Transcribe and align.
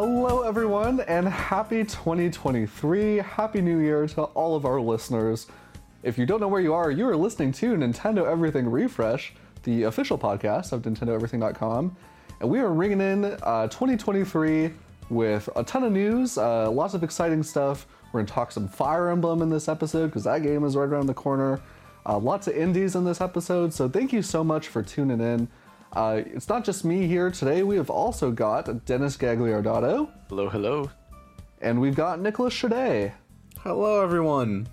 Hello, 0.00 0.42
everyone, 0.42 1.00
and 1.00 1.26
happy 1.26 1.82
2023. 1.82 3.16
Happy 3.16 3.60
New 3.60 3.80
Year 3.80 4.06
to 4.06 4.22
all 4.22 4.54
of 4.54 4.64
our 4.64 4.80
listeners. 4.80 5.48
If 6.04 6.16
you 6.16 6.24
don't 6.24 6.40
know 6.40 6.46
where 6.46 6.60
you 6.60 6.72
are, 6.72 6.92
you 6.92 7.08
are 7.08 7.16
listening 7.16 7.50
to 7.54 7.74
Nintendo 7.74 8.24
Everything 8.24 8.70
Refresh, 8.70 9.32
the 9.64 9.82
official 9.82 10.16
podcast 10.16 10.70
of 10.70 10.82
NintendoEverything.com. 10.82 11.96
And 12.38 12.48
we 12.48 12.60
are 12.60 12.72
ringing 12.72 13.00
in 13.00 13.24
uh, 13.42 13.66
2023 13.66 14.70
with 15.10 15.48
a 15.56 15.64
ton 15.64 15.82
of 15.82 15.90
news, 15.90 16.38
uh, 16.38 16.70
lots 16.70 16.94
of 16.94 17.02
exciting 17.02 17.42
stuff. 17.42 17.88
We're 18.12 18.20
going 18.20 18.26
to 18.26 18.32
talk 18.32 18.52
some 18.52 18.68
Fire 18.68 19.08
Emblem 19.10 19.42
in 19.42 19.50
this 19.50 19.68
episode 19.68 20.06
because 20.06 20.22
that 20.22 20.44
game 20.44 20.62
is 20.62 20.76
right 20.76 20.88
around 20.88 21.06
the 21.06 21.14
corner. 21.14 21.60
Uh, 22.06 22.18
lots 22.18 22.46
of 22.46 22.54
indies 22.54 22.94
in 22.94 23.04
this 23.04 23.20
episode, 23.20 23.74
so 23.74 23.88
thank 23.88 24.12
you 24.12 24.22
so 24.22 24.44
much 24.44 24.68
for 24.68 24.80
tuning 24.80 25.20
in. 25.20 25.48
Uh, 25.92 26.20
it's 26.26 26.48
not 26.48 26.64
just 26.64 26.84
me 26.84 27.06
here 27.06 27.30
today. 27.30 27.62
We 27.62 27.76
have 27.76 27.90
also 27.90 28.30
got 28.30 28.84
Dennis 28.84 29.16
Gagliardato, 29.16 30.08
Hello, 30.28 30.48
hello. 30.48 30.90
and 31.60 31.80
we've 31.80 31.94
got 31.94 32.20
Nicholas 32.20 32.52
Shade. 32.54 33.12
Hello, 33.60 34.02
everyone. 34.02 34.68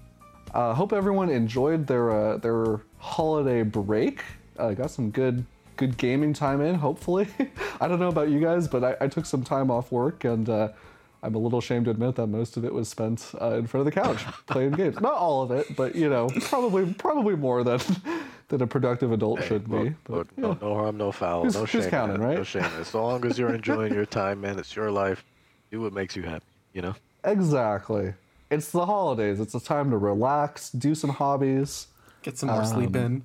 Uh, 0.53 0.73
hope 0.73 0.93
everyone 0.93 1.29
enjoyed 1.29 1.87
their 1.87 2.11
uh, 2.11 2.37
their 2.37 2.81
holiday 2.99 3.63
break. 3.63 4.23
Uh, 4.57 4.71
got 4.71 4.91
some 4.91 5.09
good 5.09 5.45
good 5.77 5.97
gaming 5.97 6.33
time 6.33 6.61
in. 6.61 6.75
Hopefully, 6.75 7.27
I 7.81 7.87
don't 7.87 7.99
know 7.99 8.09
about 8.09 8.29
you 8.29 8.39
guys, 8.39 8.67
but 8.67 8.83
I, 8.83 8.95
I 9.01 9.07
took 9.07 9.25
some 9.25 9.43
time 9.43 9.71
off 9.71 9.91
work, 9.91 10.23
and 10.25 10.47
uh, 10.49 10.69
I'm 11.23 11.35
a 11.35 11.39
little 11.39 11.59
ashamed 11.59 11.85
to 11.85 11.91
admit 11.91 12.15
that 12.15 12.27
most 12.27 12.55
of 12.57 12.63
it 12.65 12.73
was 12.73 12.87
spent 12.87 13.31
uh, 13.41 13.55
in 13.55 13.67
front 13.67 13.87
of 13.87 13.93
the 13.93 13.99
couch 14.01 14.23
playing 14.47 14.71
games. 14.73 14.99
Not 15.01 15.13
all 15.15 15.41
of 15.43 15.51
it, 15.51 15.75
but 15.75 15.95
you 15.95 16.09
know, 16.09 16.29
probably 16.41 16.93
probably 16.93 17.35
more 17.35 17.63
than 17.63 17.79
than 18.47 18.61
a 18.61 18.67
productive 18.67 19.11
adult 19.11 19.43
should 19.43 19.69
be. 19.69 19.95
But, 20.03 20.13
look, 20.15 20.27
yeah. 20.37 20.41
no, 20.43 20.57
no 20.61 20.75
harm, 20.75 20.97
no 20.97 21.11
foul, 21.11 21.43
Who's- 21.43 21.55
no 21.55 21.65
who's 21.65 21.87
counting, 21.87 22.21
right? 22.21 22.37
No 22.37 22.43
shame. 22.43 22.63
As 22.79 22.93
long 22.93 23.25
as 23.25 23.37
you're 23.39 23.53
enjoying 23.53 23.93
your 23.93 24.05
time, 24.05 24.41
man, 24.41 24.59
it's 24.59 24.75
your 24.75 24.91
life. 24.91 25.23
Do 25.71 25.81
what 25.81 25.93
makes 25.93 26.15
you 26.15 26.23
happy. 26.23 26.45
You 26.73 26.81
know. 26.83 26.95
Exactly. 27.23 28.13
It's 28.51 28.71
the 28.71 28.85
holidays. 28.85 29.39
It's 29.39 29.55
a 29.55 29.59
time 29.59 29.89
to 29.91 29.97
relax, 29.97 30.69
do 30.69 30.93
some 30.93 31.09
hobbies. 31.09 31.87
Get 32.21 32.37
some 32.37 32.49
more 32.49 32.65
sleep 32.65 32.95
in. 32.95 33.23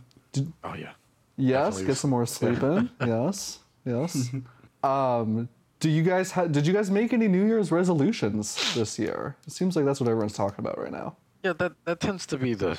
Oh 0.64 0.74
yeah. 0.74 0.92
Yes, 1.36 1.64
Definitely 1.74 1.86
get 1.86 1.96
some 1.96 2.10
more 2.10 2.26
sleep 2.26 2.62
in. 2.62 2.90
Yes, 3.06 3.58
yes. 3.84 4.30
um, 4.84 5.48
do 5.80 5.88
you 5.88 6.02
guys 6.02 6.30
ha- 6.32 6.46
did 6.46 6.66
you 6.66 6.72
guys 6.72 6.90
make 6.90 7.12
any 7.12 7.28
New 7.28 7.46
Year's 7.46 7.72
resolutions 7.72 8.74
this 8.74 8.98
year? 8.98 9.36
It 9.46 9.52
seems 9.52 9.76
like 9.76 9.84
that's 9.84 10.00
what 10.00 10.08
everyone's 10.08 10.34
talking 10.34 10.58
about 10.64 10.78
right 10.78 10.92
now. 10.92 11.16
Yeah, 11.42 11.54
that 11.54 11.72
that 11.86 12.00
tends 12.00 12.26
to 12.26 12.36
be 12.38 12.52
the 12.54 12.78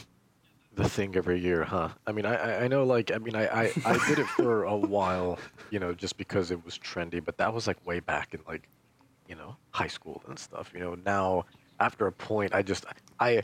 the 0.74 0.88
thing 0.88 1.16
every 1.16 1.40
year, 1.40 1.64
huh? 1.64 1.90
I 2.08 2.12
mean, 2.12 2.26
I 2.26 2.64
I- 2.64 2.68
know, 2.68 2.84
like, 2.84 3.12
I 3.12 3.18
mean, 3.18 3.36
I 3.36 3.46
I, 3.48 3.74
I 3.86 4.08
did 4.08 4.20
it 4.20 4.28
for 4.28 4.64
a 4.64 4.76
while, 4.76 5.38
you 5.70 5.80
know, 5.80 5.94
just 5.94 6.18
because 6.18 6.52
it 6.52 6.64
was 6.64 6.78
trendy, 6.78 7.24
but 7.24 7.38
that 7.38 7.54
was 7.54 7.68
like 7.68 7.86
way 7.86 8.00
back 8.00 8.34
in 8.34 8.42
like, 8.48 8.70
you 9.28 9.36
know, 9.36 9.58
high 9.72 9.88
school 9.88 10.22
and 10.28 10.38
stuff. 10.40 10.72
You 10.74 10.80
know, 10.80 10.96
now 10.96 11.46
after 11.80 12.08
a 12.08 12.12
point, 12.12 12.54
I 12.54 12.62
just 12.62 12.86
I 13.20 13.44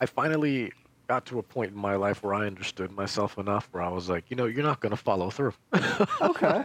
I 0.00 0.06
finally 0.06 0.72
got 1.12 1.26
to 1.26 1.38
a 1.38 1.42
point 1.42 1.70
in 1.72 1.76
my 1.76 1.94
life 1.94 2.22
where 2.22 2.32
I 2.32 2.46
understood 2.46 2.90
myself 2.90 3.36
enough 3.36 3.68
where 3.70 3.82
I 3.82 3.88
was 3.90 4.08
like, 4.08 4.24
you 4.30 4.36
know, 4.36 4.46
you're 4.46 4.64
not 4.64 4.80
gonna 4.80 4.96
follow 4.96 5.28
through. 5.28 5.52
Okay. 6.22 6.64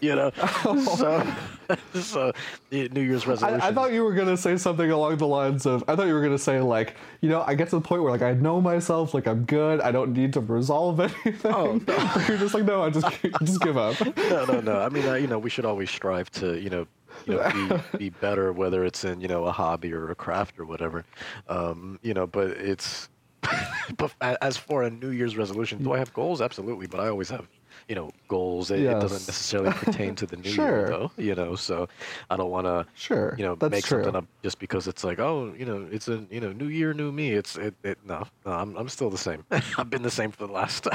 you 0.00 0.14
know, 0.14 0.30
so 0.96 1.26
so 1.94 2.32
the 2.70 2.88
New 2.88 3.02
Year's 3.02 3.26
resolution. 3.26 3.60
I, 3.60 3.68
I 3.68 3.72
thought 3.74 3.92
you 3.92 4.02
were 4.02 4.14
gonna 4.14 4.38
say 4.38 4.56
something 4.56 4.90
along 4.90 5.18
the 5.18 5.26
lines 5.26 5.66
of 5.66 5.84
I 5.86 5.96
thought 5.96 6.06
you 6.06 6.14
were 6.14 6.22
gonna 6.22 6.38
say 6.38 6.60
like 6.60 6.96
you 7.20 7.28
know 7.28 7.42
I 7.42 7.54
get 7.54 7.68
to 7.70 7.76
the 7.76 7.82
point 7.82 8.02
where 8.02 8.10
like 8.10 8.22
I 8.22 8.32
know 8.32 8.58
myself 8.60 9.12
like 9.12 9.26
I'm 9.26 9.44
good 9.44 9.80
I 9.82 9.90
don't 9.92 10.14
need 10.14 10.32
to 10.32 10.40
resolve 10.40 10.98
anything. 11.00 11.52
Oh, 11.52 11.78
But 11.80 12.26
you're 12.28 12.38
just 12.38 12.54
like 12.54 12.64
no 12.64 12.82
I 12.82 12.88
just 12.88 13.06
just 13.42 13.60
give 13.60 13.76
up. 13.76 14.00
no, 14.16 14.44
no, 14.46 14.60
no. 14.60 14.80
I 14.80 14.88
mean, 14.88 15.06
uh, 15.06 15.14
you 15.14 15.26
know, 15.26 15.38
we 15.38 15.50
should 15.50 15.66
always 15.66 15.90
strive 15.90 16.30
to, 16.32 16.58
you 16.58 16.70
know, 16.70 16.86
you 17.26 17.34
know, 17.36 17.82
be, 17.92 17.98
be 17.98 18.10
better, 18.10 18.52
whether 18.52 18.84
it's 18.84 19.04
in, 19.04 19.20
you 19.20 19.28
know, 19.28 19.44
a 19.44 19.52
hobby 19.52 19.92
or 19.92 20.10
a 20.10 20.14
craft 20.14 20.58
or 20.58 20.64
whatever. 20.64 21.04
Um, 21.48 21.98
you 22.02 22.14
know, 22.14 22.26
but 22.26 22.50
it's, 22.50 23.08
as 24.20 24.56
for 24.56 24.82
a 24.82 24.90
New 24.90 25.10
Year's 25.10 25.36
resolution, 25.36 25.82
do 25.82 25.92
I 25.92 25.98
have 25.98 26.12
goals? 26.12 26.40
Absolutely, 26.40 26.86
but 26.86 27.00
I 27.00 27.08
always 27.08 27.28
have, 27.30 27.48
you 27.88 27.94
know, 27.94 28.10
goals. 28.28 28.70
It, 28.70 28.80
it 28.80 29.00
doesn't 29.00 29.26
necessarily 29.26 29.72
pertain 29.72 30.14
to 30.16 30.26
the 30.26 30.36
new 30.44 30.50
Sure. 30.50 30.64
year, 30.80 30.88
though. 30.88 31.10
You 31.16 31.34
know, 31.34 31.54
so 31.54 31.88
I 32.30 32.36
don't 32.36 32.50
want 32.50 32.66
to, 32.66 32.86
Sure, 32.94 33.34
you 33.38 33.44
know, 33.44 33.54
that's 33.54 33.70
make 33.70 33.84
true. 33.84 34.02
something 34.02 34.16
up 34.16 34.26
just 34.42 34.58
because 34.58 34.86
it's 34.88 35.04
like, 35.04 35.18
oh, 35.18 35.52
you 35.56 35.64
know, 35.64 35.86
it's 35.90 36.08
a, 36.08 36.24
you 36.30 36.40
know, 36.40 36.52
new 36.52 36.68
year, 36.68 36.94
new 36.94 37.12
me. 37.12 37.32
It's, 37.32 37.56
it, 37.56 37.74
it 37.82 37.98
no, 38.04 38.26
no, 38.46 38.52
I'm, 38.52 38.76
I'm 38.76 38.88
still 38.88 39.10
the 39.10 39.18
same. 39.18 39.44
I've 39.78 39.90
been 39.90 40.02
the 40.02 40.10
same 40.10 40.30
for 40.30 40.46
the 40.46 40.52
last 40.52 40.86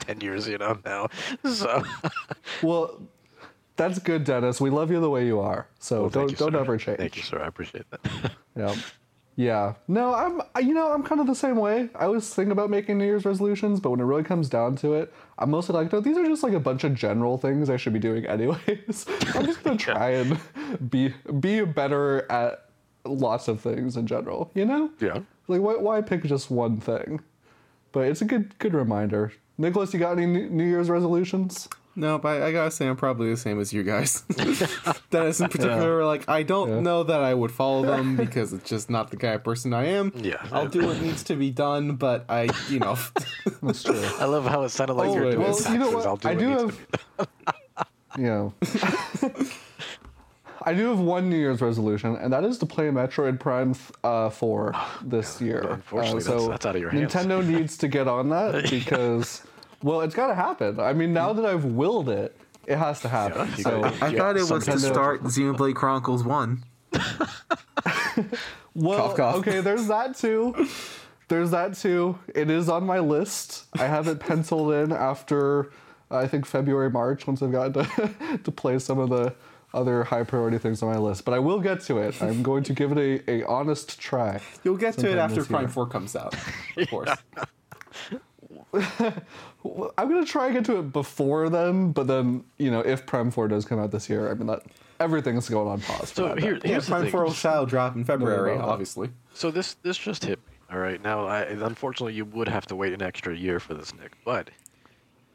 ten 0.00 0.20
years, 0.20 0.46
you 0.48 0.58
know, 0.58 0.78
now. 0.84 1.08
So. 1.44 1.82
Well, 2.62 3.02
that's 3.76 3.98
good, 3.98 4.24
Dennis. 4.24 4.60
We 4.60 4.70
love 4.70 4.90
you 4.90 5.00
the 5.00 5.10
way 5.10 5.26
you 5.26 5.38
are. 5.40 5.68
So 5.80 6.02
Well, 6.02 6.10
don't 6.10 6.30
you, 6.30 6.36
don't 6.36 6.52
sir. 6.52 6.58
ever 6.60 6.78
change. 6.78 6.98
Thank 6.98 7.16
you, 7.16 7.22
sir. 7.22 7.42
I 7.42 7.46
appreciate 7.46 7.84
that. 7.90 8.32
Yeah. 8.56 8.74
Yeah. 9.38 9.74
No, 9.86 10.14
I'm 10.14 10.40
I- 10.54 10.60
you 10.60 10.72
know, 10.74 10.92
I'm 10.92 11.02
kind 11.02 11.20
of 11.20 11.26
the 11.26 11.34
same 11.34 11.56
way. 11.56 11.90
I 11.94 12.06
always 12.06 12.32
think 12.34 12.50
about 12.50 12.70
making 12.70 12.96
New 12.98 13.04
Year's 13.04 13.24
resolutions, 13.26 13.80
but 13.80 13.90
when 13.90 14.00
it 14.00 14.04
really 14.04 14.22
comes 14.24 14.48
down 14.48 14.76
to 14.76 14.94
it, 14.94 15.12
I'm 15.38 15.50
mostly 15.50 15.74
like, 15.74 15.92
no, 15.92 16.00
these 16.00 16.16
are 16.16 16.24
just 16.24 16.42
like 16.42 16.54
a 16.54 16.60
bunch 16.60 16.84
of 16.84 16.94
general 16.94 17.36
things 17.36 17.68
I 17.68 17.76
should 17.76 17.92
be 17.92 17.98
doing 17.98 18.24
anyways. 18.36 19.06
I'm 19.34 19.44
just 19.44 19.62
gonna 19.62 19.76
try 19.76 20.10
and 20.10 20.38
be 20.90 21.14
be 21.38 21.64
better 21.64 22.30
at 22.32 22.70
lots 23.04 23.46
of 23.48 23.60
things 23.60 23.96
in 23.96 24.06
general, 24.06 24.50
you 24.54 24.64
know? 24.64 24.90
yeah. 25.00 25.20
Like 25.48 25.60
why 25.60 25.74
why 25.76 26.00
pick 26.00 26.24
just 26.24 26.50
one 26.50 26.80
thing? 26.80 27.20
But 27.92 28.08
it's 28.08 28.22
a 28.22 28.24
good 28.24 28.58
good 28.58 28.74
reminder. 28.74 29.32
Nicholas, 29.58 29.92
you 29.94 30.00
got 30.00 30.12
any 30.18 30.26
New 30.26 30.48
New 30.50 30.64
Year's 30.64 30.88
resolutions? 30.90 31.68
Nope, 31.98 32.26
I, 32.26 32.48
I 32.48 32.52
gotta 32.52 32.70
say 32.70 32.86
I'm 32.86 32.96
probably 32.96 33.30
the 33.30 33.38
same 33.38 33.58
as 33.58 33.72
you 33.72 33.82
guys. 33.82 34.20
Dennis 35.10 35.40
in 35.40 35.48
particular, 35.48 36.04
like 36.04 36.28
I 36.28 36.42
don't 36.42 36.68
Yeah. 36.68 36.80
know 36.80 37.02
that 37.04 37.20
I 37.22 37.32
would 37.32 37.50
follow 37.50 37.86
them 37.86 38.16
because 38.16 38.52
it's 38.52 38.68
just 38.68 38.90
not 38.90 39.10
the 39.10 39.16
kind 39.16 39.34
of 39.34 39.42
person 39.42 39.72
I 39.72 39.86
am. 39.86 40.12
Yeah. 40.14 40.36
I'll 40.52 40.68
do 40.68 40.86
what 40.86 41.00
needs 41.00 41.22
to 41.24 41.36
be 41.36 41.50
done, 41.50 41.96
but 41.96 42.26
I, 42.28 42.48
you 42.68 42.80
know, 42.80 42.98
That's 43.62 43.82
true. 43.82 43.98
I 44.18 44.26
love 44.26 44.44
how 44.44 44.62
it 44.64 44.68
sounded 44.68 44.92
like 44.94 45.14
you're 45.14 45.30
doing 45.30 45.38
well, 45.38 45.54
taxes. 45.54 45.72
you 45.72 45.78
know 45.78 45.90
what? 45.90 46.06
I'll 46.06 46.16
do 46.16 46.28
I 46.28 46.32
what 46.34 46.38
do 46.38 46.48
needs 46.48 46.62
have- 46.62 46.78
to 47.18 47.28
be. 48.16 48.22
Yeah. 48.22 48.50
I 50.62 50.74
do 50.74 50.88
have 50.88 50.98
one 50.98 51.30
New 51.30 51.36
Year's 51.36 51.60
resolution, 51.60 52.16
and 52.16 52.32
that 52.32 52.44
is 52.44 52.58
to 52.58 52.66
play 52.66 52.88
Metroid 52.88 53.38
Prime 53.38 53.74
uh, 54.02 54.30
4 54.30 54.74
this 55.04 55.40
year. 55.40 55.62
Uh, 55.64 55.74
unfortunately, 55.74 56.22
that's- 56.24 56.48
that's 56.48 56.66
out 56.66 56.74
of 56.76 56.80
your 56.82 56.90
hands. 56.90 57.12
Nintendo 57.14 57.46
needs 57.46 57.76
to 57.78 57.88
get 57.88 58.08
on 58.08 58.28
that 58.30 58.68
because, 58.68 59.42
well, 59.82 60.00
it's 60.02 60.14
got 60.14 60.28
to 60.28 60.34
happen. 60.34 60.80
I 60.80 60.92
mean, 60.92 61.12
now 61.12 61.32
that 61.32 61.44
I've 61.46 61.64
willed 61.64 62.08
it, 62.08 62.36
it 62.66 62.76
has 62.78 63.00
to 63.02 63.08
happen. 63.08 63.48
Yeah, 63.56 63.62
so, 63.62 63.82
I 63.84 64.08
Yeah, 64.08 64.18
thought 64.18 64.36
it 64.36 64.50
was 64.50 64.64
to 64.64 64.72
Nintendo- 64.72 64.78
start 64.92 65.22
Xenoblade 65.24 65.74
Chronicles 65.74 66.24
One. 66.24 66.64
well, 68.74 69.08
Cough, 69.08 69.16
cough. 69.16 69.34
okay, 69.36 69.60
there's 69.60 69.86
that 69.88 70.16
too. 70.16 70.66
There's 71.28 71.50
that 71.50 71.74
too. 71.74 72.18
It 72.34 72.50
is 72.50 72.68
on 72.68 72.84
my 72.86 72.98
list. 73.00 73.64
I 73.78 73.86
have 73.86 74.06
it 74.08 74.20
penciled 74.20 74.72
in 74.72 74.92
after 74.92 75.70
I 76.10 76.26
think 76.26 76.46
February, 76.46 76.90
March, 76.90 77.26
once 77.26 77.42
I've 77.42 77.52
gotten 77.52 77.72
to, 77.84 78.38
to 78.44 78.50
play 78.52 78.78
some 78.78 78.98
of 78.98 79.10
the 79.10 79.34
other 79.74 80.04
high 80.04 80.22
priority 80.22 80.56
things 80.58 80.82
on 80.82 80.88
my 80.90 80.98
list. 80.98 81.24
But 81.24 81.34
I 81.34 81.38
will 81.40 81.58
get 81.60 81.80
to 81.82 81.98
it. 81.98 82.22
I'm 82.22 82.42
going 82.42 82.62
to 82.64 82.72
give 82.72 82.92
it 82.96 82.98
a, 83.28 83.30
a 83.42 83.46
honest 83.46 83.98
try. 84.00 84.40
You'll 84.64 84.76
get 84.76 84.96
to 84.98 85.10
it 85.10 85.18
after 85.18 85.44
Prime 85.44 85.62
year. 85.62 85.68
Four 85.68 85.86
comes 85.88 86.14
out, 86.16 86.34
of 86.76 86.88
course. 86.90 87.10
Well, 89.74 89.94
I'm 89.98 90.08
gonna 90.08 90.24
try 90.26 90.46
and 90.46 90.54
get 90.54 90.64
to 90.66 90.78
it 90.78 90.92
before 90.92 91.48
then, 91.48 91.92
but 91.92 92.06
then 92.06 92.44
you 92.58 92.70
know 92.70 92.80
if 92.80 93.06
Prime 93.06 93.30
Four 93.30 93.48
does 93.48 93.64
come 93.64 93.78
out 93.78 93.90
this 93.90 94.08
year, 94.08 94.30
I 94.30 94.34
mean 94.34 94.46
that 94.46 94.62
everything's 95.00 95.48
going 95.48 95.68
on 95.68 95.80
pause. 95.80 96.10
For 96.10 96.16
So 96.16 96.28
that 96.28 96.38
here, 96.38 96.54
now. 96.54 96.60
here's 96.64 96.86
the 96.86 96.90
Prime 96.92 97.02
thing. 97.02 97.10
Four 97.12 97.30
shall 97.32 97.66
drop 97.66 97.96
in 97.96 98.04
February, 98.04 98.54
about 98.54 98.66
that. 98.66 98.72
obviously. 98.72 99.10
So 99.34 99.50
this 99.50 99.74
this 99.82 99.96
just 99.98 100.24
hit 100.24 100.38
me. 100.46 100.52
All 100.72 100.78
right. 100.78 101.00
Now, 101.02 101.26
I, 101.26 101.42
unfortunately, 101.42 102.14
you 102.14 102.24
would 102.24 102.48
have 102.48 102.66
to 102.66 102.76
wait 102.76 102.92
an 102.92 103.00
extra 103.00 103.36
year 103.36 103.60
for 103.60 103.74
this, 103.74 103.94
Nick. 103.94 104.12
But 104.24 104.50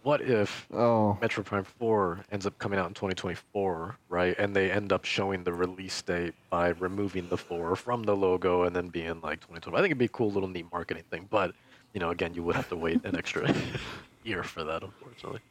what 0.03 0.20
if 0.22 0.68
Oh, 0.74 1.18
Metroid 1.22 1.46
Prime 1.46 1.64
4 1.64 2.25
ends 2.34 2.46
up 2.46 2.58
coming 2.59 2.78
out 2.80 2.88
in 2.88 2.94
2024, 2.96 3.96
right? 4.09 4.35
And 4.38 4.53
they 4.53 4.70
end 4.72 4.91
up 4.91 5.06
showing 5.06 5.44
the 5.46 5.53
release 5.53 6.02
date 6.02 6.34
by 6.50 6.70
removing 6.70 7.29
the 7.29 7.38
4 7.38 7.76
from 7.78 8.03
the 8.03 8.14
logo 8.16 8.64
and 8.64 8.76
then 8.76 8.88
being 8.90 9.22
like 9.22 9.40
2020. 9.41 9.78
I 9.78 9.79
think 9.79 9.91
it'd 9.91 9.97
be 10.00 10.06
a 10.06 10.09
cool 10.09 10.32
little 10.32 10.50
neat 10.50 10.66
marketing 10.72 11.03
thing. 11.09 11.28
But, 11.29 11.53
you 11.93 11.99
know, 11.99 12.09
again, 12.09 12.34
you 12.34 12.43
would 12.43 12.55
have 12.55 12.70
to 12.70 12.76
wait 12.76 13.03
an 13.05 13.16
extra 13.17 13.53
year 14.23 14.43
for 14.43 14.64
that, 14.64 14.84
unfortunately. 14.84 15.41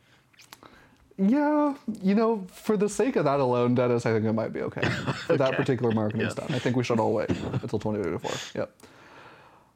yeah. 1.18 1.74
You 2.02 2.14
know, 2.14 2.46
for 2.52 2.76
the 2.76 2.88
sake 2.88 3.16
of 3.16 3.24
that 3.24 3.40
alone, 3.40 3.74
Dennis, 3.74 4.06
I 4.06 4.12
think 4.12 4.24
it 4.24 4.32
might 4.32 4.52
be 4.52 4.62
okay. 4.62 4.88
For 5.26 5.36
that 5.36 5.54
particular 5.54 5.92
marketing 5.92 6.22
Yeah. 6.22 6.28
stuff, 6.30 6.50
I 6.50 6.58
think 6.58 6.76
we 6.76 6.84
should 6.84 6.98
all 7.00 7.12
wait 7.12 7.28
until 7.30 7.78
2024. 7.78 8.60
Yep. 8.60 8.72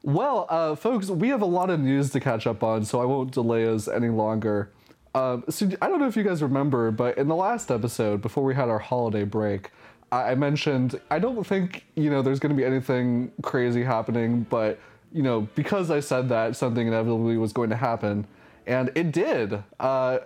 Well, 0.03 0.47
uh, 0.51 0.75
folks, 0.75 1.09
we 1.09 1.29
have 1.29 1.43
a 1.43 1.47
lot 1.47 1.71
of 1.71 1.81
news 1.81 2.11
to 2.11 2.21
catch 2.21 2.47
up 2.47 2.63
on, 2.63 2.85
so 2.85 3.01
I 3.01 3.05
won't 3.05 3.31
delay 3.31 3.67
us 3.67 3.89
any 3.89 4.09
longer. 4.11 4.71
Um, 5.15 5.45
so 5.49 5.71
I 5.81 5.89
don't 5.89 5.99
know 6.01 6.07
if 6.09 6.17
you 6.17 6.23
guys 6.25 6.43
remember, 6.43 6.91
but 6.91 7.17
in 7.17 7.29
the 7.29 7.37
last 7.37 7.71
episode, 7.71 8.21
before 8.21 8.43
we 8.45 8.55
had 8.55 8.69
our 8.69 8.79
holiday 8.81 9.25
break, 9.25 9.71
I 10.13 10.33
I 10.33 10.35
mentioned 10.35 11.01
I 11.11 11.19
don't 11.21 11.45
think 11.47 11.85
you 11.95 12.11
know 12.11 12.21
there's 12.21 12.41
going 12.41 12.51
to 12.51 12.57
be 12.57 12.65
anything 12.67 13.31
crazy 13.43 13.83
happening, 13.85 14.45
but 14.51 14.79
you 15.15 15.23
know 15.23 15.49
because 15.55 15.91
I 15.91 16.01
said 16.01 16.29
that 16.29 16.57
something 16.57 16.87
inevitably 16.87 17.39
was 17.39 17.55
going 17.55 17.71
to 17.71 17.77
happen, 17.77 18.27
And 18.67 18.91
it 18.95 19.13
did. 19.13 19.63
Uh, 19.79 20.19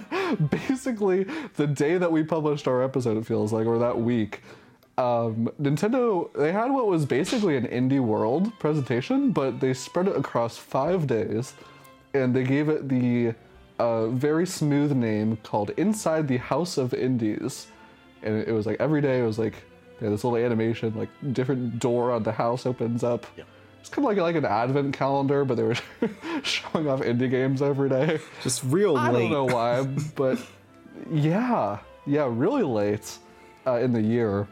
basically, 0.50 1.24
the 1.56 1.66
day 1.66 1.98
that 1.98 2.10
we 2.10 2.22
published 2.22 2.68
our 2.68 2.82
episode, 2.82 3.16
it 3.16 3.26
feels 3.26 3.52
like, 3.52 3.66
or 3.66 3.78
that 3.78 3.98
week, 3.98 4.42
um, 4.96 5.50
Nintendo, 5.60 6.32
they 6.34 6.52
had 6.52 6.70
what 6.70 6.86
was 6.86 7.06
basically 7.06 7.56
an 7.56 7.66
indie 7.66 8.00
world 8.00 8.52
presentation, 8.58 9.32
but 9.32 9.60
they 9.60 9.74
spread 9.74 10.08
it 10.08 10.16
across 10.16 10.56
five 10.56 11.06
days, 11.06 11.54
and 12.14 12.34
they 12.34 12.44
gave 12.44 12.68
it 12.68 12.88
the 12.88 13.34
uh, 13.78 14.08
very 14.08 14.46
smooth 14.46 14.92
name 14.92 15.36
called 15.42 15.70
Inside 15.76 16.28
the 16.28 16.38
House 16.38 16.78
of 16.78 16.94
Indies. 16.94 17.68
And 18.22 18.36
it 18.46 18.52
was 18.52 18.66
like 18.66 18.80
every 18.80 19.00
day, 19.00 19.20
it 19.20 19.26
was 19.26 19.38
like 19.38 19.54
yeah, 20.00 20.10
this 20.10 20.24
little 20.24 20.38
animation, 20.38 20.94
like 20.96 21.08
different 21.32 21.78
door 21.78 22.12
on 22.12 22.22
the 22.22 22.32
house 22.32 22.66
opens 22.66 23.02
up. 23.02 23.26
It's 23.88 23.94
kind 23.94 24.04
of 24.06 24.14
like 24.14 24.18
like 24.18 24.36
an 24.36 24.44
advent 24.44 24.94
calendar, 24.94 25.46
but 25.46 25.56
they 25.56 25.62
were 25.62 25.74
showing 26.42 26.90
off 26.90 27.00
indie 27.00 27.30
games 27.30 27.62
every 27.62 27.88
day. 27.88 28.20
Just 28.42 28.62
real 28.64 28.98
I 28.98 29.10
late. 29.10 29.30
don't 29.30 29.30
know 29.30 29.46
why, 29.46 29.82
but 30.14 30.38
yeah, 31.10 31.78
yeah, 32.04 32.28
really 32.30 32.64
late 32.64 33.16
uh, 33.66 33.76
in 33.76 33.94
the 33.94 34.02
year. 34.02 34.46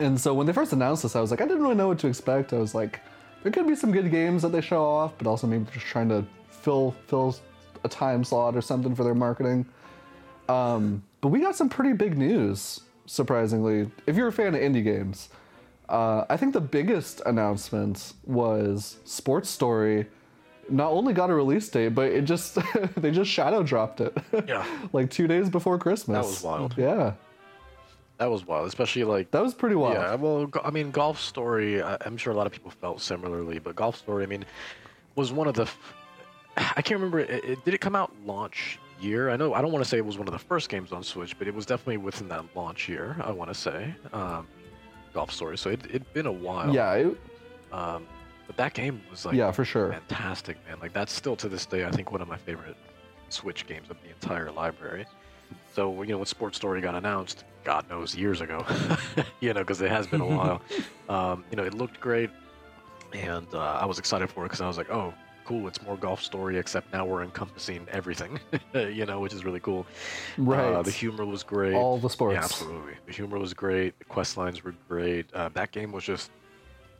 And 0.00 0.20
so 0.20 0.34
when 0.34 0.48
they 0.48 0.52
first 0.52 0.72
announced 0.72 1.04
this, 1.04 1.14
I 1.14 1.20
was 1.20 1.30
like, 1.30 1.40
I 1.40 1.44
didn't 1.46 1.62
really 1.62 1.76
know 1.76 1.86
what 1.86 2.00
to 2.00 2.08
expect. 2.08 2.52
I 2.52 2.58
was 2.58 2.74
like, 2.74 2.98
there 3.44 3.52
could 3.52 3.68
be 3.68 3.76
some 3.76 3.92
good 3.92 4.10
games 4.10 4.42
that 4.42 4.48
they 4.48 4.60
show 4.60 4.84
off, 4.84 5.12
but 5.16 5.28
also 5.28 5.46
maybe 5.46 5.66
just 5.72 5.86
trying 5.86 6.08
to 6.08 6.26
fill 6.48 6.96
fill 7.06 7.36
a 7.84 7.88
time 7.88 8.24
slot 8.24 8.56
or 8.56 8.62
something 8.62 8.96
for 8.96 9.04
their 9.04 9.14
marketing. 9.14 9.64
Um, 10.48 11.04
but 11.20 11.28
we 11.28 11.38
got 11.38 11.54
some 11.54 11.68
pretty 11.68 11.92
big 11.92 12.18
news, 12.18 12.80
surprisingly. 13.06 13.88
If 14.08 14.16
you're 14.16 14.26
a 14.26 14.32
fan 14.32 14.56
of 14.56 14.60
indie 14.60 14.82
games, 14.82 15.28
uh, 15.90 16.24
I 16.30 16.36
think 16.36 16.52
the 16.52 16.60
biggest 16.60 17.20
announcement 17.26 18.12
was 18.24 18.96
Sports 19.04 19.50
Story. 19.50 20.06
Not 20.68 20.92
only 20.92 21.12
got 21.12 21.30
a 21.30 21.34
release 21.34 21.68
date, 21.68 21.88
but 21.96 22.12
it 22.12 22.22
just 22.22 22.56
they 22.96 23.10
just 23.10 23.30
shadow 23.30 23.62
dropped 23.62 24.00
it. 24.00 24.16
Yeah. 24.46 24.64
like 24.92 25.10
two 25.10 25.26
days 25.26 25.50
before 25.50 25.78
Christmas. 25.78 26.14
That 26.16 26.30
was 26.30 26.42
wild. 26.42 26.74
Yeah, 26.78 27.14
That 28.18 28.30
was 28.30 28.46
wild, 28.46 28.68
especially 28.68 29.02
like 29.04 29.32
that 29.32 29.42
was 29.42 29.52
pretty 29.52 29.74
wild. 29.74 29.94
Yeah, 29.94 30.14
well, 30.14 30.48
I 30.62 30.70
mean, 30.70 30.92
Golf 30.92 31.20
Story. 31.20 31.82
I'm 31.82 32.16
sure 32.16 32.32
a 32.32 32.36
lot 32.36 32.46
of 32.46 32.52
people 32.52 32.70
felt 32.70 33.00
similarly, 33.00 33.58
but 33.58 33.74
Golf 33.74 33.96
Story, 33.96 34.22
I 34.22 34.26
mean, 34.26 34.44
was 35.16 35.32
one 35.32 35.48
of 35.48 35.54
the. 35.54 35.68
I 36.56 36.82
can't 36.82 37.00
remember. 37.00 37.20
It, 37.20 37.44
it, 37.44 37.64
did 37.64 37.74
it 37.74 37.80
come 37.80 37.96
out 37.96 38.12
launch 38.24 38.78
year? 39.00 39.30
I 39.30 39.36
know. 39.36 39.54
I 39.54 39.60
don't 39.62 39.72
want 39.72 39.84
to 39.84 39.88
say 39.88 39.98
it 39.98 40.06
was 40.06 40.18
one 40.18 40.28
of 40.28 40.32
the 40.32 40.38
first 40.38 40.68
games 40.68 40.92
on 40.92 41.02
Switch, 41.02 41.36
but 41.36 41.48
it 41.48 41.54
was 41.54 41.66
definitely 41.66 41.96
within 41.96 42.28
that 42.28 42.44
launch 42.54 42.88
year. 42.88 43.16
I 43.24 43.32
want 43.32 43.50
to 43.50 43.54
say 43.54 43.92
um, 44.12 44.46
Golf 45.12 45.30
Story. 45.30 45.58
So 45.58 45.70
it 45.70 45.80
it'd 45.86 46.12
been 46.12 46.26
a 46.26 46.32
while. 46.32 46.72
Yeah, 46.74 46.92
it, 46.94 47.16
Um, 47.72 48.06
but 48.46 48.56
that 48.56 48.74
game 48.74 49.00
was 49.10 49.24
like 49.24 49.36
yeah, 49.36 49.50
for 49.52 49.64
sure. 49.64 49.92
fantastic, 49.92 50.56
man. 50.68 50.78
Like 50.80 50.92
that's 50.92 51.12
still 51.12 51.36
to 51.36 51.48
this 51.48 51.66
day, 51.66 51.84
I 51.84 51.90
think 51.90 52.10
one 52.12 52.20
of 52.20 52.28
my 52.28 52.36
favorite 52.38 52.76
Switch 53.28 53.66
games 53.66 53.88
of 53.90 53.96
the 54.02 54.08
entire 54.10 54.50
library. 54.50 55.06
So 55.74 56.02
you 56.02 56.08
know, 56.10 56.18
when 56.18 56.26
Sports 56.26 56.56
Story 56.56 56.80
got 56.80 56.94
announced, 56.94 57.44
God 57.64 57.88
knows 57.88 58.14
years 58.14 58.40
ago, 58.40 58.64
you 59.40 59.52
know, 59.54 59.60
because 59.60 59.80
it 59.80 59.90
has 59.90 60.06
been 60.06 60.20
a 60.20 60.26
while. 60.26 60.60
Um, 61.08 61.42
you 61.50 61.56
know, 61.56 61.64
it 61.64 61.74
looked 61.74 61.98
great, 61.98 62.30
and 63.12 63.44
uh, 63.52 63.58
I 63.82 63.84
was 63.84 63.98
excited 63.98 64.30
for 64.30 64.44
it 64.44 64.48
because 64.48 64.60
I 64.60 64.68
was 64.68 64.76
like, 64.78 64.90
oh, 64.90 65.12
cool, 65.44 65.66
it's 65.68 65.82
more 65.82 65.96
Golf 65.96 66.22
Story, 66.22 66.58
except 66.58 66.92
now 66.92 67.04
we're 67.04 67.22
encompassing 67.22 67.86
everything, 67.90 68.38
you 68.74 69.06
know, 69.06 69.20
which 69.20 69.32
is 69.32 69.44
really 69.44 69.60
cool. 69.60 69.86
Right. 70.38 70.72
Uh, 70.72 70.82
the 70.82 70.90
humor 70.90 71.24
was 71.24 71.42
great. 71.42 71.74
All 71.74 71.98
the 71.98 72.10
sports. 72.10 72.34
Yeah, 72.34 72.44
absolutely. 72.44 72.94
The 73.06 73.12
humor 73.12 73.38
was 73.38 73.54
great. 73.54 73.98
The 73.98 74.04
quest 74.04 74.36
lines 74.36 74.62
were 74.64 74.74
great. 74.88 75.32
Uh, 75.34 75.48
that 75.50 75.72
game 75.72 75.92
was 75.92 76.04
just, 76.04 76.30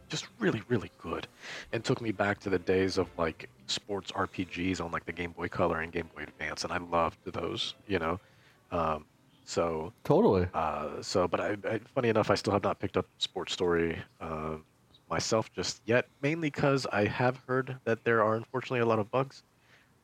just 0.08 0.26
really, 0.38 0.62
really 0.68 0.90
good, 0.98 1.26
and 1.72 1.84
took 1.84 2.00
me 2.00 2.12
back 2.12 2.40
to 2.40 2.50
the 2.50 2.58
days 2.58 2.98
of 2.98 3.08
like 3.16 3.48
sports 3.66 4.10
RPGs 4.12 4.80
on 4.80 4.90
like 4.90 5.06
the 5.06 5.12
Game 5.12 5.32
Boy 5.32 5.48
Color 5.48 5.80
and 5.80 5.92
Game 5.92 6.10
Boy 6.14 6.24
Advance, 6.24 6.64
and 6.64 6.72
I 6.72 6.78
loved 6.78 7.18
those. 7.24 7.74
You 7.86 8.00
know, 8.00 8.20
um, 8.72 9.04
so 9.44 9.92
Totally. 10.04 10.46
uh, 10.54 11.02
so, 11.02 11.26
but 11.26 11.40
I, 11.40 11.56
I, 11.64 11.80
funny 11.94 12.08
enough, 12.08 12.30
I 12.30 12.36
still 12.36 12.52
have 12.52 12.62
not 12.62 12.78
picked 12.78 12.96
up 12.96 13.06
Sports 13.18 13.52
Story 13.52 13.98
uh, 14.20 14.56
myself 15.10 15.52
just 15.52 15.82
yet, 15.84 16.06
mainly 16.22 16.48
because 16.48 16.86
I 16.92 17.06
have 17.06 17.42
heard 17.48 17.80
that 17.84 18.04
there 18.04 18.22
are 18.22 18.36
unfortunately 18.36 18.80
a 18.80 18.86
lot 18.86 18.98
of 19.00 19.10
bugs 19.10 19.42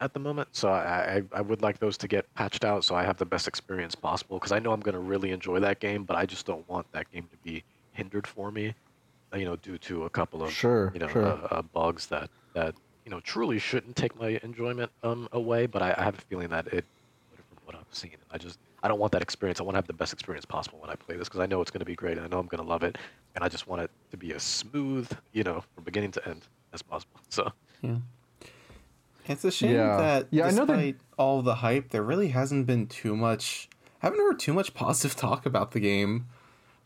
at 0.00 0.12
the 0.14 0.20
moment. 0.20 0.50
So 0.53 0.69
I, 0.69 1.17
I, 1.17 1.23
I 1.32 1.41
would 1.41 1.62
like 1.62 1.79
those 1.79 1.97
to 1.99 2.08
get 2.08 2.32
patched 2.35 2.64
out 2.64 2.85
so 2.85 2.94
I 2.94 3.05
have 3.05 3.19
the 3.19 3.26
best 3.26 3.49
experience 3.49 3.94
possible. 3.94 4.38
Because 4.38 4.53
I 4.53 4.58
know 4.58 4.73
I'm 4.73 4.81
going 4.81 4.94
to 4.94 5.00
really 5.00 5.31
enjoy 5.31 5.61
that 5.61 5.81
game, 5.81 6.05
but 6.05 6.17
I 6.17 6.26
just 6.26 6.47
don't 6.47 6.69
want 6.69 6.87
that 6.93 7.11
game 7.11 7.29
to 7.31 7.37
be 7.38 7.64
hindered 7.93 8.26
for 8.26 8.50
me, 8.53 8.75
you 9.35 9.44
know, 9.44 9.56
due 9.56 9.79
to 9.79 10.05
a 10.05 10.11
couple 10.11 10.43
of 10.43 10.58
Sure, 10.58 10.94
you 10.94 11.00
know 11.00 11.12
sure. 11.12 11.23
uh, 11.23 11.49
uh, 11.50 11.62
bugs 11.62 12.06
that 12.06 12.31
that 12.55 12.75
you 13.05 13.11
know 13.11 13.20
truly 13.20 13.59
shouldn't 13.59 13.97
take 13.97 14.17
my 14.19 14.41
enjoyment 14.43 14.93
um 15.02 15.29
away. 15.32 15.67
But 15.67 15.82
I, 15.82 15.94
I 15.97 16.05
have 16.05 16.19
a 16.19 16.23
feeling 16.23 16.49
that 16.50 16.69
it 16.69 16.87
from 17.37 17.59
what 17.64 17.75
I've 17.76 17.87
seen. 17.93 18.17
I 18.31 18.38
just 18.38 18.59
I 18.87 18.88
don't 18.88 19.00
want 19.00 19.11
that 19.15 19.21
experience. 19.23 19.59
I 19.61 19.65
want 19.65 19.75
to 19.75 19.79
have 19.79 19.88
the 19.88 19.93
best 19.93 20.12
experience 20.12 20.44
possible 20.44 20.79
when 20.81 20.91
I 20.91 20.94
play 20.94 21.17
this 21.17 21.27
because 21.29 21.41
I 21.41 21.47
know 21.47 21.61
it's 21.61 21.73
going 21.73 21.81
to 21.81 21.85
be 21.85 21.97
great 21.97 22.19
and 22.19 22.25
I 22.25 22.29
know 22.29 22.38
I'm 22.38 22.47
going 22.47 22.62
to 22.62 22.69
love 22.69 22.85
it, 22.85 22.97
and 23.35 23.43
I 23.43 23.49
just 23.49 23.67
want 23.67 23.83
it 23.83 23.91
to 24.12 24.17
be 24.17 24.33
as 24.33 24.44
smooth, 24.44 25.11
you 25.33 25.43
know, 25.43 25.65
from 25.75 25.83
beginning 25.83 26.12
to 26.12 26.29
end 26.29 26.43
as 26.73 26.83
possible. 26.83 27.19
So 27.31 27.50
Yeah. 27.83 27.97
It's 29.27 29.44
a 29.44 29.50
shame 29.50 29.75
Yeah. 29.75 29.97
that 29.97 30.29
Yeah, 30.31 30.47
I 30.47 30.50
know 30.53 30.65
despite 30.67 30.99
that- 30.99 31.05
all 31.19 31.43
the 31.43 31.56
hype, 31.56 31.91
there 31.91 32.05
really 32.05 32.29
hasn't 32.29 32.65
been 32.67 32.87
too 32.87 33.17
much. 33.17 33.69
I 34.00 34.06
haven't 34.06 34.21
heard 34.21 34.38
too 34.38 34.53
much 34.53 34.73
positive 34.83 35.17
talk 35.17 35.44
about 35.47 35.73
the 35.73 35.81
game. 35.81 36.27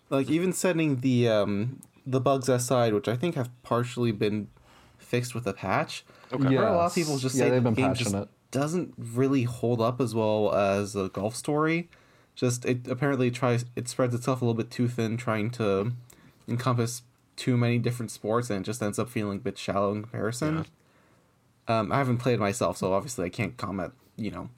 Like 0.09 0.31
even 0.31 0.55
setting 0.55 1.01
the 1.01 1.29
um, 1.29 1.81
the 2.07 2.19
bugs 2.21 2.49
aside, 2.49 2.95
which 2.95 3.09
I 3.09 3.17
think 3.17 3.35
have 3.35 3.51
partially 3.63 4.11
been 4.11 4.49
fixed 4.97 5.35
with 5.35 5.47
a 5.47 5.53
patch. 5.53 6.03
Okay. 6.33 6.47
I've 6.47 6.53
a 6.53 6.73
lot 6.77 6.87
of 6.87 6.95
people 6.95 7.19
just 7.19 7.35
Yeah, 7.35 7.45
say 7.45 7.51
they've 7.51 7.63
the 7.63 7.71
been 7.71 7.75
game 7.75 7.89
patching 7.91 8.05
just 8.05 8.15
it. 8.17 8.29
Doesn't 8.51 8.95
really 8.97 9.45
hold 9.45 9.81
up 9.81 10.01
as 10.01 10.15
well 10.15 10.55
as 10.55 10.97
a 10.97 11.09
golf 11.09 11.37
story. 11.37 11.89
Just 12.35 12.65
it 12.65 12.89
apparently 12.89 13.31
tries 13.31 13.65
it 13.77 13.89
spreads 13.89 14.15
itself 14.15 14.41
a 14.41 14.45
little 14.45 14.55
bit 14.55 14.71
too 14.71 14.89
thin, 14.89 15.17
trying 15.17 15.51
to 15.53 15.93
encompass 16.49 17.03
too 17.37 17.57
many 17.57 17.79
different 17.79 18.11
sports, 18.11 18.51
and 18.51 18.61
it 18.61 18.65
just 18.65 18.83
ends 18.83 18.99
up 18.99 19.09
feeling 19.09 19.39
a 19.39 19.41
bit 19.41 19.59
shallow 19.59 19.93
in 19.93 20.03
comparison. 20.03 20.67
Um, 21.69 21.93
I 21.93 21.99
haven't 21.99 22.19
played 22.19 22.39
myself, 22.39 22.77
so 22.79 22.93
obviously 22.93 23.27
I 23.27 23.29
can't 23.29 23.57
comment, 23.57 23.93
you 24.17 24.31
know, 24.31 24.51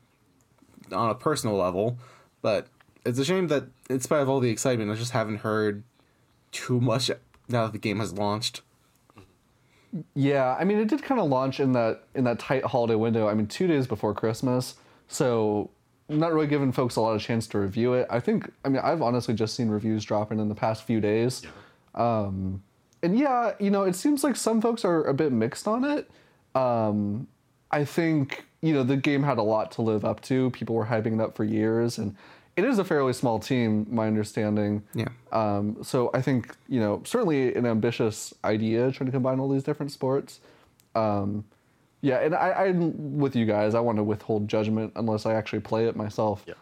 on 0.91 1.11
a 1.11 1.15
personal 1.15 1.57
level. 1.57 1.99
But 2.41 2.69
it's 3.05 3.19
a 3.19 3.25
shame 3.25 3.49
that, 3.49 3.65
in 3.91 4.01
spite 4.01 4.21
of 4.21 4.29
all 4.29 4.41
the 4.41 4.51
excitement, 4.51 4.91
I 4.91 4.95
just 4.95 5.13
haven't 5.13 5.39
heard 5.39 5.83
too 6.53 6.81
much 6.81 7.11
now 7.49 7.65
that 7.65 7.73
the 7.73 7.79
game 7.79 7.99
has 7.99 8.13
launched. 8.13 8.63
Yeah, 10.15 10.57
I 10.59 10.65
mean, 10.65 10.79
it 10.79 10.89
did 10.89 11.03
kind 11.03 11.21
of 11.21 11.29
launch 11.29 11.61
in 11.61 11.73
that 11.73 12.05
in 12.15 12.25
that 12.25 12.39
tight 12.39 12.65
holiday 12.65 12.95
window. 12.95 13.29
I 13.29 13.35
mean, 13.35 13.47
two 13.47 13.67
days 13.67 13.87
before 13.87 14.15
Christmas, 14.15 14.77
so 15.09 15.71
not 16.09 16.33
really 16.33 16.47
giving 16.47 16.73
folks 16.73 16.97
a 16.97 17.01
lot 17.01 17.15
of 17.15 17.21
chance 17.21 17.47
to 17.49 17.59
review 17.59 17.95
it. 17.95 18.07
I 18.11 18.21
think, 18.21 18.51
I 18.65 18.69
mean, 18.69 18.81
I've 18.83 19.03
honestly 19.03 19.35
just 19.35 19.55
seen 19.55 19.69
reviews 19.69 20.05
dropping 20.05 20.41
in 20.41 20.49
the 20.49 20.55
past 20.55 20.85
few 20.85 21.01
days, 21.01 21.43
um, 21.95 22.63
and 23.03 23.19
yeah, 23.19 23.53
you 23.61 23.71
know, 23.71 23.83
it 23.83 23.95
seems 23.95 24.25
like 24.25 24.37
some 24.37 24.61
folks 24.61 24.85
are 24.85 25.05
a 25.05 25.15
bit 25.15 25.33
mixed 25.33 25.69
on 25.69 25.85
it. 25.85 26.11
Um, 26.55 27.29
I 27.71 27.85
think 27.85 28.47
you 28.63 28.73
know 28.73 28.85
the 28.85 28.97
game 28.97 29.23
had 29.23 29.39
a 29.39 29.43
lot 29.43 29.73
to 29.73 29.83
live 29.83 30.05
up 30.05 30.23
to. 30.23 30.51
People 30.51 30.75
were 30.75 30.87
hyping 30.87 31.15
it 31.15 31.21
up 31.21 31.37
for 31.37 31.45
years, 31.45 31.99
and 31.99 32.17
it 32.57 32.65
is 32.65 32.79
a 32.79 32.85
fairly 32.85 33.13
small 33.13 33.39
team, 33.39 33.87
my 33.91 34.07
understanding. 34.07 34.83
Yeah. 34.95 35.09
Um, 35.31 35.79
so 35.83 36.11
I 36.13 36.23
think 36.23 36.55
you 36.69 36.81
know 36.81 37.03
certainly 37.05 37.55
an 37.55 37.67
ambitious 37.67 38.35
idea 38.45 38.91
trying 38.93 39.07
to 39.07 39.13
combine 39.13 39.41
all 39.41 39.49
these 39.49 39.63
different 39.63 39.93
sports. 39.93 40.41
Um, 40.95 41.45
yeah, 42.01 42.19
and 42.19 42.35
I, 42.35 42.65
I'm 42.65 43.19
with 43.19 43.37
you 43.37 43.47
guys. 43.47 43.75
I 43.75 43.81
want 43.81 43.97
to 43.97 44.03
withhold 44.03 44.49
judgment 44.49 44.93
unless 44.97 45.25
I 45.25 45.35
actually 45.35 45.61
play 45.61 45.87
it 45.87 45.97
myself. 45.97 46.45
Yeah. 46.47 46.55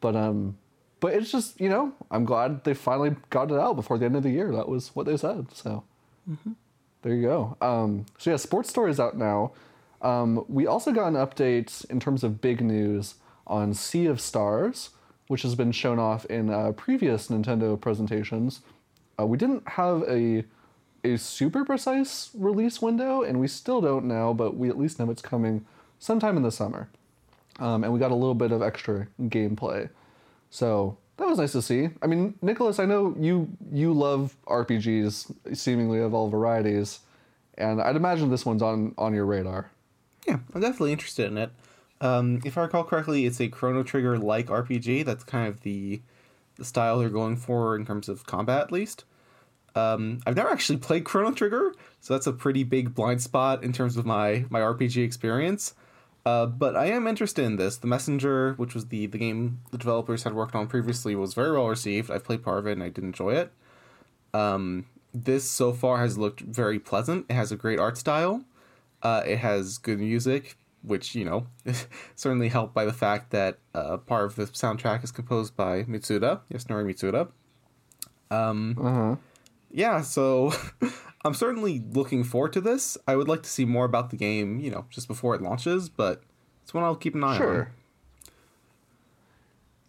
But 0.00 0.16
um, 0.16 0.56
but 1.00 1.14
it's 1.14 1.30
just 1.30 1.60
you 1.60 1.68
know 1.68 1.92
I'm 2.10 2.24
glad 2.24 2.64
they 2.64 2.74
finally 2.74 3.14
got 3.30 3.50
it 3.50 3.58
out 3.58 3.76
before 3.76 3.98
the 3.98 4.06
end 4.06 4.16
of 4.16 4.22
the 4.22 4.30
year. 4.30 4.52
That 4.52 4.68
was 4.68 4.88
what 4.94 5.06
they 5.06 5.16
said. 5.16 5.46
So 5.52 5.84
there 7.02 7.14
you 7.14 7.22
go. 7.22 7.56
Um, 7.60 8.06
so 8.18 8.30
yeah, 8.30 8.36
Sports 8.36 8.68
Story 8.68 8.90
is 8.90 8.98
out 8.98 9.16
now. 9.16 9.52
Um, 10.02 10.44
we 10.48 10.66
also 10.66 10.92
got 10.92 11.08
an 11.08 11.14
update 11.14 11.88
in 11.90 12.00
terms 12.00 12.24
of 12.24 12.40
big 12.40 12.60
news 12.60 13.14
on 13.46 13.74
Sea 13.74 14.06
of 14.06 14.20
Stars, 14.20 14.90
which 15.28 15.42
has 15.42 15.54
been 15.54 15.72
shown 15.72 15.98
off 15.98 16.24
in 16.26 16.50
uh, 16.50 16.72
previous 16.72 17.28
Nintendo 17.28 17.80
presentations. 17.80 18.60
Uh, 19.18 19.26
we 19.26 19.36
didn't 19.36 19.66
have 19.68 20.02
a 20.08 20.44
a 21.04 21.16
super 21.16 21.64
precise 21.64 22.30
release 22.34 22.82
window, 22.82 23.22
and 23.22 23.38
we 23.38 23.46
still 23.46 23.80
don't 23.80 24.04
know, 24.04 24.34
but 24.34 24.56
we 24.56 24.68
at 24.68 24.78
least 24.78 24.98
know 24.98 25.10
it's 25.10 25.22
coming 25.22 25.64
sometime 25.98 26.36
in 26.36 26.42
the 26.42 26.50
summer. 26.50 26.88
Um, 27.60 27.84
and 27.84 27.92
we 27.92 28.00
got 28.00 28.10
a 28.10 28.14
little 28.14 28.34
bit 28.34 28.50
of 28.50 28.60
extra 28.60 29.06
gameplay, 29.22 29.88
so 30.50 30.98
that 31.16 31.26
was 31.26 31.38
nice 31.38 31.52
to 31.52 31.62
see. 31.62 31.88
I 32.02 32.06
mean, 32.06 32.34
Nicholas, 32.42 32.78
I 32.78 32.84
know 32.84 33.14
you 33.18 33.48
you 33.72 33.92
love 33.92 34.36
RPGs, 34.46 35.56
seemingly 35.56 36.00
of 36.00 36.12
all 36.12 36.28
varieties, 36.28 37.00
and 37.56 37.80
I'd 37.80 37.96
imagine 37.96 38.30
this 38.30 38.44
one's 38.44 38.62
on 38.62 38.94
on 38.98 39.14
your 39.14 39.24
radar. 39.24 39.70
Yeah, 40.26 40.38
I'm 40.54 40.60
definitely 40.60 40.92
interested 40.92 41.30
in 41.30 41.38
it. 41.38 41.50
Um, 42.00 42.40
if 42.44 42.58
I 42.58 42.62
recall 42.62 42.84
correctly, 42.84 43.26
it's 43.26 43.40
a 43.40 43.48
Chrono 43.48 43.82
Trigger 43.82 44.18
like 44.18 44.46
RPG. 44.46 45.04
That's 45.04 45.24
kind 45.24 45.48
of 45.48 45.62
the 45.62 46.00
the 46.56 46.64
style 46.64 46.98
they're 46.98 47.10
going 47.10 47.36
for 47.36 47.76
in 47.76 47.84
terms 47.84 48.08
of 48.08 48.24
combat, 48.24 48.62
at 48.62 48.72
least. 48.72 49.04
Um, 49.74 50.20
I've 50.26 50.36
never 50.36 50.48
actually 50.48 50.78
played 50.78 51.04
Chrono 51.04 51.32
Trigger, 51.32 51.74
so 52.00 52.14
that's 52.14 52.26
a 52.26 52.32
pretty 52.32 52.64
big 52.64 52.94
blind 52.94 53.22
spot 53.22 53.62
in 53.62 53.72
terms 53.72 53.96
of 53.96 54.06
my 54.06 54.46
my 54.50 54.60
RPG 54.60 55.04
experience. 55.04 55.74
Uh, 56.24 56.44
but 56.44 56.74
I 56.74 56.86
am 56.86 57.06
interested 57.06 57.44
in 57.44 57.54
this. 57.54 57.76
The 57.76 57.86
Messenger, 57.86 58.54
which 58.54 58.74
was 58.74 58.88
the, 58.88 59.06
the 59.06 59.16
game 59.16 59.60
the 59.70 59.78
developers 59.78 60.24
had 60.24 60.34
worked 60.34 60.56
on 60.56 60.66
previously, 60.66 61.14
was 61.14 61.34
very 61.34 61.52
well 61.52 61.68
received. 61.68 62.10
I've 62.10 62.24
played 62.24 62.42
part 62.42 62.58
of 62.58 62.66
it 62.66 62.72
and 62.72 62.82
I 62.82 62.88
did 62.88 63.04
enjoy 63.04 63.34
it. 63.34 63.52
Um, 64.34 64.86
this 65.14 65.48
so 65.48 65.72
far 65.72 65.98
has 65.98 66.18
looked 66.18 66.40
very 66.40 66.80
pleasant. 66.80 67.26
It 67.28 67.34
has 67.34 67.52
a 67.52 67.56
great 67.56 67.78
art 67.78 67.96
style. 67.96 68.42
Uh, 69.02 69.22
it 69.24 69.38
has 69.38 69.78
good 69.78 70.00
music, 70.00 70.56
which, 70.86 71.14
you 71.14 71.24
know, 71.24 71.46
certainly 72.14 72.48
helped 72.48 72.72
by 72.74 72.84
the 72.84 72.92
fact 72.92 73.30
that 73.32 73.58
uh, 73.74 73.96
part 73.98 74.24
of 74.24 74.36
the 74.36 74.44
soundtrack 74.46 75.02
is 75.04 75.10
composed 75.12 75.56
by 75.56 75.82
Mitsuda, 75.84 76.40
Yasunori 76.52 76.84
Mitsuda. 76.84 77.28
Um, 78.34 78.76
Uh-huh. 78.80 79.16
yeah, 79.70 80.00
so 80.00 80.52
I'm 81.24 81.34
certainly 81.34 81.82
looking 81.92 82.24
forward 82.24 82.52
to 82.54 82.60
this. 82.60 82.96
I 83.06 83.16
would 83.16 83.28
like 83.28 83.42
to 83.42 83.50
see 83.50 83.64
more 83.64 83.84
about 83.84 84.10
the 84.10 84.16
game, 84.16 84.60
you 84.60 84.70
know, 84.70 84.86
just 84.90 85.08
before 85.08 85.34
it 85.34 85.42
launches, 85.42 85.88
but 85.88 86.22
it's 86.62 86.72
one 86.72 86.84
I'll 86.84 86.96
keep 86.96 87.14
an 87.14 87.24
eye 87.24 87.28
on. 87.32 87.36
Sure. 87.36 87.72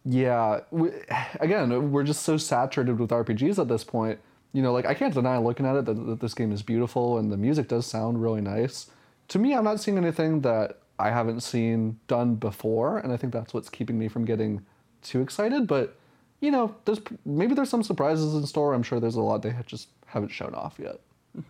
Yeah, 0.06 0.62
we, 0.72 0.92
again, 1.40 1.92
we're 1.92 2.04
just 2.04 2.24
so 2.24 2.38
saturated 2.38 3.00
with 3.00 3.10
RPGs 3.10 3.60
at 3.60 3.68
this 3.68 3.84
point. 3.84 4.20
You 4.54 4.62
know, 4.62 4.72
like 4.74 4.86
I 4.86 4.94
can't 4.94 5.14
deny 5.14 5.38
looking 5.38 5.66
at 5.66 5.76
it 5.76 5.86
that, 5.86 5.94
that 5.94 6.20
this 6.22 6.34
game 6.34 6.52
is 6.52 6.64
beautiful 6.64 7.18
and 7.18 7.32
the 7.32 7.38
music 7.38 7.68
does 7.68 7.86
sound 7.86 8.22
really 8.22 8.42
nice. 8.42 8.88
To 9.30 9.40
me, 9.40 9.54
I'm 9.54 9.66
not 9.66 9.80
seeing 9.82 9.98
anything 9.98 10.42
that 10.42 10.80
I 11.00 11.12
haven't 11.12 11.42
seen 11.42 12.00
done 12.08 12.36
before, 12.36 12.98
and 12.98 13.12
I 13.12 13.18
think 13.18 13.34
that's 13.34 13.54
what's 13.54 13.70
keeping 13.70 14.00
me 14.00 14.08
from 14.08 14.26
getting 14.26 14.66
too 15.02 15.22
excited. 15.22 15.68
But 15.68 15.96
you 16.40 16.52
know, 16.52 16.76
there's 16.86 17.00
maybe 17.26 17.54
there's 17.54 17.70
some 17.70 17.84
surprises 17.84 18.34
in 18.34 18.46
store. 18.46 18.74
I'm 18.74 18.84
sure 18.84 19.00
there's 19.00 19.16
a 19.16 19.22
lot 19.22 19.42
they 19.42 19.56
just 19.66 19.90
haven't 20.08 20.30
shown 20.30 20.54
off 20.56 20.78
yet. 20.80 21.00
I 21.38 21.42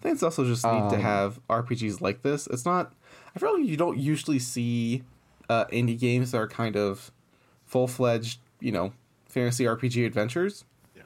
think 0.00 0.14
it's 0.14 0.22
also 0.22 0.44
just 0.44 0.64
neat 0.64 0.90
to 0.90 0.98
have 0.98 1.40
RPGs 1.48 2.00
like 2.00 2.22
this. 2.22 2.46
It's 2.48 2.64
not. 2.64 2.92
I 3.34 3.38
feel 3.38 3.58
like 3.58 3.68
you 3.68 3.76
don't 3.76 3.98
usually 3.98 4.38
see 4.38 5.02
uh, 5.48 5.64
indie 5.66 5.98
games 5.98 6.32
that 6.32 6.38
are 6.38 6.48
kind 6.48 6.76
of 6.76 7.10
full 7.64 7.88
fledged, 7.88 8.38
you 8.60 8.70
know, 8.70 8.92
fantasy 9.28 9.64
RPG 9.64 10.06
adventures. 10.06 10.64
Yeah. 10.94 11.02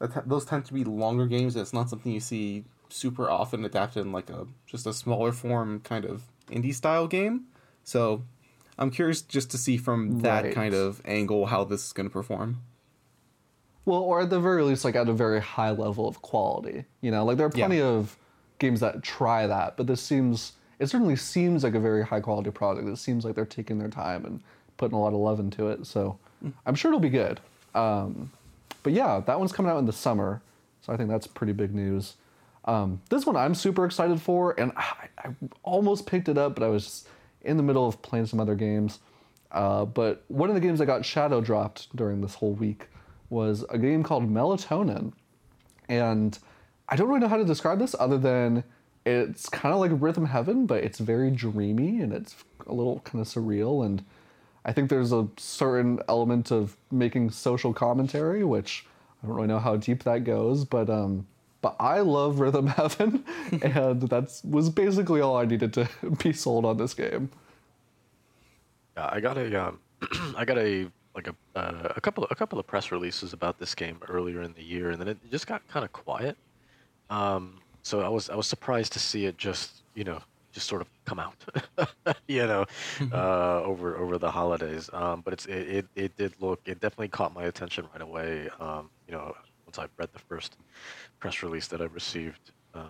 That 0.00 0.14
t- 0.14 0.20
those 0.26 0.44
tend 0.44 0.64
to 0.66 0.74
be 0.74 0.84
longer 0.84 1.26
games. 1.26 1.54
And 1.54 1.62
it's 1.62 1.72
not 1.72 1.88
something 1.88 2.12
you 2.12 2.20
see 2.20 2.64
super 2.90 3.28
often 3.30 3.64
adapted 3.64 4.04
in 4.06 4.12
like 4.12 4.30
a 4.30 4.46
just 4.66 4.86
a 4.86 4.92
smaller 4.92 5.32
form 5.32 5.80
kind 5.80 6.04
of 6.04 6.22
indie 6.50 6.74
style 6.74 7.06
game. 7.06 7.44
So 7.84 8.22
I'm 8.78 8.90
curious 8.90 9.22
just 9.22 9.50
to 9.50 9.58
see 9.58 9.76
from 9.76 10.20
that 10.20 10.44
Right. 10.44 10.54
kind 10.54 10.74
of 10.74 11.00
angle 11.04 11.46
how 11.46 11.64
this 11.64 11.86
is 11.86 11.92
going 11.92 12.08
to 12.08 12.12
perform. 12.12 12.58
Well, 13.84 14.00
or 14.00 14.20
at 14.20 14.30
the 14.30 14.40
very 14.40 14.62
least, 14.62 14.84
like 14.84 14.96
at 14.96 15.08
a 15.08 15.12
very 15.14 15.40
high 15.40 15.70
level 15.70 16.06
of 16.06 16.20
quality. 16.22 16.84
You 17.00 17.10
know, 17.10 17.24
like 17.24 17.36
there 17.38 17.46
are 17.46 17.52
Yeah. 17.54 17.66
plenty 17.66 17.80
of 17.80 18.16
games 18.58 18.80
that 18.80 19.02
try 19.02 19.46
that, 19.46 19.76
but 19.76 19.86
this 19.86 20.02
seems 20.02 20.52
it 20.78 20.86
certainly 20.88 21.16
seems 21.16 21.64
like 21.64 21.74
a 21.74 21.80
very 21.80 22.04
high 22.04 22.20
quality 22.20 22.50
product. 22.52 22.86
It 22.88 22.96
seems 22.98 23.24
like 23.24 23.34
they're 23.34 23.44
taking 23.44 23.78
their 23.80 23.88
time 23.88 24.24
and 24.24 24.40
putting 24.76 24.96
a 24.96 25.00
lot 25.00 25.08
of 25.12 25.18
love 25.18 25.40
into 25.40 25.68
it. 25.68 25.86
So 25.86 26.18
I'm 26.64 26.76
sure 26.76 26.90
it'll 26.90 27.00
be 27.00 27.08
good. 27.10 27.40
Um, 27.74 28.30
but 28.84 28.92
yeah, 28.92 29.20
that 29.26 29.40
one's 29.40 29.50
coming 29.52 29.72
out 29.72 29.78
in 29.78 29.86
the 29.86 29.92
summer, 29.92 30.40
so 30.82 30.92
I 30.92 30.96
think 30.96 31.08
that's 31.10 31.26
pretty 31.26 31.52
big 31.52 31.74
news. 31.74 32.14
Um, 32.68 33.00
this 33.08 33.24
one 33.24 33.34
I'm 33.34 33.54
super 33.54 33.86
excited 33.86 34.20
for, 34.20 34.54
and 34.60 34.72
I, 34.76 35.08
I 35.24 35.30
almost 35.62 36.06
picked 36.06 36.28
it 36.28 36.36
up, 36.36 36.54
but 36.54 36.62
I 36.62 36.68
was 36.68 37.06
in 37.40 37.56
the 37.56 37.62
middle 37.62 37.88
of 37.88 38.02
playing 38.02 38.26
some 38.26 38.40
other 38.40 38.54
games. 38.54 38.98
Uh, 39.50 39.86
but 39.86 40.22
one 40.28 40.50
of 40.50 40.54
the 40.54 40.60
games 40.60 40.78
that 40.78 40.86
got 40.86 41.02
shadow 41.04 41.40
dropped 41.40 41.94
during 41.96 42.20
this 42.20 42.34
whole 42.34 42.52
week 42.52 42.88
was 43.30 43.64
a 43.70 43.78
game 43.78 44.02
called 44.02 44.30
Melatonin. 44.30 45.14
And 45.88 46.38
I 46.90 46.96
don't 46.96 47.08
really 47.08 47.20
know 47.20 47.28
how 47.28 47.38
to 47.38 47.44
describe 47.44 47.78
this 47.78 47.96
other 47.98 48.18
than 48.18 48.64
it's 49.06 49.48
kind 49.48 49.72
of 49.74 49.80
like 49.80 49.92
Rhythm 49.94 50.26
Heaven, 50.26 50.66
but 50.66 50.84
it's 50.84 50.98
very 50.98 51.30
dreamy 51.30 52.00
and 52.00 52.12
it's 52.12 52.36
a 52.66 52.74
little 52.74 53.00
kind 53.00 53.22
of 53.22 53.26
surreal. 53.26 53.86
And 53.86 54.04
I 54.66 54.72
think 54.74 54.90
there's 54.90 55.12
a 55.12 55.26
certain 55.38 56.00
element 56.06 56.50
of 56.50 56.76
making 56.90 57.30
social 57.30 57.72
commentary, 57.72 58.44
which 58.44 58.84
I 59.22 59.26
don't 59.26 59.36
really 59.36 59.48
know 59.48 59.58
how 59.58 59.76
deep 59.76 60.04
that 60.04 60.24
goes, 60.24 60.66
but 60.66 60.90
um, 60.90 61.26
but 61.60 61.76
I 61.80 62.00
love 62.00 62.40
Rhythm 62.40 62.66
Heaven, 62.78 63.24
and 63.62 64.02
that 64.02 64.40
was 64.44 64.70
basically 64.70 65.20
all 65.20 65.36
I 65.36 65.44
needed 65.44 65.72
to 65.74 65.88
be 66.22 66.32
sold 66.32 66.64
on 66.64 66.76
this 66.76 66.94
game. 66.94 67.30
Yeah, 68.96 69.08
I 69.10 69.20
got 69.20 69.38
a 69.38 69.68
um, 69.68 69.78
I 70.36 70.44
got 70.44 70.58
a 70.58 70.88
like 71.14 71.28
a 71.28 71.58
uh, 71.58 71.92
a 71.96 72.00
couple 72.00 72.26
a 72.30 72.34
couple 72.34 72.58
of 72.58 72.66
press 72.66 72.92
releases 72.92 73.32
about 73.32 73.58
this 73.58 73.74
game 73.74 73.98
earlier 74.08 74.42
in 74.42 74.52
the 74.54 74.62
year, 74.62 74.90
and 74.90 75.00
then 75.00 75.08
it 75.08 75.18
just 75.30 75.46
got 75.46 75.66
kind 75.68 75.84
of 75.84 75.92
quiet. 75.92 76.36
Um, 77.10 77.58
so 77.82 78.00
I 78.00 78.08
was 78.08 78.30
I 78.30 78.36
was 78.36 78.46
surprised 78.46 78.92
to 78.92 78.98
see 78.98 79.26
it 79.26 79.36
just 79.36 79.82
you 79.94 80.04
know 80.04 80.20
just 80.52 80.66
sort 80.66 80.80
of 80.82 80.88
come 81.04 81.18
out, 81.18 81.34
you 82.28 82.46
know, 82.46 82.64
uh, 83.12 83.62
over 83.62 83.96
over 83.96 84.18
the 84.18 84.30
holidays. 84.30 84.88
Um, 84.92 85.22
but 85.22 85.32
it's 85.32 85.46
it, 85.46 85.68
it 85.68 85.86
it 85.94 86.16
did 86.16 86.32
look 86.40 86.60
it 86.66 86.80
definitely 86.80 87.08
caught 87.08 87.34
my 87.34 87.44
attention 87.44 87.86
right 87.92 88.02
away. 88.02 88.48
Um, 88.60 88.90
you 89.06 89.12
know, 89.12 89.34
once 89.68 89.78
I 89.78 89.88
read 89.98 90.10
the 90.14 90.18
first 90.18 90.56
press 91.20 91.42
release 91.42 91.68
that 91.68 91.82
I 91.82 91.86
received 91.86 92.52
uh, 92.74 92.88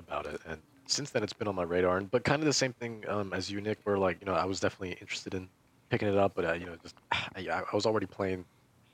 about 0.00 0.26
it, 0.26 0.40
and 0.46 0.62
since 0.86 1.10
then 1.10 1.22
it's 1.22 1.32
been 1.32 1.48
on 1.48 1.54
my 1.54 1.62
radar. 1.62 1.98
And 1.98 2.10
but 2.10 2.24
kind 2.24 2.42
of 2.42 2.46
the 2.46 2.52
same 2.52 2.72
thing 2.74 3.04
um, 3.08 3.32
as 3.32 3.50
you, 3.50 3.60
Nick, 3.60 3.78
where 3.84 3.98
like 3.98 4.18
you 4.20 4.26
know 4.26 4.34
I 4.34 4.46
was 4.46 4.60
definitely 4.60 4.98
interested 5.00 5.34
in 5.34 5.50
picking 5.90 6.08
it 6.08 6.16
up, 6.18 6.34
but 6.34 6.44
uh, 6.44 6.52
you 6.54 6.66
know 6.66 6.76
just 6.82 6.96
I, 7.12 7.48
I 7.72 7.74
was 7.74 7.86
already 7.86 8.06
playing 8.06 8.46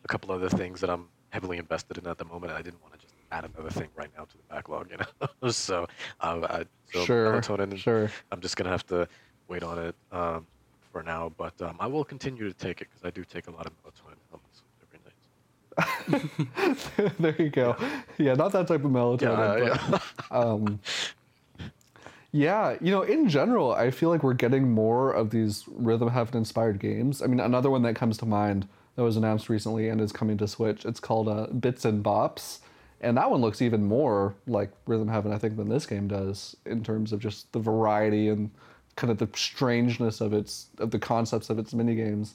a 0.04 0.09
couple 0.09 0.33
other 0.33 0.50
things 0.50 0.81
that 0.83 0.90
I'm 0.90 1.11
heavily 1.33 1.59
invested 1.59 1.99
in 1.99 2.07
at 2.07 2.19
the 2.19 2.25
moment. 2.25 2.52
and 2.52 2.59
I 2.59 2.62
didn't 2.62 2.83
want 2.83 2.95
to 2.95 3.00
just 3.00 3.14
add 3.33 3.45
another 3.45 3.71
thing 3.71 3.88
right 3.97 4.11
now 4.16 4.25
to 4.25 4.37
the 4.37 4.45
backlog, 4.50 4.90
you 4.90 4.99
know. 5.43 5.50
so, 5.50 5.87
um, 6.21 6.45
I, 6.45 6.66
so 6.93 7.07
Sure, 7.07 7.40
melatonin, 7.40 7.78
sure. 7.78 8.11
I'm 8.31 8.40
just 8.40 8.57
gonna 8.57 8.71
have 8.71 8.87
to 8.87 9.09
wait 9.49 9.62
on 9.62 9.78
it 9.78 9.97
um, 10.12 10.47
for 10.93 11.02
now, 11.02 11.33
but 11.37 11.61
um, 11.62 11.76
I 11.81 11.87
will 11.87 12.04
continue 12.04 12.47
to 12.49 12.54
take 12.54 12.83
it 12.83 12.88
because 12.90 13.04
I 13.04 13.11
do 13.11 13.25
take 13.25 13.47
a 13.49 13.50
lot 13.50 13.66
of 13.66 13.73
melatonin 13.73 13.81
helmets 13.83 14.02
every 14.04 14.21
night. 14.21 14.24
there 17.19 17.37
you 17.38 17.50
go. 17.50 17.76
Yeah. 18.19 18.35
not 18.35 18.52
that 18.52 18.69
type 18.69 18.85
of 18.85 18.90
melatonin. 18.90 19.66
Yeah, 19.66 19.78
but, 19.90 20.02
yeah. 20.31 20.38
um, 20.38 20.81
yeah, 22.35 22.76
you 22.81 22.90
know, 22.90 23.02
in 23.02 23.28
general, 23.28 23.73
I 23.73 23.93
feel 23.93 24.09
like 24.09 24.25
we're 24.25 24.35
getting 24.35 24.73
more 24.73 25.12
of 25.12 25.31
these 25.31 25.64
Rhythm 25.69 26.09
Heaven 26.09 26.37
inspired 26.38 26.81
games. 26.81 27.23
I 27.23 27.26
mean, 27.26 27.38
another 27.38 27.71
one 27.71 27.83
that 27.83 27.95
comes 27.95 28.19
to 28.19 28.26
mind 28.26 28.66
that 28.97 29.04
was 29.04 29.16
announced 29.16 29.49
recently 29.49 29.88
and 29.88 30.00
is 30.00 30.11
coming 30.11 30.37
to 30.38 30.49
Switch. 30.49 30.85
It's 30.85 30.99
called 30.99 31.28
uh, 31.28 31.47
Bits 31.47 31.85
and 31.85 32.04
Bops, 32.04 32.59
and 33.00 33.16
that 33.16 33.31
one 33.31 33.40
looks 33.40 33.62
even 33.62 33.85
more 33.85 34.35
like 34.49 34.73
Rhythm 34.87 35.07
Heaven, 35.07 35.33
I 35.33 35.38
think, 35.38 35.57
than 35.57 35.69
this 35.69 35.87
game 35.87 36.09
does 36.09 36.57
in 36.66 36.83
terms 36.83 37.12
of 37.12 37.21
just 37.21 37.52
the 37.52 37.61
variety 37.61 38.28
and 38.28 38.50
kind 38.97 39.11
of 39.11 39.19
the 39.19 39.28
strangeness 39.37 40.21
of 40.21 40.33
its 40.33 40.66
of 40.78 40.90
the 40.90 40.99
concepts 40.99 41.50
of 41.50 41.59
its 41.59 41.73
mini 41.73 41.95
games. 41.95 42.35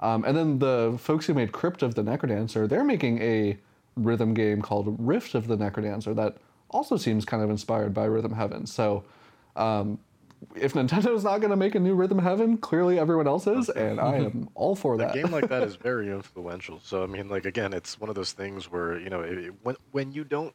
Um, 0.00 0.24
and 0.24 0.36
then 0.36 0.58
the 0.58 0.96
folks 0.98 1.26
who 1.26 1.34
made 1.34 1.52
Crypt 1.52 1.82
of 1.82 1.94
the 1.94 2.02
Necrodancer, 2.02 2.68
they're 2.68 2.84
making 2.84 3.20
a 3.20 3.58
rhythm 3.96 4.32
game 4.34 4.62
called 4.62 4.94
Rift 4.98 5.34
of 5.34 5.48
the 5.48 5.56
Necrodancer 5.56 6.14
that 6.16 6.36
also 6.70 6.96
seems 6.96 7.24
kind 7.24 7.42
of 7.42 7.50
inspired 7.50 7.92
by 7.94 8.04
Rhythm 8.04 8.32
Heaven. 8.32 8.66
So, 8.66 9.04
um, 9.56 9.98
if 10.54 10.72
Nintendo's 10.74 11.24
not 11.24 11.38
going 11.40 11.50
to 11.50 11.56
make 11.56 11.74
a 11.74 11.80
new 11.80 11.94
Rhythm 11.94 12.20
Heaven, 12.20 12.58
clearly 12.58 12.96
everyone 12.96 13.26
else 13.26 13.48
is, 13.48 13.68
and 13.70 13.98
I 13.98 14.16
am 14.18 14.48
all 14.54 14.76
for 14.76 14.94
A 14.94 14.98
that. 14.98 15.14
game 15.14 15.32
like 15.32 15.48
that 15.48 15.64
is 15.64 15.74
very 15.90 16.08
influential. 16.12 16.78
So 16.80 17.02
I 17.02 17.06
mean, 17.06 17.28
like 17.28 17.44
again, 17.44 17.72
it's 17.72 17.98
one 17.98 18.08
of 18.08 18.14
those 18.14 18.30
things 18.32 18.70
where 18.70 19.00
you 19.00 19.10
know 19.10 19.20
it, 19.22 19.36
it- 19.38 19.54
when 19.64 19.74
when 19.90 20.12
you 20.12 20.22
don't 20.22 20.54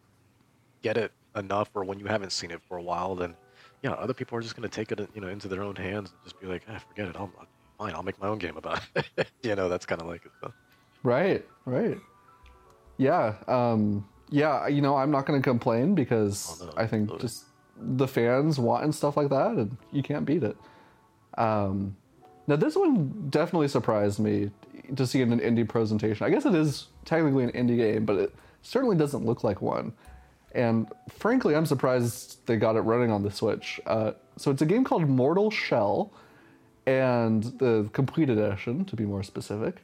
get 0.84 0.96
it 0.96 1.12
enough, 1.36 1.70
or 1.74 1.84
when 1.84 2.00
you 2.00 2.06
haven't 2.06 2.32
seen 2.32 2.52
it 2.52 2.62
for 2.62 2.78
a 2.78 2.82
while, 2.82 3.16
then 3.16 3.36
yeah, 3.82 3.92
other 3.92 4.14
people 4.14 4.38
are 4.38 4.42
just 4.42 4.56
going 4.56 4.70
to 4.70 4.74
take 4.74 4.94
it 4.94 5.10
you 5.14 5.20
know 5.20 5.28
into 5.28 5.50
their 5.50 5.64
own 5.64 5.76
hands 5.76 6.12
and 6.12 6.20
just 6.24 6.40
be 6.40 6.48
like, 6.48 6.64
ah, 6.70 6.78
forget 6.88 7.10
it, 7.10 7.18
I'll 7.18 7.30
fine, 7.78 7.94
I'll 7.94 8.04
make 8.04 8.20
my 8.22 8.28
own 8.28 8.38
game 8.38 8.58
about 8.58 8.82
it. 8.96 9.28
you 9.44 9.56
know, 9.56 9.70
that's 9.70 9.86
kind 9.86 10.02
of 10.02 10.08
like 10.08 10.26
it. 10.26 10.32
So. 10.42 10.54
Right, 11.04 11.46
right. 11.66 11.98
Yeah, 12.98 13.36
um, 13.48 14.08
yeah. 14.30 14.68
You 14.68 14.82
know, 14.82 14.96
I'm 14.96 15.12
not 15.12 15.26
going 15.26 15.42
to 15.42 15.44
complain 15.48 15.96
because 15.96 16.60
Oh, 16.62 16.66
no, 16.68 16.74
I 16.78 16.88
think 16.88 17.04
absolutely. 17.04 17.28
just 17.28 17.46
the 17.78 18.08
fans 18.08 18.60
want 18.60 18.84
and 18.84 18.94
stuff 18.94 19.18
like 19.18 19.30
that, 19.30 19.52
and 19.52 19.78
you 19.92 20.04
can't 20.04 20.26
beat 20.26 20.44
it. 20.44 20.56
Um, 21.38 21.96
now, 22.48 22.56
this 22.56 22.76
one 22.76 23.28
definitely 23.30 23.68
surprised 23.70 24.20
me 24.20 24.52
to 24.96 25.08
see 25.08 25.22
in 25.22 25.32
an 25.32 25.40
indie 25.40 25.68
presentation. 25.68 26.26
I 26.26 26.30
guess 26.30 26.46
it 26.46 26.54
is 26.54 26.88
technically 27.06 27.44
an 27.46 27.52
indie 27.52 27.78
game, 27.78 28.06
but 28.06 28.18
it 28.18 28.36
certainly 28.62 28.96
doesn't 28.96 29.26
look 29.26 29.44
like 29.44 29.62
one. 29.62 29.94
And 30.54 30.88
frankly, 31.10 31.56
I'm 31.56 31.66
surprised 31.66 32.46
they 32.46 32.58
got 32.58 32.76
it 32.76 32.82
running 32.82 33.10
on 33.12 33.24
the 33.24 33.32
Switch. 33.32 33.80
Uh, 33.88 34.12
so 34.38 34.52
it's 34.52 34.62
a 34.62 34.66
game 34.68 34.84
called 34.84 35.10
Mortal 35.10 35.50
Shell, 35.50 36.12
and 36.86 37.44
the 37.60 37.90
complete 37.94 38.30
edition, 38.30 38.86
to 38.86 38.96
be 38.96 39.06
more 39.06 39.24
specific. 39.24 39.84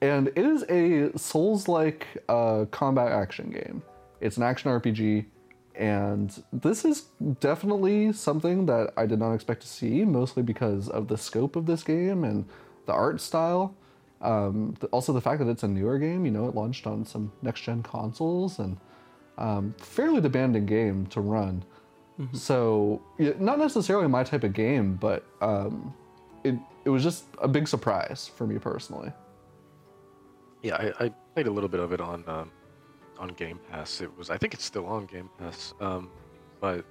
And 0.00 0.28
it 0.28 0.38
is 0.38 0.64
a 0.68 1.16
Souls-like 1.18 2.06
uh, 2.28 2.66
combat 2.70 3.10
action 3.10 3.50
game. 3.50 3.82
It's 4.20 4.36
an 4.36 4.42
action 4.42 4.70
RPG, 4.70 5.26
and 5.74 6.42
this 6.52 6.84
is 6.84 7.02
definitely 7.40 8.12
something 8.12 8.66
that 8.66 8.92
I 8.96 9.06
did 9.06 9.18
not 9.18 9.32
expect 9.34 9.62
to 9.62 9.68
see, 9.68 10.04
mostly 10.04 10.42
because 10.42 10.88
of 10.88 11.08
the 11.08 11.18
scope 11.18 11.56
of 11.56 11.66
this 11.66 11.82
game 11.82 12.24
and 12.24 12.44
the 12.86 12.92
art 12.92 13.20
style. 13.20 13.74
Um, 14.20 14.76
th- 14.80 14.90
also, 14.92 15.12
the 15.12 15.20
fact 15.20 15.38
that 15.40 15.48
it's 15.48 15.62
a 15.62 15.68
newer 15.68 15.98
game. 15.98 16.24
You 16.24 16.32
know, 16.32 16.48
it 16.48 16.54
launched 16.54 16.86
on 16.86 17.04
some 17.04 17.32
next-gen 17.42 17.82
consoles, 17.82 18.58
and 18.58 18.76
um, 19.36 19.74
fairly 19.78 20.20
demanding 20.20 20.66
game 20.66 21.06
to 21.06 21.20
run. 21.20 21.64
So 22.32 23.00
not 23.38 23.60
necessarily 23.60 24.08
my 24.08 24.24
type 24.24 24.42
of 24.42 24.52
game, 24.52 24.96
but 24.96 25.24
um, 25.40 25.94
it 26.48 26.58
it 26.84 26.90
was 26.90 27.02
just 27.02 27.24
a 27.40 27.48
big 27.48 27.68
surprise 27.68 28.30
for 28.34 28.46
me 28.46 28.58
personally. 28.58 29.12
Yeah, 30.62 30.76
I, 30.76 31.04
I 31.04 31.08
played 31.34 31.46
a 31.46 31.50
little 31.50 31.68
bit 31.68 31.80
of 31.80 31.92
it 31.92 32.00
on 32.00 32.24
um, 32.26 32.50
on 33.18 33.28
Game 33.28 33.60
Pass. 33.70 34.00
It 34.00 34.16
was 34.16 34.30
I 34.30 34.38
think 34.38 34.54
it's 34.54 34.64
still 34.64 34.86
on 34.86 35.06
Game 35.06 35.30
Pass, 35.38 35.74
um, 35.80 36.10
but 36.60 36.84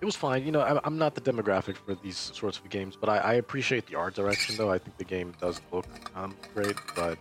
it 0.00 0.04
was 0.04 0.16
fine. 0.16 0.44
You 0.44 0.52
know, 0.52 0.60
I, 0.60 0.80
I'm 0.84 0.98
not 0.98 1.14
the 1.14 1.20
demographic 1.20 1.76
for 1.76 1.94
these 1.94 2.16
sorts 2.16 2.58
of 2.58 2.68
games, 2.68 2.96
but 2.96 3.08
I, 3.08 3.18
I 3.18 3.32
appreciate 3.34 3.86
the 3.86 3.94
art 3.94 4.14
direction 4.14 4.56
though. 4.56 4.70
I 4.70 4.78
think 4.78 4.96
the 4.98 5.04
game 5.04 5.34
does 5.40 5.60
look 5.72 5.86
um, 6.14 6.36
great, 6.54 6.76
but 6.94 7.18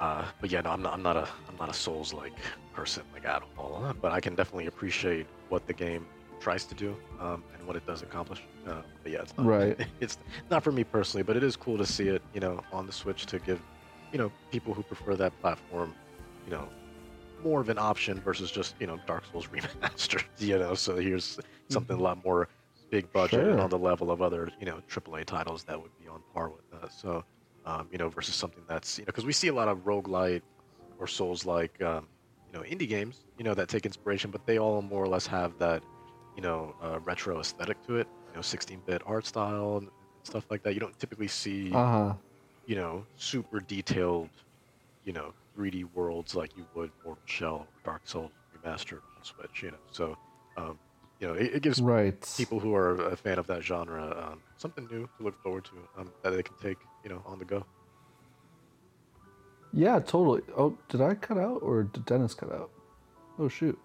uh, 0.00 0.24
but 0.40 0.50
yeah, 0.50 0.60
no, 0.60 0.70
I'm 0.70 0.82
not 0.82 0.92
I'm 0.92 1.02
not 1.02 1.16
a 1.16 1.28
I'm 1.48 1.56
not 1.58 1.68
a 1.68 1.74
Souls 1.74 2.12
like 2.12 2.34
person 2.74 3.02
like 3.12 3.24
at 3.24 3.42
all. 3.58 3.94
But 4.00 4.12
I 4.12 4.20
can 4.20 4.34
definitely 4.34 4.66
appreciate 4.66 5.26
what 5.48 5.66
the 5.66 5.72
game 5.72 6.06
tries 6.44 6.64
to 6.66 6.74
do 6.74 6.94
um, 7.20 7.42
and 7.54 7.66
what 7.66 7.74
it 7.74 7.86
does 7.86 8.02
accomplish. 8.02 8.42
Uh, 8.66 8.82
but 9.02 9.10
yeah, 9.10 9.22
it's 9.22 9.34
not, 9.38 9.46
Right. 9.46 9.80
It's 10.00 10.18
not 10.50 10.62
for 10.62 10.72
me 10.72 10.84
personally, 10.84 11.22
but 11.22 11.36
it 11.36 11.42
is 11.42 11.56
cool 11.56 11.78
to 11.78 11.86
see 11.86 12.08
it. 12.08 12.22
You 12.34 12.40
know, 12.40 12.60
on 12.70 12.86
the 12.86 12.92
Switch 12.92 13.24
to 13.26 13.38
give 13.38 13.62
you 14.12 14.18
know 14.18 14.30
people 14.52 14.74
who 14.74 14.82
prefer 14.82 15.16
that 15.16 15.32
platform, 15.40 15.94
you 16.44 16.52
know, 16.52 16.68
more 17.42 17.62
of 17.62 17.70
an 17.70 17.78
option 17.78 18.20
versus 18.20 18.50
just 18.50 18.74
you 18.78 18.86
know 18.86 19.00
Dark 19.06 19.24
Souls 19.32 19.46
remastered. 19.46 20.24
You 20.38 20.58
know, 20.58 20.74
so 20.74 20.96
here's 20.96 21.38
something 21.70 21.96
a 21.96 22.02
lot 22.02 22.22
more 22.22 22.48
big 22.90 23.10
budget 23.12 23.40
and 23.52 23.60
on 23.60 23.70
the 23.70 23.78
level 23.78 24.10
of 24.10 24.20
other 24.20 24.50
you 24.60 24.66
know 24.66 24.82
AAA 24.90 25.24
titles 25.24 25.64
that 25.64 25.80
would 25.80 25.96
be 25.98 26.06
on 26.08 26.20
par 26.34 26.50
with 26.50 26.70
that. 26.72 26.92
So 26.92 27.24
um, 27.64 27.88
you 27.90 27.96
know 27.96 28.10
versus 28.10 28.34
something 28.34 28.64
that's 28.68 28.98
you 28.98 29.04
know 29.04 29.06
because 29.06 29.24
we 29.24 29.32
see 29.32 29.48
a 29.48 29.54
lot 29.54 29.68
of 29.68 29.78
roguelite 29.86 30.42
or 30.98 31.06
Souls 31.06 31.46
like 31.46 31.80
um, 31.80 32.06
you 32.52 32.58
know 32.58 32.64
indie 32.66 32.88
games 32.88 33.20
you 33.38 33.44
know 33.44 33.54
that 33.54 33.68
take 33.68 33.86
inspiration, 33.86 34.30
but 34.30 34.44
they 34.44 34.58
all 34.58 34.82
more 34.82 35.02
or 35.02 35.08
less 35.08 35.26
have 35.26 35.58
that 35.58 35.82
you 36.34 36.42
know 36.42 36.74
uh, 36.82 37.00
retro 37.00 37.40
aesthetic 37.40 37.82
to 37.86 37.96
it. 37.96 38.08
You 38.28 38.34
know, 38.34 38.42
16-bit 38.42 39.02
art 39.06 39.26
style 39.26 39.78
and 39.78 39.90
stuff 40.24 40.46
like 40.50 40.62
that. 40.64 40.74
You 40.74 40.80
don't 40.80 40.98
typically 40.98 41.28
see 41.28 41.80
Uh 41.80 41.86
huh. 41.90 42.14
you 42.66 42.76
know, 42.76 43.06
super 43.16 43.60
detailed, 43.60 44.30
you 45.04 45.12
know, 45.12 45.34
3D 45.54 45.84
worlds 45.84 46.34
like 46.34 46.56
you 46.56 46.66
would 46.74 46.92
Mortal 47.04 47.22
Shell 47.26 47.68
or 47.74 47.80
Dark 47.84 48.02
Souls 48.06 48.32
remastered 48.56 49.02
on 49.16 49.22
Switch, 49.22 49.62
you 49.62 49.70
know. 49.72 49.78
So, 49.90 50.16
um, 50.56 50.80
you 51.20 51.26
know, 51.28 51.34
it, 51.34 51.56
it 51.56 51.62
gives 51.62 51.82
Right. 51.82 52.26
people 52.36 52.60
who 52.60 52.74
are 52.74 53.08
a 53.08 53.16
fan 53.16 53.38
of 53.38 53.46
that 53.48 53.62
genre 53.62 54.30
um, 54.32 54.42
something 54.56 54.86
new 54.86 55.06
to 55.16 55.22
look 55.22 55.38
forward 55.42 55.64
to 55.66 55.88
um, 55.96 56.14
that 56.22 56.30
they 56.32 56.42
can 56.42 56.56
take, 56.56 56.88
you 57.02 57.10
know, 57.10 57.22
on 57.26 57.38
the 57.38 57.44
go. 57.44 57.66
Yeah, 59.72 59.98
totally. 60.00 60.42
Oh, 60.56 60.78
did 60.88 61.00
I 61.00 61.14
cut 61.14 61.36
out 61.38 61.58
or 61.62 61.82
did 61.82 62.04
Dennis 62.06 62.34
cut 62.34 62.52
out? 62.52 62.70
Oh 63.38 63.48
shoot. 63.48 63.78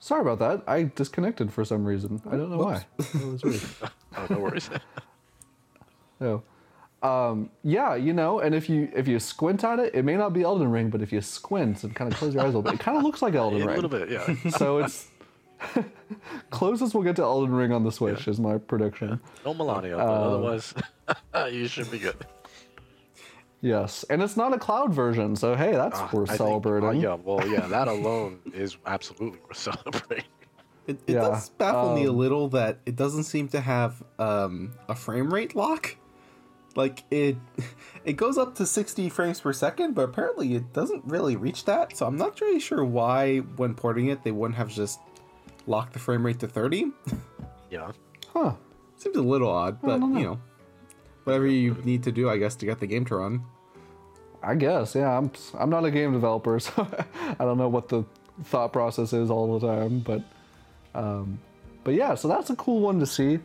Sorry 0.00 0.20
about 0.20 0.38
that. 0.38 0.62
I 0.70 0.84
disconnected 0.94 1.52
for 1.52 1.64
some 1.64 1.84
reason. 1.84 2.20
I 2.26 2.36
don't 2.36 2.50
know 2.50 2.58
why. 2.58 2.86
That 2.98 3.14
was 3.26 3.42
weird. 3.42 3.60
Oh, 4.16 4.26
no 4.30 4.38
worries. 4.40 4.70
No. 6.20 6.42
Um, 7.00 7.50
yeah, 7.62 7.94
you 7.94 8.12
know, 8.12 8.40
and 8.40 8.56
if 8.56 8.68
you 8.68 8.90
if 8.92 9.06
you 9.06 9.20
squint 9.20 9.62
at 9.62 9.78
it, 9.78 9.94
it 9.94 10.04
may 10.04 10.16
not 10.16 10.32
be 10.32 10.42
Elden 10.42 10.68
Ring, 10.68 10.90
but 10.90 11.00
if 11.00 11.12
you 11.12 11.20
squint 11.20 11.84
and 11.84 11.94
kind 11.94 12.10
of 12.12 12.18
close 12.18 12.34
your 12.34 12.42
eyes 12.42 12.46
a 12.52 12.58
little 12.58 12.62
bit, 12.62 12.74
it 12.74 12.80
kind 12.80 12.96
of 12.98 13.04
looks 13.04 13.22
like 13.22 13.34
Elden 13.36 13.60
Ring. 13.64 13.68
a 13.68 13.80
little 13.80 13.88
bit, 13.88 14.10
yeah. 14.10 14.50
So 14.50 14.78
it's 14.78 15.06
closest 16.50 16.94
we'll 16.94 17.04
get 17.04 17.14
to 17.14 17.22
Elden 17.22 17.54
Ring 17.54 17.70
on 17.70 17.84
the 17.84 17.92
Switch 17.92 18.26
is 18.26 18.40
my 18.40 18.58
prediction. 18.58 19.20
No 19.44 19.54
Malenia, 19.54 19.96
but 19.96 20.08
Uh, 20.08 20.12
otherwise, 20.12 20.74
you 21.52 21.68
should 21.68 21.88
be 21.88 22.00
good. 22.00 22.16
Yes, 23.60 24.04
and 24.08 24.22
it's 24.22 24.36
not 24.36 24.52
a 24.54 24.58
cloud 24.58 24.94
version, 24.94 25.34
so 25.34 25.54
hey, 25.56 25.72
that's 25.72 25.98
Ah, 25.98 26.10
worth 26.12 26.30
I 26.30 26.36
think- 26.36 26.40
uh, 26.40 26.44
celebrating. 26.62 27.00
yeah, 27.00 27.14
well, 27.14 27.46
yeah, 27.48 27.66
that 27.66 27.88
alone 27.96 28.38
is 28.54 28.76
absolutely 28.86 29.40
worth 29.48 29.56
celebrating. 29.58 30.24
It, 30.86 31.00
it 31.06 31.14
Yeah, 31.14 31.20
does 31.20 31.48
baffle 31.50 31.94
me 31.94 32.04
a 32.06 32.10
um, 32.10 32.16
little 32.16 32.48
that 32.50 32.78
it 32.86 32.96
doesn't 32.96 33.24
seem 33.24 33.48
to 33.48 33.60
have 33.60 34.02
um, 34.18 34.72
a 34.88 34.94
frame 34.94 35.32
rate 35.34 35.54
lock. 35.54 35.96
Like 36.76 37.02
it, 37.10 37.36
it 38.04 38.12
goes 38.12 38.38
up 38.38 38.54
to 38.56 38.64
sixty 38.66 39.08
frames 39.08 39.40
per 39.40 39.52
second, 39.52 39.94
but 39.94 40.02
apparently 40.02 40.54
it 40.54 40.72
doesn't 40.72 41.04
really 41.04 41.34
reach 41.36 41.64
that. 41.64 41.96
So 41.96 42.06
I'm 42.06 42.16
not 42.16 42.40
really 42.40 42.60
sure 42.60 42.84
why, 42.84 43.38
when 43.38 43.74
porting 43.74 44.06
it, 44.06 44.22
they 44.22 44.30
wouldn't 44.30 44.56
have 44.56 44.68
just 44.70 45.00
locked 45.66 45.92
the 45.94 45.98
frame 45.98 46.24
rate 46.24 46.38
to 46.40 46.48
thirty. 46.48 46.92
Yeah. 47.70 47.90
Huh. 48.32 48.54
Seems 48.96 49.16
a 49.16 49.22
little 49.22 49.50
odd, 49.50 49.82
but 49.82 49.98
know. 49.98 50.18
you 50.18 50.24
know, 50.24 50.40
whatever 51.28 51.46
you 51.46 51.76
need 51.84 52.02
to 52.04 52.10
do, 52.10 52.30
I 52.30 52.38
guess, 52.38 52.56
to 52.56 52.64
get 52.64 52.80
the 52.80 52.86
game 52.86 53.04
to 53.06 53.16
run. 53.16 53.44
I 54.42 54.54
guess, 54.54 54.94
yeah. 54.94 55.16
I'm 55.18 55.30
I'm 55.58 55.68
not 55.68 55.84
a 55.84 55.90
game 55.90 56.12
developer, 56.12 56.58
so 56.66 56.88
I 57.38 57.44
don't 57.44 57.58
know 57.58 57.68
what 57.68 57.88
the 57.88 58.04
thought 58.44 58.72
process 58.72 59.12
is 59.12 59.30
all 59.30 59.58
the 59.58 59.66
time, 59.66 59.98
but 60.00 60.22
um, 60.94 61.38
but 61.84 61.94
yeah. 61.94 62.14
So 62.14 62.28
that's 62.28 62.48
a 62.48 62.56
cool 62.56 62.80
one 62.80 62.98
to 63.00 63.06
see. 63.06 63.40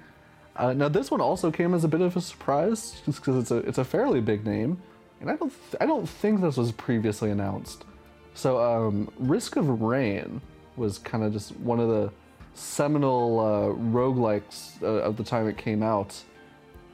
Uh, 0.56 0.72
now 0.72 0.88
this 0.88 1.12
one 1.12 1.20
also 1.20 1.52
came 1.52 1.74
as 1.74 1.84
a 1.84 1.88
bit 1.90 2.00
of 2.00 2.16
a 2.16 2.22
surprise, 2.22 3.02
just 3.06 3.20
because 3.20 3.36
it's 3.38 3.52
a 3.52 3.58
it's 3.58 3.80
a 3.80 3.84
fairly 3.84 4.22
big 4.22 4.46
name, 4.46 4.82
and 5.20 5.30
I 5.30 5.36
don't 5.36 5.50
th- 5.50 5.82
I 5.82 5.86
don't 5.86 6.08
think 6.08 6.40
this 6.40 6.56
was 6.56 6.72
previously 6.72 7.32
announced. 7.32 7.84
So 8.34 8.64
um, 8.64 9.12
Risk 9.20 9.58
of 9.58 9.82
Rain 9.82 10.42
was 10.78 11.00
kind 11.00 11.24
of 11.24 11.34
just 11.34 11.52
one 11.58 11.82
of 11.82 11.90
the 11.90 12.12
seminal 12.54 13.40
uh, 13.40 13.76
roguelikes 13.76 14.82
uh, 14.82 14.86
of 14.86 15.18
the 15.18 15.24
time 15.24 15.50
it 15.50 15.58
came 15.58 15.84
out 15.84 16.24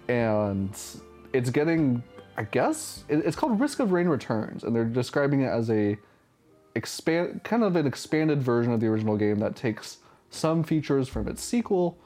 and 0.10 0.78
it's 1.34 1.50
getting 1.50 2.04
i 2.38 2.44
guess 2.44 3.04
it- 3.08 3.26
it's 3.26 3.36
called 3.36 3.60
risk 3.60 3.80
of 3.80 3.92
rain 3.92 4.08
returns 4.08 4.64
and 4.64 4.76
they're 4.76 4.84
describing 4.86 5.42
it 5.42 5.48
as 5.48 5.70
a 5.70 5.98
expand 6.76 7.44
kind 7.44 7.64
of 7.64 7.76
an 7.76 7.88
expanded 7.88 8.42
version 8.42 8.72
of 8.74 8.80
the 8.80 8.88
original 8.88 9.16
game 9.18 9.40
that 9.40 9.56
takes 9.56 9.98
some 10.30 10.64
features 10.64 11.08
from 11.08 11.28
its 11.28 11.42
sequel 11.44 11.98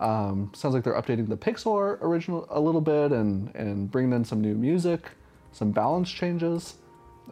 um, 0.00 0.50
sounds 0.54 0.74
like 0.74 0.82
they're 0.82 1.00
updating 1.00 1.28
the 1.28 1.36
pixel 1.36 1.74
art 1.74 2.00
original 2.02 2.46
a 2.50 2.60
little 2.60 2.80
bit 2.80 3.12
and 3.12 3.54
and 3.54 3.90
bringing 3.90 4.12
in 4.12 4.24
some 4.24 4.40
new 4.40 4.54
music 4.54 5.08
some 5.52 5.70
balance 5.70 6.10
changes. 6.10 6.74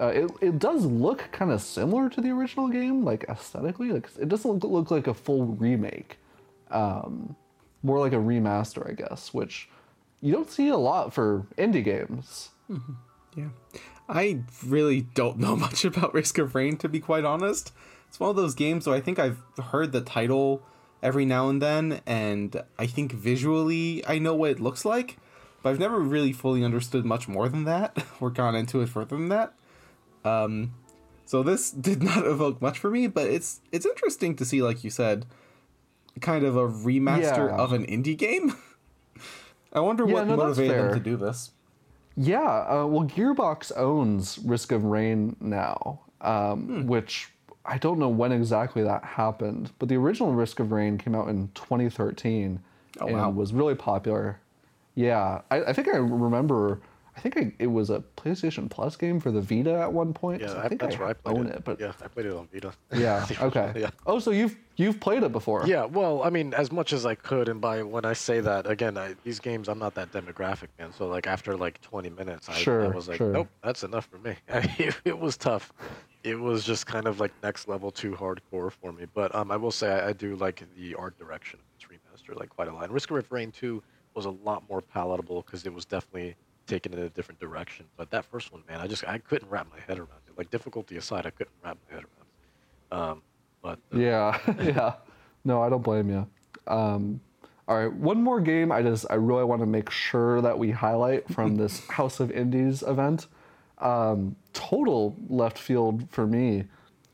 Uh, 0.01 0.07
it, 0.07 0.31
it 0.41 0.59
does 0.61 0.87
look 0.87 1.29
kind 1.33 1.51
of 1.51 1.61
similar 1.61 2.09
to 2.09 2.21
the 2.21 2.31
original 2.31 2.69
game 2.69 3.05
like 3.05 3.25
aesthetically 3.29 3.91
like 3.91 4.09
it 4.19 4.29
doesn't 4.29 4.51
look, 4.51 4.63
look 4.65 4.91
like 4.93 5.07
a 5.09 5.15
full 5.15 5.45
remake. 5.45 6.19
Um, 6.71 7.35
more 7.83 7.99
like 7.99 8.13
a 8.13 8.17
remaster, 8.17 8.89
I 8.89 8.93
guess, 8.95 9.35
which 9.35 9.69
you 10.23 10.33
don't 10.33 10.51
see 10.51 10.69
a 10.69 10.77
lot 10.79 11.13
for 11.13 11.47
indie 11.59 11.85
games. 11.85 12.51
Yeah. 13.37 13.49
I 14.09 14.41
really 14.67 15.03
don't 15.03 15.39
know 15.39 15.57
much 15.67 15.85
about 15.85 16.15
Risk 16.15 16.39
of 16.39 16.55
Rain, 16.55 16.77
to 16.79 16.89
be 16.89 17.01
quite 17.01 17.25
honest. 17.25 17.73
It's 18.09 18.19
one 18.21 18.31
of 18.31 18.37
those 18.37 18.55
games 18.55 18.87
where 18.87 18.97
I 18.97 19.01
think 19.01 19.19
I've 19.19 19.43
heard 19.71 19.93
the 19.93 20.01
title 20.01 20.63
every 21.03 21.25
now 21.25 21.49
and 21.49 21.61
then, 21.61 22.01
and 22.07 22.63
I 22.79 22.87
think 22.87 23.13
visually 23.13 24.07
I 24.07 24.19
know 24.19 24.35
what 24.35 24.51
it 24.51 24.61
looks 24.61 24.85
like, 24.85 25.17
but 25.63 25.71
I've 25.71 25.79
never 25.81 25.99
really 25.99 26.33
fully 26.33 26.63
understood 26.65 27.05
much 27.05 27.27
more 27.27 27.49
than 27.49 27.65
that, 27.65 28.05
or 28.21 28.31
gone 28.31 28.55
into 28.55 28.81
it 28.81 28.89
further 28.89 29.17
than 29.17 29.29
that. 29.31 29.55
Um, 30.25 30.75
so 31.27 31.43
this 31.43 31.71
did 31.89 32.03
not 32.03 32.25
evoke 32.27 32.61
much 32.63 32.79
for 32.79 32.91
me, 32.91 33.07
but 33.09 33.27
it's 33.29 33.61
it's 33.73 33.87
interesting 33.87 34.37
to 34.37 34.45
see, 34.45 34.63
like 34.63 34.85
you 34.85 34.91
said, 34.91 35.27
kind 36.21 36.45
of 36.45 36.55
a 36.57 36.69
remaster 36.69 37.49
Yeah. 37.49 37.57
of 37.57 37.73
an 37.73 37.85
indie 37.87 38.17
game. 38.17 38.55
I 39.73 39.81
wonder 39.81 40.07
Yeah, 40.07 40.15
what 40.15 40.27
no, 40.29 40.37
motivated 40.37 40.77
them 40.79 40.95
to 40.95 41.01
do 41.01 41.17
this. 41.17 41.51
Yeah, 42.17 42.41
uh, 42.41 42.87
well, 42.87 43.07
Gearbox 43.09 43.73
owns 43.77 44.39
Risk 44.45 44.71
of 44.73 44.85
Rain 44.85 45.35
now, 45.41 46.01
um, 46.21 46.87
which 46.87 47.31
I 47.65 47.79
don't 47.79 47.99
know 47.99 48.09
when 48.09 48.33
exactly 48.33 48.83
that 48.83 49.03
happened, 49.03 49.71
but 49.79 49.89
the 49.89 49.97
original 49.97 50.33
Risk 50.35 50.61
of 50.61 50.73
Rain 50.73 50.99
came 50.99 51.15
out 51.15 51.29
in 51.29 51.49
2013 51.55 52.61
Oh, 53.01 53.07
and 53.07 53.17
wow. 53.17 53.31
was 53.31 53.55
really 53.55 53.75
popular. 53.75 54.39
Yeah, 54.95 55.41
I, 55.51 55.63
I 55.65 55.73
think 55.73 55.89
I 55.89 55.97
remember. 55.97 56.81
I 57.17 57.21
think 57.21 57.37
I, 57.37 57.53
it 57.59 57.67
was 57.67 57.91
a 57.91 58.03
PlayStation 58.17 58.71
Plus 58.71 58.97
game 58.97 59.21
for 59.21 59.31
the 59.31 59.41
Vita 59.41 59.75
at 59.75 59.93
one 59.93 60.15
point. 60.15 60.41
Yeah, 60.41 60.49
so 60.49 60.59
I, 60.59 60.69
think 60.69 60.81
that's 60.81 60.97
I 60.97 60.99
where 60.99 61.09
I 61.09 61.13
played 61.13 61.37
own 61.37 61.47
it. 61.47 61.57
it. 61.57 61.65
but 61.65 61.79
yeah, 61.79 61.93
I 62.03 62.09
played 62.09 62.27
it 62.27 62.33
on 62.33 62.49
Vita. 62.53 62.73
yeah, 62.95 63.27
okay. 63.41 63.73
Yeah. 63.77 63.91
Oh, 64.07 64.19
so 64.19 64.31
you've 64.31 64.57
you've 64.77 64.99
played 64.99 65.23
it 65.23 65.31
before? 65.31 65.65
Yeah, 65.67 65.85
well, 65.85 66.23
I 66.23 66.31
mean, 66.31 66.55
as 66.55 66.73
much 66.73 66.93
as 66.93 67.05
I 67.05 67.15
could, 67.15 67.49
and 67.49 67.61
by 67.61 67.83
when 67.83 68.05
I 68.05 68.15
say 68.15 68.41
that, 68.41 68.69
again, 68.69 68.97
I, 68.97 69.15
these 69.25 69.41
games, 69.41 69.69
I'm 69.69 69.79
not 69.79 69.95
that 69.95 70.11
demographic, 70.11 70.69
man. 70.79 70.93
So, 70.93 71.07
like, 71.07 71.27
after 71.27 71.57
like 71.57 71.81
20 71.83 72.11
minutes, 72.11 72.49
I, 72.49 72.63
I 72.71 72.89
was 72.89 73.09
like, 73.09 73.19
sure. 73.19 73.33
nope, 73.33 73.49
that's 73.63 73.83
enough 73.83 74.07
for 74.07 74.19
me. 74.19 74.37
it, 74.49 74.97
it 75.05 75.19
was 75.19 75.37
tough. 75.37 75.73
It 76.25 76.39
was 76.39 76.65
just 76.65 76.87
kind 76.87 77.07
of 77.07 77.21
like 77.21 77.33
next 77.43 77.69
level 77.69 77.91
too 77.91 78.13
hardcore 78.13 78.73
for 78.73 78.93
me. 78.93 79.05
But 79.13 79.35
um, 79.35 79.51
I 79.51 79.57
will 79.57 79.73
say, 79.73 79.91
I, 79.91 80.09
I 80.09 80.13
do 80.13 80.37
like 80.37 80.63
the 80.77 80.95
art 80.95 81.19
direction 81.19 81.59
of 81.59 81.67
this 81.79 81.99
remaster, 81.99 82.39
like 82.39 82.49
quite 82.49 82.69
a 82.69 82.73
lot. 82.73 82.85
And 82.85 82.93
Risk 82.93 83.11
of 83.11 83.31
Rain 83.31 83.51
2 83.51 83.83
was 84.15 84.25
a 84.25 84.31
lot 84.31 84.63
more 84.69 84.81
palatable 84.81 85.43
because 85.43 85.67
it 85.67 85.75
was 85.75 85.85
definitely 85.85 86.37
taken 86.73 86.95
in 86.95 87.01
a 87.01 87.09
different 87.11 87.39
direction. 87.39 87.87
But 87.97 88.11
that 88.11 88.25
first 88.25 88.53
one, 88.53 88.63
man, 88.69 88.81
I 88.81 88.87
just 88.87 89.07
I 89.07 89.19
couldn't 89.19 89.49
wrap 89.51 89.69
my 89.71 89.79
head 89.87 89.99
around 89.99 90.23
it. 90.27 90.39
Like 90.39 90.51
difficulty 90.51 90.97
aside, 90.97 91.27
I 91.27 91.31
couldn't 91.31 91.55
wrap 91.63 91.77
my 91.89 91.97
head 91.97 92.05
around 92.05 92.29
it. 92.31 93.11
Um, 93.11 93.23
but 93.63 93.79
uh, 93.95 93.99
Yeah, 93.99 94.39
yeah. 94.63 94.95
No, 95.45 95.63
I 95.63 95.69
don't 95.69 95.83
blame 95.83 96.09
you. 96.09 96.27
Um, 96.67 97.21
all 97.69 97.77
right, 97.77 97.93
one 97.93 98.23
more 98.23 98.41
game. 98.41 98.73
I 98.73 98.83
just 98.83 99.07
I 99.11 99.15
really 99.15 99.45
want 99.45 99.61
to 99.61 99.67
make 99.67 99.91
sure 99.91 100.41
that 100.41 100.59
we 100.59 100.71
highlight 100.71 101.29
from 101.33 101.57
this 101.63 101.87
House 101.89 102.21
of 102.21 102.31
Indies 102.31 102.83
event. 102.83 103.27
Um, 103.79 104.37
total 104.53 105.17
left 105.29 105.59
field 105.59 106.09
for 106.11 106.27
me. 106.27 106.65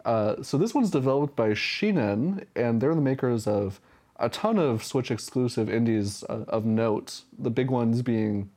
Uh, 0.05 0.43
so 0.43 0.57
this 0.57 0.75
one's 0.75 0.91
developed 0.91 1.35
by 1.35 1.51
Shin'en, 1.51 2.45
and 2.55 2.81
they're 2.81 2.95
the 2.95 3.01
makers 3.01 3.47
of 3.47 3.81
a 4.17 4.29
ton 4.29 4.59
of 4.59 4.85
Switch 4.85 5.11
exclusive 5.11 5.69
indies 5.69 6.25
uh, 6.29 6.45
of 6.49 6.65
note. 6.65 7.23
The 7.39 7.51
big 7.51 7.71
ones 7.71 8.03
being 8.03 8.51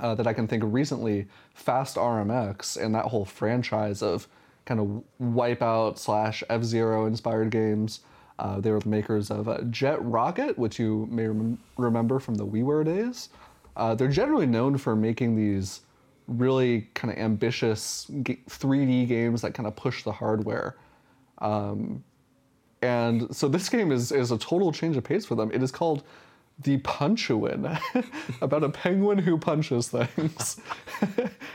uh, 0.00 0.14
that 0.14 0.26
I 0.26 0.32
can 0.32 0.46
think 0.46 0.62
of 0.62 0.74
recently, 0.74 1.26
Fast 1.54 1.96
RMX, 1.96 2.82
and 2.82 2.94
that 2.94 3.06
whole 3.06 3.24
franchise 3.24 4.02
of 4.02 4.28
kind 4.64 4.80
of 4.80 5.02
Wipeout 5.20 5.98
slash 5.98 6.42
F 6.48 6.62
Zero 6.62 7.06
inspired 7.06 7.50
games. 7.50 8.00
Uh, 8.38 8.60
they 8.60 8.70
were 8.70 8.80
the 8.80 8.88
makers 8.88 9.30
of 9.30 9.48
uh, 9.48 9.62
Jett 9.70 10.02
Rocket, 10.02 10.58
which 10.58 10.78
you 10.78 11.08
may 11.10 11.26
rem- 11.26 11.58
remember 11.78 12.18
from 12.18 12.34
the 12.34 12.46
WiiWare 12.46 12.84
days. 12.84 13.30
Uh, 13.76 13.94
they're 13.94 14.08
generally 14.08 14.46
known 14.46 14.76
for 14.76 14.94
making 14.94 15.36
these 15.36 15.80
really 16.28 16.88
kind 16.94 17.12
of 17.12 17.18
ambitious 17.18 18.06
3D 18.10 19.06
games 19.06 19.42
that 19.42 19.54
kind 19.54 19.66
of 19.66 19.76
push 19.76 20.02
the 20.02 20.12
hardware. 20.12 20.76
Um, 21.38 22.02
and 22.82 23.34
so 23.34 23.48
this 23.48 23.68
game 23.68 23.92
is, 23.92 24.12
is 24.12 24.32
a 24.32 24.38
total 24.38 24.72
change 24.72 24.96
of 24.96 25.04
pace 25.04 25.24
for 25.24 25.34
them. 25.34 25.50
It 25.52 25.62
is 25.62 25.70
called 25.70 26.02
The 26.58 26.78
Punchuin, 26.78 27.78
about 28.40 28.64
a 28.64 28.70
penguin 28.70 29.18
who 29.18 29.36
punches 29.38 29.88
things. 29.88 30.58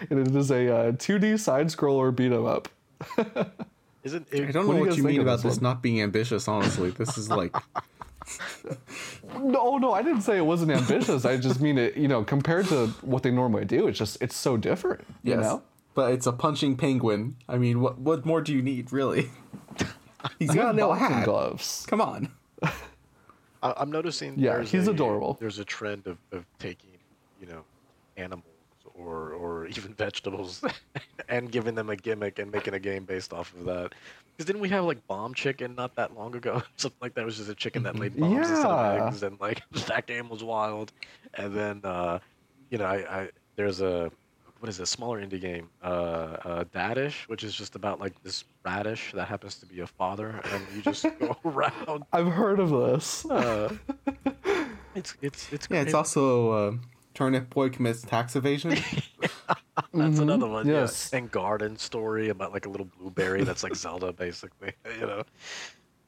and 0.10 0.20
it 0.28 0.36
is 0.36 0.52
a 0.52 0.74
uh, 0.74 0.92
2D 0.92 1.40
side 1.40 1.68
scroller 1.68 2.16
beat 2.16 2.32
'em 2.32 2.46
up. 2.46 2.70
Isn't 4.04 4.28
I 4.34 4.52
don't 4.52 4.68
What 4.68 4.74
know 4.74 4.80
do 4.80 4.84
you 4.84 4.86
what 4.90 4.98
you 4.98 5.04
mean 5.04 5.22
about 5.22 5.42
this 5.42 5.56
this 5.56 5.62
not 5.62 5.82
being 5.82 6.02
ambitious. 6.02 6.48
Honestly, 6.48 6.90
this 6.92 7.18
is 7.18 7.30
like 7.30 7.56
No, 9.40 9.78
no, 9.78 9.94
I 9.94 10.02
didn't 10.04 10.22
say 10.22 10.38
it 10.38 10.46
wasn't 10.46 10.72
ambitious. 10.72 11.26
I 11.26 11.38
just 11.38 11.62
mean 11.62 11.78
it, 11.78 11.98
you 11.98 12.08
know, 12.08 12.24
compared 12.24 12.68
to 12.68 12.88
what 13.02 13.24
they 13.24 13.32
normally 13.32 13.66
do, 13.66 13.88
it's 13.88 13.98
just 13.98 14.18
it's 14.22 14.36
so 14.36 14.58
different. 14.58 15.02
You 15.24 15.34
yes, 15.34 15.42
know? 15.42 15.64
but 15.94 16.12
it's 16.14 16.26
a 16.28 16.32
punching 16.32 16.78
penguin. 16.78 17.36
I 17.48 17.58
mean, 17.58 17.82
what 17.82 18.00
what 18.00 18.26
more 18.26 18.42
do 18.42 18.54
you 18.54 18.62
need, 18.62 18.92
really? 18.92 19.30
He's 20.38 20.54
got 20.54 20.76
no 20.76 20.90
Boxing 20.90 21.08
hat. 21.10 21.26
gloves. 21.26 21.86
Come 21.88 22.02
on. 22.02 22.32
I- 23.62 23.74
I'm 23.78 23.92
noticing. 23.92 24.40
Yeah, 24.40 24.62
he's 24.64 24.88
a, 24.88 24.92
adorable. 24.92 25.38
There's 25.40 25.60
a 25.60 25.66
trend 25.66 26.08
of, 26.08 26.20
of 26.32 26.46
taking, 26.60 27.00
you 27.38 27.46
know, 27.48 27.66
animals 28.18 28.46
or 28.94 29.34
or 29.34 29.66
even 29.78 29.94
vegetables 29.94 30.64
and 31.30 31.52
giving 31.52 31.76
them 31.76 31.90
a 31.90 31.96
gimmick 31.96 32.40
and 32.40 32.52
making 32.52 32.74
a 32.74 32.80
game 32.80 33.06
based 33.06 33.34
off 33.34 33.54
of 33.54 33.66
that. 33.66 33.94
Because 34.38 34.46
didn't 34.46 34.62
we 34.62 34.70
have 34.70 34.86
like 34.86 35.06
bomb 35.08 35.34
chicken 35.34 35.76
not 35.76 35.96
that 35.96 36.16
long 36.16 36.36
ago? 36.36 36.64
Something 36.78 36.98
like 37.02 37.14
that 37.16 37.22
It 37.22 37.26
was 37.26 37.38
just 37.38 37.50
a 37.50 37.56
chicken 37.56 37.84
that 37.84 37.98
laid 38.00 38.18
bombs 38.20 38.50
instead 38.50 38.72
of 38.72 38.80
Yeah. 38.80 39.08
eggs, 39.08 39.24
and 39.24 39.40
like 39.40 39.62
that 39.88 40.08
game 40.08 40.30
was 40.30 40.44
wild. 40.44 40.92
And 41.34 41.56
then, 41.56 41.82
uh, 41.84 42.20
you 42.70 42.78
know, 42.78 42.86
I, 42.86 43.22
I 43.22 43.30
there's 43.58 43.82
a 43.82 44.12
what 44.62 44.70
is 44.70 44.80
it, 44.80 44.84
a 44.84 44.86
smaller 44.86 45.20
indie 45.20 45.42
game, 45.42 45.72
uh, 45.84 45.88
uh, 45.88 46.64
Dadish, 46.66 47.28
which 47.28 47.44
is 47.44 47.56
just 47.56 47.76
about 47.76 48.00
like 48.00 48.14
this 48.22 48.44
radish 48.64 49.12
that 49.14 49.28
happens 49.28 49.56
to 49.56 49.66
be 49.66 49.80
a 49.80 49.88
father, 49.88 50.40
and 50.54 50.64
you 50.76 50.84
just 50.84 51.04
go 51.20 51.36
around 51.46 52.04
I've 52.14 52.28
heard 52.28 52.60
of 52.60 52.70
this. 52.70 53.26
uh, 53.26 53.76
it's 54.94 55.16
it's 55.24 55.52
it's 55.52 55.68
Yeah, 55.72 55.82
it's 55.82 55.96
also 55.96 56.52
uh, 56.52 56.74
Turnip 57.16 57.50
Boy 57.50 57.70
commits 57.70 58.04
tax 58.04 58.36
evasion. 58.36 58.72
that's 59.94 60.20
another 60.20 60.48
one. 60.48 60.66
Mm-hmm. 60.66 60.70
yes. 60.70 61.10
Yeah. 61.12 61.20
And 61.20 61.32
Garden 61.32 61.76
Story 61.78 62.30
about 62.30 62.54
like 62.54 62.68
a 62.68 62.70
little 62.70 62.88
blueberry 63.00 63.44
that's 63.44 63.64
like 63.64 63.76
Zelda 63.76 64.14
basically. 64.14 64.74
You 65.00 65.08
know. 65.08 65.24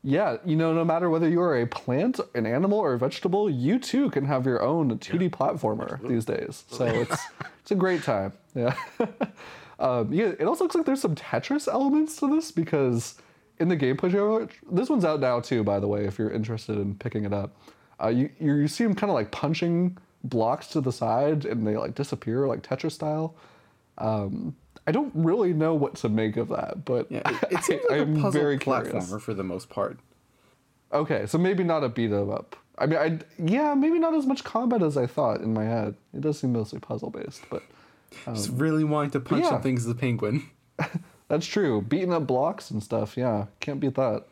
Yeah, 0.04 0.38
you 0.44 0.58
know, 0.58 0.74
no 0.74 0.84
matter 0.84 1.10
whether 1.10 1.30
you 1.30 1.40
are 1.40 1.62
a 1.62 1.66
plant, 1.66 2.20
an 2.36 2.46
animal, 2.46 2.78
or 2.78 2.94
a 2.94 3.00
vegetable, 3.00 3.50
you 3.50 3.80
too 3.80 4.10
can 4.10 4.26
have 4.26 4.46
your 4.46 4.62
own 4.62 5.00
2D 5.00 5.30
platformer 5.30 6.06
these 6.06 6.26
days. 6.26 6.66
So 6.70 6.86
it's 6.86 7.22
it's 7.62 7.72
a 7.72 7.76
great 7.76 8.04
time. 8.04 8.34
Yeah. 8.54 8.76
um, 9.80 10.12
yeah. 10.12 10.34
It 10.38 10.44
also 10.44 10.66
looks 10.66 10.76
like 10.76 10.86
there's 10.86 11.02
some 11.02 11.16
Tetris 11.16 11.70
elements 11.70 12.18
to 12.18 12.28
this 12.28 12.52
because 12.52 13.16
in 13.60 13.70
the 13.70 13.78
gameplay 13.78 14.12
trailer, 14.12 14.50
this 14.70 14.90
one's 14.90 15.06
out 15.06 15.22
now 15.22 15.40
too, 15.40 15.64
by 15.64 15.80
the 15.80 15.88
way, 15.88 16.06
if 16.06 16.20
you're 16.20 16.32
interested 16.32 16.78
in 16.78 16.96
picking 16.96 17.24
it 17.24 17.34
up. 17.34 17.56
Uh, 18.02 18.10
you 18.10 18.30
you 18.40 18.56
you 18.56 18.68
see 18.68 18.84
him 18.84 18.96
kind 18.96 19.10
of 19.10 19.16
like 19.16 19.32
punching 19.32 19.98
blocks 20.26 20.68
to 20.68 20.82
the 20.82 20.92
side 20.92 21.46
and 21.46 21.66
they 21.66 21.78
like 21.78 21.96
disappear 21.96 22.46
like 22.46 22.62
Tetris 22.62 22.92
style. 22.92 23.36
Um, 23.98 24.56
I 24.86 24.92
don't 24.92 25.12
really 25.16 25.54
know 25.54 25.74
what 25.74 25.96
to 25.96 26.10
make 26.10 26.38
of 26.38 26.50
that, 26.50 26.86
but 26.86 27.12
Yeah, 27.12 27.22
it, 27.26 27.48
it 27.52 27.64
seems 27.64 27.82
like 27.90 28.02
I'm 28.02 28.18
a 28.18 28.22
puzzle 28.22 28.32
very 28.32 28.58
platformer 28.58 28.90
curious. 29.08 29.24
for 29.24 29.34
the 29.34 29.44
most 29.44 29.70
part. 29.70 30.00
Okay, 30.92 31.26
so 31.26 31.38
maybe 31.38 31.64
not 31.64 31.84
a 31.84 31.90
beat 31.90 32.12
'em 32.12 32.30
up. 32.30 32.56
I 32.78 32.86
mean, 32.86 33.00
I 33.00 33.20
yeah, 33.44 33.74
maybe 33.74 34.00
not 34.00 34.14
as 34.14 34.26
much 34.26 34.44
combat 34.44 34.82
as 34.84 34.98
I 34.98 35.08
thought 35.08 35.42
in 35.42 35.54
my 35.54 35.64
head. 35.64 35.96
It 36.14 36.22
does 36.22 36.40
seem 36.40 36.54
mostly 36.54 36.80
puzzle 36.80 37.10
based, 37.10 37.44
but 37.50 37.64
Just 38.26 38.50
um, 38.50 38.58
really 38.58 38.84
wanting 38.84 39.12
to 39.12 39.20
punch 39.20 39.44
yeah. 39.44 39.50
some 39.52 39.62
things 39.62 39.86
as 39.86 39.92
a 39.92 39.96
penguin. 39.96 40.50
that's 41.28 41.46
true. 41.46 41.82
Beating 41.82 42.14
up 42.14 42.28
blocks 42.28 42.72
and 42.72 42.82
stuff, 42.84 43.16
yeah, 43.16 43.46
can't 43.60 43.80
beat 43.80 43.96
that. 43.96 44.26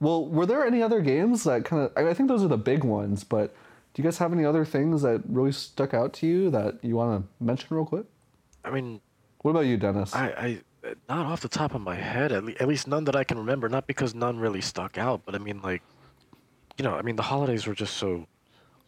Well, 0.00 0.26
were 0.26 0.46
there 0.46 0.64
any 0.64 0.82
other 0.82 1.00
games 1.00 1.44
that 1.44 1.64
kind 1.64 1.82
of? 1.82 1.92
I 1.96 2.10
I 2.10 2.14
think 2.14 2.28
those 2.28 2.42
are 2.42 2.48
the 2.48 2.58
big 2.58 2.84
ones, 2.84 3.22
but 3.24 3.54
do 3.94 4.02
you 4.02 4.04
guys 4.04 4.18
have 4.18 4.32
any 4.32 4.44
other 4.44 4.64
things 4.64 5.02
that 5.02 5.22
really 5.26 5.52
stuck 5.52 5.94
out 5.94 6.12
to 6.14 6.26
you 6.26 6.50
that 6.50 6.78
you 6.82 6.96
want 6.96 7.22
to 7.22 7.44
mention 7.44 7.68
real 7.76 7.84
quick? 7.86 8.06
I 8.64 8.70
mean, 8.70 9.00
What 9.42 9.52
about 9.52 9.66
you, 9.66 9.76
Dennis? 9.76 10.14
I, 10.14 10.26
I 10.28 10.62
not 11.08 11.26
off 11.26 11.40
the 11.40 11.48
top 11.48 11.74
of 11.74 11.80
my 11.80 11.94
head, 11.94 12.32
at, 12.32 12.44
le- 12.44 12.54
at 12.60 12.68
least 12.68 12.88
none 12.88 13.04
that 13.04 13.16
I 13.16 13.24
can 13.24 13.38
remember. 13.38 13.68
Not 13.68 13.86
because 13.86 14.14
none 14.14 14.38
really 14.38 14.60
stuck 14.60 14.98
out, 14.98 15.22
but 15.24 15.34
I 15.34 15.38
mean, 15.38 15.60
like, 15.62 15.82
you 16.78 16.84
know, 16.84 16.94
I 16.94 17.02
mean, 17.02 17.16
the 17.16 17.22
holidays 17.22 17.66
were 17.66 17.74
just 17.74 17.96
so 17.96 18.26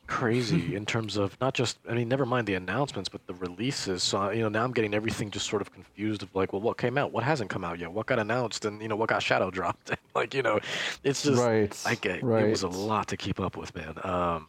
crazy 0.09 0.75
in 0.75 0.85
terms 0.85 1.17
of 1.17 1.39
not 1.41 1.55
just 1.55 1.79
I 1.89 1.95
mean, 1.95 2.09
never 2.09 2.27
mind 2.27 2.47
the 2.47 2.55
announcements, 2.55 3.09
but 3.09 3.27
the 3.27 3.35
releases. 3.35 4.03
So 4.03 4.31
you 4.31 4.43
know, 4.43 4.49
now 4.49 4.65
I'm 4.65 4.73
getting 4.73 4.95
everything 4.95 5.31
just 5.31 5.47
sort 5.49 5.63
of 5.63 5.73
confused 5.73 6.23
of 6.23 6.35
like, 6.35 6.53
well, 6.53 6.63
what 6.63 6.79
came 6.79 6.99
out, 6.99 7.13
what 7.13 7.25
hasn't 7.25 7.51
come 7.51 7.65
out 7.65 7.79
yet, 7.79 7.93
what 7.93 8.07
got 8.07 8.19
announced, 8.19 8.65
and 8.65 8.81
you 8.83 8.89
know, 8.89 8.97
what 8.97 9.09
got 9.09 9.23
shadow 9.23 9.51
dropped. 9.51 9.91
like, 10.15 10.35
you 10.35 10.43
know, 10.43 10.61
it's 11.05 11.23
just 11.23 11.41
Right, 11.43 11.85
like 11.85 12.05
it, 12.07 12.25
it 12.39 12.45
was 12.51 12.63
a 12.63 12.69
lot 12.69 13.09
to 13.09 13.17
keep 13.17 13.41
up 13.41 13.57
with, 13.57 13.75
man. 13.75 13.95
Um, 14.05 14.49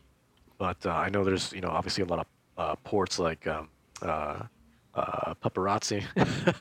but 0.58 0.86
uh, 0.86 0.92
I 0.92 1.10
know 1.10 1.24
there's 1.24 1.52
you 1.54 1.62
know 1.62 1.70
obviously 1.70 2.04
a 2.04 2.08
lot 2.08 2.20
of 2.20 2.26
uh, 2.58 2.76
ports 2.84 3.20
like 3.20 3.48
um, 3.48 3.70
uh, 4.02 4.44
uh, 4.96 5.34
Pupperazzi, 5.36 6.04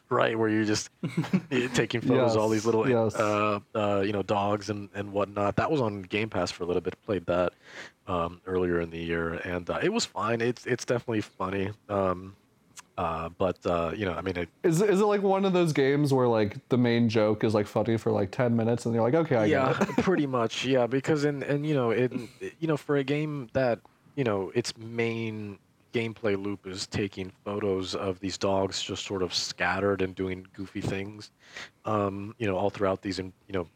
right, 0.09 0.39
where 0.39 0.49
you're 0.49 0.65
just 0.65 0.91
taking 1.75 2.01
photos 2.01 2.35
of 2.35 2.43
all 2.43 2.49
these 2.49 2.65
little 2.65 2.89
yes. 2.89 3.15
uh, 3.15 3.61
uh, 3.75 4.01
you 4.01 4.13
know 4.13 4.23
dogs 4.23 4.71
and, 4.71 4.89
and 4.95 5.13
whatnot. 5.13 5.57
That 5.57 5.71
was 5.71 5.81
on 5.81 6.03
Game 6.03 6.31
Pass 6.31 6.51
for 6.51 6.65
a 6.65 6.67
little 6.67 6.83
bit. 6.83 7.01
Played 7.05 7.27
that 7.27 7.53
um, 8.07 8.41
earlier 8.47 8.81
in 8.81 8.91
the 8.91 8.99
year, 8.99 9.35
and 9.35 9.69
uh, 9.69 9.81
it 9.83 9.93
was 9.93 10.05
fine. 10.05 10.41
It's 10.41 10.67
it's 10.67 10.85
definitely 10.85 11.21
funny. 11.21 11.71
Um, 11.89 12.37
uh, 12.99 13.31
but 13.31 13.59
uh, 13.65 13.93
you 13.97 14.05
know, 14.05 14.13
I 14.13 14.21
mean, 14.21 14.37
it, 14.37 14.49
Is 14.63 14.83
is 14.83 15.01
it 15.01 15.05
like 15.05 15.23
one 15.23 15.45
of 15.45 15.53
those 15.53 15.73
games 15.73 16.13
where 16.13 16.29
like 16.29 16.69
the 16.69 16.79
main 16.79 17.09
joke 17.09 17.43
is 17.45 17.55
like 17.55 17.67
funny 17.67 17.97
for 17.97 18.13
like 18.13 18.31
ten 18.31 18.55
minutes 18.57 18.87
and 18.87 18.95
you're 18.95 19.05
like, 19.05 19.15
okay, 19.15 19.37
I 19.37 19.45
yeah, 19.47 19.77
get 19.79 19.91
it. 19.91 19.97
pretty 19.99 20.27
much. 20.27 20.65
Yeah, 20.65 20.87
because 20.87 21.25
in 21.25 21.43
and 21.43 21.67
you 21.67 21.75
know, 21.75 21.91
in 21.91 22.29
you 22.61 22.69
know, 22.69 22.77
for 22.77 22.97
a 22.97 23.05
game 23.05 23.49
that 23.55 23.81
you 24.15 24.25
know 24.25 24.53
its 24.55 24.77
main 24.77 25.59
gameplay 25.93 26.43
loop 26.43 26.67
is 26.67 26.87
taking 26.87 27.31
photos 27.45 27.95
of 27.95 28.19
these 28.21 28.39
dogs 28.39 28.83
just 28.83 29.05
sort 29.05 29.23
of 29.23 29.35
scattered 29.35 30.03
and 30.03 30.15
doing 30.15 30.47
goofy 30.55 30.81
things, 30.81 31.31
um, 31.85 32.35
you 32.39 32.47
know, 32.47 32.57
all 32.57 32.71
throughout 32.71 33.03
these 33.03 33.19
you 33.19 33.33
know 33.51 33.67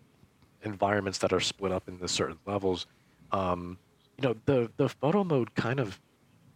environments 0.62 1.18
that 1.18 1.32
are 1.32 1.40
split 1.40 1.72
up 1.72 1.88
into 1.88 2.06
certain 2.08 2.38
levels. 2.46 2.86
Um, 3.32 3.78
you 4.18 4.28
know, 4.28 4.34
the 4.46 4.70
the 4.76 4.88
photo 4.88 5.24
mode 5.24 5.54
kind 5.54 5.78
of 5.80 6.00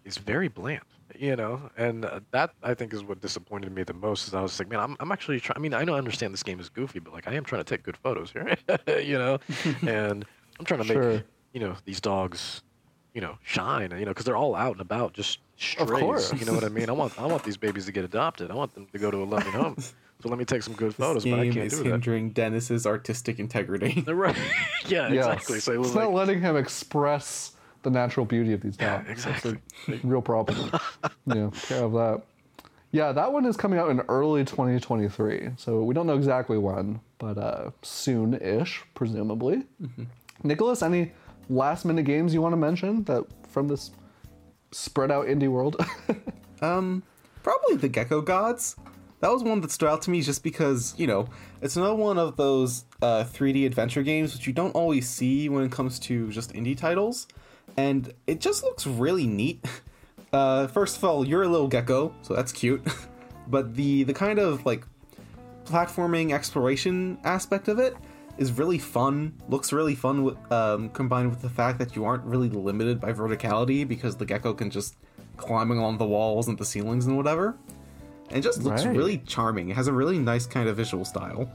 is 0.05 0.17
very 0.17 0.49
bland, 0.49 0.81
you 1.19 1.37
know, 1.37 1.71
and 1.77 2.05
uh, 2.05 2.21
that 2.31 2.53
I 2.63 2.75
think 2.75 2.95
is 2.95 3.05
what 3.05 3.21
disappointed 3.21 3.71
me 3.73 3.83
the 3.83 3.93
most. 3.93 4.29
Is 4.29 4.35
I 4.35 4.41
was 4.41 4.59
like, 4.59 4.69
man, 4.69 4.81
I'm, 4.81 4.97
I'm 4.99 5.13
actually 5.13 5.41
trying. 5.41 5.57
I 5.57 5.61
mean, 5.61 5.75
I 5.75 5.85
know 5.85 5.95
I 5.95 5.99
understand 5.99 6.33
this 6.33 6.43
game 6.43 6.59
is 6.59 6.69
goofy, 6.69 6.99
but 7.01 7.13
like 7.13 7.29
I 7.29 7.35
am 7.35 7.45
trying 7.45 7.63
to 7.63 7.69
take 7.69 7.83
good 7.83 7.97
photos 7.99 8.33
here, 8.33 8.57
you 8.99 9.19
know, 9.19 9.39
and 9.87 10.25
I'm 10.59 10.65
trying 10.65 10.83
to 10.83 10.87
make 10.89 11.03
Sure. 11.03 11.23
you 11.53 11.61
know 11.61 11.77
these 11.85 12.01
dogs, 12.01 12.63
you 13.15 13.21
know, 13.21 13.39
shine, 13.43 13.91
you 13.93 14.05
know, 14.05 14.11
because 14.13 14.25
they're 14.25 14.37
all 14.37 14.55
out 14.55 14.73
and 14.73 14.81
about, 14.81 15.13
just 15.15 15.39
Of 15.79 15.89
strays. 15.89 16.01
course. 16.03 16.33
You 16.39 16.47
know 16.47 16.53
what 16.55 16.65
I 16.65 16.69
mean? 16.69 16.89
I 16.89 16.93
want 16.93 17.19
I 17.21 17.27
want 17.27 17.43
these 17.45 17.57
babies 17.57 17.87
to 17.87 17.93
get 17.93 18.05
adopted. 18.05 18.51
I 18.51 18.55
want 18.55 18.75
them 18.75 18.87
to 18.93 18.99
go 18.99 19.11
to 19.11 19.19
a 19.19 19.25
loving 19.25 19.53
home. 19.53 19.77
So 20.23 20.29
let 20.29 20.39
me 20.39 20.45
take 20.45 20.63
some 20.63 20.75
good 20.75 20.89
This 20.97 20.97
photos, 20.97 21.25
but 21.25 21.41
I 21.41 21.45
game 21.45 21.53
can't 21.55 21.67
is 21.67 21.79
do 21.79 21.85
that. 21.85 21.91
hindering 21.91 22.31
Dennis's 22.31 22.87
artistic 22.87 23.39
integrity. 23.39 24.05
Right. 24.13 24.37
yeah, 24.87 25.09
Yes. 25.13 25.27
exactly. 25.27 25.61
So 25.61 25.73
it 25.73 25.79
was 25.79 25.89
it's 25.89 25.97
like, 25.97 26.05
not 26.07 26.15
letting 26.15 26.41
him 26.41 26.57
express 26.57 27.53
the 27.83 27.91
natural 27.91 28.27
beauty 28.27 28.53
of 28.53 28.61
these 28.61 28.77
Yeah, 28.79 28.99
dogs. 28.99 29.09
exactly. 29.11 29.57
That's 29.89 30.05
a 30.05 30.07
real 30.07 30.21
problem. 30.23 30.71
yeah, 31.27 31.51
care 31.63 31.83
of 31.85 31.93
that. 31.93 32.23
Yeah, 32.93 33.13
that 33.13 33.33
one 33.33 33.47
is 33.47 33.57
coming 33.57 33.79
out 33.79 33.89
in 33.91 34.01
early 34.09 34.45
2023, 34.45 35.51
so 35.57 35.83
we 35.85 35.95
don't 35.95 36.07
know 36.09 36.17
exactly 36.17 36.59
when, 36.59 37.01
but 37.19 37.39
uh, 37.39 37.71
soon-ish, 37.83 38.83
presumably. 38.95 39.63
Mm-hmm. 39.81 40.05
Nicholas, 40.43 40.83
any 40.83 41.13
last-minute 41.51 42.05
games 42.05 42.33
you 42.33 42.41
want 42.41 42.53
to 42.53 42.57
mention 42.57 43.05
that 43.05 43.25
from 43.49 43.69
this 43.69 43.91
spread-out 44.73 45.27
indie 45.27 45.49
world? 45.49 45.77
Um, 46.63 47.03
probably 47.43 47.77
the 47.77 47.89
Gecko 47.89 48.21
Gods. 48.21 48.77
That 49.21 49.31
was 49.31 49.43
one 49.43 49.61
that 49.61 49.71
stood 49.71 49.89
out 49.89 50.03
to 50.03 50.11
me 50.11 50.23
just 50.23 50.43
because, 50.43 50.95
you 50.97 51.07
know, 51.07 51.29
it's 51.61 51.77
another 51.77 51.95
one 51.95 52.19
of 52.19 52.37
those 52.37 52.85
uh, 53.03 53.25
3D 53.25 53.67
adventure 53.67 54.03
games 54.03 54.35
which 54.35 54.47
you 54.47 54.53
don't 54.53 54.73
always 54.73 55.09
see 55.09 55.49
when 55.49 55.65
it 55.65 55.73
comes 55.73 55.99
to 56.01 56.31
just 56.31 56.53
indie 56.55 56.77
titles. 56.77 57.29
And 57.77 58.13
it 58.27 58.41
just 58.41 58.63
looks 58.63 58.87
really 58.87 59.27
neat. 59.27 59.65
Uh, 60.33 60.69
first 60.69 60.97
of 60.97 61.03
all, 61.03 61.27
you're 61.27 61.43
a 61.43 61.49
little 61.49 61.67
gecko, 61.67 62.15
so 62.23 62.37
that's 62.37 62.53
cute. 62.53 62.81
but 63.49 63.75
the 63.75 64.05
the 64.05 64.15
kind 64.15 64.39
of 64.39 64.65
like 64.65 64.85
platforming 65.65 66.33
exploration 66.33 67.19
aspect 67.25 67.67
of 67.67 67.81
it 67.81 67.97
is 68.41 68.53
really 68.53 68.79
fun. 68.79 69.35
Looks 69.51 69.71
really 69.71 69.95
fun 69.95 70.25
with, 70.25 70.37
um, 70.51 70.89
combined 70.89 71.29
with 71.29 71.43
the 71.43 71.51
fact 71.51 71.79
that 71.79 71.95
you 71.95 72.07
aren't 72.07 72.25
really 72.25 72.49
limited 72.49 72.99
by 72.99 73.13
verticality 73.13 73.87
because 73.87 74.17
the 74.17 74.25
gecko 74.25 74.55
can 74.55 74.71
just 74.71 74.97
climbing 75.37 75.77
along 75.79 75.99
the 75.99 76.07
walls 76.07 76.49
and 76.49 76.57
the 76.57 76.65
ceilings 76.65 77.07
and 77.07 77.19
whatever. 77.19 77.55
And 78.31 78.39
it 78.39 78.41
just 78.41 78.63
looks 78.63 78.87
Right. 78.87 78.97
really 78.97 79.19
charming. 79.19 79.69
It 79.69 79.77
has 79.77 79.89
a 79.89 79.93
really 79.93 80.19
nice 80.19 80.47
kind 80.47 80.71
of 80.71 80.77
visual 80.77 81.05
style. 81.05 81.51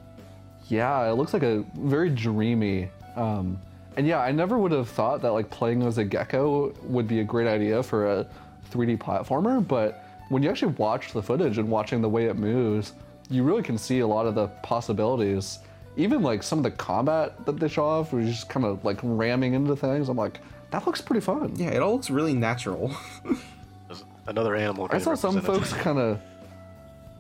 Yeah, 0.68 1.10
it 1.10 1.14
looks 1.16 1.34
like 1.34 1.42
a 1.42 1.66
very 1.76 2.10
dreamy. 2.12 2.90
Um, 3.16 3.58
and 3.98 4.06
yeah, 4.06 4.20
I 4.20 4.32
never 4.32 4.60
would 4.60 4.72
have 4.72 4.88
thought 4.90 5.24
that 5.24 5.32
like 5.32 5.50
playing 5.50 5.82
as 5.82 5.98
a 5.98 6.06
gecko 6.06 6.72
would 6.84 7.08
be 7.08 7.20
a 7.22 7.24
great 7.24 7.48
idea 7.48 7.82
for 7.82 8.06
a 8.06 8.28
3D 8.70 8.96
platformer, 8.98 9.68
but 9.68 10.04
when 10.30 10.44
you 10.44 10.52
actually 10.52 10.74
watch 10.74 11.14
the 11.14 11.22
footage 11.24 11.58
and 11.58 11.68
watching 11.68 12.02
the 12.02 12.10
way 12.10 12.26
it 12.26 12.36
moves, 12.36 12.94
you 13.32 13.42
really 13.44 13.64
can 13.64 13.78
see 13.78 14.00
a 14.02 14.08
lot 14.08 14.28
of 14.28 14.36
the 14.36 14.48
possibilities. 14.62 15.60
Even 15.98 16.22
like 16.22 16.44
some 16.44 16.60
of 16.60 16.64
the 16.64 16.72
combat 16.72 17.46
that 17.46 17.60
they 17.60 17.68
show 17.68 17.86
off, 17.86 18.12
where 18.12 18.22
you're 18.22 18.32
just 18.32 18.50
kind 18.50 18.66
of 18.66 18.84
like 18.84 19.00
ramming 19.02 19.54
into 19.54 19.76
things. 19.76 20.10
I'm 20.10 20.18
like, 20.18 20.40
that 20.72 20.86
looks 20.86 21.02
pretty 21.02 21.22
fun. 21.22 21.54
Yeah, 21.56 21.70
it 21.70 21.82
all 21.82 21.94
looks 21.94 22.10
really 22.10 22.34
natural. 22.34 22.94
There's 23.88 24.04
another 24.28 24.56
animal. 24.56 24.88
I 24.92 24.98
saw 24.98 25.16
some 25.16 25.40
folks 25.42 25.72
kind 25.74 26.00
of. 26.00 26.20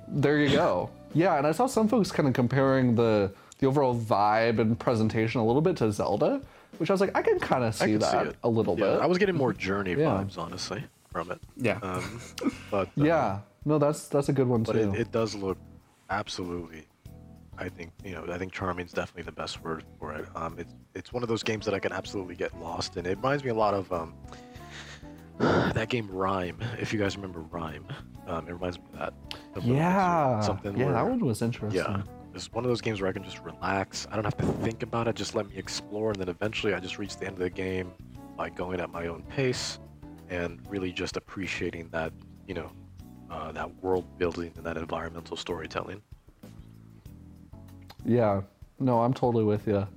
There 0.07 0.39
you 0.39 0.49
go. 0.49 0.89
Yeah, 1.13 1.37
and 1.37 1.47
I 1.47 1.51
saw 1.53 1.67
some 1.67 1.87
folks 1.87 2.11
kind 2.11 2.27
of 2.27 2.33
comparing 2.33 2.95
the 2.95 3.31
the 3.59 3.67
overall 3.67 3.97
vibe 3.97 4.59
and 4.59 4.77
presentation 4.77 5.39
a 5.39 5.45
little 5.45 5.61
bit 5.61 5.77
to 5.77 5.89
Zelda, 5.91 6.41
which 6.77 6.89
I 6.89 6.93
was 6.93 6.99
like, 6.99 7.15
I 7.15 7.21
can 7.21 7.39
kind 7.39 7.63
of 7.63 7.73
see 7.73 7.85
can 7.91 7.99
that 7.99 8.27
see 8.27 8.33
a 8.43 8.49
little 8.49 8.77
Yeah, 8.77 8.95
bit. 8.95 9.01
I 9.01 9.05
was 9.05 9.17
getting 9.17 9.35
more 9.35 9.53
journey 9.53 9.91
Yeah. 9.91 9.97
vibes, 10.25 10.37
honestly, 10.37 10.83
from 11.13 11.31
it. 11.31 11.39
yeah. 11.55 11.79
Um, 11.81 12.19
but 12.71 12.87
uh, 12.87 12.91
yeah, 12.97 13.39
no, 13.63 13.77
that's 13.79 14.09
that's 14.09 14.27
a 14.27 14.33
good 14.33 14.47
one 14.49 14.63
but 14.63 14.73
too. 14.73 14.93
it, 14.93 14.99
it 15.01 15.11
does 15.13 15.33
look 15.35 15.57
absolutely. 16.09 16.85
I 17.57 17.69
think 17.69 17.91
you 18.03 18.13
know. 18.13 18.25
I 18.29 18.37
think 18.37 18.53
charming 18.53 18.85
is 18.85 18.91
definitely 18.91 19.23
the 19.23 19.31
best 19.31 19.63
word 19.63 19.83
for 19.99 20.13
it. 20.13 20.25
Um, 20.35 20.55
it's 20.57 20.73
it's 20.93 21.13
one 21.13 21.23
of 21.23 21.29
those 21.29 21.43
games 21.43 21.65
that 21.65 21.73
I 21.73 21.79
can 21.79 21.91
absolutely 21.91 22.35
get 22.35 22.59
lost 22.59 22.97
in. 22.97 23.05
It 23.05 23.17
reminds 23.17 23.43
me 23.43 23.51
a 23.51 23.55
lot 23.55 23.73
of 23.73 23.91
um, 23.91 24.13
that 25.39 25.89
game 25.89 26.09
Rhyme. 26.09 26.59
If 26.79 26.93
you 26.93 26.99
guys 26.99 27.15
remember 27.15 27.41
Rhyme, 27.41 27.85
um, 28.27 28.47
it 28.47 28.53
reminds 28.53 28.77
me 28.77 28.85
of 28.93 28.99
that. 28.99 29.13
a 29.55 29.59
little 29.59 29.61
bit, 29.61 29.63
too. 29.63 29.73
yeah, 29.73 30.39
something. 30.41 30.77
yeah, 30.77 30.85
where, 30.85 30.93
that 30.93 31.07
one 31.07 31.19
was 31.19 31.41
interesting. 31.41 31.81
Yeah, 31.81 32.01
it's 32.33 32.51
one 32.51 32.65
of 32.65 32.69
those 32.69 32.81
games 32.81 33.01
where 33.01 33.09
I 33.09 33.13
can 33.13 33.23
just 33.23 33.41
relax. 33.43 34.07
I 34.11 34.15
don't 34.15 34.25
have 34.25 34.37
to 34.37 34.45
think 34.63 34.83
about 34.83 35.07
it. 35.07 35.15
Just 35.15 35.35
let 35.35 35.49
me 35.49 35.55
explore, 35.55 36.11
and 36.11 36.19
then 36.19 36.29
eventually 36.29 36.73
I 36.73 36.79
just 36.79 36.97
reach 36.97 37.17
the 37.17 37.25
end 37.25 37.33
of 37.33 37.39
the 37.39 37.49
game 37.49 37.91
by 38.35 38.49
going 38.49 38.81
at 38.81 38.91
my 38.91 39.07
own 39.07 39.23
pace 39.23 39.79
and 40.29 40.59
really 40.67 40.91
just 40.91 41.17
appreciating 41.17 41.89
that, 41.91 42.11
you 42.47 42.53
know, 42.53 42.71
uh, 43.29 43.51
that 43.51 43.73
world 43.83 44.05
building 44.17 44.51
and 44.57 44.65
that 44.65 44.77
environmental 44.77 45.37
storytelling. 45.37 46.01
Yeah, 48.05 48.41
no, 48.79 49.01
I'm 49.01 49.13
totally 49.13 49.43
with 49.43 49.67
you. 49.67 49.87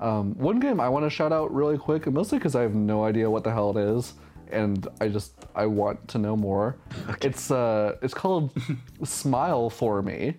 Um, 0.00 0.34
one 0.38 0.60
game 0.60 0.80
I 0.80 0.88
want 0.88 1.04
to 1.04 1.10
shout 1.10 1.32
out 1.32 1.52
really 1.52 1.78
quick, 1.78 2.06
mostly 2.06 2.38
because 2.38 2.54
I 2.54 2.62
have 2.62 2.74
no 2.74 3.04
idea 3.04 3.30
what 3.30 3.44
the 3.44 3.50
hell 3.50 3.76
it 3.76 3.80
is, 3.80 4.14
and 4.50 4.86
I 5.00 5.08
just 5.08 5.32
I 5.54 5.66
want 5.66 6.06
to 6.08 6.18
know 6.18 6.36
more. 6.36 6.76
It's 7.22 7.50
uh, 7.50 7.96
it's 8.02 8.14
called 8.14 8.52
Smile 9.04 9.70
for 9.70 10.02
Me. 10.02 10.34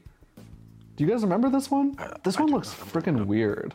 Do 0.95 1.03
you 1.03 1.09
guys 1.09 1.23
remember 1.23 1.49
this 1.49 1.71
one? 1.71 1.97
This 2.23 2.37
I 2.37 2.41
one 2.41 2.51
looks 2.51 2.69
freaking 2.73 3.25
weird. 3.25 3.73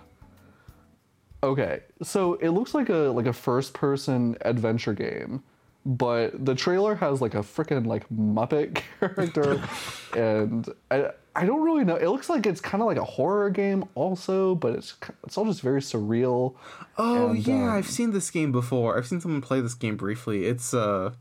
Okay, 1.43 1.81
so 2.03 2.35
it 2.35 2.51
looks 2.51 2.75
like 2.75 2.89
a 2.89 3.13
like 3.15 3.27
a 3.27 3.33
first 3.33 3.75
person 3.75 4.37
adventure 4.43 4.95
game, 4.95 5.43
but 5.85 6.45
the 6.45 6.55
trailer 6.55 6.95
has 6.95 7.21
like 7.21 7.35
a 7.35 7.41
freaking 7.41 7.87
like 7.87 8.09
Muppet 8.09 8.81
character, 9.01 9.63
and 10.17 10.69
I 10.91 11.11
I 11.37 11.47
don't 11.47 11.63
really 11.63 11.85
know. 11.85 11.97
It 11.97 12.09
looks 12.09 12.29
like 12.29 12.47
it's 12.47 12.61
kind 12.61 12.81
of 12.81 12.87
like 12.87 12.97
a 12.97 13.05
horror 13.05 13.51
game 13.51 13.85
also, 13.97 14.55
but 14.55 14.75
it's 14.75 14.95
it's 15.25 15.37
all 15.37 15.45
just 15.45 15.63
very 15.63 15.81
surreal. 15.81 16.55
Oh 16.97 17.31
And, 17.31 17.47
yeah, 17.47 17.65
um, 17.65 17.71
I've 17.71 17.91
seen 17.91 18.13
this 18.13 18.31
game 18.31 18.53
before. 18.53 18.97
I've 18.97 19.07
seen 19.07 19.21
someone 19.21 19.43
play 19.43 19.61
this 19.61 19.75
game 19.75 19.97
briefly. 19.97 20.47
It's 20.47 20.73
uh 20.73 21.13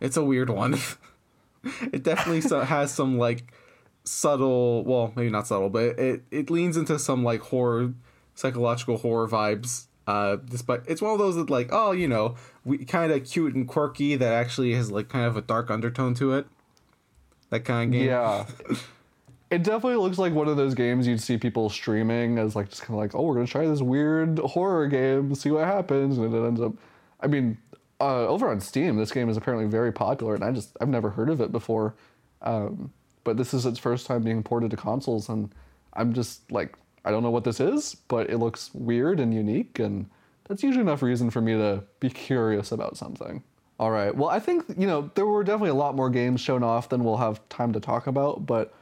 it's 0.00 0.16
a 0.16 0.24
weird 0.24 0.48
one. 0.48 0.78
it 1.92 2.02
definitely 2.02 2.40
so, 2.40 2.60
has 2.64 2.94
some 2.94 3.18
like 3.18 3.52
subtle, 4.04 4.84
well, 4.84 5.12
maybe 5.16 5.28
not 5.28 5.46
subtle, 5.46 5.68
but 5.68 5.98
it 5.98 6.22
it 6.30 6.48
leans 6.48 6.78
into 6.78 6.98
some 6.98 7.22
like 7.22 7.40
horror 7.40 7.92
psychological 8.34 8.96
horror 8.96 9.28
vibes. 9.28 9.86
Uh 10.06 10.36
despite 10.36 10.80
it's 10.86 11.02
one 11.02 11.12
of 11.12 11.18
those 11.18 11.36
that 11.36 11.50
like, 11.50 11.68
oh, 11.72 11.92
you 11.92 12.08
know, 12.08 12.36
we 12.64 12.78
kind 12.86 13.12
of 13.12 13.22
cute 13.24 13.54
and 13.54 13.68
quirky 13.68 14.16
that 14.16 14.32
actually 14.32 14.72
has 14.72 14.90
like 14.90 15.10
kind 15.10 15.26
of 15.26 15.36
a 15.36 15.42
dark 15.42 15.70
undertone 15.70 16.14
to 16.14 16.32
it. 16.32 16.46
That 17.50 17.66
kind 17.66 17.94
of 17.94 18.00
game. 18.00 18.08
Yeah. 18.08 18.46
It 19.50 19.62
definitely 19.62 19.96
looks 19.96 20.18
like 20.18 20.32
one 20.32 20.48
of 20.48 20.56
those 20.56 20.74
games 20.74 21.06
you'd 21.06 21.20
see 21.20 21.38
people 21.38 21.68
streaming 21.68 22.38
as 22.38 22.56
like 22.56 22.68
just 22.68 22.82
kind 22.82 22.98
of 22.98 23.00
like, 23.00 23.14
oh, 23.14 23.22
we're 23.22 23.34
gonna 23.34 23.46
try 23.46 23.66
this 23.66 23.80
weird 23.80 24.38
horror 24.40 24.88
game, 24.88 25.34
see 25.34 25.50
what 25.50 25.64
happens, 25.64 26.18
and 26.18 26.34
it 26.34 26.46
ends 26.46 26.60
up. 26.60 26.72
I 27.20 27.28
mean, 27.28 27.56
uh, 28.00 28.26
over 28.26 28.48
on 28.48 28.60
Steam, 28.60 28.96
this 28.96 29.12
game 29.12 29.28
is 29.28 29.36
apparently 29.36 29.68
very 29.68 29.92
popular, 29.92 30.34
and 30.34 30.44
I 30.44 30.50
just 30.50 30.76
I've 30.80 30.88
never 30.88 31.10
heard 31.10 31.30
of 31.30 31.40
it 31.40 31.52
before. 31.52 31.94
Um, 32.42 32.92
but 33.24 33.36
this 33.36 33.54
is 33.54 33.66
its 33.66 33.78
first 33.78 34.06
time 34.06 34.22
being 34.22 34.42
ported 34.42 34.70
to 34.72 34.76
consoles, 34.76 35.28
and 35.28 35.52
I'm 35.94 36.12
just 36.12 36.50
like, 36.50 36.76
I 37.04 37.10
don't 37.10 37.22
know 37.22 37.30
what 37.30 37.44
this 37.44 37.60
is, 37.60 37.94
but 38.08 38.28
it 38.30 38.38
looks 38.38 38.70
weird 38.74 39.20
and 39.20 39.32
unique, 39.32 39.78
and 39.78 40.08
that's 40.48 40.62
usually 40.62 40.82
enough 40.82 41.02
reason 41.02 41.30
for 41.30 41.40
me 41.40 41.52
to 41.52 41.82
be 42.00 42.10
curious 42.10 42.72
about 42.72 42.96
something. 42.96 43.42
All 43.78 43.90
right. 43.90 44.14
Well, 44.14 44.30
I 44.30 44.38
think, 44.38 44.64
you 44.78 44.86
know, 44.86 45.10
there 45.14 45.26
were 45.26 45.44
definitely 45.44 45.70
a 45.70 45.74
lot 45.74 45.94
more 45.94 46.08
games 46.08 46.40
shown 46.40 46.62
off 46.62 46.88
than 46.88 47.04
we'll 47.04 47.18
have 47.18 47.46
time 47.48 47.72
to 47.74 47.80
talk 47.80 48.06
about, 48.06 48.46
but 48.46 48.72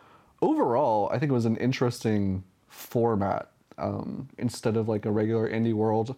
overall, 0.43 1.09
I 1.13 1.19
think 1.19 1.31
it 1.31 1.35
was 1.35 1.45
an 1.47 1.57
interesting 1.57 2.45
format 2.69 3.51
um, 3.79 4.29
instead 4.39 4.77
of 4.77 4.89
like 4.89 5.07
a 5.07 5.11
regular 5.11 5.49
indie 5.51 5.75
world. 5.75 6.15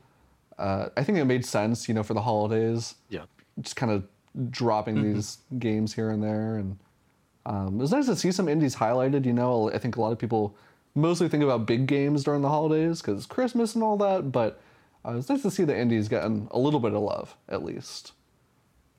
Uh, 0.58 0.88
I 0.96 1.04
think 1.04 1.18
it 1.18 1.24
made 1.24 1.44
sense, 1.44 1.88
you 1.88 1.94
know, 1.94 2.02
for 2.02 2.14
the 2.14 2.22
holidays, 2.22 2.94
Yeah. 3.10 3.24
just 3.60 3.76
kind 3.76 3.92
of 3.92 4.04
dropping 4.50 5.02
these 5.02 5.38
games 5.58 5.92
here 5.94 6.10
and 6.10 6.22
there. 6.22 6.56
And 6.56 6.78
um, 7.44 7.74
it 7.78 7.82
was 7.82 7.92
nice 7.92 8.06
to 8.06 8.16
see 8.16 8.32
some 8.32 8.48
indies 8.48 8.74
highlighted, 8.76 9.24
you 9.26 9.32
know. 9.32 9.70
I 9.72 9.78
think 9.78 9.96
a 9.96 10.00
lot 10.00 10.12
of 10.12 10.18
people 10.18 10.56
mostly 10.94 11.28
think 11.28 11.44
about 11.44 11.66
big 11.66 11.86
games 11.86 12.24
during 12.24 12.40
the 12.42 12.48
holidays 12.48 13.00
because 13.02 13.26
Christmas 13.26 13.74
and 13.74 13.84
all 13.84 13.96
that, 13.98 14.32
but 14.32 14.60
uh, 15.06 15.14
it's 15.16 15.28
nice 15.28 15.42
to 15.42 15.50
see 15.50 15.64
the 15.64 15.76
indies 15.78 16.08
getting 16.08 16.48
a 16.50 16.58
little 16.58 16.80
bit 16.80 16.92
of 16.94 17.02
love, 17.02 17.36
at 17.48 17.62
least. 17.62 18.12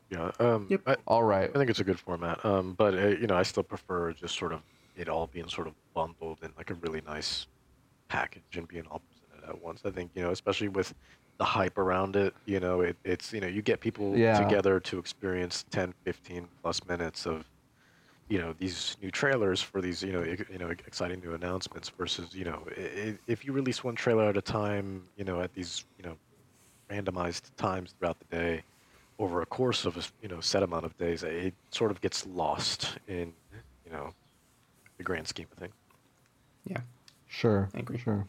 Yeah. 0.10 0.32
Um, 0.39 0.67
Yep. 0.69 0.82
I, 0.88 0.95
All 1.08 1.23
right. 1.23 1.49
I 1.53 1.58
think 1.58 1.69
it's 1.69 1.80
a 1.82 1.84
good 1.84 1.99
format. 1.99 2.43
Um, 2.45 2.73
but 2.73 2.93
uh, 2.93 3.08
you 3.08 3.27
know, 3.27 3.36
I 3.36 3.43
still 3.43 3.63
prefer 3.63 4.13
just 4.13 4.38
sort 4.38 4.53
of 4.53 4.62
it 4.97 5.10
all 5.10 5.27
being 5.27 5.47
sort 5.49 5.67
of 5.67 5.73
bundled 5.93 6.39
in 6.43 6.51
like 6.57 6.69
a 6.69 6.75
really 6.75 7.01
nice 7.01 7.47
package 8.10 8.43
and 8.55 8.67
being 8.67 8.86
all 8.88 9.01
presented 9.10 9.49
at 9.49 9.62
once. 9.62 9.81
I 9.86 9.91
think 9.91 10.12
you 10.15 10.23
know, 10.23 10.31
especially 10.31 10.69
with 10.69 10.93
the 11.39 11.45
hype 11.45 11.77
around 11.77 12.15
it, 12.15 12.33
you 12.45 12.60
know, 12.60 12.81
it, 12.81 12.97
it's 13.03 13.31
you 13.33 13.41
know, 13.41 13.47
you 13.47 13.62
get 13.62 13.79
people 13.79 14.15
Yeah. 14.15 14.38
together 14.38 14.79
to 14.81 14.97
experience 14.99 15.65
10, 15.71 15.93
15 16.05 16.47
plus 16.63 16.83
minutes 16.86 17.25
of 17.25 17.45
you 18.29 18.39
know 18.39 18.53
these 18.60 18.97
new 19.01 19.10
trailers 19.10 19.62
for 19.62 19.81
these 19.81 20.03
you 20.03 20.12
know 20.12 20.21
you 20.23 20.57
know 20.57 20.69
exciting 20.69 21.21
new 21.21 21.33
announcements 21.33 21.88
versus 21.97 22.33
you 22.36 22.43
know 22.43 22.62
i- 22.77 23.17
if 23.25 23.45
you 23.45 23.53
release 23.53 23.86
one 23.86 23.95
trailer 23.95 24.25
at 24.27 24.36
a 24.36 24.41
time 24.41 25.03
you 25.15 25.23
know 25.23 25.39
at 25.39 25.53
these 25.53 25.86
you 25.97 26.03
know 26.03 26.17
randomized 26.91 27.43
times 27.55 27.93
throughout 27.97 28.17
the 28.19 28.25
day 28.36 28.63
over 29.19 29.41
a 29.41 29.45
course 29.45 29.86
of 29.86 29.95
a 29.95 30.03
you 30.21 30.27
know 30.27 30.41
set 30.41 30.62
amount 30.62 30.86
of 30.86 30.97
days 30.97 31.23
it 31.23 31.53
sort 31.71 31.89
of 31.89 32.01
gets 32.01 32.25
lost 32.25 32.97
in 33.07 33.33
you 33.86 33.91
know 33.91 34.13
the 34.97 35.03
grand 35.03 35.27
scheme 35.27 35.47
of 35.51 35.57
things 35.57 35.73
Yeah. 36.65 36.81
Sure. 37.27 37.69
I 37.75 37.79
agree. 37.79 37.97
Sure. 37.97 38.25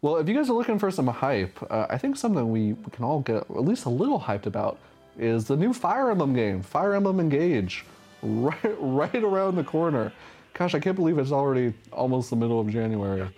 Well, 0.00 0.16
if 0.16 0.28
you 0.28 0.34
guys 0.34 0.48
are 0.48 0.52
looking 0.52 0.78
for 0.78 0.90
some 0.90 1.08
hype, 1.08 1.58
uh, 1.70 1.86
I 1.90 1.98
think 1.98 2.16
something 2.16 2.50
we, 2.50 2.74
we 2.74 2.90
can 2.92 3.04
all 3.04 3.20
get 3.20 3.38
at 3.38 3.64
least 3.64 3.84
a 3.84 3.90
little 3.90 4.20
hyped 4.20 4.46
about 4.46 4.78
is 5.18 5.46
the 5.46 5.56
new 5.56 5.72
Fire 5.72 6.10
Emblem 6.10 6.32
game, 6.32 6.62
Fire 6.62 6.94
Emblem 6.94 7.18
Engage, 7.18 7.84
right 8.22 8.76
right 8.78 9.22
around 9.22 9.56
the 9.56 9.64
corner. 9.64 10.12
Gosh, 10.54 10.74
I 10.74 10.80
can't 10.80 10.96
believe 10.96 11.18
it's 11.18 11.32
already 11.32 11.74
almost 11.92 12.30
the 12.30 12.36
middle 12.36 12.60
of 12.60 12.68
January. 12.68 13.28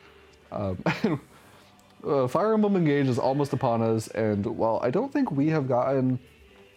Um, 0.53 0.83
uh, 2.07 2.29
Fire 2.29 2.53
Emblem 2.53 2.77
Engage 2.77 3.09
is 3.09 3.19
almost 3.19 3.55
upon 3.55 3.81
us, 3.83 4.09
and 4.09 4.45
while 4.45 4.81
I 4.83 4.91
don't 4.91 5.13
think 5.13 5.31
we 5.31 5.49
have 5.49 5.67
gotten 5.67 6.19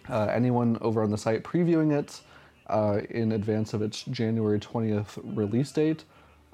uh, 0.10 0.26
anyone 0.26 0.78
over 0.82 1.04
on 1.04 1.12
the 1.12 1.18
site 1.18 1.44
previewing 1.44 1.92
it 1.98 2.22
uh, 2.68 3.02
in 3.10 3.32
advance 3.34 3.74
of 3.74 3.82
its 3.82 4.04
January 4.04 4.60
20th 4.60 5.20
release 5.36 5.72
date. 5.72 6.04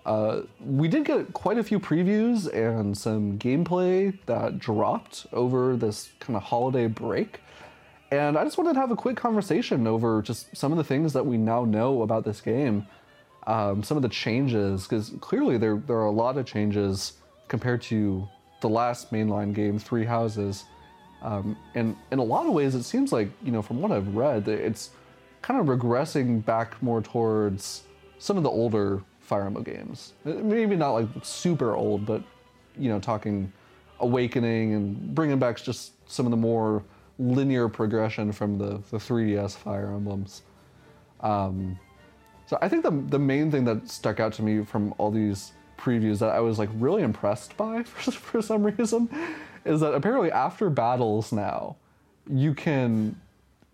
Uh, 0.06 0.42
we 0.60 0.88
did 0.88 1.06
get 1.06 1.34
quite 1.34 1.58
a 1.58 1.64
few 1.64 1.80
previews 1.80 2.52
and 2.54 2.98
some 2.98 3.38
gameplay 3.38 4.18
that 4.26 4.58
dropped 4.58 5.28
over 5.34 5.76
this 5.76 6.10
kind 6.20 6.36
of 6.36 6.44
holiday 6.44 6.88
break. 6.88 7.42
And 8.12 8.38
I 8.38 8.44
just 8.44 8.58
wanted 8.58 8.74
to 8.74 8.80
have 8.80 8.92
a 8.92 8.96
quick 8.96 9.18
conversation 9.18 9.86
over 9.86 10.22
just 10.22 10.56
some 10.58 10.72
of 10.72 10.78
the 10.78 10.84
things 10.84 11.14
that 11.14 11.26
we 11.26 11.38
now 11.38 11.64
know 11.64 12.02
about 12.02 12.26
this 12.26 12.42
game, 12.42 12.88
um, 13.46 13.84
some 13.84 13.98
of 13.98 14.04
the 14.04 14.10
changes, 14.10 14.84
because 14.84 15.14
clearly 15.20 15.58
there, 15.58 15.78
there 15.86 15.98
are 15.98 16.08
a 16.08 16.12
lot 16.12 16.38
of 16.38 16.46
changes 16.46 17.14
compared 17.48 17.82
to 17.84 18.28
the 18.62 18.70
last 18.70 19.12
mainline 19.12 19.54
game, 19.54 19.78
Three 19.78 20.06
Houses. 20.06 20.66
Um, 21.22 21.58
and 21.76 21.96
in 22.12 22.20
a 22.20 22.24
lot 22.24 22.48
of 22.48 22.54
ways, 22.54 22.74
it 22.74 22.84
seems 22.84 23.12
like, 23.12 23.30
you 23.44 23.52
know, 23.52 23.62
from 23.62 23.82
what 23.82 23.92
I've 23.92 24.16
read, 24.16 24.48
it's 24.48 24.92
kind 25.42 25.60
of 25.60 25.68
regressing 25.68 26.44
back 26.44 26.82
more 26.82 27.02
towards 27.02 27.84
some 28.18 28.38
of 28.38 28.44
the 28.44 28.50
older 28.50 29.02
Fire 29.22 29.46
Emblem 29.46 29.64
games. 29.64 30.14
Uh, 30.26 30.32
Maybe 30.32 30.76
not 30.76 30.92
like 30.92 31.08
super 31.22 31.76
old, 31.76 32.06
but 32.06 32.24
you 32.78 32.90
know, 32.90 33.00
talking 33.00 33.52
Awakening 34.02 34.74
and 34.74 35.14
bringing 35.14 35.40
back 35.40 35.62
just 35.62 35.92
some 36.10 36.26
of 36.26 36.32
the 36.32 36.38
more 36.38 36.84
linear 37.20 37.68
progression 37.68 38.32
from 38.32 38.58
the 38.58 38.82
the 38.92 38.98
3DS 38.98 39.58
Fire 39.58 39.94
Emblems. 39.94 40.44
Um, 41.20 41.78
so 42.46 42.58
I 42.62 42.70
think 42.70 42.84
the 42.84 42.92
the 42.92 43.20
main 43.20 43.52
thing 43.52 43.66
that 43.66 43.90
stuck 43.90 44.20
out 44.20 44.34
to 44.34 44.42
me 44.42 44.64
from 44.64 44.94
all 44.98 45.12
these 45.12 45.52
previews 45.78 46.20
that 46.20 46.30
I 46.30 46.40
was 46.40 46.58
like 46.58 46.70
really 46.76 47.04
impressed 47.04 47.56
by 47.58 47.84
for, 47.84 48.12
for 48.12 48.42
some 48.42 48.64
reason 48.64 49.10
is 49.66 49.82
that 49.82 49.94
apparently 49.94 50.32
after 50.32 50.70
battles 50.70 51.32
now 51.32 51.76
you 52.30 52.54
can 52.54 53.20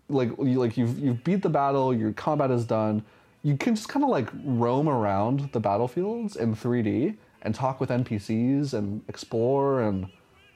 like 0.08 0.30
you 0.38 0.54
like 0.54 0.76
you've 0.76 0.98
you've 0.98 1.24
beat 1.24 1.42
the 1.42 1.48
battle, 1.48 1.94
your 1.94 2.12
combat 2.12 2.50
is 2.50 2.64
done. 2.64 3.04
You 3.42 3.56
can 3.56 3.74
just 3.74 3.88
kind 3.88 4.04
of 4.04 4.10
like 4.10 4.28
roam 4.44 4.88
around 4.88 5.52
the 5.52 5.60
battlefields 5.60 6.36
in 6.36 6.54
3D 6.54 7.16
and 7.42 7.54
talk 7.54 7.80
with 7.80 7.90
NPCs 7.90 8.74
and 8.74 9.02
explore 9.08 9.82
and 9.82 10.08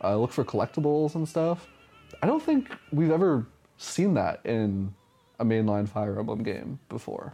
uh, 0.03 0.17
look 0.17 0.33
for 0.33 0.45
collectibles 0.45 1.15
and 1.15 1.29
stuff. 1.29 1.69
I 2.23 2.27
don't 2.27 2.43
think 2.43 2.69
we've 2.93 3.13
ever 3.13 3.47
seen 3.77 4.15
that 4.15 4.41
in 4.45 4.93
a 5.39 5.45
mainline 5.45 5.89
Fire 5.89 6.19
Emblem 6.19 6.43
game 6.43 6.79
before. 6.89 7.33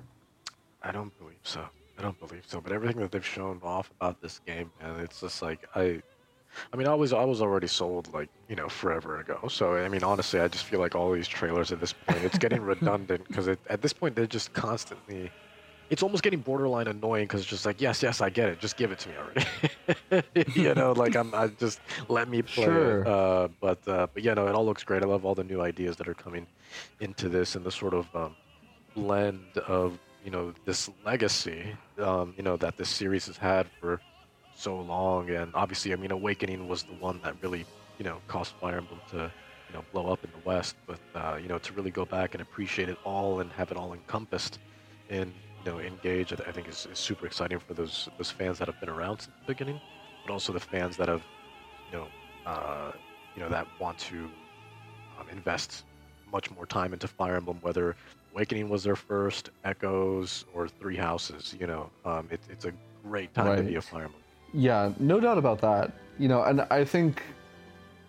I 0.83 0.93
don't 0.93 1.17
believe 1.19 1.39
so. 1.43 1.65
I 1.99 2.03
don't 2.03 2.19
believe 2.21 2.45
so. 2.47 2.61
But 2.61 2.73
everything 2.73 3.01
that 3.01 3.11
they've 3.11 3.25
shown 3.25 3.61
off 3.63 3.91
about 3.99 4.21
this 4.21 4.41
game, 4.47 4.71
and 4.81 5.01
it's 5.01 5.21
just 5.21 5.43
like 5.43 5.67
I, 5.75 6.03
I 6.73 6.77
mean, 6.77 6.87
I 6.87 6.95
was 6.95 7.13
I 7.13 7.25
was 7.25 7.41
already 7.41 7.67
sold 7.67 8.13
like 8.13 8.29
you 8.49 8.57
know 8.57 8.69
forever 8.69 9.21
ago. 9.21 9.49
So 9.49 9.77
I 9.77 9.89
mean, 9.89 10.03
honestly, 10.03 10.41
I 10.41 10.49
just 10.49 10.65
feel 10.65 10.81
like 10.81 10.95
all 10.95 11.13
these 11.13 11.29
trailers 11.29 11.73
at 11.73 11.81
this 11.81 11.93
point, 11.93 12.25
it's 12.25 12.39
getting 12.39 12.63
redundant 12.75 13.27
because 13.29 13.49
at 13.49 13.83
this 13.83 13.93
point 13.93 14.17
they're 14.17 14.27
just 14.27 14.53
constantly. 14.53 15.31
It's 15.89 16.03
almost 16.03 16.25
getting 16.25 16.41
borderline 16.41 16.89
annoying 16.89 17.27
because 17.27 17.43
it's 17.43 17.51
just 17.51 17.65
like 17.65 17.81
yes, 17.81 18.03
yes, 18.03 18.21
I 18.21 18.29
get 18.31 18.49
it. 18.49 18.59
Just 18.59 18.77
give 18.77 18.91
it 18.91 18.99
to 19.01 19.09
me 19.09 19.15
already. 19.17 20.51
you 20.61 20.75
know, 20.75 20.93
like 20.93 21.15
I'm, 21.15 21.33
I 21.33 21.47
just 21.49 21.81
let 22.09 22.29
me 22.29 22.43
play. 22.43 22.65
Sure. 22.65 23.03
It. 23.03 23.07
Uh, 23.07 23.49
but 23.61 23.87
uh, 23.87 24.09
but 24.13 24.23
yeah, 24.23 24.35
no, 24.35 24.49
it 24.49 24.55
all 24.55 24.67
looks 24.67 24.83
great. 24.83 25.03
I 25.03 25.07
love 25.07 25.25
all 25.25 25.37
the 25.37 25.45
new 25.45 25.61
ideas 25.61 25.97
that 25.97 26.09
are 26.09 26.15
coming 26.15 26.47
into 27.01 27.29
this 27.29 27.55
and 27.55 27.65
the 27.65 27.71
sort 27.71 27.95
of 27.95 28.09
um, 28.17 28.35
blend 28.97 29.59
of 29.69 29.99
you 30.25 30.31
know 30.33 30.53
this 30.65 30.91
legacy 31.05 31.77
um, 31.99 32.35
you 32.37 32.43
know 32.43 32.57
that 32.57 32.77
this 32.77 32.89
series 32.89 33.27
has 33.27 33.37
had 33.37 33.69
for 33.81 34.01
so 34.57 34.77
long 34.81 35.31
and 35.31 35.51
obviously 35.55 35.93
i 35.93 35.97
mean 35.97 36.11
awakening 36.11 36.67
was 36.67 36.83
the 36.85 36.95
one 36.95 37.21
that 37.23 37.35
really 37.43 37.65
you 37.99 38.05
know 38.05 38.23
caused 38.27 38.55
fire 38.61 38.79
emblem 38.79 39.01
to 39.09 39.33
you 39.69 39.75
know 39.75 39.85
blow 39.93 40.07
up 40.07 40.25
in 40.25 40.31
the 40.31 40.39
west 40.39 40.77
but 40.87 40.99
uh, 41.15 41.37
you 41.41 41.49
know 41.49 41.59
to 41.59 41.73
really 41.73 41.91
go 41.91 42.05
back 42.05 42.35
and 42.35 42.41
appreciate 42.41 42.89
it 42.89 42.99
all 43.05 43.41
and 43.41 43.53
have 43.53 43.71
it 43.71 43.77
all 43.77 43.93
encompassed 43.93 44.59
and 45.09 45.33
you 45.59 45.65
know 45.71 45.79
engage 45.79 46.33
i, 46.33 46.53
think 46.53 46.69
is, 46.69 46.87
is 46.91 46.99
super 46.99 47.27
exciting 47.27 47.59
for 47.59 47.75
those 47.75 48.09
those 48.17 48.31
fans 48.31 48.59
that 48.59 48.67
have 48.69 48.79
been 48.81 48.89
around 48.89 49.21
since 49.21 49.37
the 49.39 49.53
beginning 49.53 49.81
but 50.25 50.33
also 50.33 50.53
the 50.53 50.61
fans 50.61 50.97
that 50.97 51.09
have 51.09 51.27
you 51.91 51.99
know 51.99 52.09
uh, 52.47 52.93
you 53.35 53.43
know 53.43 53.49
that 53.49 53.67
want 53.79 53.99
to 53.99 54.31
um, 55.19 55.29
invest 55.29 55.85
much 56.31 56.51
more 56.51 56.67
time 56.67 56.93
into 56.93 57.09
Fire 57.09 57.37
Emblem, 57.37 57.59
whether 57.61 57.97
Awakening 58.33 58.69
was 58.69 58.85
their 58.85 58.97
first, 58.97 59.51
Echoes, 59.65 60.45
or 60.53 60.69
Three 60.69 60.97
Houses. 60.97 61.57
You 61.59 61.67
know, 61.67 61.91
um, 62.05 62.29
it, 62.31 62.41
it's 62.49 62.65
a 62.65 62.73
great 63.03 63.33
time 63.35 63.57
to 63.57 63.63
be 63.63 63.75
a 63.75 63.77
Right. 63.77 63.85
Fire 63.85 64.05
Emblem. 64.05 64.23
Yeah, 64.57 64.93
no 64.99 65.21
doubt 65.21 65.39
about 65.39 65.61
that. 65.61 65.93
You 66.19 66.29
know, 66.29 66.43
and 66.43 66.63
I 66.71 66.85
think, 66.85 67.23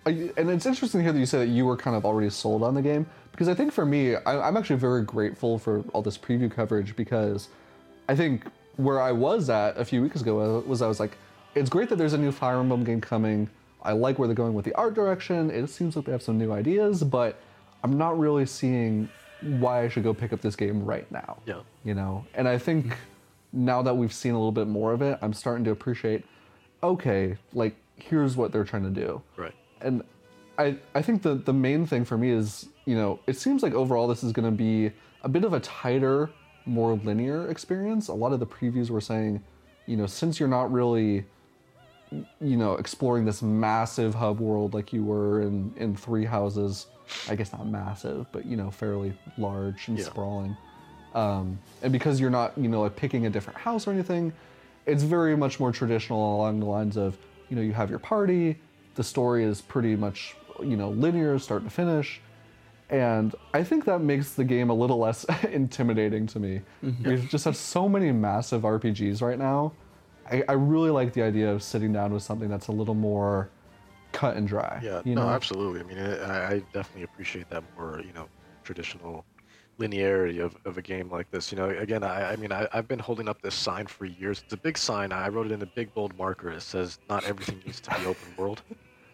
I, 0.06 0.32
and 0.38 0.50
it's 0.50 0.66
interesting 0.66 1.00
to 1.00 1.04
hear 1.04 1.14
that 1.14 1.20
you 1.20 1.26
say 1.26 1.40
that 1.40 1.48
you 1.48 1.66
were 1.66 1.76
kind 1.76 1.96
of 1.96 2.06
already 2.06 2.30
sold 2.30 2.64
on 2.64 2.74
the 2.74 2.82
game 2.82 3.06
because 3.32 3.50
I 3.50 3.54
think 3.54 3.74
for 3.74 3.86
me, 3.86 4.16
I, 4.16 4.48
I'm 4.48 4.56
actually 4.56 4.78
very 4.78 5.04
grateful 5.04 5.60
for 5.60 5.84
all 5.94 6.02
this 6.02 6.18
preview 6.18 6.50
coverage 6.50 6.96
because 6.96 7.50
I 8.08 8.16
think 8.16 8.46
where 8.78 9.02
I 9.02 9.12
was 9.12 9.50
at 9.50 9.78
a 9.78 9.84
few 9.84 10.02
weeks 10.02 10.22
ago 10.22 10.64
was 10.66 10.82
I 10.82 10.88
was 10.88 11.00
like, 11.00 11.18
it's 11.54 11.70
great 11.70 11.90
that 11.90 11.98
there's 11.98 12.14
a 12.14 12.18
new 12.18 12.32
Fire 12.32 12.60
Emblem 12.60 12.84
game 12.84 13.02
coming. 13.02 13.50
I 13.84 13.92
like 13.92 14.18
where 14.18 14.28
they're 14.28 14.36
going 14.36 14.54
with 14.54 14.66
the 14.66 14.74
art 14.76 14.94
direction. 14.94 15.52
It 15.52 15.68
seems 15.70 15.96
like 15.96 16.06
they 16.06 16.12
have 16.12 16.22
some 16.24 16.38
new 16.38 16.52
ideas, 16.54 17.04
but 17.04 17.40
I'm 17.84 17.98
not 17.98 18.18
really 18.18 18.46
seeing 18.46 19.10
why 19.42 19.84
I 19.84 19.88
should 19.90 20.04
go 20.04 20.14
pick 20.14 20.34
up 20.34 20.42
this 20.42 20.56
game 20.56 20.84
right 20.84 21.10
now 21.12 21.38
Yeah. 21.46 21.60
you 21.84 21.94
know 21.94 22.26
and 22.34 22.48
i 22.48 22.58
think 22.58 22.88
mm-hmm. 22.88 22.96
now 23.54 23.82
that 23.82 23.96
we've 23.96 24.14
seen 24.14 24.32
a 24.34 24.38
little 24.38 24.52
bit 24.52 24.68
more 24.68 24.94
of 24.94 25.02
it 25.02 25.20
i'm 25.22 25.34
starting 25.34 25.64
to 25.66 25.72
appreciate 25.72 26.26
okay 26.84 27.36
like 27.54 27.76
here's 27.96 28.36
what 28.38 28.52
they're 28.52 28.64
trying 28.64 28.84
to 28.84 28.90
do 28.90 29.22
Right. 29.36 29.54
and 29.82 30.04
i 30.58 30.76
i 30.96 31.02
think 31.02 31.22
the 31.24 31.36
the 31.36 31.54
main 31.54 31.86
thing 31.86 32.06
for 32.06 32.18
me 32.18 32.30
is 32.32 32.68
you 32.86 32.96
know 32.96 33.20
it 33.28 33.38
seems 33.38 33.64
like 33.64 33.74
overall 33.74 34.08
this 34.08 34.24
is 34.24 34.32
going 34.32 34.46
to 34.50 34.56
be 34.56 34.92
a 35.24 35.30
bit 35.30 35.44
of 35.44 35.54
a 35.54 35.60
tighter 35.60 36.30
more 36.66 36.94
linear 36.96 37.50
experience 37.50 38.08
a 38.10 38.14
lot 38.14 38.34
of 38.34 38.40
the 38.40 38.46
previews 38.46 38.90
were 38.90 39.02
saying 39.02 39.42
you 39.88 39.98
know 39.98 40.06
since 40.06 40.40
you're 40.40 40.50
not 40.50 40.72
really 40.72 41.26
you 42.40 42.56
know 42.56 42.74
exploring 42.76 43.26
this 43.26 43.42
massive 43.42 44.14
hub 44.16 44.40
world 44.40 44.74
like 44.74 44.94
you 44.94 45.04
were 45.04 45.42
in 45.42 45.74
in 45.78 45.96
three 45.96 46.24
houses 46.26 46.88
i 47.30 47.36
guess 47.36 47.52
not 47.52 47.68
massive 47.68 48.26
but 48.32 48.46
you 48.46 48.56
know 48.56 48.70
fairly 48.72 49.14
large 49.38 49.88
and 49.88 49.98
Yeah. 49.98 50.06
sprawling 50.06 50.56
um, 51.16 51.58
and 51.82 51.92
because 51.92 52.20
you're 52.20 52.30
not 52.30 52.56
you 52.58 52.68
know 52.70 52.82
like 52.82 52.96
picking 52.96 53.26
a 53.26 53.30
different 53.30 53.58
house 53.60 53.88
or 53.88 53.92
anything 53.92 54.32
it's 54.88 55.04
very 55.04 55.38
much 55.38 55.60
more 55.60 55.72
traditional 55.72 56.38
along 56.38 56.60
the 56.60 56.66
lines 56.66 56.98
of 56.98 57.18
you 57.50 57.56
know 57.56 57.62
you 57.62 57.74
have 57.74 57.90
your 57.90 58.00
party 58.00 58.58
the 58.96 59.04
story 59.04 59.44
is 59.44 59.62
pretty 59.62 59.96
much 59.96 60.36
you 60.62 60.76
know 60.76 60.90
linear 60.90 61.38
start 61.38 61.64
to 61.64 61.70
finish 61.70 62.20
and 62.90 63.36
i 63.54 63.64
think 63.64 63.86
that 63.86 64.00
makes 64.00 64.34
the 64.34 64.44
game 64.44 64.70
a 64.70 64.74
little 64.74 64.98
less 64.98 65.24
intimidating 65.52 66.26
to 66.26 66.40
me 66.40 66.62
mm-hmm. 66.84 67.10
we 67.10 67.18
just 67.28 67.46
have 67.46 67.56
so 67.56 67.88
many 67.88 68.12
massive 68.12 68.64
rpgs 68.64 69.22
right 69.22 69.38
now 69.38 69.72
I, 70.30 70.44
I 70.50 70.54
really 70.54 70.90
like 70.90 71.14
the 71.14 71.22
idea 71.22 71.52
of 71.52 71.64
sitting 71.64 71.94
down 71.94 72.12
with 72.14 72.24
something 72.24 72.50
that's 72.50 72.68
a 72.68 72.72
little 72.72 72.96
more 72.96 73.50
cut 74.12 74.36
and 74.36 74.48
dry 74.48 74.80
Yeah. 74.84 75.02
you 75.06 75.16
no, 75.16 75.24
know 75.24 75.30
absolutely. 75.30 75.82
I 75.82 75.84
mean, 75.84 76.00
I, 76.00 76.54
I 76.54 76.60
definitely 76.74 77.04
appreciate 77.04 77.50
that 77.50 77.64
more, 77.78 78.02
you 78.06 78.14
know, 78.14 78.28
traditional 78.64 79.26
linearity 79.80 80.44
of, 80.44 80.56
of 80.66 80.78
a 80.78 80.82
game 80.82 81.10
like 81.10 81.30
this. 81.32 81.52
You 81.52 81.58
know, 81.58 81.70
again, 81.70 82.04
I, 82.04 82.34
I 82.34 82.36
mean, 82.36 82.52
I, 82.52 82.68
I've 82.74 82.88
been 82.88 83.00
holding 83.00 83.28
up 83.28 83.42
this 83.42 83.56
sign 83.56 83.88
for 83.88 84.06
years. 84.06 84.42
It's 84.44 84.54
a 84.54 84.58
big 84.58 84.78
sign. 84.78 85.12
I 85.12 85.30
wrote 85.30 85.48
it 85.48 85.52
in 85.52 85.62
a 85.62 85.66
big 85.68 85.94
bold 85.94 86.18
marker. 86.18 86.52
It 86.52 86.62
says, 86.62 87.00
"Not 87.10 87.24
everything 87.26 87.62
needs 87.66 87.80
to 87.82 87.92
be 87.92 88.06
open 88.06 88.36
world." 88.38 88.64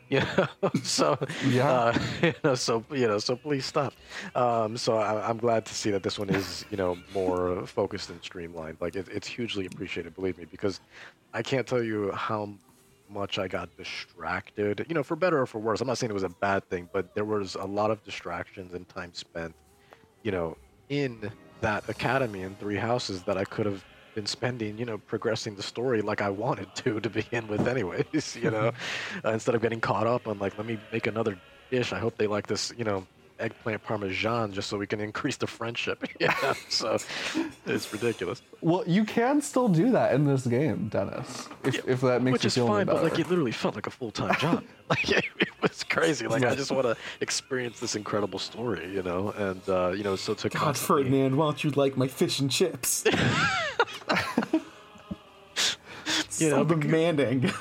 You 0.10 0.20
know, 0.22 0.48
so 0.84 1.18
Yeah. 1.42 1.72
uh, 1.72 2.00
you 2.22 2.34
know, 2.44 2.56
so 2.56 2.86
you 2.92 3.08
know, 3.08 3.18
so 3.20 3.36
please 3.36 3.66
stop. 3.66 3.96
Um, 4.36 4.78
so 4.78 4.98
I, 4.98 5.28
I'm 5.28 5.38
glad 5.38 5.66
to 5.66 5.74
see 5.74 5.92
that 5.92 6.04
this 6.04 6.20
one 6.20 6.30
is, 6.30 6.66
you 6.70 6.78
know, 6.78 6.98
more 7.14 7.66
focused 7.66 8.10
and 8.10 8.22
streamlined. 8.22 8.78
Like 8.82 8.96
it, 8.96 9.08
it's 9.10 9.28
hugely 9.28 9.66
appreciated, 9.66 10.14
believe 10.14 10.38
me, 10.38 10.46
because 10.46 10.82
I 11.34 11.42
can't 11.42 11.66
tell 11.66 11.82
you 11.82 12.12
how 12.12 12.60
much 13.10 13.40
I 13.40 13.48
got 13.48 13.76
distracted. 13.78 14.86
You 14.88 14.96
know, 14.96 15.04
for 15.04 15.16
better 15.16 15.40
or 15.42 15.46
for 15.48 15.60
worse. 15.60 15.82
I'm 15.82 15.88
not 15.88 15.98
saying 15.98 16.12
it 16.12 16.14
was 16.16 16.24
a 16.24 16.30
bad 16.30 16.68
thing, 16.70 16.90
but 16.94 17.14
there 17.16 17.26
was 17.26 17.56
a 17.56 17.66
lot 17.66 17.90
of 17.92 18.04
distractions 18.04 18.74
and 18.74 18.88
time 18.88 19.14
spent, 19.14 19.56
you 20.24 20.32
know, 20.32 20.58
in 20.90 21.34
that 21.62 21.90
academy 21.90 22.42
in 22.42 22.56
Three 22.58 22.78
Houses 22.78 23.24
that 23.26 23.38
I 23.38 23.46
could 23.46 23.66
have 23.66 23.86
been 24.16 24.26
spending, 24.26 24.78
you 24.78 24.86
know, 24.86 24.98
progressing 25.00 25.56
the 25.56 25.64
story 25.64 26.02
like 26.02 26.22
I 26.22 26.30
wanted 26.30 26.74
to 26.76 27.00
to 27.02 27.10
begin 27.10 27.48
with, 27.48 27.68
anyways. 27.68 28.38
You 28.42 28.52
know, 28.52 28.72
uh, 29.26 29.32
instead 29.32 29.56
of 29.56 29.62
getting 29.62 29.82
caught 29.82 30.08
up 30.08 30.28
on 30.28 30.40
like, 30.40 30.58
let 30.58 30.68
me 30.68 30.80
make 30.92 31.08
another 31.08 31.40
dish. 31.72 31.94
I 31.94 32.00
hope 32.00 32.18
they 32.18 32.28
like 32.28 32.48
this, 32.48 32.72
you 32.78 32.84
know, 32.84 33.08
eggplant 33.40 33.84
parmesan 33.84 34.52
just 34.52 34.70
so 34.70 34.78
we 34.78 34.88
can 34.88 35.00
increase 35.00 35.38
the 35.38 35.48
friendship. 35.48 36.04
yeah, 36.20 36.54
so 36.70 36.98
it's 37.66 37.92
ridiculous. 37.92 38.42
well 38.62 38.84
you 38.88 39.04
can 39.04 39.42
still 39.42 39.68
do 39.68 39.92
that 39.92 40.14
in 40.14 40.26
this 40.26 40.46
game 40.46 40.88
dennis 40.90 41.48
if, 41.64 41.88
if 41.88 42.02
that 42.02 42.22
makes 42.22 42.34
Which 42.34 42.44
you 42.44 42.48
is 42.48 42.54
feel 42.56 42.66
any 42.66 42.86
fine, 42.86 42.86
but 42.86 43.04
like 43.04 43.20
it 43.20 43.30
literally 43.30 43.52
felt 43.52 43.76
like 43.76 43.88
a 43.88 43.92
full 43.92 44.12
time 44.12 44.36
job. 44.40 44.64
like 44.90 45.10
it, 45.10 45.26
it 45.40 45.50
was 45.62 45.84
crazy. 45.84 46.28
Like 46.28 46.44
I 46.44 46.56
just 46.56 46.72
want 46.72 46.86
to 46.86 46.96
experience 47.22 47.80
this 47.80 47.96
incredible 47.96 48.40
story, 48.40 48.92
you 48.94 49.04
know, 49.04 49.32
and 49.32 49.62
uh, 49.70 49.92
you 49.92 50.04
know, 50.04 50.16
so 50.16 50.34
to 50.34 50.50
God, 50.50 50.60
constantly- 50.60 51.04
Ferdinand, 51.04 51.36
why 51.38 51.46
don't 51.46 51.64
you 51.64 51.72
like 51.72 51.98
my 51.98 52.08
fish 52.08 52.40
and 52.40 52.52
chips? 52.52 53.04
You 56.40 56.50
know, 56.50 56.58
so 56.58 56.64
because- 56.66 56.84
demanding. 56.84 57.52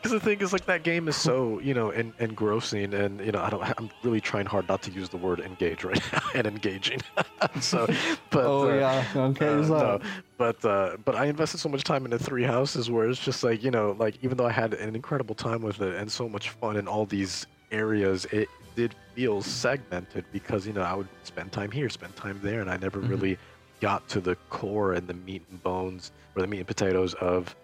Because 0.00 0.12
the 0.12 0.20
thing 0.20 0.40
is, 0.40 0.52
like 0.52 0.64
that 0.66 0.84
game 0.84 1.08
is 1.08 1.16
so 1.16 1.58
you 1.58 1.74
know 1.74 1.90
en- 1.90 2.14
engrossing, 2.20 2.94
and 2.94 3.20
you 3.20 3.32
know 3.32 3.42
I 3.42 3.50
don't. 3.50 3.62
I'm 3.62 3.90
really 4.04 4.20
trying 4.20 4.46
hard 4.46 4.68
not 4.68 4.80
to 4.82 4.92
use 4.92 5.08
the 5.08 5.16
word 5.16 5.40
engage 5.40 5.82
right 5.82 6.00
now 6.12 6.22
and 6.34 6.46
engaging. 6.46 7.00
so, 7.60 7.86
but 8.30 8.44
oh 8.44 8.70
uh, 8.70 8.74
yeah 8.74 9.04
okay 9.16 9.48
uh, 9.48 9.60
no, 9.62 10.00
but 10.36 10.64
uh, 10.64 10.96
but 11.04 11.16
I 11.16 11.26
invested 11.26 11.58
so 11.58 11.68
much 11.68 11.82
time 11.82 12.04
into 12.04 12.18
Three 12.18 12.44
Houses, 12.44 12.90
where 12.90 13.08
it's 13.08 13.18
just 13.18 13.42
like 13.42 13.64
you 13.64 13.72
know, 13.72 13.96
like 13.98 14.16
even 14.22 14.36
though 14.36 14.46
I 14.46 14.52
had 14.52 14.74
an 14.74 14.94
incredible 14.94 15.34
time 15.34 15.62
with 15.62 15.80
it 15.80 15.94
and 15.96 16.10
so 16.10 16.28
much 16.28 16.50
fun 16.50 16.76
in 16.76 16.86
all 16.86 17.04
these 17.04 17.46
areas, 17.72 18.24
it 18.26 18.48
did 18.76 18.94
feel 19.16 19.42
segmented 19.42 20.24
because 20.32 20.64
you 20.64 20.72
know 20.72 20.82
I 20.82 20.94
would 20.94 21.08
spend 21.24 21.50
time 21.50 21.72
here, 21.72 21.88
spend 21.88 22.14
time 22.14 22.38
there, 22.42 22.60
and 22.60 22.70
I 22.70 22.76
never 22.76 23.00
really 23.00 23.36
got 23.80 24.08
to 24.08 24.20
the 24.20 24.36
core 24.48 24.92
and 24.92 25.06
the 25.08 25.14
meat 25.14 25.42
and 25.50 25.62
bones 25.62 26.12
or 26.36 26.42
the 26.42 26.48
meat 26.48 26.58
and 26.58 26.66
potatoes 26.66 27.14
of 27.14 27.54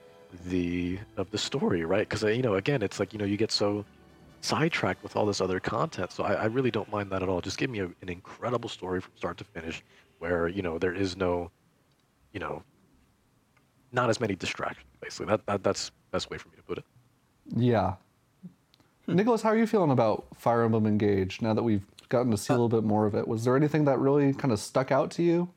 the 0.47 0.99
of 1.17 1.31
the 1.31 1.39
story, 1.39 1.85
right? 1.85 2.09
Because 2.09 2.25
uh, 2.25 2.29
you 2.29 2.43
know, 2.43 2.55
again, 2.55 2.83
it's 2.83 2.99
like 2.99 3.13
you 3.13 3.19
know, 3.19 3.25
you 3.25 3.37
get 3.37 3.53
so 3.53 3.85
sidetracked 4.41 5.03
with 5.03 5.17
all 5.17 5.25
this 5.27 5.41
other 5.41 5.59
content. 5.61 6.13
So 6.13 6.25
I, 6.25 6.35
I 6.35 6.45
really 6.47 6.71
don't 6.71 6.91
mind 6.91 7.11
that 7.11 7.23
at 7.23 7.29
all. 7.29 7.41
Just 7.41 7.59
give 7.59 7.71
me 7.71 7.81
a, 7.81 7.87
an 7.87 8.09
incredible 8.09 8.69
story 8.69 9.01
from 9.01 9.13
start 9.17 9.39
to 9.39 9.45
finish, 9.45 9.83
where 10.19 10.49
you 10.49 10.63
know 10.63 10.79
there 10.79 10.95
is 10.95 11.17
no, 11.17 11.51
you 12.33 12.41
know, 12.41 12.63
not 13.93 14.11
as 14.11 14.21
many 14.21 14.35
distractions. 14.35 14.87
Basically, 15.01 15.27
that, 15.27 15.47
that 15.47 15.63
that's 15.63 15.87
the 15.87 15.93
best 16.13 16.31
way 16.31 16.39
for 16.39 16.49
me 16.49 16.57
to 16.57 16.63
put 16.63 16.79
it. 16.79 16.85
Yeah. 17.57 17.95
Hmm. 19.07 19.17
Nicholas, 19.17 19.43
how 19.43 19.51
are 19.51 19.59
you 19.59 19.67
feeling 19.67 19.91
about 19.91 20.27
Fire 20.37 20.63
Emblem 20.63 20.87
Engage 20.87 21.41
now 21.43 21.55
that 21.55 21.63
we've 21.63 21.87
gotten 22.09 22.31
to 22.31 22.37
see 22.37 22.53
a 22.53 22.57
uh, 22.57 22.59
little 22.59 22.81
bit 22.81 22.87
more 22.87 23.07
of 23.07 23.15
it? 23.15 23.29
Was 23.29 23.45
there 23.45 23.57
anything 23.57 23.85
that 23.85 23.99
really 23.99 24.33
kind 24.33 24.53
of 24.53 24.59
stuck 24.59 24.91
out 24.91 25.11
to 25.13 25.23
you? 25.23 25.51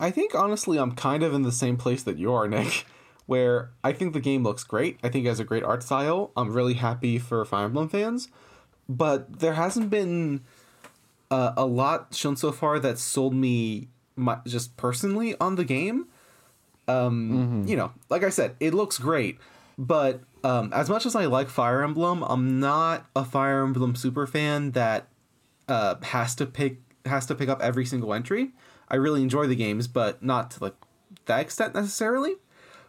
I 0.00 0.10
think 0.10 0.34
honestly, 0.34 0.78
I'm 0.78 0.92
kind 0.92 1.22
of 1.22 1.34
in 1.34 1.42
the 1.42 1.52
same 1.52 1.76
place 1.76 2.02
that 2.04 2.18
you 2.18 2.32
are, 2.32 2.48
Nick, 2.48 2.86
where 3.26 3.70
I 3.84 3.92
think 3.92 4.12
the 4.12 4.20
game 4.20 4.42
looks 4.42 4.64
great. 4.64 4.98
I 5.02 5.08
think 5.08 5.24
it 5.24 5.28
has 5.28 5.40
a 5.40 5.44
great 5.44 5.62
art 5.62 5.82
style. 5.82 6.32
I'm 6.36 6.52
really 6.52 6.74
happy 6.74 7.18
for 7.18 7.44
Fire 7.44 7.66
Emblem 7.66 7.88
fans, 7.88 8.28
but 8.88 9.40
there 9.40 9.54
hasn't 9.54 9.90
been 9.90 10.42
uh, 11.30 11.52
a 11.56 11.64
lot 11.64 12.14
shown 12.14 12.36
so 12.36 12.52
far 12.52 12.78
that 12.80 12.98
sold 12.98 13.34
me 13.34 13.88
my, 14.16 14.38
just 14.46 14.76
personally 14.76 15.34
on 15.40 15.56
the 15.56 15.64
game. 15.64 16.08
Um, 16.88 17.64
You 17.66 17.76
know, 17.76 17.92
like 18.10 18.24
I 18.24 18.28
said, 18.28 18.56
it 18.60 18.74
looks 18.74 18.98
great, 18.98 19.38
but 19.78 20.20
um, 20.44 20.72
as 20.72 20.90
much 20.90 21.06
as 21.06 21.14
I 21.14 21.26
like 21.26 21.48
Fire 21.48 21.82
Emblem, 21.82 22.22
I'm 22.24 22.58
not 22.58 23.06
a 23.14 23.24
Fire 23.24 23.62
Emblem 23.62 23.94
super 23.94 24.26
fan 24.26 24.72
that 24.72 25.06
uh, 25.68 25.94
has 26.02 26.34
to 26.36 26.46
pick 26.46 26.78
has 27.06 27.26
to 27.26 27.34
pick 27.34 27.48
up 27.48 27.60
every 27.62 27.84
single 27.84 28.12
entry. 28.12 28.50
I 28.88 28.96
really 28.96 29.22
enjoy 29.22 29.46
the 29.46 29.56
games, 29.56 29.86
but 29.88 30.22
not 30.22 30.50
to 30.52 30.64
like 30.64 30.74
that 31.26 31.40
extent 31.40 31.74
necessarily. 31.74 32.34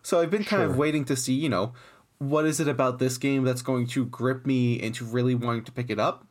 So 0.04 0.20
I've 0.20 0.30
been 0.30 0.43
kind 0.43 0.62
of 0.62 0.78
waiting 0.78 1.06
to 1.06 1.16
see, 1.16 1.34
you 1.34 1.49
know, 1.49 1.74
what 2.20 2.45
is 2.45 2.60
it 2.60 2.68
about 2.68 2.99
this 2.99 3.18
game 3.18 3.43
that's 3.43 3.62
going 3.62 3.88
to 3.88 4.06
grip 4.06 4.45
me 4.45 4.82
into 4.82 5.04
really 5.06 5.34
wanting 5.34 5.64
to 5.64 5.72
pick 5.72 5.89
it 5.89 5.99
up. 5.99 6.28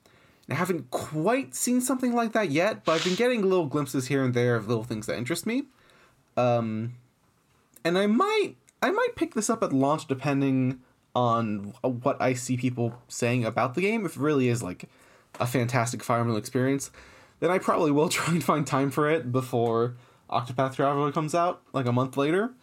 And 0.46 0.54
I 0.54 0.58
haven't 0.58 0.90
quite 0.90 1.54
seen 1.54 1.80
something 1.80 2.14
like 2.14 2.32
that 2.32 2.50
yet, 2.50 2.84
but 2.84 2.92
I've 2.92 3.04
been 3.04 3.14
getting 3.14 3.42
little 3.42 3.66
glimpses 3.66 4.08
here 4.08 4.24
and 4.24 4.34
there 4.34 4.56
of 4.56 4.68
little 4.68 4.84
things 4.84 5.06
that 5.06 5.16
interest 5.16 5.46
me. 5.46 5.64
Um, 6.36 6.94
and 7.84 7.98
I 7.98 8.06
might 8.06 8.56
I 8.80 8.90
might 8.90 9.14
pick 9.16 9.34
this 9.34 9.48
up 9.48 9.62
at 9.62 9.72
launch 9.72 10.06
depending 10.06 10.80
on 11.14 11.74
what 11.82 12.20
I 12.20 12.34
see 12.34 12.56
people 12.56 12.94
saying 13.08 13.44
about 13.44 13.74
the 13.74 13.80
game. 13.80 14.04
If 14.04 14.16
it 14.16 14.22
really 14.22 14.48
is 14.48 14.62
like 14.62 14.88
a 15.38 15.46
fantastic 15.46 16.02
Fire 16.02 16.20
Emblem 16.20 16.38
experience, 16.38 16.90
then 17.40 17.50
I 17.50 17.58
probably 17.58 17.90
will 17.90 18.08
try 18.10 18.32
and 18.32 18.42
find 18.42 18.66
time 18.66 18.90
for 18.90 19.08
it 19.08 19.30
before 19.30 19.96
Octopath 20.30 20.74
Traveler 20.74 21.12
comes 21.12 21.34
out, 21.34 21.62
like 21.72 21.86
a 21.86 21.92
month 21.92 22.16
later. 22.16 22.54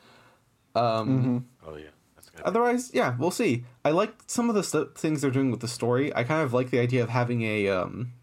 Um, 0.76 1.47
Oh 1.65 1.76
yeah, 1.76 1.88
that's 2.15 2.30
good. 2.30 2.41
Otherwise, 2.43 2.91
yeah, 2.93 3.15
we'll 3.17 3.32
see. 3.32 3.65
I 3.84 3.91
like 3.91 4.13
some 4.28 4.49
of 4.49 4.55
the 4.55 4.63
st- 4.63 4.97
things 4.97 5.22
they're 5.22 5.32
doing 5.32 5.51
with 5.51 5.59
the 5.59 5.67
story. 5.67 6.15
I 6.15 6.24
kind 6.24 6.41
of 6.43 6.53
like 6.53 6.70
the 6.70 6.80
idea 6.80 7.03
of 7.03 7.09
having 7.09 7.41
a, 7.43 7.67
um, 7.70 8.13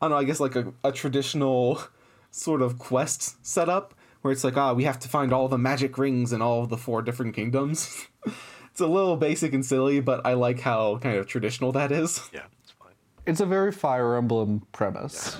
I 0.00 0.04
don't 0.04 0.10
know, 0.10 0.16
I 0.16 0.24
guess 0.24 0.40
like 0.40 0.56
a, 0.56 0.72
a 0.84 0.92
traditional 0.92 1.82
sort 2.30 2.62
of 2.62 2.78
quest 2.78 3.44
setup 3.44 3.94
where 4.22 4.32
it's 4.32 4.44
like, 4.44 4.56
ah, 4.56 4.72
we 4.72 4.84
have 4.84 4.98
to 5.00 5.08
find 5.08 5.32
all 5.32 5.48
the 5.48 5.58
magic 5.58 5.96
rings 5.96 6.32
in 6.32 6.42
all 6.42 6.62
of 6.62 6.68
the 6.68 6.76
four 6.76 7.02
different 7.02 7.34
kingdoms. 7.34 8.06
it's 8.70 8.80
a 8.80 8.86
little 8.86 9.16
basic 9.16 9.52
and 9.54 9.64
silly, 9.64 10.00
but 10.00 10.24
I 10.26 10.34
like 10.34 10.60
how 10.60 10.98
kind 10.98 11.16
of 11.16 11.26
traditional 11.26 11.72
that 11.72 11.90
is. 11.90 12.28
Yeah, 12.32 12.42
it's 12.62 12.72
fine. 12.72 12.92
It's 13.26 13.40
a 13.40 13.46
very 13.46 13.72
Fire 13.72 14.16
Emblem 14.16 14.66
premise. 14.72 15.38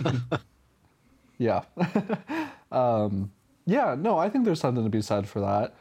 yeah. 1.39 1.63
um, 2.73 3.33
yeah, 3.67 3.95
no, 3.99 4.19
I 4.19 4.31
think 4.31 4.45
there's 4.47 4.61
something 4.61 4.85
to 4.85 4.91
be 4.91 5.03
said 5.03 5.29
for 5.29 5.41
that. 5.41 5.75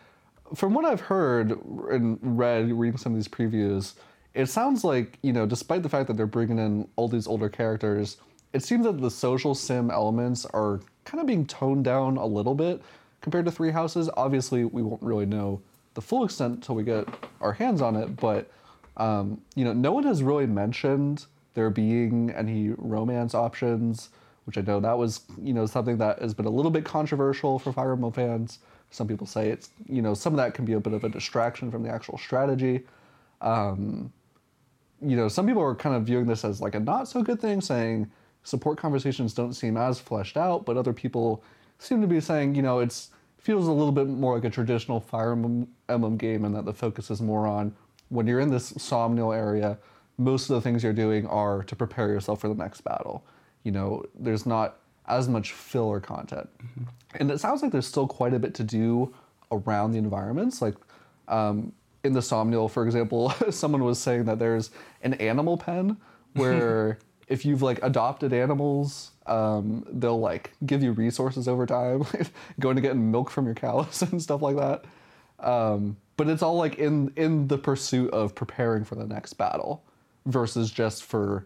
From 0.55 0.73
what 0.73 0.85
I've 0.85 1.01
heard 1.01 1.51
and 1.91 2.17
read, 2.21 2.71
reading 2.71 2.97
some 2.97 3.13
of 3.13 3.17
these 3.17 3.27
previews, 3.27 3.93
it 4.33 4.47
sounds 4.47 4.83
like, 4.83 5.17
you 5.21 5.33
know, 5.33 5.45
despite 5.45 5.83
the 5.83 5.89
fact 5.89 6.07
that 6.07 6.17
they're 6.17 6.27
bringing 6.27 6.59
in 6.59 6.87
all 6.95 7.07
these 7.07 7.27
older 7.27 7.49
characters, 7.49 8.17
it 8.53 8.63
seems 8.63 8.85
that 8.85 8.99
the 8.99 9.11
social 9.11 9.53
sim 9.53 9.91
elements 9.91 10.45
are 10.45 10.79
kind 11.05 11.21
of 11.21 11.27
being 11.27 11.45
toned 11.45 11.83
down 11.83 12.17
a 12.17 12.25
little 12.25 12.55
bit 12.55 12.81
compared 13.21 13.45
to 13.45 13.51
Three 13.51 13.71
Houses. 13.71 14.09
Obviously, 14.17 14.65
we 14.65 14.81
won't 14.81 15.01
really 15.01 15.25
know 15.25 15.61
the 15.93 16.01
full 16.01 16.23
extent 16.23 16.55
until 16.55 16.75
we 16.75 16.83
get 16.83 17.07
our 17.41 17.53
hands 17.53 17.81
on 17.81 17.95
it, 17.95 18.15
but 18.15 18.49
um, 18.97 19.41
you 19.55 19.63
know, 19.63 19.73
no 19.73 19.91
one 19.91 20.03
has 20.03 20.21
really 20.21 20.45
mentioned 20.45 21.25
there 21.53 21.69
being 21.69 22.31
any 22.31 22.69
romance 22.77 23.33
options, 23.33 24.09
which 24.45 24.57
I 24.57 24.61
know 24.61 24.79
that 24.79 24.97
was, 24.97 25.21
you 25.41 25.53
know, 25.53 25.65
something 25.65 25.97
that 25.97 26.21
has 26.21 26.33
been 26.33 26.45
a 26.45 26.49
little 26.51 26.71
bit 26.71 26.85
controversial 26.85 27.59
for 27.59 27.71
Fire 27.71 27.93
Emblem 27.93 28.13
fans. 28.13 28.59
Some 28.91 29.07
people 29.07 29.27
say 29.27 29.49
it's, 29.49 29.69
you 29.87 30.01
know, 30.01 30.13
some 30.13 30.33
of 30.33 30.37
that 30.37 30.53
can 30.53 30.65
be 30.65 30.73
a 30.73 30.79
bit 30.79 30.93
of 30.93 31.03
a 31.03 31.09
distraction 31.09 31.71
from 31.71 31.83
the 31.83 31.89
actual 31.89 32.17
strategy. 32.17 32.81
Um, 33.41 34.11
you 35.01 35.15
know, 35.15 35.27
some 35.27 35.47
people 35.47 35.61
are 35.61 35.75
kind 35.75 35.95
of 35.95 36.03
viewing 36.03 36.25
this 36.25 36.43
as 36.43 36.59
like 36.59 36.75
a 36.75 36.79
not 36.79 37.07
so 37.07 37.21
good 37.21 37.39
thing, 37.39 37.61
saying 37.61 38.09
support 38.43 38.77
conversations 38.77 39.33
don't 39.33 39.53
seem 39.53 39.77
as 39.77 39.99
fleshed 39.99 40.37
out, 40.37 40.65
but 40.65 40.75
other 40.77 40.93
people 40.93 41.43
seem 41.77 42.01
to 42.01 42.07
be 42.07 42.19
saying, 42.19 42.55
you 42.55 42.61
know, 42.61 42.79
it's 42.79 43.11
feels 43.37 43.67
a 43.67 43.71
little 43.71 43.93
bit 43.93 44.07
more 44.07 44.35
like 44.35 44.43
a 44.43 44.49
traditional 44.49 44.99
Fire 44.99 45.31
Emblem, 45.31 46.17
game, 46.17 46.43
and 46.43 46.53
that 46.53 46.65
the 46.65 46.73
focus 46.73 47.09
is 47.09 47.21
more 47.21 47.47
on 47.47 47.73
when 48.09 48.27
you're 48.27 48.39
in 48.39 48.49
this 48.49 48.73
Somniel 48.73 49.35
area, 49.35 49.77
most 50.17 50.49
of 50.49 50.55
the 50.55 50.61
things 50.61 50.83
you're 50.83 50.93
doing 50.93 51.25
are 51.27 51.63
to 51.63 51.75
prepare 51.75 52.09
yourself 52.09 52.41
for 52.41 52.49
the 52.49 52.55
next 52.55 52.81
battle. 52.81 53.23
You 53.63 53.71
know, 53.71 54.03
there's 54.19 54.45
not 54.45 54.79
as 55.09 55.27
much 55.27 55.53
filler 55.53 55.99
content, 55.99 56.49
and 57.15 57.31
it 57.31 57.39
sounds 57.39 57.61
like 57.61 57.71
there's 57.71 57.87
still 57.87 58.07
quite 58.07 58.33
a 58.33 58.39
bit 58.39 58.53
to 58.55 58.63
do 58.63 59.13
around 59.51 59.91
the 59.91 59.97
environments, 59.97 60.61
like. 60.61 60.75
Um, 61.27 61.73
in 62.03 62.13
the 62.13 62.21
Somniel, 62.21 62.69
for 62.69 62.85
example, 62.85 63.29
someone 63.51 63.83
was 63.83 63.99
saying 63.99 64.23
that 64.23 64.39
there's 64.39 64.71
an 65.03 65.15
animal 65.15 65.57
pen 65.57 65.97
where 66.33 66.97
if 67.29 67.45
you've 67.45 67.61
like 67.61 67.79
adopted 67.83 68.33
animals, 68.33 69.11
um, 69.27 69.85
they'll 69.91 70.19
like 70.19 70.51
give 70.65 70.83
you 70.83 70.91
resources 70.91 71.47
over 71.47 71.65
time, 71.65 72.03
going 72.59 72.75
to 72.75 72.81
get 72.81 72.97
milk 72.97 73.29
from 73.29 73.45
your 73.45 73.55
cows 73.55 74.01
and 74.01 74.21
stuff 74.21 74.41
like 74.41 74.57
that. 74.57 74.85
Um, 75.39 75.97
but 76.17 76.27
it's 76.27 76.41
all 76.41 76.57
like 76.57 76.79
in 76.79 77.13
in 77.15 77.47
the 77.47 77.57
pursuit 77.57 78.11
of 78.11 78.35
preparing 78.35 78.83
for 78.83 78.95
the 78.95 79.05
next 79.05 79.33
battle, 79.33 79.83
versus 80.25 80.71
just 80.71 81.03
for 81.03 81.45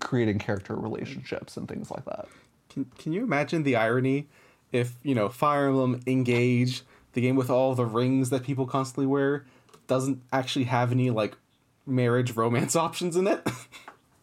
creating 0.00 0.38
character 0.38 0.74
relationships 0.74 1.56
and 1.56 1.68
things 1.68 1.90
like 1.90 2.04
that. 2.06 2.26
Can, 2.70 2.86
can 2.98 3.12
you 3.12 3.22
imagine 3.22 3.62
the 3.64 3.76
irony 3.76 4.28
if, 4.72 4.94
you 5.02 5.14
know, 5.14 5.28
Fire 5.28 5.66
Emblem 5.68 6.00
Engage, 6.06 6.82
the 7.12 7.20
game 7.20 7.36
with 7.36 7.50
all 7.50 7.74
the 7.74 7.84
rings 7.84 8.30
that 8.30 8.44
people 8.44 8.66
constantly 8.66 9.06
wear, 9.06 9.44
doesn't 9.86 10.22
actually 10.32 10.66
have 10.66 10.92
any, 10.92 11.10
like, 11.10 11.36
marriage 11.86 12.36
romance 12.36 12.76
options 12.86 13.16
in 13.16 13.26
it? 13.26 13.46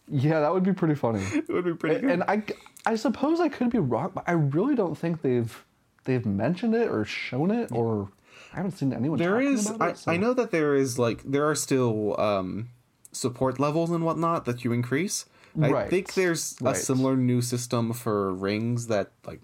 Yeah, 0.10 0.40
that 0.40 0.54
would 0.54 0.64
be 0.64 0.74
pretty 0.74 0.96
funny. 0.96 1.22
it 1.34 1.50
would 1.50 1.66
be 1.66 1.74
pretty 1.74 2.00
good. 2.02 2.10
and 2.12 2.24
I, 2.24 2.42
I 2.86 2.96
suppose 2.96 3.40
I 3.42 3.50
could 3.50 3.70
be 3.70 3.80
wrong, 3.80 4.12
but 4.16 4.24
I 4.26 4.32
really 4.32 4.74
don't 4.76 4.98
think 4.98 5.22
they've 5.22 5.64
they've 6.06 6.26
mentioned 6.26 6.74
it 6.74 6.88
or 6.88 7.04
shown 7.04 7.52
it 7.52 7.70
or 7.74 8.10
I 8.54 8.58
haven't 8.58 8.72
seen 8.72 8.94
anyone. 8.94 9.20
there 9.20 9.42
is 9.42 9.70
about 9.70 9.82
I, 9.86 9.92
it, 9.92 9.98
so- 9.98 10.12
I 10.14 10.16
know 10.16 10.34
that 10.34 10.52
there 10.52 10.74
is 10.76 10.98
like 10.98 11.22
there 11.24 11.46
are 11.50 11.56
still 11.56 12.18
um 12.18 12.70
support 13.12 13.60
levels 13.60 13.90
and 13.90 14.06
whatnot 14.06 14.46
that 14.46 14.64
you 14.64 14.72
increase 14.72 15.26
i 15.62 15.88
think 15.88 16.14
there's 16.14 16.56
a 16.66 16.76
similar 16.76 17.16
new 17.16 17.42
system 17.42 17.94
for 17.94 18.34
rings 18.34 18.88
that 18.88 19.12
like 19.26 19.42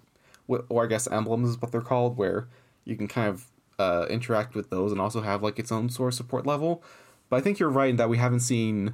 or 0.48 0.84
i 0.84 0.88
guess 0.88 1.08
emblems 1.12 1.50
is 1.50 1.62
what 1.62 1.72
they're 1.72 1.82
called 1.82 2.18
where 2.18 2.48
you 2.86 2.96
can 2.96 3.08
kind 3.08 3.30
of 3.30 3.46
uh, 3.80 4.06
interact 4.10 4.56
with 4.56 4.70
those 4.70 4.92
and 4.92 5.02
also 5.02 5.22
have 5.22 5.42
like 5.42 5.60
its 5.60 5.72
own 5.72 5.90
sort 5.90 6.14
of 6.14 6.16
support 6.16 6.46
level. 6.46 6.84
But 7.30 7.38
i 7.38 7.42
think 7.42 7.60
you're 7.60 7.70
right 7.70 7.90
in 7.90 7.96
that 7.98 8.10
we 8.10 8.18
haven't 8.18 8.42
seen 8.42 8.94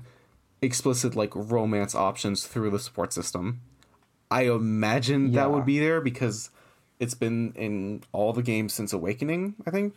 explicit 0.62 1.16
like 1.16 1.36
romance 1.36 1.96
options 1.96 2.46
through 2.46 2.72
the 2.72 2.80
support 2.80 3.14
system. 3.14 3.62
I 4.32 4.44
imagine 4.44 5.32
that 5.34 5.52
would 5.52 5.66
be 5.66 5.80
there 5.80 6.02
because 6.02 6.52
it's 7.00 7.16
been 7.16 7.54
in 7.56 8.04
all 8.12 8.34
the 8.34 8.44
games 8.44 8.74
since 8.74 8.94
awakening 8.94 9.56
i 9.66 9.72
think. 9.72 9.96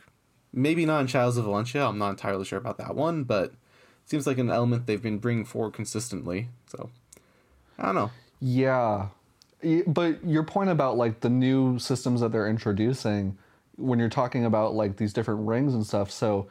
Maybe 0.54 0.84
not 0.84 1.00
in 1.00 1.06
Trials 1.06 1.38
of 1.38 1.46
Valentia. 1.46 1.88
I'm 1.88 1.96
not 1.96 2.10
entirely 2.10 2.44
sure 2.44 2.58
about 2.58 2.76
that 2.76 2.94
one, 2.94 3.24
but 3.24 3.44
it 3.44 3.54
seems 4.04 4.26
like 4.26 4.36
an 4.36 4.50
element 4.50 4.86
they've 4.86 5.00
been 5.00 5.16
bringing 5.16 5.46
forward 5.46 5.72
consistently. 5.72 6.50
So 6.66 6.90
I 7.78 7.86
don't 7.86 7.94
know. 7.94 8.10
Yeah, 8.40 9.08
but 9.86 10.24
your 10.24 10.42
point 10.42 10.70
about 10.70 10.96
like 10.96 11.20
the 11.20 11.30
new 11.30 11.78
systems 11.78 12.20
that 12.20 12.32
they're 12.32 12.48
introducing, 12.48 13.38
when 13.76 13.98
you're 13.98 14.08
talking 14.08 14.44
about 14.44 14.74
like 14.74 14.96
these 14.96 15.12
different 15.12 15.46
rings 15.46 15.74
and 15.74 15.86
stuff. 15.86 16.10
So, 16.10 16.48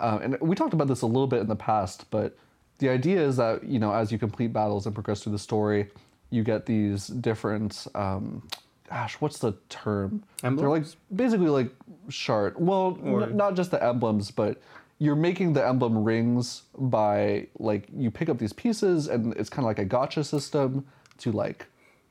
um, 0.00 0.22
and 0.22 0.40
we 0.40 0.56
talked 0.56 0.74
about 0.74 0.88
this 0.88 1.02
a 1.02 1.06
little 1.06 1.26
bit 1.26 1.40
in 1.40 1.48
the 1.48 1.56
past, 1.56 2.10
but 2.10 2.36
the 2.78 2.88
idea 2.88 3.20
is 3.20 3.36
that 3.36 3.64
you 3.64 3.78
know 3.78 3.92
as 3.92 4.10
you 4.10 4.18
complete 4.18 4.52
battles 4.52 4.86
and 4.86 4.94
progress 4.94 5.22
through 5.22 5.32
the 5.32 5.38
story, 5.38 5.90
you 6.30 6.42
get 6.42 6.66
these 6.66 7.06
different. 7.08 7.86
Um, 7.94 8.46
gosh, 8.88 9.14
what's 9.20 9.38
the 9.38 9.52
term? 9.68 10.24
Emblems? 10.42 10.60
They're 10.60 10.70
like 10.70 10.84
basically 11.14 11.48
like 11.48 11.70
shard. 12.08 12.54
Well, 12.58 12.98
n- 13.04 13.36
not 13.36 13.54
just 13.54 13.70
the 13.70 13.82
emblems, 13.82 14.30
but 14.30 14.60
you're 14.98 15.16
making 15.16 15.52
the 15.52 15.66
emblem 15.66 16.04
rings 16.04 16.62
by 16.76 17.46
like 17.58 17.88
you 17.94 18.10
pick 18.10 18.28
up 18.28 18.38
these 18.38 18.52
pieces, 18.52 19.08
and 19.08 19.34
it's 19.36 19.50
kind 19.50 19.64
of 19.64 19.66
like 19.66 19.78
a 19.78 19.86
gacha 19.86 20.24
system 20.24 20.86
to 21.18 21.32
like 21.32 21.66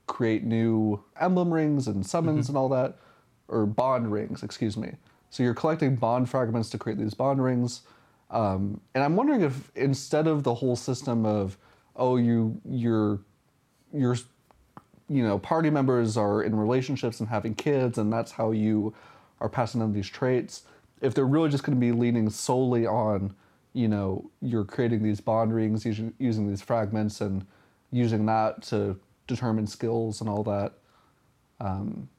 create 0.08 0.44
new 0.44 1.02
emblem 1.20 1.54
rings 1.54 1.88
and 1.88 2.06
summons 2.06 2.50
and 2.50 2.58
all 2.58 2.70
that, 2.70 2.98
or 3.48 3.66
bond 3.66 4.12
rings, 4.12 4.44
excuse 4.44 4.76
me. 4.76 4.92
So 5.30 5.44
you're 5.44 5.54
collecting 5.54 5.96
bond 5.96 6.30
fragments 6.30 6.70
to 6.72 6.78
create 6.78 6.98
these 6.98 7.14
bond 7.14 7.44
rings. 7.44 7.82
Um, 8.30 8.82
and 8.94 9.04
I'm 9.04 9.16
wondering 9.16 9.42
if 9.42 9.72
instead 9.76 10.28
of 10.28 10.44
the 10.44 10.54
whole 10.54 10.76
system 10.76 11.26
of, 11.26 11.58
oh, 11.96 12.18
you 12.18 12.60
you're 12.66 13.20
you're 13.94 14.18
you 15.10 15.24
know 15.24 15.40
party 15.40 15.70
members 15.70 16.18
are 16.18 16.44
in 16.44 16.56
relationships 16.56 17.20
and 17.20 17.30
having 17.30 17.54
kids 17.54 17.98
and 17.98 18.12
that's 18.12 18.32
how 18.32 18.52
you 18.52 18.94
are 19.40 19.50
passing 19.50 19.82
on 19.82 19.94
these 19.94 20.08
traits 20.08 20.64
if 21.04 21.14
they're 21.14 21.26
really 21.26 21.50
just 21.50 21.64
going 21.64 21.78
to 21.78 21.80
be 21.80 21.92
leaning 21.92 22.30
solely 22.30 22.88
on, 22.88 23.36
you 23.74 23.88
know, 23.88 24.30
you're 24.42 24.64
creating 24.64 25.04
these 25.04 25.20
bond 25.20 25.54
rings 25.54 25.86
using 25.86 26.14
using 26.18 26.48
these 26.48 26.62
fragments 26.62 27.22
and 27.22 27.46
using 27.92 28.26
that 28.26 28.64
to 28.64 29.00
determine 29.28 29.68
skills 29.68 30.22
and 30.22 30.30
all 30.30 30.44
that. 30.44 30.74
Um, 31.60 32.10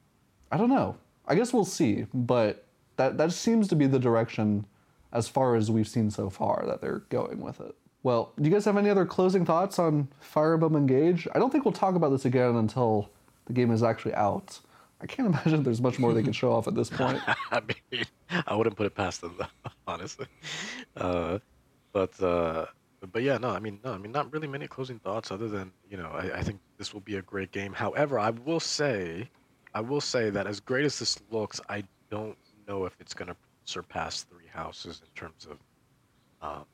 I 0.51 0.57
don't 0.57 0.69
know. 0.69 0.95
I 1.27 1.35
guess 1.35 1.51
we'll 1.51 1.65
see, 1.65 2.05
but 2.13 2.65
that 2.97 3.17
that 3.17 3.31
seems 3.31 3.67
to 3.69 3.75
be 3.75 3.87
the 3.87 3.99
direction 3.99 4.65
as 5.11 5.27
far 5.27 5.55
as 5.55 5.71
we've 5.71 5.87
seen 5.87 6.11
so 6.11 6.29
far 6.29 6.63
that 6.67 6.81
they're 6.81 7.03
going 7.09 7.41
with 7.41 7.59
it. 7.59 7.75
Well, 8.03 8.33
do 8.39 8.47
you 8.47 8.53
guys 8.53 8.65
have 8.65 8.77
any 8.77 8.89
other 8.89 9.05
closing 9.05 9.45
thoughts 9.45 9.79
on 9.79 10.09
Fire 10.19 10.53
Emblem 10.53 10.75
Engage? 10.75 11.27
I 11.33 11.39
don't 11.39 11.51
think 11.51 11.65
we'll 11.65 11.71
talk 11.71 11.95
about 11.95 12.09
this 12.09 12.25
again 12.25 12.55
until 12.55 13.09
the 13.45 13.53
game 13.53 13.71
is 13.71 13.81
actually 13.81 14.13
out. 14.13 14.59
I 15.01 15.07
can't 15.07 15.27
imagine 15.27 15.63
there's 15.63 15.81
much 15.81 15.99
more 15.99 16.13
they 16.13 16.23
can 16.23 16.33
show 16.33 16.51
off 16.51 16.67
at 16.67 16.75
this 16.75 16.89
point. 16.89 17.21
I 17.51 17.61
mean, 17.61 18.05
I 18.47 18.55
wouldn't 18.55 18.75
put 18.75 18.85
it 18.85 18.95
past 18.95 19.21
them, 19.21 19.37
honestly. 19.87 20.27
Uh, 20.95 21.39
but 21.91 22.21
uh, 22.21 22.65
but 23.11 23.21
yeah, 23.21 23.37
no, 23.37 23.49
I 23.49 23.59
mean, 23.59 23.79
no, 23.83 23.93
I 23.93 23.97
mean, 23.97 24.11
not 24.11 24.31
really 24.31 24.47
many 24.47 24.67
closing 24.67 24.99
thoughts 24.99 25.31
other 25.31 25.47
than 25.47 25.71
you 25.89 25.97
know, 25.97 26.09
I, 26.11 26.39
I 26.39 26.43
think 26.43 26.59
this 26.77 26.93
will 26.93 27.01
be 27.01 27.17
a 27.17 27.21
great 27.21 27.51
game. 27.51 27.73
However, 27.73 28.17
I 28.19 28.29
will 28.31 28.59
say, 28.59 29.29
I 29.73 29.81
will 29.81 30.01
say 30.01 30.29
that 30.29 30.47
as 30.47 30.59
great 30.59 30.85
as 30.85 30.97
this 30.97 31.19
looks, 31.29 31.59
I 31.69 31.83
don't 32.09 32.37
know 32.67 32.85
if 32.85 32.95
it's 32.99 33.13
gonna 33.13 33.35
surpass 33.65 34.23
Three 34.23 34.47
Houses 34.51 35.01
in 35.05 35.11
terms 35.13 35.45
of 35.49 35.57
um, 36.41 36.65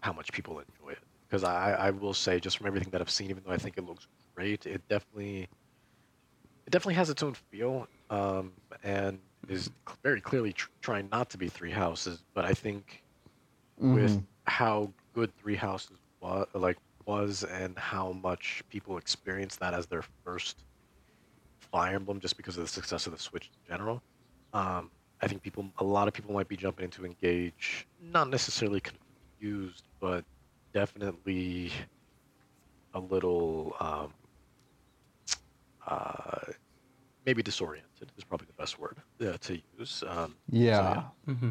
how 0.00 0.12
much 0.12 0.32
people 0.32 0.58
enjoy 0.58 0.90
it. 0.90 0.98
Because 1.28 1.44
I, 1.44 1.72
I 1.72 1.90
will 1.90 2.12
say, 2.14 2.38
just 2.40 2.58
from 2.58 2.66
everything 2.66 2.90
that 2.90 3.00
I've 3.00 3.10
seen, 3.10 3.30
even 3.30 3.42
though 3.46 3.52
I 3.52 3.56
think 3.56 3.78
it 3.78 3.84
looks 3.84 4.06
great, 4.34 4.66
it 4.66 4.86
definitely 4.88 5.48
it 6.66 6.70
definitely 6.70 6.94
has 6.94 7.10
its 7.10 7.22
own 7.22 7.34
feel 7.50 7.86
um, 8.10 8.52
and 8.82 9.18
is 9.48 9.70
very 10.02 10.20
clearly 10.20 10.52
tr- 10.52 10.68
trying 10.80 11.08
not 11.10 11.30
to 11.30 11.38
be 11.38 11.48
Three 11.48 11.70
Houses. 11.70 12.22
But 12.34 12.44
I 12.44 12.54
think 12.54 13.02
with 13.76 14.12
Mhm. 14.12 14.26
how 14.46 14.92
good 15.14 15.34
Three 15.36 15.56
Houses 15.56 15.98
was, 16.20 16.46
like 16.54 16.78
was, 17.06 17.42
and 17.44 17.76
how 17.78 18.12
much 18.12 18.62
people 18.68 18.96
experienced 18.96 19.58
that 19.60 19.74
as 19.74 19.86
their 19.86 20.04
first 20.24 20.64
Fire 21.72 21.94
Emblem, 21.94 22.20
just 22.20 22.36
because 22.36 22.56
of 22.58 22.64
the 22.64 22.68
success 22.68 23.06
of 23.06 23.12
the 23.12 23.18
Switch 23.18 23.48
in 23.48 23.72
general. 23.74 24.02
Um, 24.52 24.90
I 25.20 25.26
think 25.28 25.42
people, 25.42 25.72
a 25.78 25.84
lot 25.84 26.06
of 26.06 26.14
people 26.14 26.32
might 26.34 26.48
be 26.48 26.56
jumping 26.56 26.84
into 26.84 27.04
Engage, 27.04 27.86
not 27.98 28.28
necessarily 28.28 28.80
confused, 28.80 29.84
but 30.00 30.24
definitely 30.74 31.72
a 32.94 33.00
little 33.00 33.74
um, 33.80 34.12
uh, 35.86 36.52
maybe 37.26 37.42
disoriented 37.42 38.12
is 38.16 38.24
probably 38.24 38.46
the 38.46 38.52
best 38.54 38.78
word 38.78 38.98
uh, 39.20 39.36
to 39.40 39.60
use. 39.78 40.02
Um, 40.06 40.36
Yeah, 40.50 41.04
hmm 41.26 41.50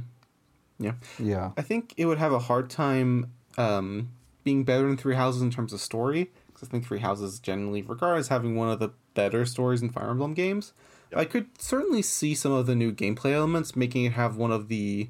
Yeah. 0.79 0.93
yeah, 1.19 1.51
I 1.57 1.61
think 1.61 1.93
it 1.97 2.05
would 2.05 2.17
have 2.17 2.33
a 2.33 2.39
hard 2.39 2.69
time 2.69 3.31
um, 3.57 4.09
being 4.43 4.63
better 4.63 4.87
than 4.87 4.97
Three 4.97 5.15
Houses 5.15 5.41
in 5.41 5.51
terms 5.51 5.73
of 5.73 5.79
story. 5.81 6.31
Because 6.47 6.67
I 6.67 6.71
think 6.71 6.85
Three 6.85 6.99
Houses 6.99 7.39
generally 7.39 7.81
regarded 7.81 8.19
as 8.19 8.27
having 8.27 8.55
one 8.55 8.69
of 8.69 8.79
the 8.79 8.89
better 9.13 9.45
stories 9.45 9.81
in 9.81 9.89
Fire 9.89 10.09
Emblem 10.09 10.33
games. 10.33 10.73
Yep. 11.11 11.19
I 11.19 11.25
could 11.25 11.61
certainly 11.61 12.01
see 12.01 12.35
some 12.35 12.51
of 12.51 12.65
the 12.65 12.75
new 12.75 12.91
gameplay 12.93 13.33
elements 13.33 13.75
making 13.75 14.05
it 14.05 14.13
have 14.13 14.37
one 14.37 14.51
of 14.51 14.67
the 14.67 15.09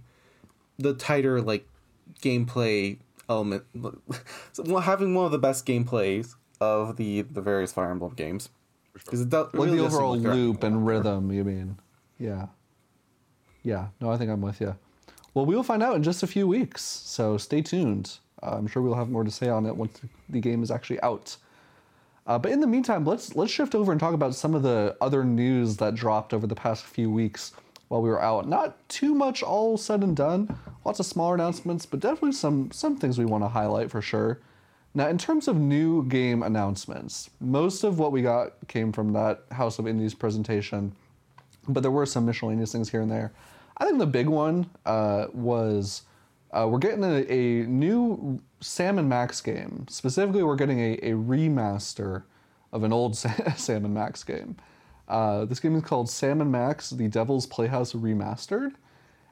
the 0.79 0.93
tighter 0.95 1.41
like 1.41 1.67
gameplay 2.21 2.97
element, 3.29 3.63
so 4.51 4.77
having 4.79 5.13
one 5.13 5.25
of 5.25 5.31
the 5.31 5.37
best 5.37 5.65
gameplays 5.65 6.35
of 6.59 6.97
the 6.97 7.21
the 7.21 7.41
various 7.41 7.71
Fire 7.71 7.91
Emblem 7.91 8.13
games. 8.13 8.49
For 8.93 8.99
sure. 8.99 9.05
Because 9.05 9.21
it 9.21 9.29
does, 9.29 9.47
it 9.47 9.57
like 9.57 9.65
really 9.65 9.77
the 9.77 9.83
does 9.83 9.93
overall 9.93 10.17
like 10.17 10.33
loop 10.33 10.63
and 10.63 10.85
rhythm. 10.85 11.31
You 11.31 11.43
mean? 11.43 11.77
Yeah, 12.19 12.47
yeah. 13.63 13.87
No, 13.99 14.11
I 14.11 14.17
think 14.17 14.31
I'm 14.31 14.41
with 14.41 14.61
you. 14.61 14.75
Well, 15.33 15.45
we 15.45 15.55
will 15.55 15.63
find 15.63 15.81
out 15.81 15.95
in 15.95 16.03
just 16.03 16.23
a 16.23 16.27
few 16.27 16.47
weeks, 16.47 16.81
so 16.81 17.37
stay 17.37 17.61
tuned. 17.61 18.17
Uh, 18.43 18.55
I'm 18.57 18.67
sure 18.67 18.81
we'll 18.81 18.95
have 18.95 19.09
more 19.09 19.23
to 19.23 19.31
say 19.31 19.49
on 19.49 19.65
it 19.65 19.75
once 19.75 20.01
the 20.29 20.39
game 20.39 20.61
is 20.63 20.71
actually 20.71 21.01
out. 21.01 21.37
Uh, 22.27 22.37
but 22.37 22.51
in 22.51 22.59
the 22.59 22.67
meantime, 22.67 23.05
let's 23.05 23.35
let's 23.35 23.51
shift 23.51 23.73
over 23.73 23.91
and 23.91 23.99
talk 23.99 24.13
about 24.13 24.35
some 24.35 24.53
of 24.53 24.63
the 24.63 24.95
other 25.01 25.23
news 25.23 25.77
that 25.77 25.95
dropped 25.95 26.33
over 26.33 26.45
the 26.47 26.55
past 26.55 26.83
few 26.83 27.09
weeks 27.09 27.53
while 27.87 28.01
we 28.01 28.09
were 28.09 28.21
out. 28.21 28.47
Not 28.47 28.77
too 28.89 29.15
much 29.15 29.41
all 29.41 29.77
said 29.77 30.03
and 30.03 30.15
done. 30.15 30.55
Lots 30.85 30.99
of 30.99 31.05
smaller 31.05 31.35
announcements, 31.35 31.85
but 31.85 31.99
definitely 31.99 32.33
some 32.33 32.71
some 32.71 32.95
things 32.97 33.17
we 33.17 33.25
want 33.25 33.43
to 33.43 33.47
highlight 33.47 33.89
for 33.89 34.01
sure. 34.01 34.39
Now, 34.93 35.07
in 35.07 35.17
terms 35.17 35.47
of 35.47 35.55
new 35.55 36.05
game 36.07 36.43
announcements, 36.43 37.29
most 37.39 37.83
of 37.83 37.97
what 37.97 38.11
we 38.11 38.21
got 38.21 38.53
came 38.67 38.91
from 38.91 39.13
that 39.13 39.43
House 39.51 39.79
of 39.79 39.87
Indies 39.87 40.13
presentation, 40.13 40.93
but 41.67 41.81
there 41.81 41.91
were 41.91 42.05
some 42.05 42.25
miscellaneous 42.25 42.73
things 42.73 42.89
here 42.89 43.01
and 43.01 43.09
there. 43.09 43.31
I 43.77 43.85
think 43.85 43.99
the 43.99 44.05
big 44.05 44.27
one 44.27 44.69
uh, 44.85 45.27
was 45.33 46.03
uh, 46.51 46.67
we're 46.69 46.79
getting 46.79 47.03
a, 47.03 47.25
a 47.31 47.65
new 47.67 48.41
Sam 48.59 48.99
and 48.99 49.07
Max 49.07 49.39
game. 49.39 49.85
Specifically, 49.89 50.43
we're 50.43 50.57
getting 50.57 50.79
a, 50.79 50.93
a 50.95 51.11
remaster 51.11 52.23
of 52.73 52.83
an 52.83 52.91
old 52.91 53.15
Sa- 53.15 53.53
Sam 53.55 53.85
and 53.85 53.93
Max 53.93 54.23
game. 54.23 54.57
Uh, 55.07 55.45
this 55.45 55.59
game 55.59 55.75
is 55.75 55.83
called 55.83 56.09
Sam 56.09 56.41
and 56.41 56.51
Max: 56.51 56.89
The 56.89 57.07
Devil's 57.07 57.45
Playhouse 57.45 57.93
Remastered. 57.93 58.73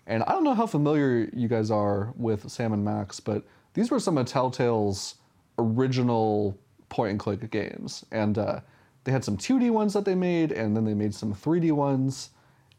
And 0.07 0.23
I 0.23 0.31
don't 0.31 0.43
know 0.43 0.55
how 0.55 0.65
familiar 0.65 1.29
you 1.33 1.47
guys 1.47 1.69
are 1.69 2.13
with 2.15 2.49
Sam 2.49 2.73
and 2.73 2.83
Max, 2.83 3.19
but 3.19 3.43
these 3.75 3.91
were 3.91 3.99
some 3.99 4.17
of 4.17 4.25
Telltale's 4.25 5.15
original 5.59 6.57
point 6.89 7.11
and 7.11 7.19
click 7.19 7.49
games. 7.51 8.05
And 8.11 8.37
uh, 8.37 8.61
they 9.03 9.11
had 9.11 9.23
some 9.23 9.37
2D 9.37 9.71
ones 9.71 9.93
that 9.93 10.05
they 10.05 10.15
made, 10.15 10.51
and 10.51 10.75
then 10.75 10.85
they 10.85 10.93
made 10.93 11.13
some 11.13 11.33
3D 11.33 11.71
ones. 11.71 12.31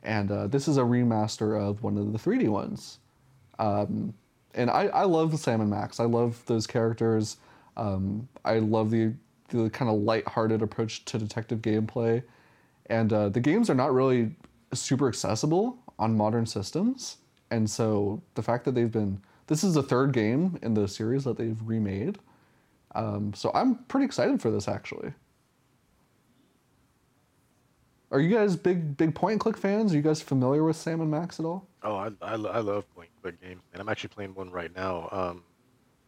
And 0.03 0.31
uh, 0.31 0.47
this 0.47 0.68
is 0.68 0.76
a 0.76 0.83
remaster 0.83 1.61
of 1.61 1.83
one 1.83 1.97
of 1.97 2.12
the 2.12 2.18
3D 2.18 2.49
ones. 2.49 2.99
Um, 3.59 4.14
and 4.55 4.70
I, 4.70 4.87
I 4.87 5.05
love 5.05 5.39
Sam 5.39 5.61
and 5.61 5.70
Max. 5.70 6.01
I 6.01 6.05
love 6.05 6.43
those 6.47 6.66
characters. 6.66 7.37
Um, 7.76 8.28
I 8.45 8.59
love 8.59 8.91
the, 8.91 9.12
the 9.49 9.70
kind 9.70 9.91
of 9.91 10.01
light-hearted 10.01 10.62
approach 10.62 11.05
to 11.07 11.18
detective 11.18 11.61
gameplay. 11.61 12.22
And 12.87 13.12
uh, 13.12 13.28
the 13.28 13.41
games 13.41 13.70
are 13.70 13.74
not 13.74 13.93
really 13.95 14.35
super 14.72 15.09
accessible 15.09 15.78
on 15.99 16.16
modern 16.16 16.47
systems. 16.47 17.18
And 17.51 17.68
so 17.68 18.22
the 18.35 18.43
fact 18.43 18.64
that 18.64 18.74
they've 18.74 18.91
been, 18.91 19.20
this 19.47 19.62
is 19.62 19.74
the 19.74 19.83
third 19.83 20.12
game 20.12 20.59
in 20.62 20.74
the 20.74 20.89
series 20.89 21.24
that 21.24 21.37
they've 21.37 21.59
remade. 21.64 22.18
Um, 22.95 23.32
so 23.34 23.51
I'm 23.55 23.76
pretty 23.84 24.07
excited 24.07 24.41
for 24.41 24.51
this 24.51 24.68
actually. 24.68 25.12
Are 28.12 28.20
you 28.20 28.34
guys 28.34 28.57
big 28.57 28.97
big 28.97 29.14
point 29.14 29.32
and 29.32 29.41
click 29.41 29.57
fans? 29.57 29.93
Are 29.93 29.97
you 29.97 30.03
guys 30.03 30.20
familiar 30.20 30.64
with 30.64 30.76
Sam 30.76 31.01
and 31.01 31.11
Max 31.11 31.38
at 31.38 31.47
all? 31.47 31.68
Oh, 31.82 31.95
I, 31.97 32.11
I, 32.20 32.32
I 32.32 32.59
love 32.59 32.84
playing 32.95 33.11
click 33.22 33.41
games, 33.41 33.62
and 33.72 33.80
I'm 33.80 33.88
actually 33.88 34.09
playing 34.09 34.34
one 34.34 34.51
right 34.51 34.74
now. 34.74 35.09
Um, 35.12 35.45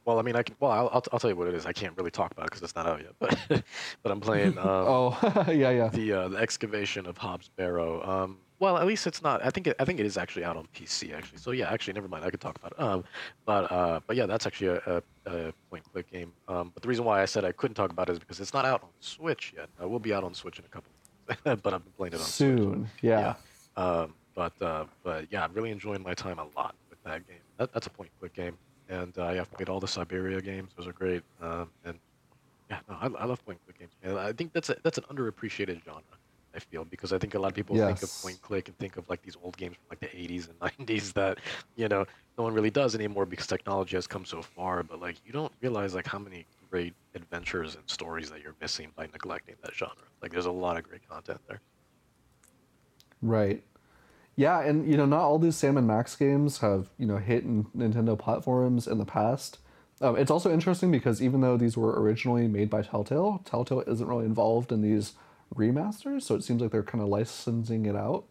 well, 0.05 0.19
I 0.19 0.23
mean, 0.23 0.35
I 0.35 0.43
can. 0.43 0.57
Well, 0.59 0.73
I'll, 0.73 0.89
I'll, 0.93 1.03
I'll 1.13 1.19
tell 1.21 1.31
you 1.31 1.37
what 1.37 1.47
it 1.47 1.55
is. 1.55 1.65
I 1.65 1.73
can't 1.73 1.97
really 1.97 2.11
talk 2.11 2.33
about 2.33 2.47
it 2.47 2.51
because 2.51 2.63
it's 2.63 2.75
not 2.75 2.87
out 2.87 3.01
yet. 3.01 3.13
But 3.21 3.39
but 4.03 4.11
I'm 4.11 4.21
playing 4.21 4.59
um, 4.59 4.67
Oh, 4.67 5.45
yeah, 5.49 5.71
yeah. 5.71 5.89
the 5.89 6.13
uh, 6.13 6.29
the 6.29 6.39
excavation 6.39 7.07
of 7.07 7.17
Hob's 7.19 7.49
Barrow. 7.49 8.03
Um, 8.03 8.39
well, 8.63 8.79
at 8.79 8.87
least 8.87 9.09
it's 9.09 9.25
not. 9.25 9.45
I 9.45 9.51
think 9.51 9.67
it, 9.67 9.75
I 9.81 9.85
think 9.85 9.99
it 9.99 10.07
is 10.07 10.17
actually 10.17 10.45
out 10.45 10.57
on 10.57 10.69
PC 10.73 11.13
actually. 11.13 11.39
So 11.39 11.51
yeah, 11.51 11.69
actually, 11.73 11.95
never 11.95 12.07
mind. 12.07 12.25
I 12.25 12.31
could 12.31 12.41
talk 12.41 12.57
about 12.57 12.71
it. 12.71 12.81
Um, 12.81 13.03
but 13.45 13.73
uh, 13.73 13.99
but 14.07 14.15
yeah, 14.15 14.27
that's 14.27 14.47
actually 14.47 14.69
a, 14.69 14.81
a, 14.87 15.03
a 15.27 15.53
point 15.69 15.83
click 15.93 16.09
game. 16.13 16.33
Um, 16.47 16.71
but 16.73 16.81
the 16.81 16.89
reason 16.89 17.05
why 17.05 17.23
I 17.23 17.25
said 17.25 17.45
I 17.45 17.51
couldn't 17.51 17.75
talk 17.75 17.91
about 17.91 18.09
it 18.09 18.13
is 18.13 18.19
because 18.21 18.39
it's 18.39 18.55
not 18.55 18.65
out 18.65 18.85
on 18.85 18.91
Switch 19.01 19.53
yet. 19.57 19.69
Uh, 19.83 19.89
we'll 19.89 19.99
be 19.99 20.15
out 20.15 20.23
on 20.23 20.33
Switch 20.33 20.61
in 20.61 20.65
a 20.65 20.69
couple. 20.69 20.93
but 21.27 21.75
I've 21.75 21.83
been 21.83 21.93
playing 21.97 22.13
it 22.13 22.21
on 22.21 22.23
Switch. 22.23 22.31
Soon, 22.31 22.89
yeah. 23.01 23.35
Yeah. 23.77 23.85
Um, 23.85 24.15
but 24.37 24.53
uh, 24.63 24.85
but 25.03 25.27
yeah, 25.33 25.43
I'm 25.43 25.53
really 25.55 25.73
enjoying 25.73 26.05
my 26.05 26.15
time 26.15 26.39
a 26.39 26.47
lot 26.57 26.77
with 26.89 27.03
that 27.03 27.27
game. 27.27 27.39
That, 27.57 27.73
that's 27.73 27.89
a 27.89 27.91
point 27.91 28.11
click 28.21 28.33
game, 28.33 28.57
and 28.89 29.13
uh, 29.19 29.31
yeah, 29.31 29.41
I've 29.41 29.51
played 29.51 29.71
all 29.71 29.81
the 29.81 29.89
Syberia 29.89 30.41
games. 30.41 30.71
Those 30.77 30.87
are 30.87 30.93
great. 30.93 31.25
Um, 31.41 31.69
and 31.85 31.99
yeah, 32.71 32.79
no, 32.89 32.95
I, 33.01 33.23
I 33.23 33.25
love 33.25 33.45
point 33.45 33.59
click 33.65 33.81
games. 33.81 33.93
And 34.05 34.17
I 34.17 34.33
think 34.33 34.53
that's 34.53 34.71
a, 34.71 34.77
that's 34.85 34.99
an 34.99 35.05
underappreciated 35.11 35.85
genre. 35.85 36.05
I 36.55 36.59
feel 36.59 36.85
because 36.85 37.13
I 37.13 37.19
think 37.19 37.35
a 37.35 37.39
lot 37.39 37.49
of 37.49 37.55
people 37.55 37.77
think 37.77 38.03
of 38.03 38.11
point 38.23 38.41
click 38.43 38.69
and 38.69 38.79
think 38.79 38.97
of 38.97 39.09
like 39.09 39.23
these 39.23 39.37
old 39.43 39.57
games 39.57 39.77
from 39.77 39.85
like 39.91 40.01
the 40.01 40.07
80s 40.07 40.49
and 40.49 40.59
90s 40.89 41.13
that 41.15 41.39
you 41.77 41.89
know 41.89 42.05
no 42.39 42.45
one 42.45 42.55
really 42.55 42.71
does 42.71 42.95
anymore 42.95 43.27
because 43.27 43.47
technology 43.47 43.97
has 43.97 44.07
come 44.07 44.25
so 44.25 44.43
far. 44.43 44.83
But 44.83 45.01
like 45.01 45.17
you 45.25 45.33
don't 45.33 45.53
realize 45.61 45.95
like 45.95 46.07
how 46.07 46.19
many 46.19 46.47
great 46.71 46.95
adventures 47.15 47.75
and 47.75 47.85
stories 47.89 48.31
that 48.31 48.43
you're 48.43 48.57
missing 48.61 48.91
by 48.97 49.07
neglecting 49.07 49.57
that 49.63 49.75
genre. 49.75 49.95
Like 50.23 50.33
there's 50.33 50.47
a 50.47 50.51
lot 50.51 50.77
of 50.77 50.85
great 50.85 51.07
content 51.09 51.41
there. 51.49 51.61
Right. 53.21 53.63
Yeah, 54.37 54.63
and 54.63 54.91
you 54.91 54.97
know, 54.97 55.05
not 55.05 55.21
all 55.21 55.39
these 55.39 55.57
Sam 55.57 55.77
and 55.77 55.87
Max 55.87 56.17
games 56.17 56.59
have 56.59 56.89
you 56.99 57.07
know 57.07 57.19
hit 57.19 57.45
in 57.45 57.65
Nintendo 57.77 58.19
platforms 58.19 58.87
in 58.87 58.99
the 58.99 59.05
past. 59.05 59.59
Um, 60.01 60.17
it's 60.17 60.31
also 60.31 60.53
interesting 60.53 60.91
because 60.91 61.23
even 61.23 61.43
though 61.43 61.57
these 61.57 61.77
were 61.77 62.01
originally 62.01 62.49
made 62.49 62.69
by 62.69 62.83
Telltale, 62.83 63.43
Telltale 63.45 63.83
isn't 63.87 64.07
really 64.07 64.25
involved 64.25 64.73
in 64.73 64.81
these 64.81 65.13
remasters, 65.55 66.23
so 66.23 66.35
it 66.35 66.45
seems 66.45 66.61
like 66.63 66.71
they're 66.71 66.83
kind 66.83 67.03
of 67.03 67.09
licensing 67.09 67.87
it 67.87 67.97
out 67.97 68.25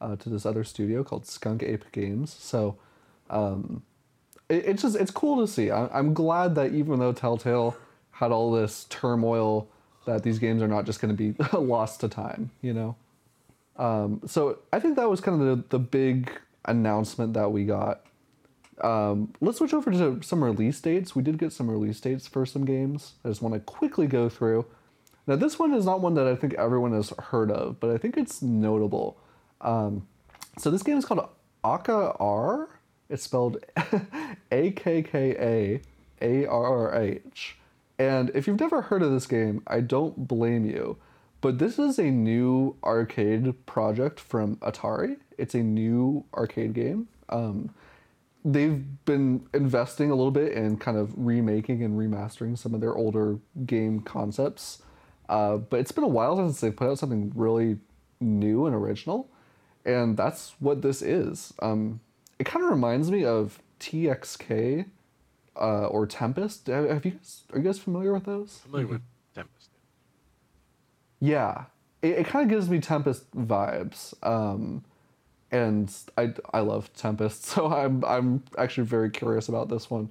uh, 0.00 0.16
to 0.16 0.28
this 0.28 0.46
other 0.46 0.64
studio 0.64 1.04
called 1.04 1.26
Skunk 1.26 1.62
Ape 1.62 1.90
Games. 1.92 2.36
So 2.38 2.76
um, 3.30 3.82
it, 4.48 4.64
it's 4.66 4.82
just 4.82 4.96
it's 4.96 5.10
cool 5.10 5.44
to 5.44 5.50
see. 5.50 5.70
I, 5.70 5.86
I'm 5.88 6.14
glad 6.14 6.54
that 6.54 6.72
even 6.72 6.98
though 6.98 7.12
Telltale 7.12 7.76
had 8.12 8.32
all 8.32 8.52
this 8.52 8.86
turmoil, 8.88 9.68
that 10.06 10.22
these 10.22 10.38
games 10.38 10.62
are 10.62 10.68
not 10.68 10.86
just 10.86 11.00
going 11.00 11.14
to 11.14 11.32
be 11.32 11.42
lost 11.56 12.00
to 12.00 12.08
time. 12.08 12.50
You 12.62 12.74
know. 12.74 12.96
Um, 13.76 14.22
so 14.26 14.58
I 14.72 14.80
think 14.80 14.96
that 14.96 15.08
was 15.08 15.20
kind 15.20 15.40
of 15.40 15.46
the, 15.46 15.64
the 15.68 15.78
big 15.78 16.30
announcement 16.64 17.34
that 17.34 17.52
we 17.52 17.64
got. 17.64 18.04
Um, 18.80 19.32
let's 19.40 19.58
switch 19.58 19.74
over 19.74 19.90
to 19.90 20.20
some 20.22 20.42
release 20.42 20.80
dates. 20.80 21.14
We 21.14 21.22
did 21.22 21.38
get 21.38 21.52
some 21.52 21.70
release 21.70 22.00
dates 22.00 22.26
for 22.26 22.46
some 22.46 22.64
games. 22.64 23.14
I 23.24 23.28
just 23.28 23.42
want 23.42 23.54
to 23.54 23.60
quickly 23.60 24.06
go 24.06 24.28
through. 24.28 24.66
Now, 25.28 25.36
this 25.36 25.58
one 25.58 25.74
is 25.74 25.84
not 25.84 26.00
one 26.00 26.14
that 26.14 26.26
I 26.26 26.34
think 26.34 26.54
everyone 26.54 26.94
has 26.94 27.10
heard 27.18 27.50
of, 27.52 27.78
but 27.80 27.90
I 27.90 27.98
think 27.98 28.16
it's 28.16 28.40
notable. 28.40 29.18
Um, 29.60 30.08
so 30.56 30.70
this 30.70 30.82
game 30.82 30.96
is 30.96 31.04
called 31.04 31.28
Akka 31.62 32.16
Arrh. 32.18 32.68
It's 33.10 33.24
spelled 33.24 33.58
A 34.50 34.70
K 34.70 35.02
K 35.02 35.36
A 35.38 35.80
A 36.24 36.46
R 36.46 36.64
R 36.64 37.02
H. 37.02 37.58
And 37.98 38.30
if 38.34 38.46
you've 38.46 38.58
never 38.58 38.80
heard 38.80 39.02
of 39.02 39.12
this 39.12 39.26
game, 39.26 39.62
I 39.66 39.80
don't 39.80 40.26
blame 40.26 40.64
you. 40.64 40.96
But 41.42 41.58
this 41.58 41.78
is 41.78 41.98
a 41.98 42.10
new 42.10 42.76
arcade 42.82 43.66
project 43.66 44.18
from 44.18 44.56
Atari. 44.56 45.18
It's 45.36 45.54
a 45.54 45.62
new 45.62 46.24
arcade 46.34 46.72
game. 46.72 47.08
Um, 47.28 47.74
they've 48.46 48.82
been 49.04 49.46
investing 49.52 50.10
a 50.10 50.14
little 50.14 50.30
bit 50.30 50.52
in 50.52 50.78
kind 50.78 50.96
of 50.96 51.12
remaking 51.16 51.82
and 51.82 51.98
remastering 51.98 52.56
some 52.56 52.72
of 52.74 52.80
their 52.80 52.94
older 52.94 53.38
game 53.66 54.00
concepts. 54.00 54.82
Uh, 55.28 55.56
but 55.56 55.80
it's 55.80 55.92
been 55.92 56.04
a 56.04 56.08
while 56.08 56.36
since 56.36 56.60
they 56.60 56.70
put 56.70 56.88
out 56.88 56.98
something 56.98 57.32
really 57.34 57.78
new 58.20 58.66
and 58.66 58.74
original. 58.74 59.28
And 59.84 60.16
that's 60.16 60.54
what 60.58 60.82
this 60.82 61.02
is. 61.02 61.52
Um, 61.60 62.00
it 62.38 62.44
kind 62.44 62.64
of 62.64 62.70
reminds 62.70 63.10
me 63.10 63.24
of 63.24 63.60
TXK 63.80 64.86
uh, 65.56 65.86
or 65.86 66.06
Tempest. 66.06 66.66
Have, 66.66 66.88
have 66.88 67.04
you 67.04 67.12
guys, 67.12 67.42
are 67.52 67.58
you 67.58 67.64
guys 67.64 67.78
familiar 67.78 68.12
with 68.12 68.24
those? 68.24 68.58
Familiar 68.64 68.86
with 68.86 69.02
Tempest. 69.34 69.70
Yeah, 71.20 71.64
it, 72.02 72.18
it 72.18 72.26
kind 72.26 72.44
of 72.44 72.50
gives 72.50 72.68
me 72.68 72.80
Tempest 72.80 73.30
vibes. 73.32 74.14
Um, 74.26 74.84
and 75.50 75.92
I, 76.16 76.34
I 76.52 76.60
love 76.60 76.92
Tempest, 76.94 77.44
so 77.46 77.72
I'm 77.72 78.04
I'm 78.04 78.42
actually 78.56 78.86
very 78.86 79.10
curious 79.10 79.48
about 79.48 79.68
this 79.68 79.90
one. 79.90 80.10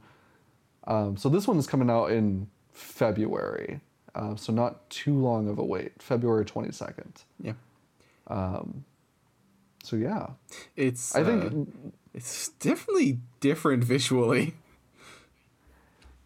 Um, 0.85 1.17
so 1.17 1.29
this 1.29 1.47
one 1.47 1.57
is 1.57 1.67
coming 1.67 1.89
out 1.89 2.11
in 2.11 2.47
February, 2.71 3.81
uh, 4.17 4.35
so 4.35 4.51
not 4.51 4.89
too 4.89 5.13
long 5.17 5.47
of 5.47 5.57
a 5.59 5.63
wait. 5.63 6.01
February 6.01 6.43
twenty 6.43 6.71
second. 6.73 7.23
Yeah. 7.41 7.53
So 9.83 9.95
yeah, 9.95 10.27
It's 10.75 11.15
I 11.15 11.23
think 11.23 11.45
uh, 11.45 11.89
it's 12.13 12.49
definitely 12.59 13.19
different 13.39 13.83
visually. 13.85 14.55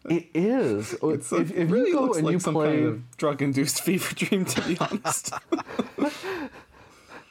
it 0.08 0.26
is. 0.34 0.96
It's 1.02 1.30
if, 1.32 1.52
if 1.52 1.70
really 1.70 1.90
you 1.90 1.94
go 1.94 2.02
looks 2.06 2.16
and 2.16 2.26
like 2.26 2.32
you 2.32 2.38
some 2.40 2.54
play, 2.54 2.72
kind 2.74 2.86
of 2.86 3.16
drug-induced 3.18 3.82
fever 3.84 4.14
dream. 4.16 4.44
To 4.46 4.60
be 4.62 4.76
honest. 4.80 5.32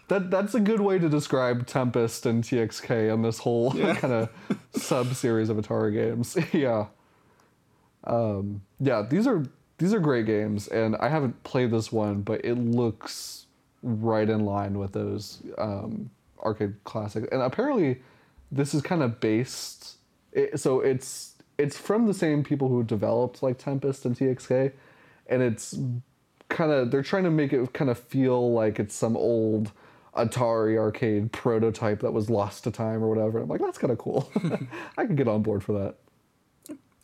That 0.08 0.30
that's 0.30 0.54
a 0.56 0.60
good 0.60 0.82
way 0.82 1.00
to 1.00 1.08
describe 1.08 1.68
Tempest 1.68 2.26
and 2.26 2.44
TXK 2.44 3.14
and 3.14 3.24
this 3.24 3.38
whole 3.40 3.72
Yeah. 3.76 3.96
kind 3.96 4.14
of 4.14 4.30
sub 4.74 5.14
series 5.16 5.48
of 5.50 5.56
Atari 5.56 5.94
games. 5.94 6.36
yeah. 6.54 6.88
Um, 8.04 8.62
yeah, 8.82 9.04
these 9.10 9.26
are 9.26 9.46
these 9.82 9.96
are 9.96 10.00
great 10.00 10.28
games, 10.28 10.68
and 10.68 10.96
I 10.98 11.10
haven't 11.10 11.44
played 11.44 11.72
this 11.72 11.92
one, 11.92 12.22
but 12.22 12.46
it 12.46 12.54
looks 12.54 13.48
right 13.82 14.30
in 14.30 14.46
line 14.46 14.78
with 14.78 14.92
those 14.92 15.42
um, 15.58 16.12
arcade 16.40 16.76
classics. 16.84 17.28
And 17.32 17.42
apparently, 17.42 18.00
this 18.52 18.76
is 18.76 18.84
kind 18.84 19.02
of 19.02 19.20
based. 19.20 19.96
It, 20.34 20.60
so 20.60 20.82
it's 20.82 21.34
it's 21.58 21.80
from 21.80 22.06
the 22.06 22.14
same 22.14 22.44
people 22.44 22.70
who 22.70 22.84
developed 22.84 23.42
like 23.42 23.58
Tempest 23.58 24.06
and 24.06 24.16
TXK, 24.16 24.72
and 25.26 25.42
it's 25.42 25.76
kind 26.50 26.72
of 26.72 26.92
they're 26.92 27.02
trying 27.02 27.24
to 27.24 27.32
make 27.32 27.52
it 27.52 27.74
kind 27.74 27.90
of 27.90 27.98
feel 27.98 28.54
like 28.54 28.80
it's 28.80 28.94
some 28.94 29.18
old 29.18 29.72
Atari 30.16 30.78
arcade 30.78 31.32
prototype 31.32 32.02
that 32.02 32.12
was 32.12 32.30
lost 32.30 32.66
to 32.66 32.72
time 32.72 33.04
or 33.04 33.10
whatever. 33.10 33.40
I'm 33.40 33.48
like, 33.48 33.62
that's 33.62 33.80
kind 33.80 33.92
of 33.92 33.98
cool. 33.98 34.30
I 34.98 35.08
could 35.08 35.16
get 35.16 35.28
on 35.28 35.42
board 35.42 35.64
for 35.64 35.74
that. 35.74 35.96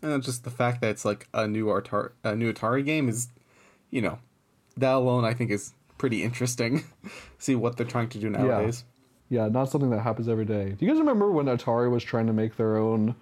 And 0.02 0.22
just 0.24 0.44
the 0.44 0.50
fact 0.50 0.82
that 0.82 0.90
it's 0.90 1.06
like 1.06 1.28
a 1.34 1.48
new 1.48 1.66
Atari, 1.68 2.12
a 2.24 2.36
new 2.36 2.52
Atari 2.52 2.86
game 2.86 3.10
is, 3.10 3.30
you 3.90 4.02
know, 4.02 4.20
that 4.78 4.94
alone 4.94 5.26
I 5.26 5.34
think 5.34 5.52
is 5.52 5.74
pretty 5.98 6.24
interesting. 6.24 6.84
See 7.40 7.56
what 7.56 7.78
they're 7.78 7.86
trying 7.86 8.10
to 8.10 8.20
do 8.20 8.30
nowadays. 8.30 8.84
Yeah, 9.30 9.44
yeah, 9.44 9.50
not 9.50 9.70
something 9.70 9.90
that 9.90 10.00
happens 10.00 10.28
every 10.28 10.46
day. 10.46 10.72
Do 10.72 10.86
you 10.86 10.92
guys 10.92 11.00
remember 11.00 11.32
when 11.32 11.48
Atari 11.48 11.92
was 11.92 12.04
trying 12.04 12.28
to 12.28 12.34
make 12.34 12.56
their 12.58 12.78
own 12.78 13.16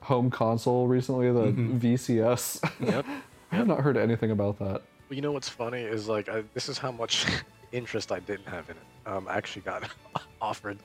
home 0.00 0.30
console 0.30 0.86
recently, 0.86 1.32
the 1.32 1.52
mm-hmm. 1.52 1.78
VCS? 1.78 2.70
Yep. 2.80 3.06
I 3.52 3.56
have 3.56 3.66
not 3.66 3.80
heard 3.80 3.96
anything 3.96 4.30
about 4.30 4.58
that. 4.58 4.82
Well, 5.08 5.14
you 5.14 5.22
know 5.22 5.32
what's 5.32 5.48
funny 5.48 5.82
is 5.82 6.08
like 6.08 6.28
I, 6.28 6.42
this 6.52 6.68
is 6.68 6.78
how 6.78 6.90
much 6.90 7.26
interest 7.72 8.12
I 8.12 8.20
didn't 8.20 8.46
have 8.48 8.68
in 8.70 8.76
it. 8.76 8.82
Um, 9.10 9.26
I 9.28 9.36
actually 9.36 9.62
got 9.62 9.84
offered 10.40 10.78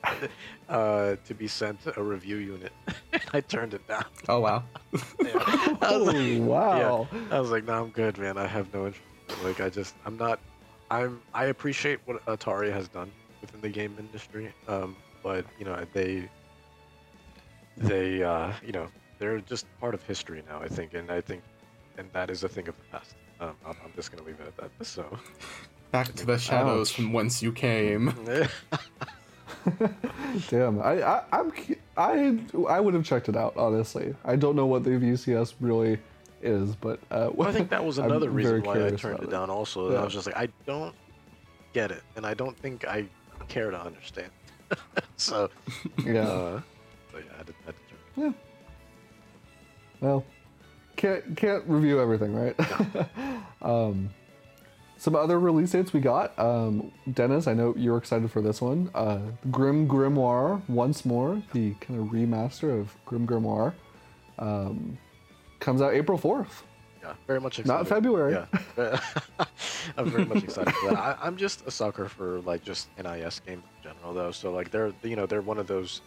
uh, 0.68 1.16
to 1.26 1.34
be 1.34 1.48
sent 1.48 1.80
a 1.96 2.02
review 2.02 2.36
unit. 2.36 2.72
I 3.32 3.40
turned 3.40 3.74
it 3.74 3.86
down. 3.88 4.04
Oh 4.28 4.40
wow. 4.40 4.62
Yeah. 5.24 5.38
I 5.80 5.96
was 5.96 6.06
like, 6.06 6.16
Oh, 6.16 6.42
wow. 6.42 7.08
yeah. 7.12 7.18
I 7.36 7.40
was 7.40 7.50
like, 7.50 7.64
no, 7.64 7.72
I'm 7.82 7.90
good, 7.90 8.18
man. 8.18 8.36
I 8.38 8.46
have 8.46 8.72
no 8.74 8.86
interest. 8.86 9.02
Like, 9.42 9.60
I 9.60 9.68
just, 9.70 9.94
I'm 10.04 10.16
not. 10.16 10.38
I'm. 10.90 11.22
I 11.32 11.46
appreciate 11.46 12.00
what 12.04 12.24
Atari 12.26 12.70
has 12.72 12.86
done 12.88 13.10
within 13.40 13.60
the 13.62 13.68
game 13.70 13.96
industry. 13.98 14.52
Um, 14.68 14.94
but 15.22 15.46
you 15.58 15.64
know, 15.64 15.84
they, 15.94 16.28
they, 17.78 18.22
uh, 18.22 18.52
you 18.64 18.72
know, 18.72 18.88
they're 19.18 19.40
just 19.40 19.64
part 19.80 19.94
of 19.94 20.02
history 20.02 20.42
now. 20.48 20.60
I 20.60 20.68
think, 20.68 20.92
and 20.94 21.10
I 21.10 21.20
think, 21.22 21.42
and 21.98 22.12
that 22.12 22.30
is 22.30 22.44
a 22.44 22.48
thing 22.48 22.68
of 22.68 22.76
the 22.76 22.84
past. 22.98 23.14
Um, 23.40 23.56
I'm, 23.66 23.76
I'm 23.84 23.92
just 23.96 24.12
gonna 24.12 24.24
leave 24.24 24.38
it 24.40 24.46
at 24.48 24.56
that. 24.58 24.86
So. 24.86 25.06
Back 25.92 26.14
to 26.14 26.26
the 26.26 26.38
shadows 26.38 26.90
Ouch. 26.90 26.96
from 26.96 27.12
whence 27.12 27.42
you 27.42 27.52
came. 27.52 28.14
Damn, 30.48 30.80
I, 30.82 31.02
I, 31.02 31.22
I'm, 31.32 31.52
I, 31.96 32.38
I 32.68 32.80
would 32.80 32.94
have 32.94 33.04
checked 33.04 33.28
it 33.28 33.36
out. 33.36 33.54
Honestly, 33.56 34.14
I 34.24 34.34
don't 34.36 34.56
know 34.56 34.66
what 34.66 34.82
the 34.84 34.90
VCS 34.90 35.54
really 35.60 35.98
is, 36.42 36.74
but 36.76 36.98
uh, 37.10 37.30
Well, 37.34 37.48
I 37.48 37.52
think 37.52 37.70
that 37.70 37.84
was 37.84 37.98
I'm 37.98 38.06
another 38.06 38.30
reason 38.30 38.62
why 38.62 38.86
I 38.86 38.90
turned 38.90 39.16
about 39.18 39.22
it 39.28 39.30
down. 39.30 39.50
Also, 39.50 39.92
Yeah. 39.92 40.00
I 40.00 40.04
was 40.04 40.12
just 40.14 40.26
like, 40.26 40.36
I 40.36 40.48
don't 40.66 40.94
get 41.74 41.90
it, 41.90 42.02
and 42.16 42.26
I 42.26 42.34
don't 42.34 42.58
think 42.58 42.86
I 42.86 43.06
care 43.48 43.70
to 43.70 43.80
understand. 43.80 44.30
so, 45.16 45.50
Yeah. 46.04 46.22
uh, 46.22 46.60
so 47.12 47.18
yeah, 47.18 47.22
I 47.34 47.36
had 47.36 47.46
to, 47.46 47.54
had 47.66 47.74
to 47.74 48.20
turn. 48.20 48.28
it 48.30 48.34
Well, 50.00 50.24
can't 50.96 51.36
can't 51.36 51.64
review 51.68 52.00
everything, 52.00 52.34
right? 52.34 52.56
um, 53.62 54.08
some 55.02 55.16
other 55.16 55.40
release 55.40 55.72
dates 55.72 55.92
we 55.92 55.98
got. 55.98 56.38
Um, 56.38 56.92
Dennis, 57.12 57.48
I 57.48 57.54
know 57.54 57.74
you're 57.76 57.96
excited 57.96 58.30
for 58.30 58.40
this 58.40 58.62
one. 58.62 58.88
Uh, 58.94 59.18
GrimGrimoire 59.48 60.62
once 60.68 61.04
more, 61.04 61.42
the 61.52 61.74
kind 61.80 61.98
of 61.98 62.06
remaster 62.12 62.80
of 62.80 62.96
GrimGrimoire, 63.04 63.74
um, 64.38 64.96
comes 65.58 65.82
out 65.82 65.92
April 65.92 66.16
fourth. 66.16 66.62
Yeah, 67.02 67.14
very 67.26 67.40
much 67.40 67.58
excited. 67.58 67.78
Not 67.78 67.88
February. 67.88 68.46
Yeah, 68.78 69.00
I'm 69.96 70.08
very 70.08 70.24
much 70.24 70.44
excited 70.44 70.72
for 70.72 70.90
that. 70.90 70.96
I, 70.96 71.16
I'm 71.20 71.36
just 71.36 71.66
a 71.66 71.70
sucker 71.72 72.08
for 72.08 72.40
like 72.42 72.62
just 72.62 72.88
NIS 72.96 73.40
games 73.40 73.64
in 73.64 73.90
general, 73.90 74.14
though. 74.14 74.30
So 74.30 74.52
like 74.52 74.70
they're 74.70 74.92
you 75.02 75.16
know 75.16 75.26
they're 75.26 75.42
one 75.42 75.58
of 75.58 75.66
those 75.66 76.02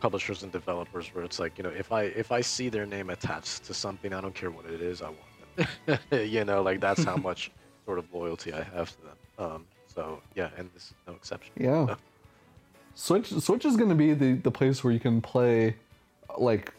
publishers 0.00 0.42
and 0.42 0.50
developers 0.50 1.08
where 1.08 1.22
it's 1.22 1.38
like 1.38 1.58
you 1.58 1.64
know 1.64 1.70
if 1.70 1.92
I 1.92 2.04
if 2.04 2.32
I 2.32 2.40
see 2.40 2.70
their 2.70 2.86
name 2.86 3.10
attached 3.10 3.64
to 3.64 3.74
something, 3.74 4.14
I 4.14 4.22
don't 4.22 4.34
care 4.34 4.50
what 4.50 4.64
it 4.64 4.80
is, 4.80 5.02
I 5.02 5.10
want 5.10 5.68
it. 6.10 6.30
you 6.30 6.46
know, 6.46 6.62
like 6.62 6.80
that's 6.80 7.04
how 7.04 7.16
much 7.28 7.50
sort 7.88 7.98
of 7.98 8.04
loyalty 8.12 8.52
I 8.52 8.62
have 8.76 8.90
to 8.96 9.02
them. 9.02 9.16
Um, 9.38 9.64
so 9.86 10.20
yeah, 10.34 10.50
and 10.58 10.68
this 10.74 10.84
is 10.88 10.94
no 11.06 11.14
exception. 11.14 11.52
Yeah. 11.56 11.86
So, 11.86 11.96
Switch 12.94 13.28
Switch 13.42 13.64
is 13.64 13.76
going 13.78 13.88
to 13.88 13.94
be 13.94 14.12
the, 14.12 14.32
the 14.34 14.50
place 14.50 14.84
where 14.84 14.92
you 14.92 15.00
can 15.00 15.22
play 15.22 15.76
like 16.36 16.74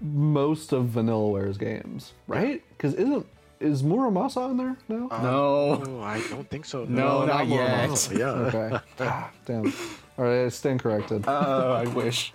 most 0.00 0.72
of 0.72 0.86
Vanillaware's 0.86 1.56
games, 1.56 2.12
right? 2.26 2.62
Because 2.70 2.94
isn't 2.94 3.24
is 3.60 3.82
Muramasa 3.84 4.38
on 4.38 4.56
there 4.56 4.76
now? 4.88 5.06
No. 5.22 5.82
oh, 5.86 6.00
I 6.00 6.20
don't 6.30 6.48
think 6.50 6.64
so. 6.64 6.84
No, 6.86 7.26
not 7.26 7.46
more 7.46 7.58
yet. 7.60 7.90
Muramasa, 7.90 8.18
Yeah. 8.18 8.30
okay. 8.48 8.78
Ah, 9.00 9.30
Damn. 9.44 9.72
All 10.18 10.24
right, 10.24 10.46
I 10.46 10.48
stand 10.48 10.80
corrected. 10.82 11.28
Uh, 11.28 11.82
I 11.84 11.86
wish. 11.92 12.32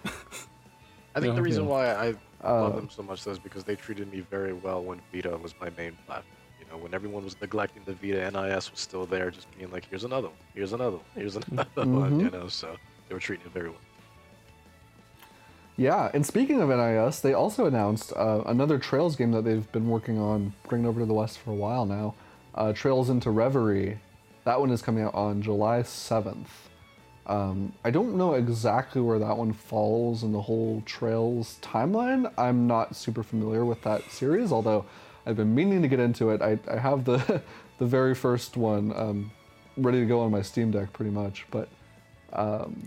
I 1.16 1.20
think 1.20 1.32
Yeah, 1.32 1.36
the 1.36 1.42
reason 1.42 1.64
yeah. 1.66 1.70
why 1.70 1.88
I 1.88 2.10
Uh, 2.44 2.62
love 2.62 2.76
them 2.76 2.90
so 2.90 3.02
much 3.04 3.24
though 3.24 3.32
is 3.32 3.40
because 3.40 3.64
they 3.64 3.76
treated 3.76 4.10
me 4.14 4.20
very 4.30 4.54
well 4.54 4.82
when 4.84 5.02
Vita 5.12 5.36
was 5.38 5.54
my 5.60 5.70
main 5.76 5.98
platform. 6.06 6.35
Know, 6.76 6.84
when 6.84 6.94
everyone 6.94 7.24
was 7.24 7.40
neglecting 7.40 7.84
the 7.86 7.94
Vita, 7.94 8.30
NIS 8.32 8.72
was 8.72 8.80
still 8.80 9.06
there, 9.06 9.32
just 9.32 9.48
being 9.58 9.72
like, 9.72 9.86
"Here's 9.90 10.04
another 10.04 10.28
one. 10.28 10.38
Here's 10.54 10.74
another 10.74 10.98
one. 10.98 11.06
Here's 11.16 11.36
another 11.52 11.86
one." 11.86 12.20
You 12.20 12.30
know, 12.30 12.48
so 12.48 12.76
they 13.08 13.14
were 13.14 13.20
treating 13.20 13.46
it 13.46 13.54
very 13.54 13.70
well. 13.70 13.80
Yeah, 15.78 16.10
and 16.14 16.26
speaking 16.26 16.62
of 16.62 16.70
NIS, 16.70 17.20
they 17.20 17.34
also 17.34 17.66
announced 17.66 18.14
uh, 18.16 18.44
another 18.46 18.78
Trails 18.78 19.16
game 19.16 19.32
that 19.32 19.44
they've 19.44 19.70
been 19.72 19.90
working 19.90 20.18
on 20.18 20.54
bringing 20.68 20.88
over 20.88 21.02
to 21.02 21.06
the 21.06 21.14
West 21.14 21.40
for 21.40 21.52
a 21.52 21.56
while 21.56 21.86
now. 21.86 22.14
Uh, 22.54 22.74
Trails 22.74 23.10
into 23.10 23.30
Reverie. 23.30 24.00
That 24.46 24.60
one 24.60 24.70
is 24.70 24.82
coming 24.82 25.04
out 25.04 25.14
on 25.14 25.42
July 25.42 25.80
7th. 25.80 26.48
Um, 27.26 27.74
I 27.84 27.90
don't 27.90 28.16
know 28.16 28.36
exactly 28.36 29.02
where 29.02 29.20
that 29.20 29.36
one 29.36 29.52
falls 29.52 30.24
in 30.24 30.32
the 30.32 30.42
whole 30.42 30.82
Trails 30.86 31.58
timeline. 31.62 32.32
I'm 32.38 32.68
not 32.68 32.96
super 32.96 33.24
familiar 33.24 33.66
with 33.66 33.82
that 33.82 34.10
series, 34.12 34.52
although 34.52 34.86
I've 35.26 35.36
been 35.36 35.56
meaning 35.56 35.82
to 35.82 35.88
get 35.88 36.00
into 36.00 36.30
it. 36.30 36.42
I, 36.42 36.60
I 36.70 36.78
have 36.78 37.06
the 37.06 37.42
the 37.78 37.86
very 37.86 38.16
first 38.16 38.58
one 38.58 38.94
um, 38.96 39.32
ready 39.78 40.00
to 40.00 40.06
go 40.06 40.22
on 40.22 40.32
my 40.32 40.42
Steam 40.42 40.72
Deck, 40.72 40.94
pretty 40.94 41.12
much. 41.12 41.46
But 41.52 41.70
um, 42.34 42.84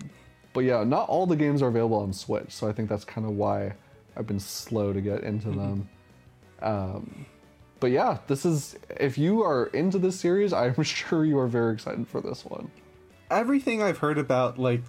but 0.53 0.61
yeah, 0.61 0.84
not 0.84 1.09
all 1.09 1.26
the 1.26 1.36
games 1.36 1.62
are 1.62 1.68
available 1.68 1.99
on 1.99 2.12
Switch, 2.12 2.51
so 2.51 2.68
I 2.68 2.72
think 2.72 2.89
that's 2.89 3.05
kind 3.05 3.26
of 3.26 3.32
why 3.32 3.74
I've 4.16 4.26
been 4.26 4.41
slow 4.41 4.93
to 4.93 5.01
get 5.01 5.22
into 5.22 5.51
them. 5.51 5.89
Um, 6.61 7.26
but 7.80 7.91
yeah, 7.91 8.18
this 8.26 8.45
is 8.45 8.76
if 8.99 9.18
you 9.18 9.43
are 9.43 9.66
into 9.66 9.99
this 9.99 10.18
series, 10.18 10.53
I'm 10.55 10.82
sure 10.82 11.24
you 11.24 11.39
are 11.39 11.49
very 11.49 11.74
excited 11.74 12.09
for 12.09 12.20
this 12.20 12.45
one. 12.45 12.70
Everything 13.30 13.82
I've 13.82 13.99
heard 13.99 14.18
about 14.18 14.59
like 14.59 14.82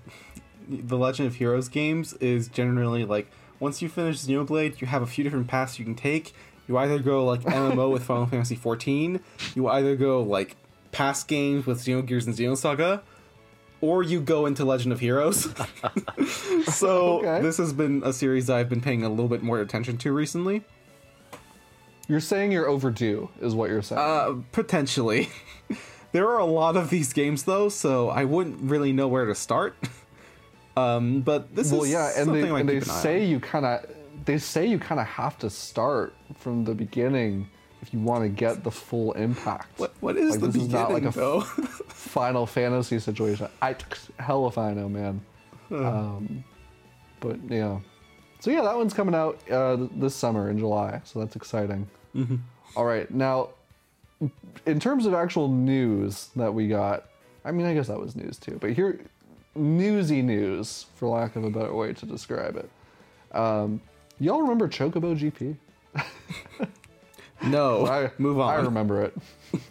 the 0.67 0.97
Legend 0.97 1.27
of 1.27 1.35
Heroes 1.35 1.67
games 1.67 2.13
is 2.13 2.47
generally 2.47 3.05
like 3.05 3.29
once 3.59 3.81
you 3.81 3.89
finish 3.89 4.19
Xenoblade, 4.19 4.79
you 4.79 4.87
have 4.87 5.01
a 5.01 5.07
few 5.07 5.23
different 5.23 5.47
paths 5.47 5.79
you 5.79 5.85
can 5.85 5.95
take. 5.95 6.33
You 6.69 6.77
either 6.77 6.99
go 6.99 7.25
like 7.25 7.41
MMO 7.41 7.91
with 7.91 8.03
Final 8.03 8.27
Fantasy 8.27 8.55
14, 8.55 9.19
you 9.55 9.67
either 9.67 9.95
go 9.95 10.21
like 10.21 10.55
past 10.91 11.27
games 11.27 11.65
with 11.65 11.79
Xenogears 11.83 12.27
and 12.27 12.35
Xenosaga, 12.35 13.01
or 13.81 14.03
you 14.03 14.21
go 14.21 14.45
into 14.45 14.63
Legend 14.63 14.93
of 14.93 14.99
Heroes. 14.99 15.49
so 16.67 17.19
Okay. 17.21 17.41
this 17.41 17.57
has 17.57 17.73
been 17.73 18.03
a 18.05 18.13
series 18.13 18.51
I've 18.51 18.69
been 18.69 18.81
paying 18.81 19.03
a 19.03 19.09
little 19.09 19.27
bit 19.27 19.41
more 19.41 19.59
attention 19.59 19.97
to 19.97 20.11
recently. 20.13 20.63
You're 22.07 22.19
saying 22.19 22.51
you're 22.51 22.67
overdue, 22.67 23.29
is 23.41 23.55
what 23.55 23.71
you're 23.71 23.81
saying. 23.81 23.99
Uh, 23.99 24.35
potentially. 24.51 25.29
there 26.11 26.27
are 26.29 26.37
a 26.37 26.45
lot 26.45 26.77
of 26.77 26.91
these 26.91 27.13
games 27.13 27.43
though, 27.45 27.69
so 27.69 28.09
I 28.09 28.25
wouldn't 28.25 28.61
really 28.61 28.93
know 28.93 29.07
where 29.07 29.25
to 29.25 29.33
start. 29.33 29.75
um, 30.77 31.21
but 31.21 31.55
this 31.55 31.71
well, 31.71 31.83
is 31.83 31.89
yeah, 31.89 32.11
and 32.15 32.29
they, 32.31 32.47
and 32.47 32.69
they 32.69 32.79
say 32.79 33.23
on. 33.23 33.29
you 33.29 33.39
kind 33.39 33.65
of 33.65 33.85
they 34.29 34.37
say 34.37 34.63
you 34.63 34.77
kind 34.77 35.01
of 35.01 35.07
have 35.07 35.39
to 35.39 35.49
start 35.49 36.13
from 36.35 36.63
the 36.63 36.75
beginning 36.75 37.49
if 37.81 37.91
you 37.91 37.99
want 37.99 38.21
to 38.21 38.29
get 38.29 38.63
the 38.63 38.69
full 38.69 39.11
impact. 39.13 39.79
What 39.79 39.91
what 40.01 40.17
is 40.17 40.33
Like, 40.33 40.41
the 40.41 40.45
this 40.47 40.53
beginning 40.53 40.67
is 40.67 40.73
not 40.73 40.93
like 40.93 41.05
a 41.05 41.09
though? 41.09 41.41
Final 41.41 42.45
Fantasy 42.45 42.99
situation. 42.99 43.47
I 43.59 43.75
hell 44.19 44.47
if 44.47 44.59
I 44.59 44.75
know, 44.75 44.87
man. 44.87 45.21
Um, 45.71 46.43
but 47.21 47.37
yeah, 47.49 47.79
so 48.39 48.51
yeah, 48.51 48.61
that 48.61 48.77
one's 48.77 48.93
coming 48.93 49.15
out 49.15 49.39
uh, 49.49 49.87
this 49.95 50.13
summer 50.13 50.51
in 50.51 50.59
July, 50.59 51.01
so 51.05 51.19
that's 51.19 51.35
exciting. 51.35 51.89
All 52.75 52.85
right, 52.85 53.09
now 53.09 53.49
in 54.67 54.79
terms 54.79 55.07
of 55.07 55.15
actual 55.15 55.47
news 55.47 56.29
that 56.35 56.53
we 56.53 56.67
got, 56.67 57.05
I 57.43 57.51
mean, 57.51 57.65
I 57.65 57.73
guess 57.73 57.87
that 57.87 57.99
was 57.99 58.15
news 58.15 58.37
too, 58.37 58.59
but 58.61 58.73
here, 58.73 58.99
newsy 59.55 60.21
news, 60.21 60.85
for 60.95 61.07
lack 61.07 61.35
of 61.35 61.43
a 61.45 61.49
better 61.49 61.73
way 61.73 61.93
to 61.93 62.05
describe 62.05 62.57
it. 62.57 62.69
Um, 63.35 63.81
y'all 64.19 64.41
remember 64.41 64.67
Chocobo 64.67 65.17
GP? 65.17 65.55
no, 67.43 67.85
I 67.87 68.11
move 68.17 68.39
on. 68.39 68.49
I 68.53 68.57
remember 68.61 69.03
it. 69.03 69.13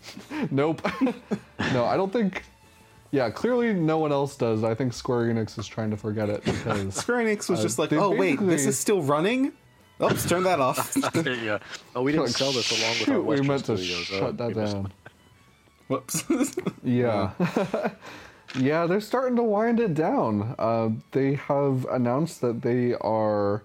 nope. 0.50 0.82
no, 1.72 1.84
I 1.84 1.96
don't 1.96 2.12
think. 2.12 2.42
Yeah, 3.10 3.30
clearly 3.30 3.72
no 3.72 3.96
one 3.98 4.12
else 4.12 4.36
does. 4.36 4.62
I 4.64 4.74
think 4.74 4.92
Square 4.92 5.32
Enix 5.32 5.58
is 5.58 5.66
trying 5.66 5.90
to 5.90 5.96
forget 5.96 6.28
it 6.28 6.44
because 6.44 6.94
Square 6.94 7.24
Enix 7.24 7.48
was 7.48 7.60
Uh, 7.60 7.62
just 7.62 7.78
like, 7.78 7.92
oh 7.92 8.14
wait, 8.14 8.38
this 8.40 8.66
is 8.66 8.78
still 8.78 9.02
running. 9.02 9.52
Oops, 10.02 10.28
turn 10.28 10.44
that 10.44 10.60
off. 10.60 10.94
yeah. 11.24 11.58
Oh, 11.96 12.02
we 12.02 12.12
didn't 12.12 12.26
like, 12.26 12.36
sell 12.36 12.52
this 12.52 12.70
along 12.70 12.90
with 12.90 12.98
shoot, 12.98 13.12
our 13.14 13.20
we 13.20 13.40
meant 13.40 13.64
to 13.64 13.76
studios. 13.78 14.10
Oh, 14.12 14.18
shut 14.18 14.36
that 14.38 14.48
we 14.48 14.54
missed- 14.54 14.74
down. 14.74 14.92
Whoops. 15.88 16.24
Yeah. 16.84 17.30
yeah, 18.58 18.86
they're 18.86 19.00
starting 19.00 19.36
to 19.36 19.42
wind 19.42 19.80
it 19.80 19.94
down. 19.94 20.54
Uh, 20.58 20.90
they 21.12 21.34
have 21.34 21.86
announced 21.86 22.42
that 22.42 22.60
they 22.60 22.92
are 23.00 23.62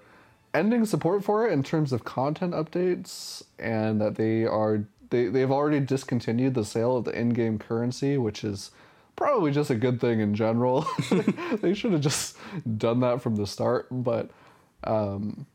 ending 0.54 0.86
support 0.86 1.24
for 1.24 1.48
it 1.48 1.52
in 1.52 1.64
terms 1.64 1.92
of 1.92 2.04
content 2.04 2.54
updates 2.54 3.44
and 3.60 4.00
that 4.00 4.16
they 4.16 4.46
are 4.46 4.86
they, 5.10 5.28
they've 5.28 5.52
already 5.52 5.80
discontinued 5.80 6.56
the 6.56 6.66
sale 6.66 6.98
of 6.98 7.06
the 7.06 7.12
in-game 7.12 7.60
currency, 7.60 8.18
which 8.18 8.44
is 8.44 8.72
probably 9.16 9.52
just 9.52 9.70
a 9.70 9.76
good 9.76 10.02
thing 10.02 10.20
in 10.20 10.34
general. 10.34 10.88
they 11.62 11.76
should 11.76 11.92
have 11.92 12.02
just 12.02 12.36
done 12.78 13.00
that 13.02 13.22
from 13.22 13.36
the 13.36 13.46
start, 13.46 13.88
but 13.92 14.32
um, 14.86 15.46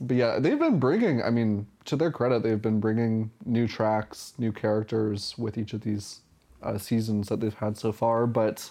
but 0.00 0.16
yeah, 0.16 0.38
they've 0.38 0.58
been 0.58 0.78
bringing. 0.78 1.22
I 1.22 1.30
mean, 1.30 1.66
to 1.86 1.96
their 1.96 2.12
credit, 2.12 2.42
they've 2.42 2.62
been 2.62 2.80
bringing 2.80 3.30
new 3.44 3.66
tracks, 3.66 4.34
new 4.38 4.52
characters 4.52 5.34
with 5.36 5.58
each 5.58 5.72
of 5.72 5.80
these 5.80 6.20
uh, 6.62 6.78
seasons 6.78 7.28
that 7.28 7.40
they've 7.40 7.54
had 7.54 7.76
so 7.76 7.90
far. 7.90 8.26
But 8.26 8.70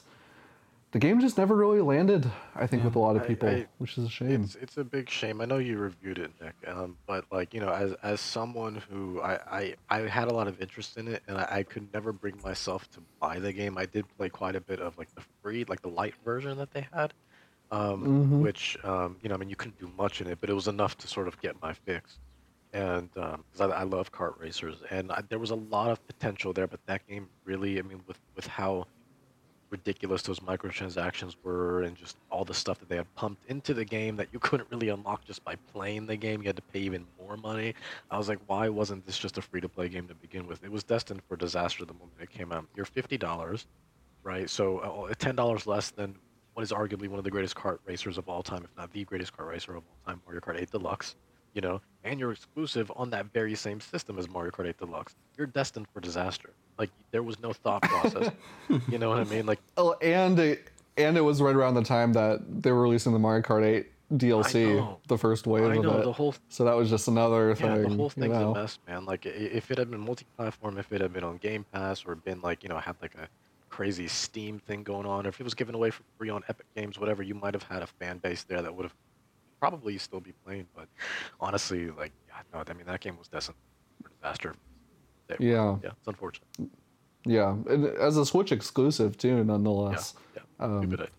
the 0.98 1.08
game 1.08 1.20
just 1.22 1.38
never 1.38 1.56
really 1.56 1.80
landed. 1.82 2.26
I 2.56 2.66
think 2.66 2.84
with 2.84 2.96
a 2.96 3.00
lot 3.00 3.16
of 3.16 3.28
people, 3.28 3.50
I- 3.50 3.68
which 3.78 4.00
is 4.00 4.06
a 4.06 4.10
shame. 4.10 4.42
It's 4.42 4.56
it's 4.56 4.78
a 4.78 4.84
big 4.84 5.12
shame. 5.12 5.42
I 5.42 5.46
know 5.46 5.58
you 5.60 5.78
reviewed 5.78 6.18
it, 6.18 6.32
Nick. 6.42 6.56
Um, 6.66 6.98
but 7.06 7.26
like 7.32 7.54
you 7.54 7.60
know, 7.60 7.70
as 7.72 7.94
as 8.02 8.20
someone 8.20 8.82
who 8.90 9.22
I 9.22 9.36
I, 9.60 9.76
I 9.92 10.00
had 10.08 10.28
a 10.28 10.34
lot 10.34 10.48
of 10.48 10.60
interest 10.60 10.98
in 10.98 11.08
it, 11.08 11.22
and 11.28 11.38
I, 11.38 11.48
I 11.52 11.64
could 11.64 11.94
never 11.94 12.12
bring 12.12 12.42
myself 12.44 12.90
to 12.92 13.04
buy 13.22 13.38
the 13.38 13.54
game. 13.54 13.78
I 13.78 13.86
did 13.86 14.06
play 14.18 14.30
quite 14.30 14.56
a 14.56 14.60
bit 14.62 14.80
of 14.80 14.98
like 14.98 15.14
the 15.14 15.22
free, 15.44 15.66
like 15.66 15.82
the 15.84 15.90
light 15.90 16.16
version 16.26 16.58
that 16.58 16.72
they 16.72 16.88
had, 16.92 17.14
um, 17.70 18.04
Mhm. 18.04 18.42
which 18.42 18.76
um, 18.84 19.18
you 19.22 19.30
know, 19.30 19.36
I 19.36 19.38
mean, 19.38 19.50
you 19.50 19.56
couldn't 19.56 19.78
do 19.78 19.92
much 19.96 20.20
in 20.20 20.26
it, 20.26 20.40
but 20.42 20.50
it 20.50 20.54
was 20.54 20.68
enough 20.68 20.98
to 20.98 21.08
sort 21.08 21.28
of 21.28 21.40
get 21.40 21.62
my 21.62 21.74
fix. 21.74 22.18
And 22.74 23.12
because 23.14 23.62
I, 23.62 23.66
I 23.68 23.84
love 23.84 24.12
kart 24.12 24.40
racers, 24.40 24.82
and 24.90 25.12
I, 25.12 25.22
there 25.30 25.40
was 25.40 25.52
a 25.52 25.56
lot 25.56 25.92
of 25.92 26.04
potential 26.08 26.54
there, 26.54 26.68
but 26.68 26.80
that 26.88 27.06
game 27.08 27.30
really, 27.46 27.78
I 27.78 27.84
mean, 27.84 28.02
with 28.08 28.20
with 28.36 28.48
how 28.48 28.88
ridiculous 29.70 30.22
those 30.22 30.40
microtransactions 30.40 31.36
were 31.44 31.84
and 31.84 31.96
just 31.96 32.18
all 32.30 32.46
the 32.46 32.54
stuff 32.54 32.80
that 32.80 32.90
they 32.90 32.96
had 32.96 33.14
pumped 33.16 33.44
into 33.50 33.74
the 33.74 33.86
game 33.86 34.16
that 34.16 34.28
you 34.32 34.40
couldn't 34.48 34.70
really 34.72 34.90
unlock 34.90 35.26
just 35.26 35.44
by 35.44 35.56
playing 35.74 36.06
the 36.06 36.16
game. 36.16 36.42
You 36.42 36.48
had 36.48 36.56
to 36.56 36.62
pay 36.62 36.80
even 36.80 37.06
more 37.20 37.38
money. 37.38 37.74
I 38.10 38.18
was 38.18 38.30
like, 38.30 38.40
why 38.48 38.70
wasn't 38.70 39.06
this 39.06 39.18
just 39.18 39.38
a 39.38 39.42
free 39.42 39.62
to 39.62 39.70
play 39.70 39.90
game 39.90 40.08
to 40.08 40.16
begin 40.16 40.48
with? 40.48 40.64
It 40.64 40.72
was 40.72 40.84
destined 40.84 41.22
for 41.28 41.36
disaster 41.36 41.86
the 41.86 41.94
moment 41.94 42.14
it 42.22 42.30
came 42.30 42.52
out. 42.52 42.66
You're 42.76 42.86
fifty 42.86 43.18
dollars, 43.18 43.68
right? 44.24 44.50
So 44.50 44.80
uh, 44.80 45.14
ten 45.16 45.36
dollars 45.36 45.68
less 45.68 45.92
than 45.92 46.16
what 46.58 46.64
is 46.64 46.72
arguably 46.72 47.08
one 47.08 47.20
of 47.20 47.24
the 47.24 47.30
greatest 47.30 47.56
kart 47.56 47.78
racers 47.86 48.18
of 48.18 48.28
all 48.28 48.42
time, 48.42 48.64
if 48.64 48.76
not 48.76 48.92
the 48.92 49.04
greatest 49.04 49.32
kart 49.38 49.48
racer 49.48 49.76
of 49.76 49.84
all 49.84 50.12
time, 50.12 50.20
Mario 50.26 50.42
Kart 50.42 50.60
8 50.60 50.72
Deluxe. 50.72 51.16
You 51.54 51.62
know, 51.62 51.82
and 52.04 52.20
you're 52.20 52.32
exclusive 52.32 52.92
on 52.96 53.12
that 53.12 53.32
very 53.32 53.54
same 53.54 53.80
system 53.80 54.18
as 54.18 54.28
Mario 54.28 54.50
Kart 54.50 54.68
8 54.68 54.78
Deluxe. 54.80 55.16
You're 55.38 55.46
destined 55.46 55.86
for 55.94 56.00
disaster. 56.00 56.54
Like 56.78 56.92
there 57.12 57.24
was 57.24 57.40
no 57.40 57.54
thought 57.54 57.82
process. 57.82 58.32
you 58.90 58.98
know 58.98 59.10
what 59.10 59.20
I 59.20 59.24
mean? 59.26 59.46
Like 59.46 59.60
Oh, 59.78 59.94
and 60.02 60.38
it, 60.40 60.70
and 60.98 61.18
it 61.18 61.22
was 61.22 61.42
right 61.42 61.56
around 61.56 61.76
the 61.76 61.84
time 61.84 62.14
that 62.14 62.40
they 62.64 62.72
were 62.72 62.82
releasing 62.82 63.14
the 63.14 63.20
Mario 63.20 63.42
Kart 63.44 63.64
8 63.64 63.88
DLC, 64.14 64.98
the 65.08 65.18
first 65.18 65.48
wave 65.48 65.66
I 65.66 65.76
of 65.76 65.84
know 65.84 65.98
it. 65.98 66.06
the 66.06 66.14
whole 66.14 66.34
so 66.48 66.64
that 66.64 66.76
was 66.76 66.90
just 66.90 67.10
another 67.10 67.54
thing. 67.56 67.68
yeah, 67.68 67.78
the 67.80 67.90
whole 67.90 68.06
you 68.06 68.10
thing's 68.10 68.38
know. 68.40 68.52
a 68.52 68.54
mess, 68.54 68.80
man. 68.88 69.06
Like 69.06 69.26
if 69.26 69.70
it 69.70 69.78
had 69.78 69.92
been 69.92 70.00
multi-platform, 70.00 70.78
if 70.78 70.94
it 70.94 71.02
had 71.02 71.12
been 71.12 71.26
on 71.26 71.38
Game 71.38 71.66
Pass, 71.74 72.06
or 72.06 72.16
been 72.16 72.40
like 72.42 72.64
you 72.64 72.70
know 72.70 72.78
had 72.78 72.96
like 73.02 73.16
a 73.16 73.28
crazy 73.70 74.08
Steam 74.08 74.60
thing 74.60 74.84
going 74.84 75.06
on, 75.06 75.26
or 75.26 75.30
if 75.30 75.42
it 75.42 75.44
was 75.44 75.54
given 75.54 75.76
away 75.76 75.90
for 75.90 76.04
free 76.18 76.30
on 76.30 76.42
Epic 76.48 76.66
Games, 76.74 76.98
whatever, 76.98 77.22
you 77.22 77.36
might 77.36 77.54
have 77.54 77.64
had 77.64 77.84
a 77.84 77.88
fan 77.88 78.18
base 78.20 78.44
there 78.44 78.62
that 78.62 78.74
would 78.74 78.84
have 78.84 78.96
probably 79.60 79.98
still 79.98 80.22
be 80.22 80.32
playing. 80.46 80.68
But 80.74 80.88
honestly, 81.42 81.90
like 81.90 82.14
no, 82.54 82.64
I 82.66 82.74
mean 82.74 82.86
that 82.88 83.02
game 83.02 83.18
was 83.18 83.28
destined 83.28 83.58
for 84.02 84.10
disaster. 84.22 84.56
Day 85.28 85.36
one. 85.40 85.48
Yeah. 85.48 85.76
yeah, 85.84 85.90
it's 85.98 86.08
unfortunate. 86.08 86.48
Yeah, 87.26 87.52
and 87.70 87.86
as 87.86 88.18
a 88.18 88.26
Switch 88.26 88.52
exclusive 88.52 89.18
too, 89.18 89.44
nonetheless. 89.44 90.14
yeah, 90.36 90.42
Um, 90.60 90.82
stupid 90.84 91.02
idea. 91.02 91.12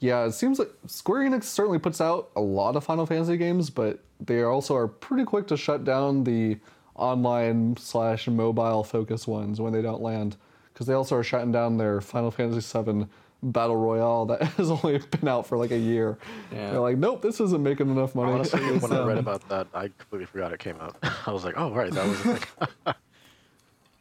Yeah, 0.00 0.24
it 0.26 0.32
seems 0.32 0.58
like 0.58 0.70
Square 0.86 1.30
Enix 1.30 1.44
certainly 1.44 1.78
puts 1.78 2.00
out 2.00 2.30
a 2.36 2.40
lot 2.40 2.76
of 2.76 2.84
Final 2.84 3.06
Fantasy 3.06 3.36
games, 3.38 3.70
but 3.70 4.00
they 4.20 4.42
also 4.42 4.76
are 4.76 4.86
pretty 4.88 5.24
quick 5.24 5.46
to 5.46 5.56
shut 5.56 5.84
down 5.84 6.24
the 6.24 6.58
online 6.94 7.76
slash 7.78 8.28
mobile 8.28 8.84
focus 8.84 9.26
ones 9.26 9.60
when 9.60 9.72
they 9.72 9.80
don't 9.82 10.02
land, 10.02 10.36
because 10.72 10.86
they 10.86 10.92
also 10.92 11.16
are 11.16 11.22
shutting 11.24 11.52
down 11.52 11.78
their 11.78 12.00
Final 12.02 12.30
Fantasy 12.30 12.60
VII 12.82 13.06
Battle 13.42 13.76
Royale 13.76 14.26
that 14.26 14.42
has 14.58 14.70
only 14.70 14.98
been 14.98 15.28
out 15.28 15.46
for 15.46 15.56
like 15.56 15.70
a 15.70 15.78
year. 15.78 16.18
Yeah. 16.52 16.72
They're 16.72 16.80
like, 16.80 16.98
nope, 16.98 17.22
this 17.22 17.40
isn't 17.40 17.62
making 17.62 17.88
enough 17.90 18.14
money. 18.14 18.32
Honestly, 18.32 18.60
when 18.78 18.92
I 18.92 19.04
read 19.04 19.12
Um, 19.18 19.26
about 19.26 19.48
that, 19.48 19.66
I 19.74 19.88
completely 19.98 20.26
forgot 20.26 20.52
it 20.52 20.58
came 20.60 20.76
out. 20.80 20.96
I 21.26 21.30
was 21.32 21.44
like, 21.44 21.54
oh 21.56 21.72
right, 21.72 21.92
that 21.92 22.06
was 22.06 22.20
a 22.26 22.36
thing. 22.36 22.94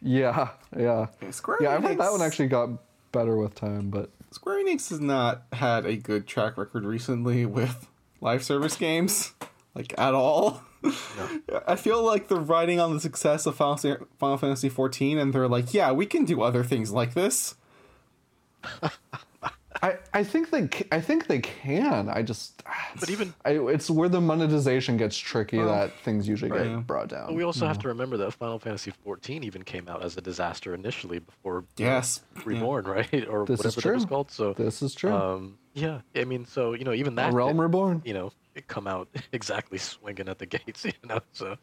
Yeah, 0.03 0.49
yeah, 0.77 1.07
Square 1.31 1.59
yeah. 1.61 1.75
I've 1.75 1.83
heard 1.83 1.97
that 1.97 2.11
one 2.11 2.21
actually 2.21 2.49
got 2.49 2.69
better 3.11 3.37
with 3.37 3.55
time, 3.55 3.89
but 3.89 4.09
Square 4.31 4.65
Enix 4.65 4.89
has 4.89 4.99
not 4.99 5.43
had 5.53 5.85
a 5.85 5.95
good 5.95 6.27
track 6.27 6.57
record 6.57 6.83
recently 6.83 7.45
with 7.45 7.87
live 8.19 8.43
service 8.43 8.75
games, 8.75 9.33
like 9.73 9.93
at 9.97 10.13
all. 10.13 10.61
I 11.67 11.75
feel 11.77 12.03
like 12.03 12.27
they're 12.27 12.37
riding 12.37 12.79
on 12.79 12.93
the 12.93 12.99
success 12.99 13.45
of 13.45 13.55
Final, 13.55 13.77
Final 14.19 14.37
Fantasy 14.37 14.69
XIV, 14.69 15.17
and 15.17 15.33
they're 15.33 15.47
like, 15.47 15.73
yeah, 15.73 15.91
we 15.91 16.05
can 16.05 16.25
do 16.25 16.41
other 16.41 16.63
things 16.63 16.91
like 16.91 17.13
this. 17.13 17.55
I, 19.83 19.97
I 20.13 20.23
think 20.23 20.49
they 20.49 20.69
I 20.93 21.01
think 21.01 21.27
they 21.27 21.39
can. 21.39 22.07
I 22.07 22.21
just 22.21 22.63
But 22.99 23.09
even 23.09 23.33
I, 23.43 23.51
it's 23.67 23.89
where 23.89 24.07
the 24.07 24.21
monetization 24.21 24.95
gets 24.95 25.17
tricky 25.17 25.57
Well, 25.57 25.67
that 25.67 25.91
things 26.05 26.25
usually 26.27 26.51
right. 26.51 26.63
get 26.77 26.87
brought 26.87 27.09
down. 27.09 27.27
But 27.27 27.35
we 27.35 27.43
also 27.43 27.67
have 27.67 27.79
to 27.79 27.89
remember 27.89 28.15
that 28.17 28.31
Final 28.31 28.59
Fantasy 28.59 28.93
XIV 29.05 29.43
even 29.43 29.63
came 29.63 29.89
out 29.89 30.01
as 30.01 30.15
a 30.15 30.21
disaster 30.21 30.73
initially 30.73 31.19
before 31.19 31.65
Yes. 31.75 32.21
Reborn, 32.45 32.85
right? 32.97 33.27
Or 33.27 33.45
This 33.45 33.59
is 33.59 33.75
whatever 33.75 33.81
that 33.81 33.93
was 33.95 34.03
true. 34.03 34.07
called. 34.09 34.31
So 34.31 34.53
this 34.53 34.81
is 34.81 34.95
true. 34.95 35.11
um, 35.13 35.57
yeah, 35.73 35.99
I 36.15 36.23
mean, 36.23 36.45
so 36.45 36.73
you 36.73 36.85
know, 36.85 36.93
even 36.93 37.15
that 37.15 37.33
A 37.33 37.35
Realm 37.35 37.49
didn't, 37.49 37.61
Reborn. 37.61 38.01
you 38.05 38.13
know, 38.13 38.31
it 38.55 38.67
come 38.67 38.87
out 38.87 39.09
exactly 39.33 39.79
swinging 39.79 40.29
at 40.29 40.39
the 40.39 40.45
gates, 40.55 40.85
you 40.85 40.93
know. 41.03 41.19
So 41.33 41.57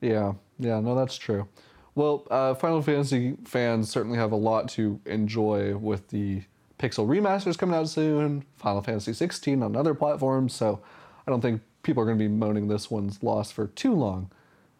Yeah, 0.00 0.32
yeah, 0.58 0.80
no, 0.80 0.94
that's 0.96 1.16
true. 1.16 1.46
Well, 1.94 2.26
uh, 2.30 2.54
Final 2.54 2.82
Fantasy 2.82 3.36
fans 3.44 3.90
certainly 3.90 4.18
have 4.18 4.32
a 4.32 4.36
lot 4.36 4.68
to 4.70 5.00
enjoy 5.06 5.76
with 5.76 6.08
the 6.08 6.42
Pixel 6.78 7.06
Remaster's 7.06 7.56
coming 7.56 7.74
out 7.74 7.88
soon, 7.88 8.44
Final 8.56 8.80
Fantasy 8.80 9.12
16 9.12 9.62
on 9.62 9.76
other 9.76 9.94
platforms, 9.94 10.54
so 10.54 10.80
I 11.26 11.30
don't 11.30 11.40
think 11.40 11.60
people 11.82 12.02
are 12.02 12.06
going 12.06 12.18
to 12.18 12.24
be 12.24 12.28
moaning 12.28 12.68
this 12.68 12.90
one's 12.90 13.22
lost 13.22 13.52
for 13.52 13.66
too 13.66 13.94
long. 13.94 14.30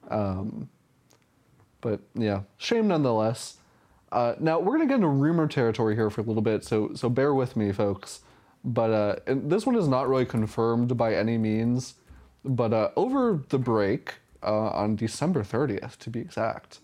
Um, 0.09 0.69
but 1.81 2.01
yeah, 2.15 2.43
shame 2.59 2.89
nonetheless. 2.89 3.57
Uh, 4.13 4.35
now 4.41 4.59
we're 4.59 4.73
gonna 4.73 4.87
get 4.87 4.97
into 4.97 5.09
rumor 5.09 5.47
territory 5.47 5.95
here 5.95 6.11
for 6.11 6.21
a 6.21 6.25
little 6.25 6.43
bit, 6.43 6.65
so 6.65 6.91
so 6.95 7.09
bear 7.09 7.33
with 7.33 7.57
me, 7.57 7.73
folks. 7.73 8.21
But 8.65 8.91
uh, 8.91 9.17
this 9.27 9.65
one 9.65 9.77
is 9.77 9.89
not 9.89 10.09
really 10.09 10.27
confirmed 10.27 10.97
by 10.97 11.15
any 11.15 11.39
means. 11.39 11.95
But 12.45 12.73
uh, 12.73 12.91
over 12.97 13.43
the 13.49 13.59
break, 13.59 14.15
uh, 14.43 14.71
on 14.71 14.97
December 14.97 15.45
thirtieth 15.45 15.99
to 16.01 16.11
be 16.11 16.21
exact, 16.21 16.81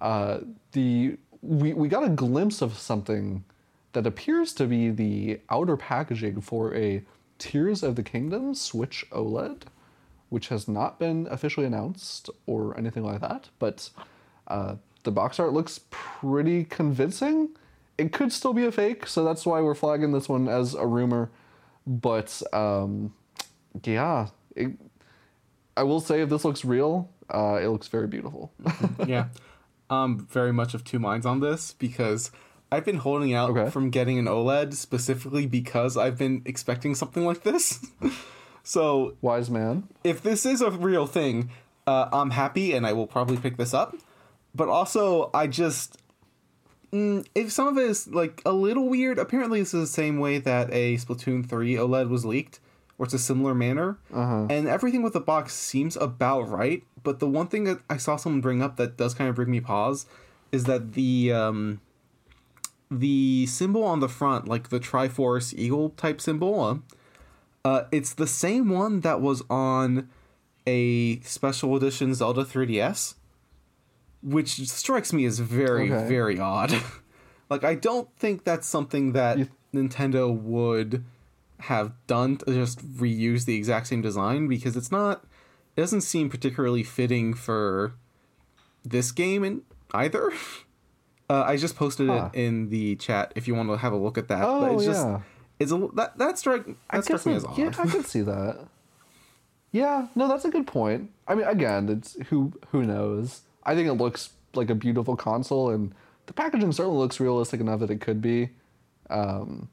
uh, 0.00 0.40
the 0.72 1.16
we 1.42 1.72
we 1.72 1.88
got 1.88 2.04
a 2.04 2.10
glimpse 2.10 2.62
of 2.62 2.76
something 2.78 3.44
that 3.92 4.06
appears 4.06 4.52
to 4.54 4.66
be 4.66 4.90
the 4.90 5.40
outer 5.50 5.76
packaging 5.76 6.40
for 6.40 6.74
a 6.74 7.02
Tears 7.38 7.82
of 7.82 7.96
the 7.96 8.02
Kingdom 8.02 8.54
Switch 8.54 9.04
OLED, 9.10 9.62
which 10.28 10.48
has 10.48 10.68
not 10.68 10.98
been 10.98 11.26
officially 11.30 11.66
announced 11.66 12.30
or 12.46 12.76
anything 12.78 13.04
like 13.04 13.20
that, 13.20 13.48
but. 13.58 13.90
Uh, 14.46 14.74
the 15.02 15.10
box 15.10 15.40
art 15.40 15.52
looks 15.52 15.80
pretty 15.90 16.64
convincing. 16.64 17.50
It 17.98 18.12
could 18.12 18.32
still 18.32 18.52
be 18.52 18.64
a 18.64 18.72
fake, 18.72 19.06
so 19.06 19.24
that's 19.24 19.44
why 19.44 19.60
we're 19.60 19.74
flagging 19.74 20.12
this 20.12 20.28
one 20.28 20.48
as 20.48 20.74
a 20.74 20.86
rumor. 20.86 21.30
But 21.86 22.42
um, 22.52 23.14
yeah, 23.84 24.28
it, 24.56 24.72
I 25.76 25.82
will 25.82 26.00
say 26.00 26.20
if 26.22 26.28
this 26.28 26.44
looks 26.44 26.64
real, 26.64 27.10
uh, 27.32 27.58
it 27.62 27.68
looks 27.68 27.88
very 27.88 28.06
beautiful. 28.06 28.52
yeah, 29.06 29.26
um, 29.90 30.26
very 30.30 30.52
much 30.52 30.72
of 30.72 30.84
two 30.84 30.98
minds 30.98 31.26
on 31.26 31.40
this 31.40 31.74
because 31.74 32.30
I've 32.72 32.84
been 32.84 32.98
holding 32.98 33.34
out 33.34 33.50
Okay. 33.50 33.70
from 33.70 33.90
getting 33.90 34.18
an 34.18 34.26
OLED 34.26 34.72
specifically 34.74 35.46
because 35.46 35.96
I've 35.96 36.16
been 36.16 36.42
expecting 36.44 36.94
something 36.94 37.24
like 37.26 37.42
this. 37.42 37.84
so 38.62 39.16
Wise 39.20 39.50
man. 39.50 39.88
if 40.04 40.22
this 40.22 40.46
is 40.46 40.60
a 40.60 40.70
real 40.70 41.06
thing, 41.06 41.50
uh, 41.86 42.08
I'm 42.12 42.30
happy 42.30 42.72
and 42.72 42.86
I 42.86 42.92
will 42.92 43.06
probably 43.08 43.36
pick 43.36 43.56
this 43.56 43.74
up. 43.74 43.96
But 44.54 44.68
also, 44.68 45.30
I 45.34 45.46
just. 45.46 45.96
Mm, 46.92 47.24
if 47.36 47.52
some 47.52 47.68
of 47.68 47.78
it 47.78 47.84
is 47.88 48.08
like 48.08 48.42
a 48.44 48.50
little 48.52 48.88
weird, 48.88 49.18
apparently 49.18 49.60
this 49.60 49.72
is 49.74 49.80
the 49.82 49.86
same 49.94 50.18
way 50.18 50.38
that 50.38 50.72
a 50.72 50.96
Splatoon 50.96 51.48
3 51.48 51.74
OLED 51.76 52.08
was 52.08 52.24
leaked, 52.24 52.58
or 53.00 53.04
it's 53.06 53.14
a 53.14 53.18
similar 53.18 53.54
manner. 53.54 53.96
Uh-huh. 54.12 54.46
And 54.50 54.68
everything 54.68 55.00
with 55.02 55.14
the 55.14 55.20
box 55.20 55.54
seems 55.54 55.96
about 55.96 56.42
right. 56.42 56.82
But 57.02 57.18
the 57.18 57.26
one 57.26 57.48
thing 57.48 57.64
that 57.64 57.78
I 57.88 57.96
saw 57.96 58.16
someone 58.16 58.42
bring 58.42 58.60
up 58.62 58.76
that 58.76 58.98
does 58.98 59.14
kind 59.14 59.30
of 59.30 59.34
bring 59.36 59.50
me 59.50 59.60
pause 59.60 60.04
is 60.52 60.64
that 60.64 60.92
the. 60.92 61.32
Um, 61.32 61.80
the 62.90 63.46
symbol 63.46 63.84
on 63.84 64.00
the 64.00 64.08
front, 64.08 64.48
like 64.48 64.68
the 64.70 64.80
Triforce 64.80 65.54
Eagle 65.56 65.90
type 65.90 66.20
symbol, 66.20 66.60
uh, 66.60 66.76
uh, 67.64 67.84
it's 67.92 68.12
the 68.14 68.26
same 68.26 68.68
one 68.68 69.00
that 69.02 69.20
was 69.20 69.44
on 69.48 70.08
a 70.66 71.20
special 71.20 71.76
edition 71.76 72.14
Zelda 72.14 72.44
3DS, 72.44 73.14
which 74.24 74.68
strikes 74.68 75.12
me 75.12 75.24
as 75.24 75.38
very, 75.38 75.90
Okay. 75.92 76.08
very 76.08 76.40
odd. 76.40 76.74
like, 77.48 77.62
I 77.62 77.76
don't 77.76 78.08
think 78.16 78.42
that's 78.42 78.66
something 78.66 79.12
that 79.12 79.38
You- 79.38 79.48
Nintendo 79.72 80.34
would 80.36 81.04
have 81.60 81.92
done 82.06 82.36
to 82.38 82.46
just 82.54 82.78
reuse 82.96 83.44
the 83.44 83.56
exact 83.56 83.86
same 83.88 84.02
design 84.02 84.48
because 84.48 84.76
it's 84.76 84.90
not. 84.92 85.24
It 85.76 85.80
doesn't 85.82 86.00
seem 86.02 86.28
particularly 86.28 86.82
fitting 86.82 87.32
for 87.34 87.94
this 88.84 89.12
game 89.12 89.44
in 89.44 89.62
either. 89.94 90.32
Uh, 91.30 91.44
I 91.46 91.56
just 91.56 91.76
posted 91.76 92.08
Huh. 92.08 92.30
it 92.34 92.38
in 92.44 92.70
the 92.70 92.96
chat 92.96 93.32
if 93.36 93.46
you 93.46 93.54
want 93.54 93.68
to 93.68 93.76
have 93.76 93.92
a 93.92 93.96
look 93.96 94.18
at 94.18 94.26
that. 94.26 94.40
but 94.40 94.48
Oh, 94.48 94.74
it's 94.74 94.84
just 94.84 95.06
yeah. 95.06 95.20
it's 95.60 95.70
a 95.70 95.88
that 95.94 96.18
that 96.18 96.36
strike 96.40 96.66
that 96.92 97.04
struck 97.04 97.24
me 97.24 97.34
as 97.34 97.44
odd. 97.44 97.56
yeah, 97.56 97.68
I 97.78 97.86
can 97.86 98.02
see 98.02 98.22
that. 98.22 98.66
Yeah, 99.70 100.08
no, 100.16 100.26
that's 100.26 100.44
a 100.44 100.50
good 100.50 100.66
point. 100.66 101.12
I 101.28 101.36
mean, 101.36 101.46
again, 101.46 101.88
it's 101.88 102.16
who 102.30 102.52
who 102.72 102.82
knows. 102.82 103.42
I 103.62 103.76
think 103.76 103.86
it 103.86 103.92
looks 103.92 104.30
like 104.54 104.70
a 104.70 104.74
beautiful 104.74 105.14
console, 105.14 105.70
and 105.70 105.94
the 106.26 106.32
packaging 106.32 106.72
certainly 106.72 106.98
looks 106.98 107.20
realistic 107.20 107.60
enough 107.60 107.78
that 107.78 107.90
it 107.92 108.00
could 108.00 108.20
be. 108.20 108.50
Um, 109.08 109.68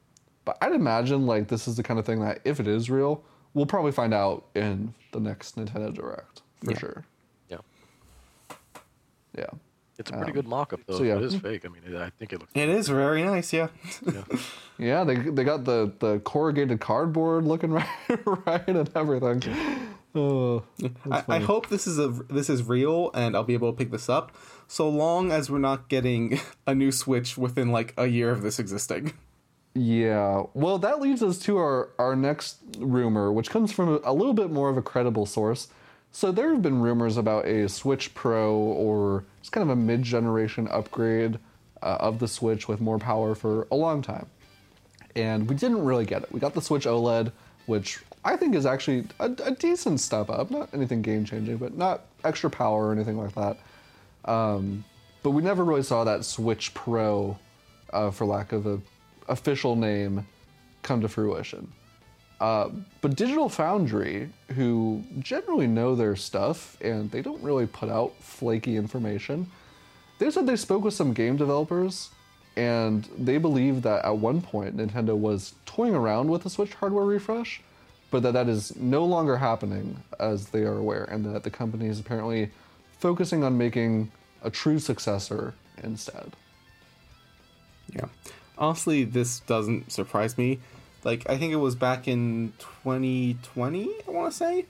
but 0.48 0.58
I'd 0.62 0.72
imagine 0.74 1.28
like 1.28 1.50
this 1.50 1.68
is 1.68 1.76
the 1.76 1.84
kind 1.84 2.00
of 2.00 2.06
thing 2.06 2.22
that 2.22 2.40
if 2.46 2.60
it 2.60 2.68
is 2.68 2.90
real, 2.90 3.22
we'll 3.54 3.66
probably 3.68 3.92
find 3.92 4.14
out 4.14 4.46
in 4.56 4.94
the 5.12 5.20
next 5.20 5.58
Nintendo 5.58 5.94
Direct 5.94 6.42
for 6.64 6.72
Yeah. 6.72 6.78
sure. 6.80 7.06
Yeah. 7.50 7.58
Yeah. 9.38 9.46
It's 10.00 10.10
a 10.12 10.14
pretty 10.14 10.32
Um, 10.32 10.36
good 10.36 10.48
mock-up 10.48 10.80
though. 10.88 11.00
so 11.00 11.04
yeah. 11.04 11.16
It 11.18 11.24
is 11.24 11.36
fake. 11.36 11.66
I 11.66 11.70
mean, 11.70 11.82
it, 11.86 11.96
I 12.00 12.12
think 12.20 12.32
it 12.32 12.40
looks. 12.40 12.52
It 12.56 12.70
is 12.70 12.88
very 12.88 13.24
nice, 13.24 13.52
yeah. 13.54 13.68
Yeah. 14.06 14.24
Yeah, 14.80 15.04
they 15.06 15.16
they 15.16 15.44
got 15.44 15.64
the 15.66 15.92
the 15.98 16.20
corrugated 16.20 16.80
cardboard 16.80 17.46
looking 17.46 17.72
right 17.80 17.88
right 18.46 18.68
and 18.68 18.88
everything. 18.96 19.42
Oh, 20.14 20.64
I, 21.12 21.24
I 21.28 21.40
hope 21.40 21.70
this 21.70 21.88
is 21.88 21.98
a 21.98 22.10
this 22.30 22.48
is 22.48 22.62
real 22.62 23.10
and 23.16 23.36
I'll 23.36 23.44
be 23.44 23.56
able 23.56 23.72
to 23.72 23.76
pick 23.78 23.90
this 23.90 24.08
up, 24.08 24.36
so 24.68 24.88
long 24.88 25.32
as 25.32 25.50
we're 25.50 25.58
not 25.58 25.90
getting 25.90 26.40
a 26.68 26.76
new 26.76 26.92
Switch 26.92 27.40
within 27.40 27.72
like 27.72 27.96
a 27.98 28.06
year 28.06 28.30
of 28.30 28.44
this 28.44 28.60
existing. 28.60 29.14
Yeah. 29.78 30.44
Well, 30.56 30.80
that 30.80 31.00
leads 31.02 31.22
us 31.22 31.38
to 31.40 31.58
our, 31.58 31.90
our 32.00 32.16
next 32.16 32.58
rumor, 32.80 33.32
which 33.32 33.52
comes 33.52 33.72
from 33.72 34.00
a 34.04 34.12
little 34.12 34.34
bit 34.34 34.50
more 34.50 34.70
of 34.70 34.78
a 34.78 34.82
credible 34.82 35.28
source. 35.28 35.68
So 36.12 36.32
there 36.32 36.52
have 36.52 36.64
been 36.64 36.82
rumors 36.82 37.16
about 37.16 37.46
a 37.46 37.70
Switch 37.70 38.16
Pro 38.16 38.56
or 38.56 39.26
just 39.40 39.52
kind 39.52 39.62
of 39.62 39.70
a 39.70 39.80
mid 39.80 40.02
generation 40.02 40.68
upgrade 40.70 41.38
uh, 41.84 41.98
of 42.00 42.18
the 42.18 42.28
Switch 42.28 42.68
with 42.68 42.82
more 42.82 42.98
power 42.98 43.36
for 43.36 43.68
a 43.70 43.76
long 43.76 44.02
time. 44.02 44.26
And 45.16 45.48
we 45.48 45.56
didn't 45.56 45.86
really 45.86 46.06
get 46.06 46.24
it. 46.24 46.32
We 46.32 46.40
got 46.40 46.56
the 46.56 46.62
Switch 46.62 46.86
OLED, 46.86 47.32
which 47.68 48.00
I 48.26 48.36
think 48.36 48.56
is 48.56 48.66
actually 48.66 49.06
a, 49.20 49.32
a 49.44 49.52
decent 49.52 50.00
step 50.00 50.32
up. 50.32 50.50
Not 50.50 50.74
anything 50.74 51.04
game 51.04 51.24
changing, 51.24 51.58
but 51.58 51.78
not 51.78 52.06
extra 52.24 52.50
power 52.50 52.88
or 52.88 52.92
anything 52.94 53.18
like 53.18 53.36
that. 53.36 53.58
Um, 54.26 54.86
but 55.22 55.32
we 55.32 55.44
never 55.44 55.64
really 55.64 55.84
saw 55.84 56.04
that 56.04 56.26
Switch 56.26 56.74
Pro, 56.74 57.38
uh, 57.94 58.10
for 58.10 58.26
lack 58.26 58.54
of 58.54 58.66
a 58.66 58.82
official 59.28 59.76
name, 59.76 60.26
come 60.84 61.02
to 61.02 61.08
fruition. 61.08 61.72
Uh, 62.40 62.70
but 63.02 63.16
Digital 63.16 63.50
Foundry, 63.50 64.30
who 64.56 65.04
generally 65.20 65.68
know 65.68 65.96
their 65.96 66.16
stuff 66.16 66.78
and 66.82 67.10
they 67.10 67.22
don't 67.22 67.42
really 67.42 67.66
put 67.66 67.90
out 67.90 68.14
flaky 68.20 68.78
information, 68.78 69.50
they 70.20 70.30
said 70.30 70.46
they 70.46 70.56
spoke 70.56 70.84
with 70.84 70.94
some 70.94 71.14
game 71.14 71.36
developers 71.36 72.10
and 72.56 73.08
they 73.18 73.38
believe 73.38 73.84
that 73.84 74.04
at 74.04 74.18
one 74.18 74.42
point 74.42 74.76
Nintendo 74.76 75.16
was 75.16 75.54
toying 75.66 75.94
around 75.94 76.28
with 76.30 76.46
a 76.46 76.50
Switch 76.50 76.74
hardware 76.74 77.06
refresh, 77.06 77.62
but 78.10 78.24
that 78.24 78.34
that 78.34 78.50
is 78.50 78.76
no 78.76 79.06
longer 79.06 79.38
happening 79.38 80.04
as 80.20 80.48
they 80.48 80.64
are 80.64 80.78
aware, 80.78 81.04
and 81.04 81.24
that 81.26 81.44
the 81.44 81.52
company 81.52 81.86
is 81.86 82.00
apparently 82.00 82.50
focusing 82.98 83.44
on 83.44 83.60
making 83.60 84.12
a 84.44 84.50
true 84.50 84.80
successor 84.80 85.54
instead. 85.84 86.36
Yeah. 87.94 88.08
Honestly, 88.58 89.04
this 89.04 89.40
doesn't 89.42 89.92
surprise 89.92 90.38
me. 90.38 90.60
Like, 91.04 91.30
I 91.30 91.38
think 91.38 91.54
it 91.54 91.58
was 91.58 91.76
back 91.76 92.08
in 92.08 92.54
2020, 92.60 93.90
I 94.08 94.12
want 94.12 94.32
to 94.32 94.38
say? 94.38 94.66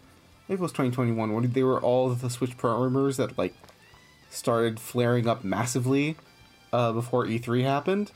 Maybe 0.47 0.59
it 0.59 0.59
was 0.59 0.71
2021, 0.71 1.33
when 1.33 1.51
they 1.51 1.63
were 1.63 1.79
all 1.79 2.09
the 2.09 2.29
Switch 2.29 2.57
Pro 2.57 2.79
rumors 2.81 3.17
that, 3.17 3.37
like, 3.37 3.53
started 4.29 4.79
flaring 4.79 5.27
up 5.27 5.43
massively 5.43 6.15
uh, 6.73 6.91
before 6.91 7.25
E3 7.25 7.63
happened. 7.63 8.11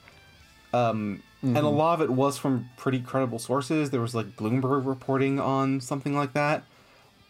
Um, 0.73 1.23
And 1.43 1.57
a 1.57 1.69
lot 1.69 1.95
of 1.95 2.01
it 2.01 2.11
was 2.13 2.37
from 2.37 2.69
pretty 2.77 2.99
credible 2.99 3.39
sources. 3.39 3.89
There 3.89 4.01
was, 4.01 4.13
like, 4.13 4.35
Bloomberg 4.37 4.85
reporting 4.85 5.39
on 5.39 5.81
something 5.81 6.15
like 6.15 6.33
that. 6.33 6.63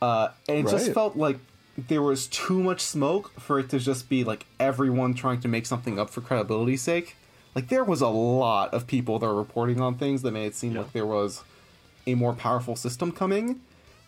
Uh, 0.02 0.30
and 0.50 0.58
it 0.60 0.70
just 0.72 0.92
felt 0.94 1.16
like 1.16 1.38
there 1.78 2.02
was 2.02 2.28
too 2.28 2.62
much 2.62 2.82
smoke 2.82 3.40
for 3.40 3.60
it 3.60 3.70
to 3.70 3.80
just 3.80 4.10
be 4.10 4.24
like 4.24 4.46
everyone 4.60 5.14
trying 5.14 5.40
to 5.40 5.48
make 5.48 5.66
something 5.66 6.00
up 6.00 6.10
for 6.10 6.22
credibility's 6.22 6.82
sake. 6.82 7.16
Like 7.56 7.68
there 7.68 7.84
was 7.84 8.02
a 8.02 8.08
lot 8.08 8.74
of 8.74 8.88
people 8.88 9.20
that 9.20 9.26
were 9.28 9.36
reporting 9.36 9.82
on 9.82 9.96
things 9.98 10.22
that 10.22 10.32
made 10.32 10.46
it 10.48 10.56
seem 10.56 10.74
Yeah. 10.74 10.80
like 10.82 10.94
there 10.94 11.06
was 11.06 11.44
a 12.08 12.16
more 12.16 12.34
powerful 12.34 12.76
system 12.76 13.12
coming. 13.12 13.62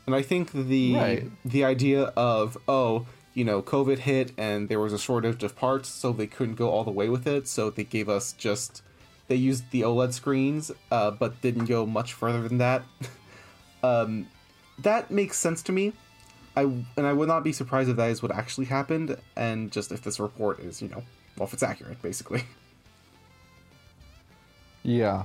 And 0.06 0.16
I 0.16 0.22
think 0.22 0.52
the 0.52 0.96
Right. 0.96 1.32
the 1.46 1.64
idea 1.64 2.04
of 2.16 2.58
oh, 2.68 3.06
you 3.34 3.44
know, 3.44 3.62
COVID 3.62 4.00
hit 4.00 4.32
and 4.38 4.70
there 4.70 4.80
was 4.80 4.94
a 4.94 5.00
shortage 5.00 5.44
of 5.44 5.56
parts, 5.56 5.90
so 5.90 6.12
they 6.12 6.28
couldn't 6.28 6.56
go 6.56 6.70
all 6.70 6.84
the 6.84 6.92
way 6.92 7.10
with 7.10 7.26
it, 7.28 7.48
so 7.48 7.70
they 7.70 7.84
gave 7.84 8.08
us 8.10 8.34
just 8.34 8.82
they 9.28 9.36
used 9.36 9.72
the 9.72 9.82
OLED 9.82 10.14
screens, 10.14 10.72
uh, 10.92 11.10
but 11.10 11.42
didn't 11.42 11.66
go 11.66 11.86
much 11.86 12.12
further 12.14 12.46
than 12.48 12.58
that. 12.58 12.84
um, 13.84 14.28
that 14.80 15.10
makes 15.12 15.38
sense 15.38 15.62
to 15.64 15.72
me. 15.72 15.94
I 16.56 16.64
and 16.64 17.08
I 17.08 17.14
would 17.14 17.28
not 17.28 17.44
be 17.44 17.52
surprised 17.54 17.90
if 17.90 17.96
that 17.98 18.10
is 18.10 18.22
what 18.22 18.32
actually 18.32 18.66
happened, 18.68 19.18
and 19.36 19.72
just 19.72 19.92
if 19.92 20.02
this 20.02 20.20
report 20.20 20.60
is, 20.60 20.82
you 20.82 20.90
know, 20.90 21.04
well, 21.38 21.48
if 21.48 21.54
it's 21.54 21.64
accurate, 21.64 22.02
basically. 22.02 22.44
Yeah, 24.84 25.24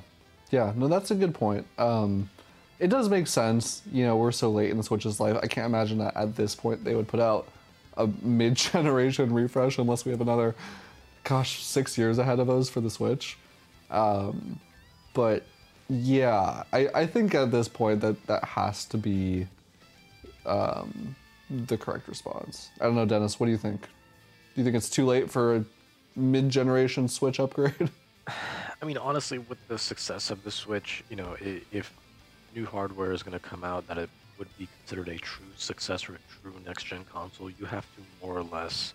yeah. 0.50 0.72
No, 0.76 0.88
that's 0.88 1.11
a 1.11 1.14
good 1.14 1.34
point. 1.34 1.66
Um, 1.78 2.30
it 2.78 2.88
does 2.88 3.09
make 3.09 3.26
sense. 3.26 3.82
You 3.92 4.04
know, 4.04 4.16
we're 4.16 4.32
so 4.32 4.50
late 4.50 4.70
in 4.70 4.76
the 4.76 4.82
Switch's 4.82 5.20
life. 5.20 5.36
I 5.42 5.46
can't 5.46 5.66
imagine 5.66 5.98
that 5.98 6.16
at 6.16 6.36
this 6.36 6.54
point 6.54 6.84
they 6.84 6.94
would 6.94 7.09
put 7.09 7.20
out 7.20 7.48
a 7.96 8.06
mid-generation 8.22 9.32
refresh 9.34 9.78
unless 9.78 10.04
we 10.04 10.12
have 10.12 10.20
another, 10.20 10.54
gosh, 11.24 11.62
six 11.64 11.98
years 11.98 12.18
ahead 12.18 12.38
of 12.38 12.48
us 12.48 12.68
for 12.70 12.80
the 12.80 12.90
Switch. 12.90 13.36
Um, 13.90 14.61
but 15.12 15.44
yeah, 15.88 16.62
I, 16.72 16.88
I 16.94 17.06
think 17.06 17.34
at 17.34 17.50
this 17.50 17.66
point 17.68 18.00
that 18.02 18.24
that 18.26 18.44
has 18.44 18.84
to 18.86 18.98
be 18.98 19.46
um, 20.46 21.16
the 21.50 21.76
correct 21.76 22.06
response. 22.06 22.70
I 22.80 22.84
don't 22.84 22.94
know, 22.94 23.06
Dennis. 23.06 23.40
What 23.40 23.46
do 23.46 23.52
you 23.52 23.59
think? 23.59 23.80
Do 23.82 23.88
you 24.61 24.64
think 24.64 24.76
it's 24.76 24.90
too 24.90 25.04
late 25.06 25.30
for 25.30 25.56
a 25.56 25.64
mid-generation 26.14 27.09
Switch 27.09 27.40
upgrade? 27.40 27.90
I 28.29 28.85
mean, 28.85 28.99
honestly, 28.99 29.39
with 29.39 29.59
the 29.68 29.79
success 29.79 30.31
of 30.31 30.43
the 30.43 30.51
Switch, 30.51 31.03
you 31.09 31.16
know, 31.16 31.37
if 31.41 31.95
new 32.53 32.66
hardware 32.66 33.12
is 33.12 33.22
going 33.22 33.33
to 33.33 33.41
come 33.41 33.64
out 33.64 33.87
that 33.89 33.99
it 33.99 34.11
would 34.37 34.55
be 34.57 34.66
considered 34.66 35.09
a 35.09 35.18
true 35.18 35.53
successor, 35.55 36.14
a 36.14 36.18
true 36.29 36.61
next-gen 36.64 37.05
console, 37.05 37.51
you 37.51 37.64
have 37.66 37.91
to 37.93 38.05
more 38.20 38.37
or 38.37 38.43
less 38.43 38.95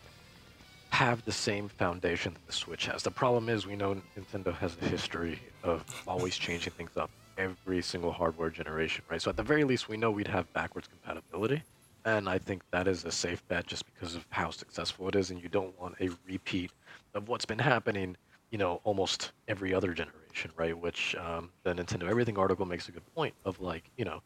have 0.92 1.24
the 1.24 1.32
same 1.32 1.68
foundation 1.68 2.34
that 2.34 2.46
the 2.46 2.54
Switch 2.54 2.86
has. 2.86 3.04
The 3.04 3.12
problem 3.12 3.50
is, 3.50 3.66
we 3.66 3.76
know 3.76 4.02
Nintendo 4.18 4.54
has 4.56 4.78
a 4.82 4.86
history 4.86 5.52
of 5.64 5.86
always 6.06 6.38
changing 6.38 6.74
things 6.74 6.96
up 6.96 7.12
every 7.36 7.82
single 7.82 8.12
hardware 8.12 8.52
generation, 8.52 9.04
right? 9.10 9.22
So 9.22 9.30
at 9.32 9.38
the 9.38 9.44
very 9.44 9.64
least, 9.64 9.90
we 9.90 9.98
know 9.98 10.12
we'd 10.12 10.28
have 10.28 10.54
backwards 10.54 10.88
compatibility, 10.88 11.64
and 12.06 12.30
I 12.30 12.38
think 12.38 12.62
that 12.72 12.88
is 12.88 13.06
a 13.06 13.12
safe 13.12 13.42
bet 13.48 13.66
just 13.66 13.86
because 13.86 14.16
of 14.16 14.28
how 14.30 14.52
successful 14.52 15.08
it 15.08 15.16
is, 15.16 15.32
and 15.32 15.42
you 15.42 15.50
don't 15.50 15.80
want 15.80 15.96
a 16.00 16.10
repeat 16.28 16.72
of 17.16 17.28
what's 17.28 17.46
been 17.46 17.60
happening, 17.60 18.16
you 18.54 18.60
know, 18.60 18.80
almost 18.84 19.32
every 19.48 19.74
other 19.74 19.94
generation, 19.94 20.52
right? 20.56 20.78
Which 20.78 21.16
um, 21.16 21.50
the 21.64 21.74
Nintendo 21.74 22.08
Everything 22.08 22.38
article 22.38 22.68
makes 22.68 22.88
a 22.88 22.92
good 22.92 23.16
point 23.16 23.34
of 23.46 23.60
like, 23.60 23.90
you 23.98 24.06
know, 24.06 24.22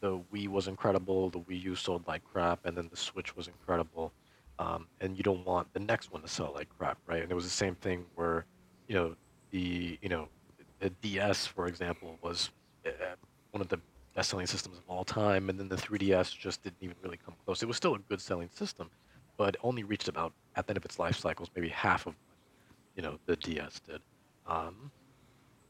the 0.00 0.18
Wii 0.34 0.48
was 0.48 0.66
incredible, 0.66 1.30
the 1.30 1.38
Wii 1.38 1.62
U 1.62 1.76
sold 1.76 2.04
like 2.08 2.24
crap, 2.24 2.66
and 2.66 2.76
then 2.76 2.88
the 2.90 2.96
Switch 2.96 3.36
was 3.36 3.46
incredible. 3.46 4.12
Um, 4.58 4.88
and 5.00 5.16
you 5.16 5.22
don't 5.22 5.46
want 5.46 5.72
the 5.72 5.78
next 5.78 6.10
one 6.12 6.20
to 6.22 6.26
sell 6.26 6.50
like 6.52 6.68
crap, 6.76 6.98
right? 7.06 7.22
And 7.22 7.30
it 7.30 7.34
was 7.36 7.44
the 7.44 7.50
same 7.50 7.76
thing 7.76 8.06
where, 8.16 8.44
you 8.88 8.96
know, 8.96 9.14
the 9.52 9.96
you 10.02 10.08
know, 10.08 10.26
the 10.80 10.90
DS, 10.90 11.46
for 11.46 11.68
example, 11.68 12.18
was 12.22 12.50
uh, 12.84 12.90
one 13.52 13.60
of 13.60 13.68
the 13.68 13.78
best-selling 14.16 14.48
systems 14.48 14.78
of 14.78 14.84
all 14.88 15.04
time, 15.04 15.48
and 15.48 15.60
then 15.60 15.68
the 15.68 15.76
3DS 15.76 16.36
just 16.36 16.64
didn't 16.64 16.78
even 16.80 16.96
really 17.04 17.18
come 17.24 17.34
close. 17.44 17.62
It 17.62 17.66
was 17.66 17.76
still 17.76 17.94
a 17.94 18.00
good-selling 18.00 18.50
system, 18.52 18.90
but 19.36 19.56
only 19.62 19.84
reached 19.84 20.08
about 20.08 20.32
at 20.56 20.66
the 20.66 20.72
end 20.72 20.76
of 20.76 20.84
its 20.84 20.98
life 20.98 21.16
cycles 21.16 21.48
maybe 21.54 21.68
half 21.68 22.08
of, 22.08 22.16
you 22.96 23.02
know, 23.02 23.18
the 23.26 23.36
DS 23.36 23.80
did. 23.80 24.00
Um, 24.46 24.90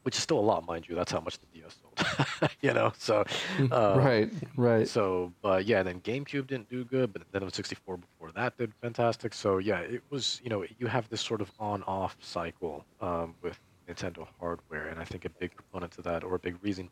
which 0.03 0.15
is 0.15 0.23
still 0.23 0.39
a 0.39 0.41
lot, 0.41 0.65
mind 0.65 0.87
you. 0.87 0.95
That's 0.95 1.11
how 1.11 1.19
much 1.19 1.37
the 1.39 1.45
DS 1.53 1.77
sold. 1.81 2.51
you 2.61 2.73
know, 2.73 2.91
so 2.97 3.23
uh, 3.71 3.95
right, 3.99 4.31
right. 4.55 4.87
so, 4.87 5.31
but 5.41 5.65
yeah, 5.65 5.83
then 5.83 6.01
GameCube 6.01 6.47
didn't 6.47 6.69
do 6.69 6.83
good, 6.83 7.13
but 7.13 7.23
then 7.31 7.45
the 7.45 7.51
64 7.51 7.97
before 7.97 8.31
that 8.31 8.57
did 8.57 8.73
fantastic. 8.81 9.33
So 9.33 9.59
yeah, 9.59 9.79
it 9.79 10.01
was 10.09 10.41
you 10.43 10.49
know 10.49 10.65
you 10.79 10.87
have 10.87 11.07
this 11.09 11.21
sort 11.21 11.41
of 11.41 11.51
on-off 11.59 12.17
cycle 12.19 12.85
um, 12.99 13.35
with 13.41 13.59
Nintendo 13.87 14.27
hardware, 14.39 14.87
and 14.87 14.99
I 14.99 15.03
think 15.03 15.25
a 15.25 15.29
big 15.29 15.55
component 15.55 15.91
to 15.93 16.01
that, 16.03 16.23
or 16.23 16.35
a 16.35 16.39
big 16.39 16.55
reason 16.63 16.89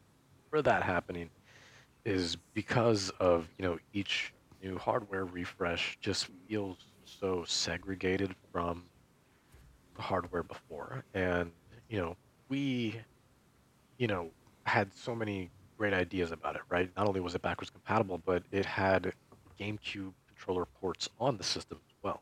for 0.50 0.62
that 0.62 0.84
happening, 0.84 1.30
is 2.06 2.38
because 2.54 3.10
of 3.20 3.48
you 3.58 3.66
know 3.66 3.80
each 3.94 4.34
new 4.62 4.78
hardware 4.78 5.26
refresh 5.26 5.98
just 6.02 6.28
feels 6.48 6.78
so 7.06 7.44
segregated 7.48 8.36
from 8.52 8.84
hardware 10.02 10.44
before, 10.44 11.04
and 11.14 11.52
you 11.90 12.00
know 12.00 12.16
we, 12.50 13.00
you 13.98 14.08
know, 14.08 14.30
had 14.64 14.94
so 14.94 15.16
many 15.16 15.50
great 15.78 15.94
ideas 15.94 16.32
about 16.32 16.56
it, 16.56 16.62
right? 16.70 16.90
Not 16.98 17.08
only 17.08 17.22
was 17.22 17.36
it 17.36 17.42
backwards 17.42 17.70
compatible, 17.70 18.22
but 18.26 18.44
it 18.52 18.66
had 18.66 19.14
GameCube 19.60 20.14
controller 20.28 20.66
ports 20.66 21.10
on 21.20 21.38
the 21.38 21.44
system 21.44 21.80
as 21.88 21.96
well. 22.04 22.22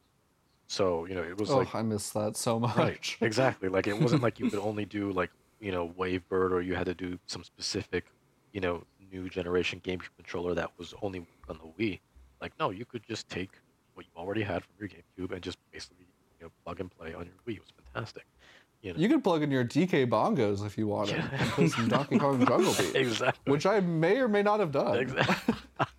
So, 0.67 1.05
you 1.05 1.15
know, 1.15 1.23
it 1.23 1.37
was 1.39 1.49
oh, 1.49 1.57
like 1.57 1.73
I 1.73 1.81
miss 1.81 2.11
that 2.11 2.35
so 2.35 2.59
much. 2.59 2.77
right, 2.77 3.17
exactly. 3.21 3.69
Like 3.69 3.87
it 3.87 3.99
wasn't 3.99 4.21
like 4.23 4.39
you 4.39 4.49
could 4.49 4.59
only 4.59 4.85
do 4.85 5.11
like, 5.11 5.31
you 5.59 5.71
know, 5.71 5.93
Wavebird 5.97 6.51
or 6.51 6.61
you 6.61 6.75
had 6.75 6.85
to 6.85 6.93
do 6.93 7.17
some 7.25 7.43
specific, 7.43 8.05
you 8.51 8.61
know, 8.61 8.83
new 9.11 9.29
generation 9.29 9.81
GameCube 9.83 10.09
controller 10.17 10.53
that 10.53 10.71
was 10.77 10.93
only 11.01 11.25
on 11.47 11.57
the 11.57 11.83
Wii. 11.83 11.99
Like 12.41 12.51
no, 12.59 12.69
you 12.69 12.85
could 12.85 13.03
just 13.07 13.29
take 13.29 13.51
what 13.93 14.05
you 14.05 14.11
already 14.21 14.43
had 14.43 14.63
from 14.63 14.73
your 14.77 14.89
GameCube 14.89 15.31
and 15.31 15.41
just 15.41 15.57
basically, 15.71 16.06
you 16.39 16.45
know, 16.45 16.51
plug 16.63 16.79
and 16.79 16.91
play 16.91 17.13
on 17.13 17.25
your 17.25 17.33
Wii. 17.47 17.57
It 17.57 17.61
was 17.61 17.73
fantastic. 17.93 18.25
You 18.81 18.93
know. 18.93 18.99
You 18.99 19.09
could 19.09 19.23
plug 19.23 19.41
in 19.41 19.49
your 19.51 19.65
DK 19.65 20.07
bongos 20.07 20.65
if 20.65 20.77
you 20.77 20.87
wanted 20.87 21.15
Yeah. 21.17 21.29
and 21.31 21.49
play 21.51 21.67
some 21.67 21.87
Donkey 21.87 22.19
Kong 22.19 22.37
Jungle 22.45 22.73
Beat, 22.77 22.95
exactly. 22.95 23.51
which 23.51 23.65
I 23.65 23.79
may 23.79 24.17
or 24.19 24.27
may 24.27 24.43
not 24.43 24.59
have 24.59 24.71
done. 24.71 24.97
Exactly. 24.97 25.55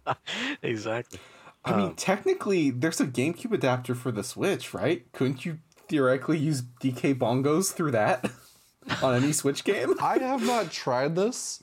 exactly. 0.63 1.19
I 1.65 1.77
mean, 1.77 1.87
Um, 1.89 1.95
technically, 1.97 2.71
there's 2.71 3.01
a 3.01 3.07
GameCube 3.07 3.53
adapter 3.53 3.95
for 3.95 4.13
the 4.13 4.23
Switch, 4.23 4.73
right? 4.73 5.11
Couldn't 5.13 5.45
you 5.45 5.59
theoretically 5.89 6.39
use 6.39 6.63
DK 6.63 7.15
bongos 7.19 7.73
through 7.73 7.91
that 7.93 8.31
on 9.03 9.15
any 9.15 9.33
Switch 9.33 9.65
game? 9.65 9.95
I 10.01 10.19
have 10.19 10.47
not 10.47 10.71
tried 10.71 11.17
this. 11.17 11.63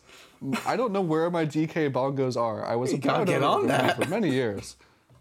I 0.65 0.75
don't 0.75 0.91
know 0.91 1.01
where 1.01 1.29
my 1.31 1.45
DK 1.45 1.91
bongos 1.91 2.35
are. 2.39 2.63
I 2.65 2.75
was 2.75 2.91
You 2.91 2.97
a 2.97 3.01
gotta 3.01 3.25
get 3.25 3.41
on 3.41 3.61
of 3.61 3.67
them 3.69 3.87
that. 3.87 4.03
for 4.03 4.09
many 4.09 4.29
years, 4.31 4.75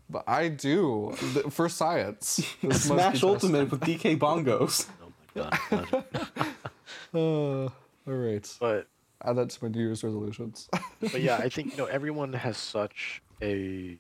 but 0.09 0.25
I 0.27 0.49
do 0.49 1.13
for 1.51 1.69
science. 1.69 2.45
This 2.63 2.85
Smash. 2.85 3.23
Ultimate 3.23 3.71
with 3.71 3.81
DK 3.81 4.19
bongos. 4.25 4.89
oh 5.37 5.51
my 5.71 5.85
god. 5.91 6.05
Uh, 7.15 7.19
all 7.19 7.71
right, 8.07 8.57
but 8.61 8.87
add 9.25 9.37
that 9.37 9.51
to 9.51 9.65
my 9.65 9.71
New 9.71 9.81
Year's 9.81 10.05
resolutions. 10.05 10.69
but 11.01 11.21
yeah, 11.21 11.37
I 11.37 11.49
think 11.49 11.73
you 11.73 11.79
know 11.79 11.87
everyone 11.87 12.33
has 12.33 12.57
such 12.57 13.23
a 13.43 13.99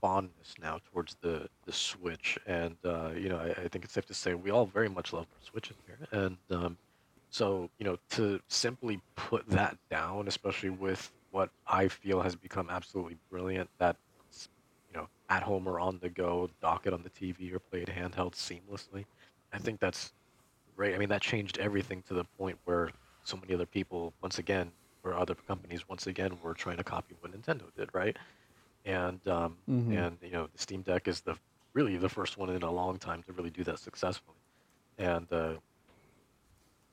fondness 0.00 0.54
now 0.60 0.80
towards 0.90 1.16
the 1.20 1.48
the 1.64 1.72
Switch, 1.72 2.38
and 2.46 2.76
uh, 2.84 3.10
you 3.16 3.28
know 3.28 3.38
I, 3.38 3.50
I 3.62 3.68
think 3.68 3.84
it's 3.84 3.94
safe 3.94 4.06
to 4.06 4.14
say 4.14 4.34
we 4.34 4.50
all 4.50 4.66
very 4.66 4.88
much 4.88 5.12
love 5.12 5.26
our 5.32 5.42
Switches 5.48 5.76
here, 5.86 5.98
and 6.12 6.36
um, 6.50 6.76
so 7.30 7.70
you 7.78 7.84
know 7.84 7.96
to 8.10 8.40
simply 8.48 9.00
put 9.16 9.48
that 9.48 9.76
down, 9.90 10.28
especially 10.28 10.70
with 10.70 11.10
what 11.30 11.50
I 11.66 11.88
feel 11.88 12.20
has 12.20 12.36
become 12.36 12.68
absolutely 12.68 13.16
brilliant, 13.30 13.70
that 13.78 13.96
you 14.11 14.11
know 14.11 14.11
at 15.32 15.44
home 15.44 15.68
or 15.68 15.80
on 15.80 15.98
the 16.00 16.10
go, 16.10 16.50
dock 16.60 16.86
it 16.86 16.94
on 16.94 17.02
the 17.02 17.10
TV 17.10 17.52
or 17.52 17.60
play 17.60 17.82
it 17.82 17.88
handheld 17.88 18.34
seamlessly. 18.34 19.06
I 19.52 19.58
think 19.58 19.80
that's 19.80 20.12
right. 20.76 20.94
I 20.94 20.98
mean, 20.98 21.10
that 21.10 21.22
changed 21.22 21.58
everything 21.58 22.02
to 22.04 22.14
the 22.14 22.24
point 22.38 22.58
where 22.64 22.90
so 23.24 23.36
many 23.36 23.54
other 23.54 23.66
people, 23.66 24.14
once 24.22 24.38
again, 24.38 24.72
or 25.04 25.14
other 25.14 25.34
companies, 25.34 25.88
once 25.88 26.06
again, 26.08 26.38
were 26.42 26.54
trying 26.54 26.78
to 26.78 26.84
copy 26.84 27.16
what 27.20 27.32
Nintendo 27.32 27.72
did, 27.76 27.90
right? 27.94 28.16
And 28.84 29.26
um, 29.28 29.58
Mhm. 29.66 29.90
and 29.90 30.18
you 30.22 30.30
know, 30.32 30.48
the 30.48 30.58
Steam 30.58 30.82
Deck 30.82 31.08
is 31.08 31.22
the 31.22 31.38
really 31.74 31.96
the 31.98 32.10
first 32.10 32.38
one 32.38 32.50
in 32.50 32.62
a 32.62 32.72
long 32.72 32.98
time 32.98 33.22
to 33.24 33.32
really 33.32 33.50
do 33.50 33.64
that 33.64 33.80
successfully. 33.80 34.38
And 34.98 35.32
uh, 35.32 35.58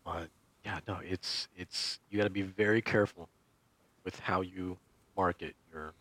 uh, 0.06 0.26
yeah, 0.66 0.80
no, 0.88 1.00
it's 1.04 1.48
it's 1.56 2.00
you 2.10 2.18
got 2.18 2.26
to 2.26 2.30
be 2.30 2.42
very 2.42 2.82
careful 2.82 3.30
with 4.06 4.20
how 4.20 4.42
you 4.42 4.80
market 5.18 5.56
your 5.72 5.96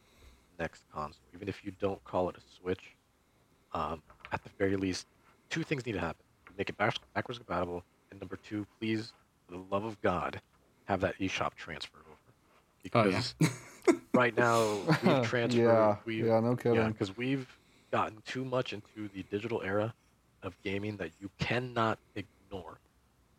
next 0.58 0.84
console, 0.92 1.22
even 1.34 1.48
if 1.48 1.64
you 1.64 1.72
don't 1.80 2.02
call 2.04 2.28
it 2.28 2.36
a 2.36 2.40
Switch. 2.60 2.96
Um, 3.72 4.02
at 4.32 4.42
the 4.42 4.50
very 4.58 4.76
least, 4.76 5.06
two 5.50 5.62
things 5.62 5.84
need 5.86 5.92
to 5.92 6.00
happen: 6.00 6.24
make 6.56 6.68
it 6.68 6.76
back- 6.76 6.96
backwards 7.14 7.38
compatible, 7.38 7.84
and 8.10 8.20
number 8.20 8.36
two, 8.36 8.66
please, 8.78 9.12
for 9.46 9.52
the 9.56 9.62
love 9.70 9.84
of 9.84 10.00
God, 10.00 10.40
have 10.84 11.00
that 11.00 11.18
eShop 11.18 11.54
transferred 11.54 12.02
over. 12.06 12.16
Oh, 12.94 13.04
yeah. 13.10 13.22
Because 13.38 14.00
right 14.14 14.36
now 14.36 14.78
we've 15.02 15.22
transferred. 15.24 15.52
yeah, 15.62 15.96
we've, 16.04 16.26
yeah, 16.26 16.40
no 16.40 16.56
kidding. 16.56 16.78
yeah, 16.78 16.88
because 16.88 17.16
we've 17.16 17.46
gotten 17.90 18.18
too 18.26 18.44
much 18.44 18.72
into 18.72 19.08
the 19.14 19.22
digital 19.24 19.60
era 19.62 19.92
of 20.42 20.56
gaming 20.62 20.96
that 20.96 21.10
you 21.20 21.30
cannot 21.38 21.98
ignore 22.14 22.78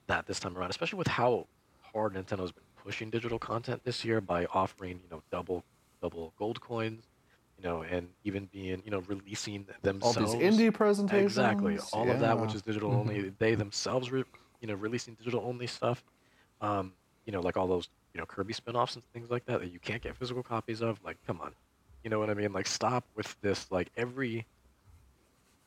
that 0.08 0.26
this 0.28 0.40
time 0.40 0.58
around, 0.58 0.70
especially 0.70 0.98
with 0.98 1.08
how 1.08 1.48
hard 1.82 2.14
Nintendo's 2.14 2.52
been 2.52 2.64
pushing 2.84 3.10
digital 3.10 3.40
content 3.40 3.82
this 3.84 4.04
year 4.06 4.22
by 4.22 4.46
offering, 4.54 5.00
you 5.04 5.10
know, 5.10 5.22
double 5.32 5.64
double 6.02 6.34
gold 6.38 6.62
coins, 6.62 7.04
you 7.60 7.68
know, 7.68 7.82
and 7.82 8.08
even 8.24 8.46
being, 8.46 8.82
you 8.86 8.92
know, 8.92 9.00
releasing 9.08 9.68
themselves. 9.82 10.18
All 10.18 10.40
these 10.40 10.58
indie 10.58 10.74
presentations. 10.74 11.26
Exactly. 11.26 11.78
All 11.92 12.10
of 12.10 12.20
that, 12.22 12.40
which 12.40 12.56
is 12.56 12.62
digital 12.62 12.94
only, 12.94 13.34
they 13.38 13.56
themselves, 13.56 14.12
re- 14.12 14.24
you 14.62 14.68
know, 14.68 14.76
releasing 14.76 15.16
digital 15.16 15.44
only 15.46 15.68
stuff. 15.68 16.04
Um, 16.62 16.94
you 17.26 17.34
know, 17.34 17.42
like 17.42 17.58
all 17.58 17.68
those, 17.68 17.90
you 18.14 18.20
know, 18.20 18.26
Kirby 18.26 18.54
spin-offs 18.54 18.96
and 18.96 19.04
things 19.14 19.30
like 19.30 19.46
that 19.46 19.60
that 19.60 19.72
you 19.72 19.80
can't 19.80 20.02
get 20.02 20.16
physical 20.16 20.42
copies 20.42 20.82
of. 20.82 21.04
Like, 21.04 21.18
come 21.28 21.42
on, 21.42 21.54
you 22.04 22.10
know 22.10 22.18
what 22.18 22.30
I 22.30 22.34
mean? 22.34 22.54
Like, 22.54 22.66
stop 22.66 23.04
with 23.16 23.36
this. 23.42 23.70
Like, 23.72 23.90
every 23.98 24.46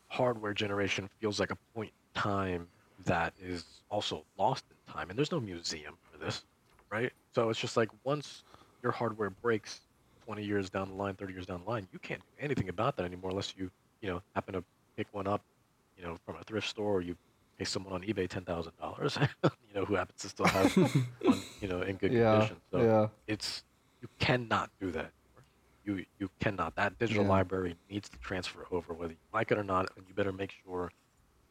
hardware 0.08 0.54
generation 0.54 1.10
feels 1.20 1.38
like 1.38 1.50
a 1.50 1.58
point 1.74 1.90
in 1.90 2.20
time 2.20 2.68
that 3.04 3.34
is 3.40 3.64
also 3.90 4.24
lost 4.38 4.64
in 4.70 4.92
time, 4.92 5.10
and 5.10 5.18
there's 5.18 5.32
no 5.32 5.40
museum 5.40 5.98
for 6.10 6.16
this, 6.16 6.42
right? 6.90 7.12
So 7.34 7.50
it's 7.50 7.60
just 7.60 7.76
like 7.76 7.90
once 8.02 8.44
your 8.82 8.92
hardware 8.92 9.30
breaks 9.30 9.80
20 10.24 10.44
years 10.44 10.70
down 10.70 10.88
the 10.88 10.94
line, 10.94 11.14
30 11.14 11.32
years 11.32 11.46
down 11.46 11.62
the 11.64 11.70
line, 11.70 11.88
you 11.92 11.98
can't 11.98 12.20
do 12.20 12.44
anything 12.44 12.68
about 12.68 12.96
that 12.96 13.04
anymore 13.04 13.30
unless 13.30 13.54
you, 13.56 13.70
you 14.00 14.08
know, 14.08 14.22
happen 14.34 14.54
to 14.54 14.64
pick 14.96 15.06
one 15.12 15.26
up, 15.26 15.42
you 15.96 16.04
know, 16.04 16.16
from 16.24 16.36
a 16.36 16.42
thrift 16.44 16.68
store 16.68 16.94
or 16.94 17.00
you 17.00 17.16
pay 17.58 17.64
someone 17.64 17.92
on 17.92 18.02
eBay 18.02 18.28
$10,000, 18.28 19.28
you 19.44 19.74
know, 19.74 19.84
who 19.84 19.94
happens 19.94 20.20
to 20.22 20.28
still 20.28 20.46
have 20.46 20.72
one, 21.22 21.42
you 21.60 21.68
know, 21.68 21.82
in 21.82 21.96
good 21.96 22.12
Yeah, 22.12 22.30
condition. 22.32 22.56
So 22.72 22.82
yeah. 22.82 23.06
it's, 23.26 23.64
you 24.00 24.08
cannot 24.18 24.70
do 24.80 24.90
that. 24.92 25.12
You, 25.84 26.04
you 26.18 26.30
cannot. 26.40 26.76
That 26.76 26.98
digital 26.98 27.24
Yeah. 27.24 27.30
library 27.30 27.76
needs 27.90 28.08
to 28.10 28.18
transfer 28.18 28.66
over 28.70 28.94
whether 28.94 29.12
you 29.12 29.18
like 29.32 29.50
it 29.50 29.58
or 29.58 29.64
not, 29.64 29.90
and 29.96 30.06
you 30.06 30.14
better 30.14 30.32
make 30.32 30.52
sure 30.64 30.90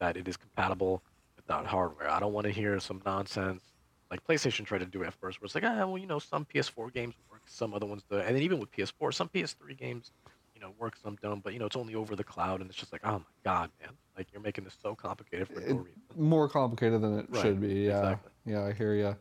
that 0.00 0.16
it 0.16 0.26
is 0.26 0.36
compatible 0.38 1.02
with 1.36 1.46
that 1.46 1.66
hardware. 1.66 2.10
I 2.10 2.18
don't 2.18 2.32
want 2.32 2.46
to 2.46 2.52
hear 2.52 2.78
some 2.80 3.02
nonsense 3.04 3.62
like 4.10 4.22
PlayStation 4.26 4.66
tried 4.66 4.80
to 4.80 4.86
do 4.86 5.02
it 5.02 5.06
at 5.06 5.14
first, 5.14 5.40
where 5.40 5.46
it's 5.46 5.54
like, 5.54 5.64
ah, 5.64 5.86
well, 5.86 5.96
you 5.96 6.06
know, 6.06 6.18
some 6.18 6.44
PS4 6.44 6.92
games 6.92 7.14
some 7.46 7.74
other 7.74 7.86
ones 7.86 8.02
don't, 8.10 8.20
and 8.20 8.34
then 8.36 8.42
even 8.42 8.58
with 8.58 8.70
PS4, 8.72 9.12
some 9.14 9.28
PS3 9.28 9.76
games, 9.78 10.10
you 10.54 10.60
know, 10.60 10.72
work, 10.78 10.94
some 11.02 11.16
don't, 11.22 11.42
but 11.42 11.52
you 11.52 11.58
know, 11.58 11.66
it's 11.66 11.76
only 11.76 11.94
over 11.94 12.14
the 12.16 12.24
cloud, 12.24 12.60
and 12.60 12.70
it's 12.70 12.78
just 12.78 12.92
like, 12.92 13.02
oh 13.04 13.18
my 13.18 13.24
god, 13.44 13.70
man, 13.80 13.90
like 14.16 14.28
you're 14.32 14.42
making 14.42 14.64
this 14.64 14.76
so 14.82 14.94
complicated 14.94 15.48
for 15.48 15.60
no 15.60 15.66
reason. 15.78 15.86
more 16.16 16.48
complicated 16.48 17.00
than 17.02 17.18
it 17.18 17.26
Right, 17.28 17.42
should 17.42 17.60
be. 17.60 17.74
Yeah, 17.82 17.98
exactly. 17.98 18.30
yeah, 18.46 18.64
I 18.64 18.72
hear 18.72 18.94
you. 18.94 19.16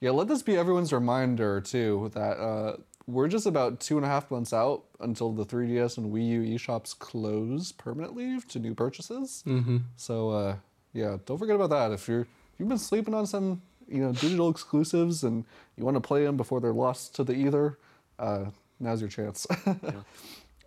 Yeah, 0.00 0.10
let 0.10 0.28
this 0.28 0.42
be 0.42 0.56
everyone's 0.56 0.92
reminder 0.92 1.60
too 1.60 2.10
that 2.14 2.38
uh, 2.38 2.76
we're 3.06 3.28
just 3.28 3.44
about 3.44 3.80
two 3.80 3.96
and 3.96 4.06
a 4.06 4.08
half 4.08 4.30
months 4.30 4.52
out 4.54 4.84
until 5.00 5.32
the 5.32 5.44
3DS 5.44 5.98
and 5.98 6.10
Wii 6.10 6.26
U 6.28 6.40
eShops 6.42 6.98
close 6.98 7.72
permanently 7.72 8.40
to 8.48 8.58
new 8.58 8.74
purchases. 8.74 9.42
Mm-hmm. 9.46 9.78
So 9.96 10.30
uh, 10.30 10.56
yeah, 10.94 11.18
don't 11.26 11.36
forget 11.38 11.56
about 11.56 11.70
that. 11.70 11.92
If 11.92 12.08
you're 12.08 12.22
if 12.22 12.28
you've 12.58 12.68
been 12.68 12.78
sleeping 12.78 13.12
on 13.12 13.26
some 13.26 13.60
you 13.90 13.98
know 13.98 14.12
digital 14.12 14.48
exclusives 14.48 15.24
and 15.24 15.44
you 15.76 15.84
want 15.84 15.96
to 15.96 16.00
play 16.00 16.24
them 16.24 16.36
before 16.36 16.60
they're 16.60 16.72
lost 16.72 17.14
to 17.16 17.24
the 17.24 17.32
ether, 17.34 17.78
uh, 18.18 18.46
now's 18.78 19.00
your 19.00 19.10
chance. 19.10 19.46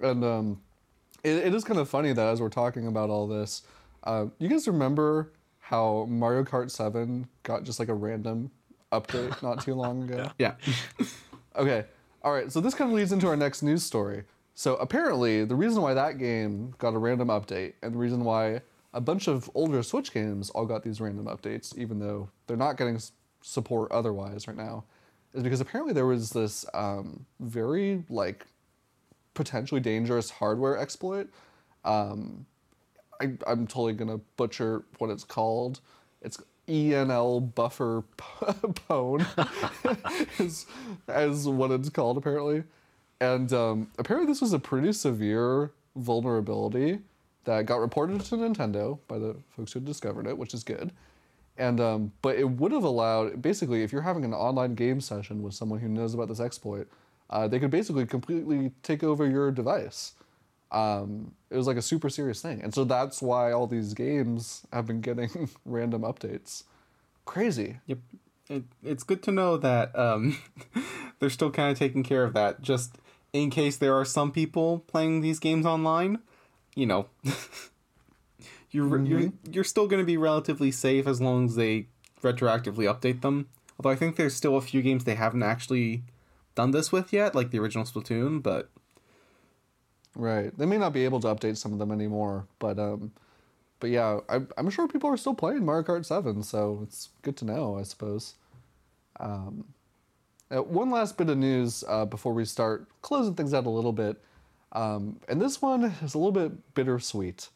And 0.03 0.24
um, 0.24 0.61
it, 1.24 1.47
it 1.47 1.55
is 1.55 1.63
kind 1.63 1.80
of 1.80 1.89
funny 1.89 2.13
that 2.13 2.28
as 2.28 2.41
we're 2.41 2.49
talking 2.49 2.88
about 2.88 3.09
all 3.09 3.28
this, 3.28 3.63
uh, 4.03 4.26
you 4.38 4.49
guys 4.49 4.67
remember 4.67 5.32
how 5.59 6.05
Mario 6.09 6.43
Kart 6.43 6.69
7 6.69 7.28
got 7.43 7.63
just 7.63 7.80
like 7.80 7.88
a 7.88 7.93
random 7.93 8.51
update 8.91 9.41
not 9.43 9.63
too 9.63 9.74
long 9.74 10.03
ago? 10.03 10.30
Yeah. 10.38 10.55
Okay. 11.55 11.86
All 12.24 12.34
right. 12.34 12.51
So 12.51 12.59
this 12.59 12.74
kind 12.74 12.89
of 12.89 12.95
leads 12.97 13.11
into 13.11 13.28
our 13.28 13.38
next 13.38 13.61
news 13.61 13.84
story. 13.84 14.24
So 14.55 14.76
apparently, 14.78 15.45
the 15.45 15.53
reason 15.53 15.84
why 15.84 15.93
that 15.93 16.17
game 16.17 16.74
got 16.80 16.95
a 16.95 16.97
random 16.97 17.28
update, 17.28 17.74
and 17.84 17.93
the 17.93 17.99
reason 17.99 18.24
why 18.24 18.61
a 18.93 19.01
bunch 19.01 19.27
of 19.27 19.49
older 19.55 19.81
Switch 19.81 20.13
games 20.13 20.49
all 20.51 20.65
got 20.65 20.83
these 20.83 21.01
random 21.01 21.25
updates, 21.25 21.77
even 21.77 21.99
though 21.99 22.29
they're 22.47 22.57
not 22.57 22.77
getting 22.77 22.99
support 23.41 23.91
otherwise 23.91 24.47
right 24.47 24.57
now, 24.57 24.83
is 25.33 25.43
because 25.43 25.61
apparently 25.61 25.93
there 25.93 26.05
was 26.05 26.29
this 26.29 26.65
um, 26.73 27.25
very 27.39 28.03
like 28.09 28.45
potentially 29.33 29.81
dangerous 29.81 30.29
hardware 30.29 30.77
exploit. 30.77 31.29
Um, 31.83 32.45
I, 33.19 33.31
I'm 33.47 33.67
totally 33.67 33.93
gonna 33.93 34.19
butcher 34.37 34.83
what 34.99 35.09
it's 35.09 35.23
called. 35.23 35.79
It's 36.21 36.37
ENL 36.67 37.53
buffer 37.55 38.03
pone 38.87 39.25
is 40.39 40.65
as 41.07 41.47
what 41.47 41.71
it's 41.71 41.89
called 41.89 42.17
apparently, 42.17 42.63
and 43.19 43.51
um, 43.53 43.91
apparently 43.97 44.31
this 44.31 44.39
was 44.39 44.53
a 44.53 44.59
pretty 44.59 44.93
severe 44.93 45.71
vulnerability 45.95 46.99
that 47.45 47.65
got 47.65 47.79
reported 47.79 48.21
to 48.21 48.35
Nintendo 48.35 48.99
by 49.07 49.19
the 49.19 49.35
folks 49.55 49.73
who 49.73 49.79
discovered 49.79 50.27
it, 50.27 50.37
which 50.37 50.53
is 50.53 50.63
good. 50.63 50.91
And 51.57 51.79
um, 51.79 52.11
but 52.21 52.35
it 52.35 52.49
would 52.49 52.71
have 52.71 52.83
allowed 52.83 53.41
basically 53.41 53.83
if 53.83 53.91
you're 53.91 54.01
having 54.01 54.25
an 54.25 54.33
online 54.33 54.75
game 54.75 55.01
session 55.01 55.43
with 55.43 55.53
someone 55.53 55.79
who 55.79 55.87
knows 55.87 56.13
about 56.13 56.27
this 56.27 56.39
exploit, 56.39 56.87
uh, 57.29 57.47
they 57.47 57.59
could 57.59 57.71
basically 57.71 58.05
completely 58.05 58.71
take 58.81 59.03
over 59.03 59.27
your 59.27 59.51
device. 59.51 60.13
Um, 60.71 61.33
it 61.51 61.57
was 61.57 61.67
like 61.67 61.77
a 61.77 61.81
super 61.81 62.09
serious 62.09 62.41
thing, 62.41 62.61
and 62.63 62.73
so 62.73 62.83
that's 62.83 63.21
why 63.21 63.51
all 63.51 63.67
these 63.67 63.93
games 63.93 64.65
have 64.73 64.87
been 64.87 65.01
getting 65.01 65.49
random 65.65 66.01
updates. 66.01 66.63
Crazy. 67.25 67.77
Yep. 67.85 67.99
It, 68.49 68.63
it's 68.83 69.03
good 69.03 69.23
to 69.23 69.31
know 69.31 69.55
that 69.57 69.97
um, 69.97 70.37
they're 71.19 71.29
still 71.29 71.51
kind 71.51 71.71
of 71.71 71.77
taking 71.77 72.03
care 72.03 72.23
of 72.23 72.33
that, 72.33 72.61
just 72.61 72.97
in 73.31 73.51
case 73.51 73.77
there 73.77 73.95
are 73.95 74.05
some 74.05 74.31
people 74.31 74.79
playing 74.87 75.21
these 75.21 75.39
games 75.39 75.65
online. 75.65 76.19
You 76.76 76.86
know, 76.86 77.07
you're 78.71 79.03
you're 79.05 79.32
you're 79.51 79.63
still 79.63 79.88
going 79.88 80.01
to 80.01 80.05
be 80.05 80.17
relatively 80.17 80.71
safe 80.71 81.07
as 81.07 81.21
long 81.21 81.45
as 81.45 81.55
they 81.55 81.88
retroactively 82.21 82.91
update 82.91 83.21
them. 83.21 83.47
Although 83.78 83.91
I 83.91 83.95
think 83.95 84.15
there's 84.15 84.36
still 84.36 84.55
a 84.55 84.61
few 84.61 84.82
games 84.82 85.03
they 85.03 85.15
haven't 85.15 85.43
actually 85.43 86.03
done 86.55 86.71
this 86.71 86.91
with 86.91 87.11
yet, 87.11 87.36
like 87.36 87.51
the 87.51 87.59
original 87.59 87.86
Splatoon. 87.86 88.41
But 88.41 88.69
Right. 90.15 90.55
They 90.57 90.65
may 90.65 90.78
not 90.78 90.93
be 90.93 91.05
able 91.05 91.19
to 91.21 91.28
update 91.28 91.57
some 91.57 91.74
of 91.74 91.80
them 91.80 91.91
anymore, 91.91 92.47
but 92.59 92.78
um, 92.78 93.11
but 93.80 93.89
yeah, 93.89 94.19
I, 94.30 94.41
I'm 94.57 94.69
sure 94.69 94.88
people 94.88 95.09
are 95.09 95.17
still 95.17 95.34
playing 95.34 95.65
Mario 95.65 95.84
Kart 95.84 96.05
Seven, 96.05 96.43
so 96.43 96.82
it's 96.84 97.09
good 97.24 97.36
to 97.38 97.45
know, 97.45 97.78
I 97.78 97.84
suppose. 97.84 98.36
Um, 99.19 99.65
uh, 100.51 100.61
one 100.61 100.91
last 100.91 101.17
bit 101.17 101.30
of 101.30 101.38
news 101.38 101.84
uh, 101.88 102.05
before 102.05 102.34
we 102.34 102.45
start 102.45 102.88
closing 103.01 103.34
things 103.34 103.53
out 103.53 103.65
a 103.65 103.69
little 103.69 103.91
bit, 103.91 104.21
um, 104.74 105.19
and 105.30 105.41
this 105.41 105.61
one 105.61 105.86
is 106.03 106.13
a 106.13 106.17
little 106.17 106.32
bit 106.32 106.74
bittersweet. 106.74 107.49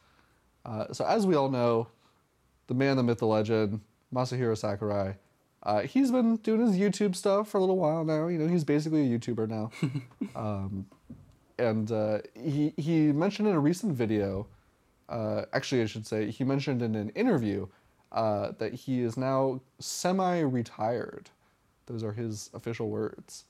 Uh, 0.66 0.92
so 0.94 1.06
as 1.06 1.26
we 1.26 1.36
all 1.36 1.50
know, 1.50 1.88
the 2.68 2.74
man, 2.74 2.98
the 2.98 3.04
myth, 3.04 3.20
the 3.20 3.28
legend, 3.28 3.82
Masahiro 4.14 4.58
Sakurai. 4.58 5.16
Uh, 5.64 5.82
he's 5.82 6.12
been 6.12 6.38
doing 6.38 6.62
his 6.62 6.78
YouTube 6.78 7.16
stuff 7.16 7.50
for 7.50 7.58
a 7.58 7.60
little 7.60 7.78
while 7.78 8.06
now. 8.06 8.28
You 8.28 8.38
know, 8.38 8.48
he's 8.48 8.64
basically 8.64 9.14
a 9.14 9.18
YouTuber 9.18 9.50
now. 9.50 9.72
um, 10.36 10.86
and 11.58 11.92
uh, 11.92 12.20
he 12.36 12.74
he 12.78 13.12
mentioned 13.12 13.48
in 13.48 13.56
a 13.56 13.60
recent 13.60 13.94
video, 13.94 14.48
uh, 15.10 15.44
actually 15.54 15.82
I 15.82 15.86
should 15.86 16.06
say 16.06 16.30
he 16.30 16.44
mentioned 16.44 16.82
in 16.82 16.96
an 16.96 17.10
interview 17.10 17.68
uh, 18.12 18.52
that 18.60 18.74
he 18.74 19.02
is 19.02 19.18
now 19.18 19.62
semi-retired. 19.80 21.30
Those 21.88 22.04
are 22.04 22.14
his 22.14 22.50
official 22.54 22.90
words. 22.90 23.46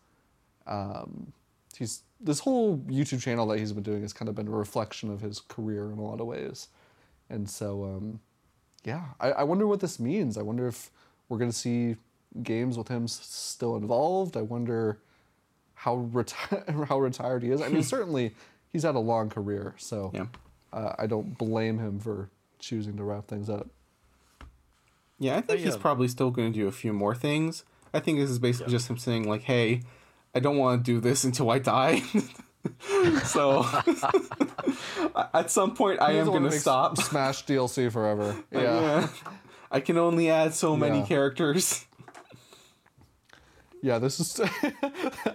Um, 0.65 1.33
he's 1.77 2.01
this 2.19 2.39
whole 2.39 2.77
YouTube 2.87 3.21
channel 3.21 3.45
that 3.47 3.59
he's 3.59 3.73
been 3.73 3.83
doing 3.83 4.01
has 4.01 4.13
kind 4.13 4.27
of 4.29 4.35
been 4.35 4.47
a 4.47 4.51
reflection 4.51 5.11
of 5.11 5.21
his 5.21 5.39
career 5.39 5.91
in 5.91 5.97
a 5.97 6.03
lot 6.03 6.19
of 6.19 6.27
ways, 6.27 6.67
and 7.29 7.49
so 7.49 7.83
um, 7.83 8.19
yeah, 8.83 9.03
I, 9.19 9.31
I 9.31 9.43
wonder 9.43 9.67
what 9.67 9.79
this 9.79 9.99
means. 9.99 10.37
I 10.37 10.41
wonder 10.41 10.67
if 10.67 10.89
we're 11.29 11.37
gonna 11.37 11.51
see 11.51 11.95
games 12.43 12.77
with 12.77 12.87
him 12.87 13.03
s- 13.03 13.19
still 13.23 13.75
involved. 13.75 14.35
I 14.37 14.41
wonder 14.41 14.99
how 15.75 15.97
reti- 16.11 16.85
how 16.87 16.99
retired 16.99 17.43
he 17.43 17.51
is. 17.51 17.61
I 17.61 17.69
mean, 17.69 17.83
certainly 17.95 18.33
he's 18.71 18.83
had 18.83 18.95
a 18.95 18.99
long 18.99 19.29
career, 19.29 19.75
so 19.77 20.11
yeah, 20.13 20.25
uh, 20.73 20.93
I 20.97 21.05
don't 21.07 21.37
blame 21.37 21.77
him 21.79 21.99
for 21.99 22.29
choosing 22.59 22.97
to 22.97 23.03
wrap 23.03 23.27
things 23.27 23.49
up. 23.49 23.67
yeah, 25.19 25.37
I 25.37 25.41
think 25.41 25.59
he's 25.61 25.75
yeah. 25.75 25.81
probably 25.81 26.07
still 26.07 26.31
going 26.31 26.51
to 26.53 26.59
do 26.59 26.67
a 26.67 26.71
few 26.71 26.93
more 26.93 27.15
things. 27.15 27.63
I 27.93 27.99
think 27.99 28.17
this 28.19 28.29
is 28.29 28.39
basically 28.39 28.71
Yeah. 28.71 28.77
just 28.77 28.89
him 28.89 28.97
saying 28.97 29.27
like, 29.27 29.43
"Hey, 29.43 29.81
I 30.35 30.39
don't 30.39 30.57
want 30.57 30.83
to 30.83 30.91
do 30.91 30.99
this 30.99 31.23
until 31.23 31.49
I 31.49 31.59
die." 31.59 32.01
so 33.23 33.65
at 35.33 35.51
some 35.51 35.73
point, 35.73 36.01
I 36.01 36.13
am 36.13 36.25
going 36.25 36.43
wanna 36.43 36.51
stop. 36.51 36.97
Smash 36.97 37.45
DLC 37.45 37.91
forever. 37.91 38.35
Yeah. 38.51 38.61
Yeah. 38.61 39.07
I 39.69 39.81
can 39.81 39.97
only 39.97 40.29
add 40.29 40.53
so 40.53 40.77
many 40.77 41.03
characters. 41.03 41.85
Yeah, 43.81 43.99
this 43.99 44.19
is. 44.19 44.39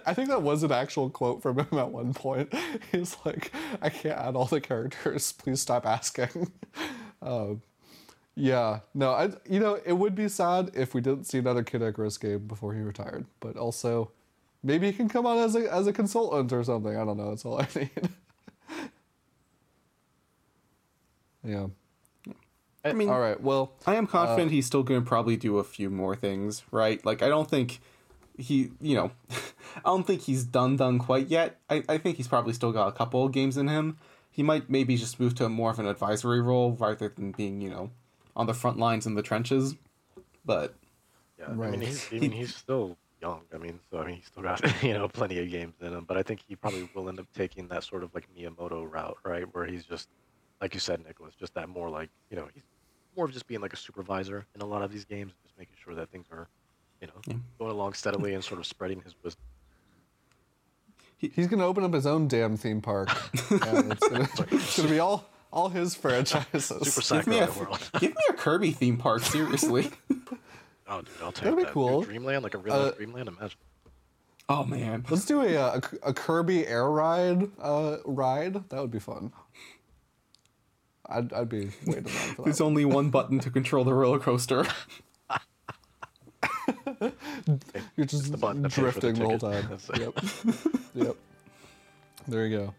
I 0.05 0.13
think 0.13 0.29
that 0.29 0.41
was 0.41 0.63
an 0.63 0.71
actual 0.71 1.09
quote 1.09 1.41
from 1.41 1.59
him 1.59 1.77
at 1.77 1.91
one 1.91 2.13
point. 2.13 2.53
He's 2.91 3.15
like, 3.25 3.51
"I 3.81 3.89
can't 3.89 4.17
add 4.17 4.35
all 4.35 4.45
the 4.45 4.59
characters. 4.59 5.31
Please 5.31 5.61
stop 5.61 5.85
asking." 5.85 6.51
um, 7.21 7.61
yeah, 8.35 8.79
no, 8.93 9.11
I. 9.11 9.29
You 9.47 9.59
know, 9.59 9.79
it 9.85 9.93
would 9.93 10.15
be 10.15 10.27
sad 10.27 10.71
if 10.73 10.93
we 10.93 11.01
didn't 11.01 11.25
see 11.25 11.37
another 11.37 11.63
Kid 11.63 11.81
Icarus 11.83 12.17
game 12.17 12.47
before 12.47 12.73
he 12.73 12.81
retired. 12.81 13.25
But 13.39 13.55
also, 13.55 14.11
maybe 14.63 14.87
he 14.87 14.93
can 14.93 15.09
come 15.09 15.25
on 15.25 15.37
as 15.37 15.55
a 15.55 15.71
as 15.71 15.87
a 15.87 15.93
consultant 15.93 16.51
or 16.51 16.63
something. 16.63 16.95
I 16.95 17.05
don't 17.05 17.17
know. 17.17 17.29
That's 17.29 17.45
all 17.45 17.61
I 17.61 17.67
need. 17.75 17.89
yeah. 21.43 21.67
I 22.85 22.93
mean, 22.93 23.09
All 23.09 23.19
right. 23.19 23.39
Well. 23.39 23.71
I 23.87 23.95
am 23.95 24.07
confident 24.07 24.49
uh, 24.49 24.51
he's 24.51 24.65
still 24.65 24.83
going 24.83 25.01
to 25.01 25.07
probably 25.07 25.37
do 25.37 25.57
a 25.57 25.63
few 25.63 25.89
more 25.89 26.15
things, 26.15 26.63
right? 26.71 27.03
Like, 27.05 27.21
I 27.21 27.29
don't 27.29 27.49
think 27.49 27.79
he, 28.37 28.71
you 28.81 28.95
know, 28.95 29.11
I 29.77 29.81
don't 29.85 30.05
think 30.05 30.23
he's 30.23 30.43
done 30.43 30.75
done 30.75 30.99
quite 30.99 31.27
yet. 31.27 31.59
I, 31.69 31.83
I 31.87 31.97
think 31.97 32.17
he's 32.17 32.27
probably 32.27 32.53
still 32.53 32.73
got 32.73 32.87
a 32.87 32.91
couple 32.91 33.25
of 33.25 33.31
games 33.31 33.55
in 33.55 33.69
him. 33.69 33.97
He 34.29 34.43
might 34.43 34.69
maybe 34.69 34.97
just 34.97 35.19
move 35.19 35.35
to 35.35 35.47
more 35.47 35.71
of 35.71 35.79
an 35.79 35.85
advisory 35.85 36.41
role 36.41 36.73
rather 36.73 37.07
than 37.07 37.31
being, 37.31 37.61
you 37.61 37.69
know, 37.69 37.91
on 38.35 38.47
the 38.47 38.53
front 38.53 38.77
lines 38.77 39.05
in 39.05 39.15
the 39.15 39.21
trenches. 39.21 39.75
But 40.43 40.75
Yeah, 41.39 41.51
I 41.51 41.53
mean, 41.53 41.81
he's, 41.81 42.09
I 42.11 42.17
mean, 42.17 42.31
he's 42.31 42.53
still 42.55 42.97
young. 43.23 43.41
I 43.53 43.57
mean, 43.57 43.79
so 43.89 43.99
I 43.99 44.05
mean, 44.05 44.15
he's 44.17 44.25
still 44.27 44.43
got 44.43 44.59
you 44.83 44.93
know 44.93 45.07
plenty 45.07 45.39
of 45.39 45.49
games 45.49 45.75
in 45.81 45.93
him. 45.93 46.03
But 46.07 46.17
I 46.17 46.23
think 46.23 46.41
he 46.47 46.55
probably 46.55 46.89
will 46.93 47.07
end 47.09 47.19
up 47.19 47.27
taking 47.33 47.67
that 47.69 47.83
sort 47.83 48.03
of 48.03 48.13
like 48.13 48.27
Miyamoto 48.37 48.79
route, 48.91 49.17
right? 49.23 49.45
Where 49.53 49.65
he's 49.65 49.85
just, 49.85 50.09
like 50.61 50.73
you 50.73 50.79
said, 50.79 51.03
Nicolas, 51.05 51.33
just 51.39 51.53
that 51.55 51.69
more 51.69 51.89
like 51.89 52.09
you 52.29 52.35
know 52.37 52.47
he's 52.53 52.63
more 53.15 53.25
of 53.25 53.31
just 53.31 53.47
being 53.47 53.61
like 53.61 53.73
a 53.73 53.77
supervisor 53.77 54.45
in 54.55 54.61
a 54.61 54.65
lot 54.65 54.81
of 54.81 54.91
these 54.91 55.05
games, 55.05 55.31
just 55.43 55.57
making 55.57 55.75
sure 55.83 55.93
that 55.95 56.09
things 56.09 56.25
are, 56.31 56.47
you 56.99 57.07
know, 57.07 57.13
Yeah. 57.27 57.35
going 57.59 57.71
along 57.71 57.93
steadily 57.93 58.33
and 58.33 58.43
sort 58.43 58.59
of 58.59 58.65
spreading 58.65 59.01
his 59.01 59.13
wisdom. 59.23 59.43
He's 61.17 61.47
gonna 61.47 61.65
open 61.65 61.83
up 61.85 61.93
his 61.93 62.05
own 62.05 62.27
damn 62.27 62.57
theme 62.57 62.81
park, 62.81 63.07
and 63.49 63.93
it's 63.93 64.75
gonna, 64.77 64.89
be 64.89 64.99
all 64.99 65.29
all 65.53 65.69
his 65.69 65.95
franchises. 66.03 66.65
Super 66.65 67.17
give 67.21 67.27
me, 67.27 67.39
a, 67.39 67.49
world. 67.51 67.79
give 67.99 68.09
me 68.11 68.23
a 68.29 68.33
Kirby 68.33 68.71
theme 68.71 68.97
park, 68.97 69.21
seriously. 69.21 69.91
Oh, 70.87 71.01
dude, 71.01 71.09
I'll 71.21 71.31
take 71.31 71.43
That'd 71.45 71.57
be 71.57 71.63
that. 71.63 71.67
Dude, 71.69 71.73
cool. 71.73 72.01
Dreamland, 72.03 72.43
like 72.43 72.53
a 72.53 72.57
real 72.57 72.73
Uh, 72.73 72.91
Dreamland, 72.91 73.27
imagine. 73.29 73.57
oh, 74.49 74.63
man. 74.65 75.05
Let's 75.09 75.25
do 75.25 75.41
a, 75.41 75.55
uh, 75.55 75.79
a 76.03 76.09
a 76.09 76.13
Kirby 76.13 76.67
air 76.67 76.89
ride 76.89 77.49
uh, 77.61 77.97
ride. 78.05 78.69
That 78.69 78.81
would 78.81 78.91
be 78.91 78.99
fun. 78.99 79.31
I'd 81.07 81.31
I'd 81.33 81.49
be 81.49 81.71
waiting 81.85 82.05
around 82.05 82.35
for 82.35 82.41
There's 82.43 82.57
that. 82.59 82.63
only 82.63 82.85
one 82.85 83.09
button 83.09 83.39
to 83.39 83.49
control 83.49 83.83
the 83.83 83.93
roller 83.93 84.19
coaster. 84.19 84.65
You're 87.97 88.05
just 88.05 88.31
the 88.31 88.37
button 88.37 88.61
that 88.61 88.71
pays 88.71 88.93
for 88.93 88.99
the 88.99 89.11
drifting 89.11 89.15
the, 89.15 89.25
whole 89.25 89.39
ticket. 89.39 89.61
time. 89.61 89.67
That's. 89.69 89.89
Yep. 89.99 90.13
yep. 90.95 91.15
There 92.27 92.45
you 92.47 92.57
go. 92.57 92.73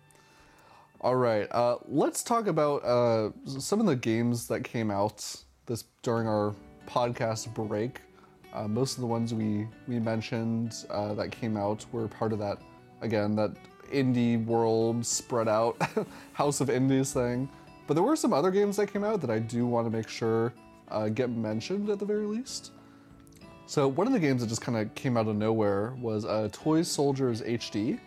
All 1.00 1.16
right. 1.16 1.46
Uh, 1.50 1.76
let's 1.86 2.22
talk 2.22 2.46
about 2.46 2.82
uh, 2.84 3.30
some 3.58 3.80
of 3.80 3.86
the 3.86 3.96
games 3.96 4.48
that 4.48 4.64
came 4.64 4.90
out 4.90 5.42
this 5.66 5.84
during 6.02 6.26
our 6.26 6.54
podcast 6.86 7.52
break. 7.54 8.00
Uh, 8.52 8.68
most 8.68 8.94
of 8.94 9.00
the 9.00 9.06
ones 9.06 9.34
we 9.34 9.66
we 9.88 9.98
mentioned 9.98 10.86
uh, 10.90 11.14
that 11.14 11.30
came 11.30 11.56
out 11.56 11.84
were 11.92 12.06
part 12.08 12.32
of 12.32 12.38
that 12.38 12.58
again 13.00 13.34
that 13.36 13.50
indie 13.92 14.42
world 14.44 15.04
spread 15.04 15.48
out 15.48 15.76
House 16.32 16.60
of 16.60 16.70
Indies 16.70 17.12
thing. 17.12 17.48
But 17.86 17.94
there 17.94 18.02
were 18.02 18.16
some 18.16 18.32
other 18.32 18.50
games 18.50 18.76
that 18.76 18.86
came 18.92 19.04
out 19.04 19.20
that 19.20 19.30
I 19.30 19.38
do 19.38 19.66
want 19.66 19.86
to 19.86 19.90
make 19.90 20.08
sure 20.08 20.52
uh, 20.88 21.08
get 21.08 21.30
mentioned 21.30 21.90
at 21.90 21.98
the 21.98 22.04
very 22.04 22.26
least. 22.26 22.72
So 23.66 23.88
one 23.88 24.06
of 24.06 24.12
the 24.12 24.20
games 24.20 24.42
that 24.42 24.48
just 24.48 24.60
kind 24.60 24.76
of 24.78 24.94
came 24.94 25.16
out 25.16 25.26
of 25.26 25.36
nowhere 25.36 25.94
was 26.00 26.24
uh, 26.24 26.48
Toy 26.52 26.82
Soldiers 26.82 27.40
HD, 27.42 27.98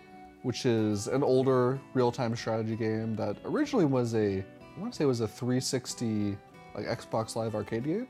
which 0.44 0.66
is 0.66 1.08
an 1.08 1.24
older 1.24 1.80
real-time 1.94 2.36
strategy 2.36 2.76
game 2.76 3.16
that 3.16 3.38
originally 3.44 3.86
was 3.86 4.14
a, 4.14 4.40
I 4.40 4.80
want 4.80 4.94
to 4.94 4.98
say 4.98 5.04
it 5.04 5.08
was 5.08 5.22
a 5.22 5.28
360 5.28 6.38
like 6.76 6.86
Xbox 6.86 7.36
Live 7.36 7.56
arcade 7.56 7.86
game. 7.86 8.08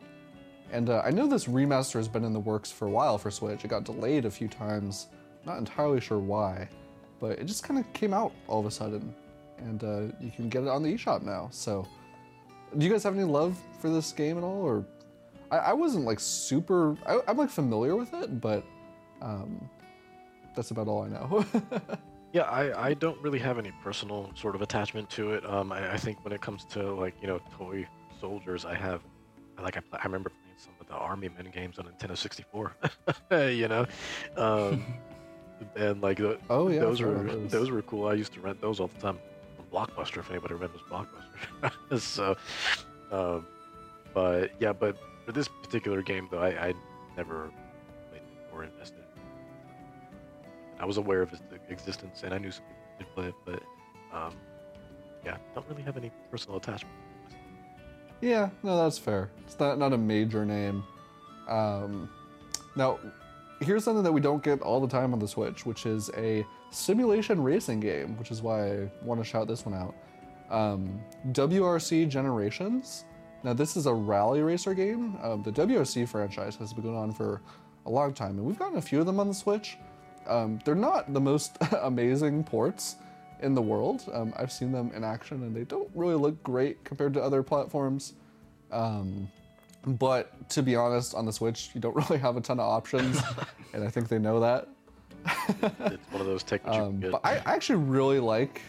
And 0.71 0.89
uh, 0.89 1.01
I 1.05 1.11
know 1.11 1.27
this 1.27 1.45
remaster 1.45 1.93
has 1.93 2.07
been 2.07 2.23
in 2.23 2.33
the 2.33 2.39
works 2.39 2.71
for 2.71 2.87
a 2.87 2.89
while 2.89 3.17
for 3.17 3.31
Switch. 3.31 3.63
It 3.63 3.69
got 3.69 3.83
delayed 3.83 4.25
a 4.25 4.31
few 4.31 4.47
times. 4.47 5.07
Not 5.45 5.57
entirely 5.57 6.01
sure 6.01 6.19
why, 6.19 6.67
but 7.19 7.39
it 7.39 7.45
just 7.45 7.63
kind 7.63 7.79
of 7.79 7.91
came 7.93 8.13
out 8.13 8.33
all 8.47 8.59
of 8.59 8.65
a 8.65 8.71
sudden, 8.71 9.15
and 9.59 9.83
uh, 9.83 10.01
you 10.19 10.31
can 10.35 10.49
get 10.49 10.63
it 10.63 10.67
on 10.67 10.83
the 10.83 10.93
eShop 10.93 11.21
now. 11.21 11.47
So, 11.51 11.87
do 12.77 12.85
you 12.85 12.91
guys 12.91 13.03
have 13.03 13.15
any 13.15 13.23
love 13.23 13.57
for 13.79 13.89
this 13.89 14.11
game 14.11 14.37
at 14.37 14.43
all, 14.43 14.61
or 14.61 14.85
I, 15.49 15.57
I 15.57 15.73
wasn't 15.73 16.03
like 16.03 16.19
super. 16.19 16.97
I, 17.05 17.21
I'm 17.29 17.37
like 17.37 17.49
familiar 17.49 17.95
with 17.95 18.13
it, 18.13 18.41
but 18.41 18.65
um, 19.21 19.69
that's 20.53 20.71
about 20.71 20.89
all 20.89 21.03
I 21.03 21.07
know. 21.07 21.45
Yeah, 22.33 22.43
I, 22.43 22.89
I 22.89 22.93
don't 22.93 23.19
really 23.21 23.39
have 23.39 23.57
any 23.57 23.71
personal 23.83 24.31
sort 24.35 24.53
of 24.53 24.61
attachment 24.61 25.09
to 25.11 25.31
it. 25.31 25.45
Um, 25.45 25.71
I, 25.71 25.93
I 25.93 25.97
think 25.97 26.23
when 26.23 26.33
it 26.33 26.41
comes 26.41 26.65
to 26.65 26.93
like 26.93 27.15
you 27.21 27.27
know 27.27 27.39
toy 27.57 27.87
soldiers, 28.19 28.65
I 28.65 28.75
have 28.75 29.01
like 29.59 29.77
I, 29.77 29.81
I 29.93 30.03
remember 30.03 30.31
the 30.87 30.95
Army 30.95 31.29
Men 31.29 31.51
games 31.53 31.79
on 31.79 31.85
Nintendo 31.85 32.17
64. 32.17 32.75
you 33.31 33.67
know, 33.67 33.85
um, 34.35 34.85
and 35.75 36.01
like 36.01 36.17
the, 36.17 36.39
Oh, 36.49 36.69
yeah, 36.69 36.79
those 36.79 37.01
were 37.01 37.15
those. 37.23 37.51
those 37.51 37.69
were 37.69 37.81
cool. 37.83 38.07
I 38.07 38.13
used 38.13 38.33
to 38.33 38.41
rent 38.41 38.61
those 38.61 38.79
all 38.79 38.87
the 38.87 38.99
time 38.99 39.19
Blockbuster. 39.71 40.17
If 40.17 40.29
anybody 40.31 40.53
remembers 40.53 40.81
Blockbuster, 40.89 41.99
so. 41.99 42.35
Um, 43.11 43.45
but 44.13 44.51
yeah, 44.59 44.73
but 44.73 44.97
for 45.25 45.31
this 45.31 45.47
particular 45.47 46.01
game 46.01 46.27
though, 46.31 46.41
I, 46.41 46.69
I 46.69 46.73
never 47.15 47.51
played 48.09 48.21
it 48.21 48.53
or 48.53 48.63
invested. 48.63 49.03
I 50.79 50.85
was 50.85 50.97
aware 50.97 51.21
of 51.21 51.33
its 51.33 51.41
existence 51.69 52.21
and 52.23 52.33
I 52.33 52.37
knew 52.37 52.51
some 52.51 52.63
people 52.97 53.23
did 53.23 53.35
play 53.43 53.53
it, 53.55 53.61
but 54.11 54.17
um, 54.17 54.33
yeah, 55.25 55.37
don't 55.55 55.67
really 55.69 55.81
have 55.83 55.97
any 55.97 56.11
personal 56.31 56.57
attachment. 56.57 56.93
Yeah, 58.21 58.49
no, 58.63 58.83
that's 58.83 58.97
fair. 58.97 59.29
It's 59.45 59.59
not 59.59 59.77
not 59.77 59.93
a 59.93 59.97
major 59.97 60.45
name. 60.45 60.83
Um, 61.47 62.09
now, 62.75 62.99
here's 63.59 63.83
something 63.83 64.03
that 64.03 64.11
we 64.11 64.21
don't 64.21 64.43
get 64.43 64.61
all 64.61 64.79
the 64.79 64.87
time 64.87 65.13
on 65.13 65.19
the 65.19 65.27
Switch, 65.27 65.65
which 65.65 65.85
is 65.85 66.09
a 66.17 66.45
simulation 66.71 67.41
racing 67.41 67.79
game, 67.79 68.17
which 68.17 68.31
is 68.31 68.41
why 68.41 68.71
I 68.71 68.91
want 69.01 69.21
to 69.21 69.25
shout 69.25 69.47
this 69.47 69.65
one 69.65 69.75
out. 69.75 69.95
Um, 70.49 70.99
WRC 71.31 72.09
Generations. 72.09 73.05
Now, 73.43 73.53
this 73.53 73.77
is 73.77 73.85
a 73.85 73.93
rally 73.93 74.41
racer 74.41 74.73
game. 74.73 75.17
Um, 75.21 75.43
the 75.43 75.51
WRC 75.51 76.07
franchise 76.07 76.55
has 76.57 76.73
been 76.73 76.83
going 76.83 76.97
on 76.97 77.13
for 77.13 77.41
a 77.85 77.89
long 77.89 78.13
time, 78.13 78.31
and 78.31 78.45
we've 78.45 78.59
gotten 78.59 78.77
a 78.77 78.81
few 78.81 78.99
of 78.99 79.05
them 79.05 79.19
on 79.19 79.27
the 79.27 79.33
Switch. 79.33 79.77
Um, 80.27 80.59
they're 80.65 80.75
not 80.75 81.13
the 81.13 81.21
most 81.21 81.57
amazing 81.81 82.43
ports 82.43 82.97
in 83.41 83.53
the 83.55 83.61
world. 83.61 84.03
Um, 84.13 84.33
I've 84.37 84.51
seen 84.51 84.71
them 84.71 84.91
in 84.95 85.03
action, 85.03 85.43
and 85.43 85.55
they 85.55 85.63
don't 85.63 85.89
really 85.95 86.15
look 86.15 86.41
great 86.43 86.83
compared 86.83 87.13
to 87.15 87.21
other 87.21 87.43
platforms. 87.43 88.13
Um, 88.71 89.29
but 89.85 90.49
to 90.49 90.61
be 90.61 90.75
honest, 90.75 91.15
on 91.15 91.25
the 91.25 91.31
Switch, 91.33 91.69
you 91.73 91.81
don't 91.81 91.95
really 92.09 92.17
have 92.17 92.37
a 92.37 92.41
ton 92.41 92.59
of 92.59 92.65
options, 92.69 93.21
and 93.73 93.83
I 93.83 93.89
think 93.89 94.07
they 94.07 94.19
know 94.19 94.39
that. 94.39 94.67
It's 95.59 96.11
one 96.11 96.21
of 96.21 96.27
those 96.27 96.43
you 96.49 96.59
Um, 96.65 96.73
can 96.73 96.99
get. 96.99 97.11
but 97.11 97.21
I 97.25 97.37
actually 97.45 97.79
really 97.79 98.19
like, 98.19 98.61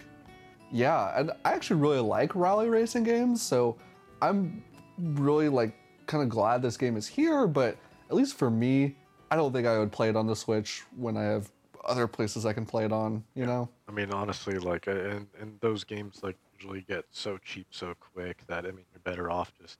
yeah, 0.73 1.19
and 1.19 1.31
I 1.45 1.53
actually 1.53 1.81
really 1.81 2.01
like 2.01 2.35
rally 2.35 2.69
racing 2.69 3.05
games. 3.05 3.41
So 3.43 3.77
I'm 4.21 4.63
really 4.99 5.49
like 5.49 5.75
kind 6.07 6.23
of 6.23 6.29
glad 6.29 6.63
this 6.63 6.77
game 6.77 6.97
is 6.97 7.07
here. 7.07 7.47
But 7.47 7.77
at 8.11 8.17
least 8.17 8.37
for 8.37 8.51
me, 8.51 8.97
I 9.31 9.37
don't 9.37 9.53
think 9.53 9.67
I 9.67 9.79
would 9.79 9.93
play 9.93 10.09
it 10.09 10.17
on 10.17 10.27
the 10.27 10.35
Switch 10.35 10.83
when 10.97 11.17
I 11.17 11.23
have 11.25 11.51
other 11.85 12.07
places 12.07 12.47
I 12.47 12.53
can 12.53 12.67
play 12.67 12.85
it 12.85 12.93
on. 12.93 13.25
You 13.35 13.47
know? 13.47 13.69
I 13.89 13.93
mean, 13.93 14.13
honestly, 14.13 14.59
like, 14.59 14.89
uh, 14.89 14.93
and, 14.93 15.27
and 15.41 15.59
those 15.61 15.85
games 15.85 16.21
like 16.23 16.37
usually 16.55 16.83
get 16.83 17.05
so 17.11 17.39
cheap 17.39 17.67
so 17.71 17.95
quick 18.15 18.43
that 18.49 18.65
I 18.65 18.71
mean, 18.71 18.85
you're 18.93 19.01
better 19.05 19.31
off 19.31 19.53
just 19.61 19.79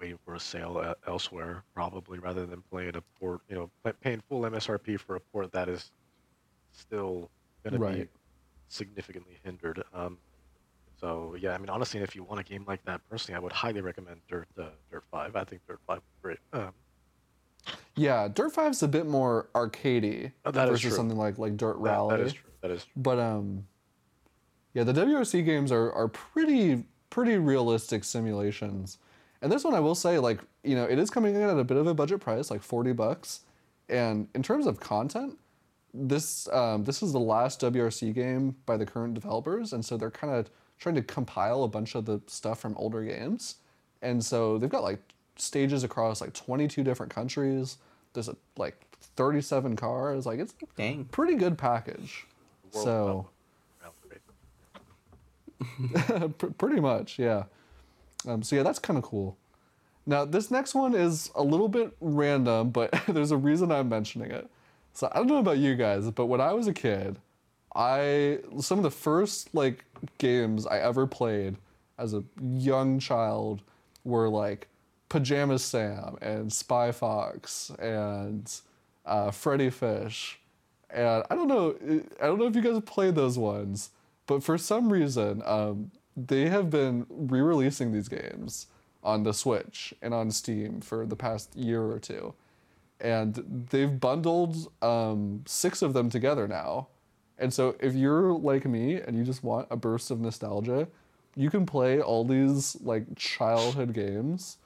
waiting 0.00 0.18
for 0.24 0.34
a 0.34 0.40
sale 0.40 0.94
elsewhere, 1.06 1.62
probably, 1.74 2.18
rather 2.18 2.46
than 2.46 2.62
playing 2.70 2.96
a 2.96 3.02
port. 3.20 3.40
You 3.48 3.70
know, 3.84 3.92
paying 4.00 4.22
full 4.28 4.42
MSRP 4.42 4.98
for 4.98 5.16
a 5.16 5.20
port 5.20 5.52
that 5.52 5.68
is 5.68 5.90
still 6.72 7.30
going 7.62 7.80
to 7.80 7.98
be 7.98 8.08
significantly 8.68 9.38
hindered. 9.44 9.82
Um, 9.94 10.18
so 11.00 11.36
yeah, 11.38 11.54
I 11.54 11.58
mean, 11.58 11.68
honestly, 11.68 12.00
if 12.00 12.14
you 12.16 12.22
want 12.22 12.40
a 12.40 12.44
game 12.44 12.64
like 12.66 12.84
that, 12.84 13.00
personally, 13.10 13.36
I 13.36 13.40
would 13.40 13.52
highly 13.52 13.80
recommend 13.80 14.20
Dirt 14.28 14.48
uh, 14.58 14.66
Dirt 14.90 15.04
Five. 15.10 15.36
I 15.36 15.44
think 15.44 15.62
Dirt 15.66 15.80
Five 15.86 15.98
is 15.98 16.22
great. 16.22 16.38
Um, 16.52 16.72
Yeah, 17.96 18.28
Dirt 18.28 18.52
Five's 18.52 18.82
a 18.82 18.88
bit 18.88 19.06
more 19.06 19.48
arcadey 19.54 20.32
Oh, 20.44 20.50
that 20.50 20.64
is 20.66 20.70
versus 20.70 20.80
true. 20.82 20.90
something 20.96 21.16
like 21.16 21.38
like 21.38 21.56
Dirt 21.56 21.74
that- 21.74 21.80
Rally. 21.80 22.16
that 22.16 22.26
is 22.26 22.32
true. 22.32 22.50
That 22.60 22.70
is 22.70 22.84
true. 22.84 22.92
But 22.96 23.18
um, 23.18 23.66
yeah, 24.72 24.84
the 24.84 24.92
WRC 24.92 25.44
games 25.44 25.70
are 25.70 25.92
are 25.92 26.08
pretty 26.08 26.84
pretty 27.10 27.36
realistic 27.38 28.02
simulations. 28.04 28.98
And 29.42 29.52
this 29.52 29.62
one, 29.62 29.74
I 29.74 29.80
will 29.80 29.94
say, 29.94 30.18
like 30.18 30.40
you 30.62 30.74
know, 30.74 30.84
it 30.84 30.98
is 30.98 31.10
coming 31.10 31.34
in 31.34 31.42
at 31.42 31.56
a 31.58 31.64
bit 31.64 31.76
of 31.76 31.86
a 31.86 31.94
budget 31.94 32.20
price, 32.20 32.50
like 32.50 32.62
forty 32.62 32.92
bucks. 32.92 33.40
And 33.88 34.28
in 34.34 34.42
terms 34.42 34.66
of 34.66 34.80
content, 34.80 35.38
this 35.92 36.48
um, 36.48 36.84
this 36.84 37.02
is 37.02 37.12
the 37.12 37.20
last 37.20 37.60
WRC 37.60 38.12
game 38.14 38.56
by 38.66 38.76
the 38.76 38.86
current 38.86 39.14
developers, 39.14 39.72
and 39.72 39.84
so 39.84 39.96
they're 39.96 40.10
kind 40.10 40.34
of 40.34 40.50
trying 40.78 40.94
to 40.96 41.02
compile 41.02 41.62
a 41.62 41.68
bunch 41.68 41.94
of 41.94 42.04
the 42.06 42.20
stuff 42.26 42.58
from 42.58 42.74
older 42.76 43.04
games. 43.04 43.56
And 44.02 44.24
so 44.24 44.58
they've 44.58 44.68
got 44.70 44.82
like 44.82 45.00
stages 45.36 45.84
across 45.84 46.20
like 46.20 46.32
22 46.32 46.82
different 46.84 47.12
countries. 47.14 47.78
There's 48.12 48.28
a, 48.28 48.36
like 48.56 48.80
37 49.16 49.76
cars. 49.76 50.26
Like 50.26 50.38
it's 50.38 50.54
a 50.62 50.66
Dang. 50.76 51.04
pretty 51.06 51.34
good 51.34 51.58
package. 51.58 52.26
World 52.72 52.84
So. 52.84 53.26
Cup 53.82 53.94
round 55.88 56.04
three. 56.18 56.28
Pr- 56.38 56.46
pretty 56.58 56.80
much, 56.80 57.18
yeah. 57.18 57.44
Um, 58.26 58.42
so 58.42 58.56
yeah, 58.56 58.62
that's 58.62 58.78
kind 58.78 58.96
of 58.98 59.04
cool. 59.04 59.36
Now 60.06 60.24
this 60.24 60.50
next 60.50 60.74
one 60.74 60.94
is 60.94 61.30
a 61.34 61.42
little 61.42 61.68
bit 61.68 61.96
random, 62.00 62.70
but 62.70 62.92
there's 63.08 63.30
a 63.30 63.36
reason 63.36 63.72
I'm 63.72 63.88
mentioning 63.88 64.30
it. 64.30 64.48
So 64.92 65.08
I 65.12 65.16
don't 65.16 65.26
know 65.28 65.38
about 65.38 65.58
you 65.58 65.74
guys, 65.74 66.08
but 66.10 66.26
when 66.26 66.40
I 66.40 66.52
was 66.52 66.66
a 66.68 66.72
kid, 66.72 67.18
I 67.74 68.38
some 68.60 68.78
of 68.78 68.84
the 68.84 68.90
first 68.90 69.52
like 69.54 69.84
games 70.18 70.66
I 70.66 70.78
ever 70.78 71.06
played 71.06 71.56
as 71.98 72.14
a 72.14 72.22
young 72.40 72.98
child 72.98 73.62
were 74.04 74.28
like 74.28 74.68
Pajama 75.14 75.60
Sam 75.60 76.16
and 76.20 76.52
Spy 76.52 76.90
Fox 76.90 77.70
and 77.78 78.50
uh, 79.06 79.30
Freddi 79.30 79.72
Fish, 79.72 80.40
and 80.90 81.22
I 81.30 81.36
don't 81.36 81.46
know, 81.46 81.76
I 82.20 82.26
don't 82.26 82.40
know 82.40 82.46
if 82.46 82.56
you 82.56 82.60
guys 82.60 82.74
have 82.74 82.84
played 82.84 83.14
those 83.14 83.38
ones, 83.38 83.90
but 84.26 84.42
for 84.42 84.58
some 84.58 84.92
reason, 84.92 85.40
um, 85.46 85.92
they 86.16 86.48
have 86.48 86.68
been 86.68 87.06
re-releasing 87.08 87.92
these 87.92 88.08
games 88.08 88.66
on 89.04 89.22
the 89.22 89.32
Switch 89.32 89.94
and 90.02 90.12
on 90.12 90.32
Steam 90.32 90.80
for 90.80 91.06
the 91.06 91.14
past 91.14 91.54
year 91.54 91.84
or 91.84 92.00
two, 92.00 92.34
and 93.00 93.68
they've 93.70 94.00
bundled 94.00 94.68
um, 94.82 95.44
six 95.46 95.80
of 95.80 95.92
them 95.92 96.10
together 96.10 96.48
now. 96.48 96.88
And 97.38 97.54
so, 97.54 97.76
if 97.78 97.94
you're 97.94 98.32
like 98.32 98.64
me 98.64 98.96
and 98.96 99.16
you 99.16 99.22
just 99.22 99.44
want 99.44 99.68
a 99.70 99.76
burst 99.76 100.10
of 100.10 100.18
nostalgia, 100.20 100.88
you 101.36 101.50
can 101.50 101.66
play 101.66 102.00
all 102.00 102.24
these 102.24 102.76
like 102.82 103.04
childhood 103.14 103.92
games 103.92 104.56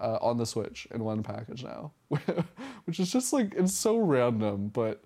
uh, 0.00 0.18
on 0.20 0.36
the 0.36 0.46
Switch 0.46 0.86
in 0.90 1.04
one 1.04 1.22
package 1.22 1.64
now, 1.64 1.92
which 2.84 2.98
is 2.98 3.10
just 3.10 3.32
like 3.32 3.54
it's 3.54 3.74
so 3.74 3.98
random. 3.98 4.68
But 4.68 5.04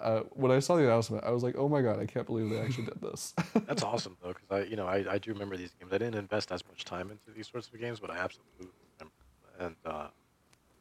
uh, 0.00 0.20
when 0.30 0.50
I 0.50 0.60
saw 0.60 0.76
the 0.76 0.84
announcement, 0.84 1.24
I 1.24 1.30
was 1.30 1.42
like, 1.42 1.56
"Oh 1.58 1.68
my 1.68 1.82
god, 1.82 1.98
I 1.98 2.06
can't 2.06 2.26
believe 2.26 2.48
they 2.50 2.58
actually 2.58 2.86
did 2.86 3.00
this." 3.00 3.34
That's 3.66 3.82
awesome 3.82 4.16
though, 4.22 4.28
because 4.32 4.50
I, 4.50 4.62
you 4.62 4.76
know, 4.76 4.86
I, 4.86 5.04
I 5.14 5.18
do 5.18 5.32
remember 5.32 5.56
these 5.56 5.74
games. 5.78 5.92
I 5.92 5.98
didn't 5.98 6.16
invest 6.16 6.52
as 6.52 6.66
much 6.66 6.84
time 6.84 7.10
into 7.10 7.36
these 7.36 7.48
sorts 7.48 7.68
of 7.68 7.78
games, 7.78 8.00
but 8.00 8.10
I 8.10 8.18
absolutely 8.18 8.68
remember. 8.98 9.14
And 9.58 9.76
uh, 9.84 10.08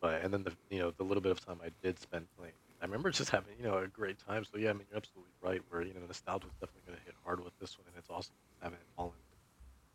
but 0.01 0.21
and 0.23 0.33
then 0.33 0.43
the 0.43 0.53
you 0.69 0.79
know 0.79 0.91
the 0.91 1.03
little 1.03 1.21
bit 1.21 1.31
of 1.31 1.43
time 1.43 1.59
I 1.63 1.69
did 1.83 1.99
spend 1.99 2.27
playing, 2.37 2.53
I 2.81 2.85
remember 2.85 3.09
just 3.11 3.29
having 3.29 3.53
you 3.57 3.63
know 3.63 3.77
a 3.77 3.87
great 3.87 4.17
time. 4.19 4.45
So 4.45 4.57
yeah, 4.57 4.69
I 4.69 4.73
mean 4.73 4.85
you're 4.89 4.97
absolutely 4.97 5.33
right. 5.41 5.61
Where 5.69 5.81
you 5.81 5.93
know 5.93 6.01
nostalgia 6.07 6.47
is 6.47 6.53
definitely 6.61 6.83
going 6.87 6.97
to 6.99 7.05
hit 7.05 7.15
hard 7.25 7.43
with 7.43 7.53
this 7.59 7.77
one, 7.77 7.87
and 7.87 7.97
it's 7.97 8.09
awesome 8.09 8.35
having 8.61 8.79
it 8.79 8.85
all 8.97 9.07
in 9.07 9.13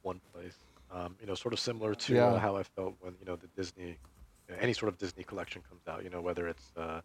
one 0.02 0.20
place. 0.32 0.56
Um, 0.95 1.16
you 1.21 1.27
know, 1.27 1.35
sort 1.35 1.53
of 1.53 1.59
similar 1.59 1.95
to 1.95 2.15
Yeah. 2.15 2.39
how 2.39 2.57
I 2.57 2.62
felt 2.62 2.95
when 3.01 3.15
you 3.19 3.27
know 3.27 3.37
the 3.37 3.49
Disney, 3.49 3.99
you 4.49 4.55
know, 4.55 4.57
any 4.61 4.73
sort 4.73 4.93
of 4.93 4.99
Disney 4.99 5.25
collection 5.25 5.61
comes 5.69 5.83
out. 5.89 6.05
You 6.05 6.11
know, 6.11 6.21
whether 6.23 6.47
it's 6.47 6.71
uh, 6.77 7.01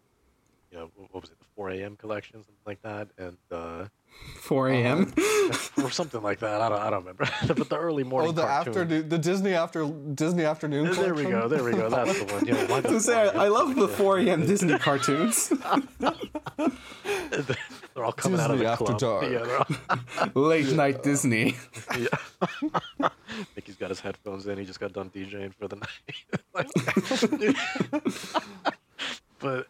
you 0.70 0.78
know, 0.78 0.90
what 1.10 1.22
was 1.22 1.30
it, 1.30 1.38
the 1.40 1.46
4 1.56 1.70
a.m. 1.70 1.96
collection, 1.96 2.34
something 2.34 2.54
like 2.64 2.80
that, 2.82 3.08
and 3.18 3.36
uh, 3.50 3.86
4 4.36 4.68
a.m. 4.68 5.12
or 5.82 5.90
something 5.90 6.22
like 6.22 6.38
that. 6.38 6.60
I 6.60 6.68
don't, 6.68 6.78
I 6.80 6.90
don't 6.90 7.00
remember. 7.00 7.28
but 7.48 7.68
the 7.68 7.76
early 7.76 8.04
morning. 8.04 8.28
Oh, 8.28 8.32
the 8.32 8.42
cartoon. 8.42 8.68
afternoon, 8.82 9.08
the 9.08 9.18
Disney 9.18 9.54
after 9.54 9.84
Disney 10.14 10.44
afternoon. 10.44 10.92
There 10.94 11.14
we 11.14 11.24
go. 11.24 11.48
There 11.48 11.64
we 11.64 11.72
go. 11.72 11.90
That's 11.90 12.16
the 12.16 12.32
one. 12.32 12.46
You 12.46 12.54
know, 12.54 12.66
why 12.66 12.80
the 12.82 12.88
To 12.90 13.00
say, 13.00 13.30
I, 13.30 13.46
I 13.46 13.48
love 13.48 13.74
the 13.74 13.88
4 13.88 14.18
a.m. 14.20 14.46
Disney 14.46 14.78
cartoons. 14.78 15.52
They're 17.94 18.04
all 18.04 18.12
coming 18.12 18.38
out 18.40 18.50
of 18.50 18.58
the 18.58 18.66
After 18.66 18.84
club. 18.84 18.98
Dark. 18.98 19.24
Yeah, 19.30 19.64
all, 20.34 20.42
Late 20.42 20.72
night 20.74 21.02
Disney. 21.08 21.56
yeah. 21.98 23.08
Mickey's 23.56 23.76
got 23.76 23.88
his 23.90 24.00
headphones 24.00 24.46
in. 24.46 24.58
He 24.58 24.64
just 24.64 24.78
got 24.80 24.92
done 24.92 25.10
DJing 25.10 25.52
for 25.54 25.66
the 25.68 25.76
night. 25.76 26.70
But 29.38 29.66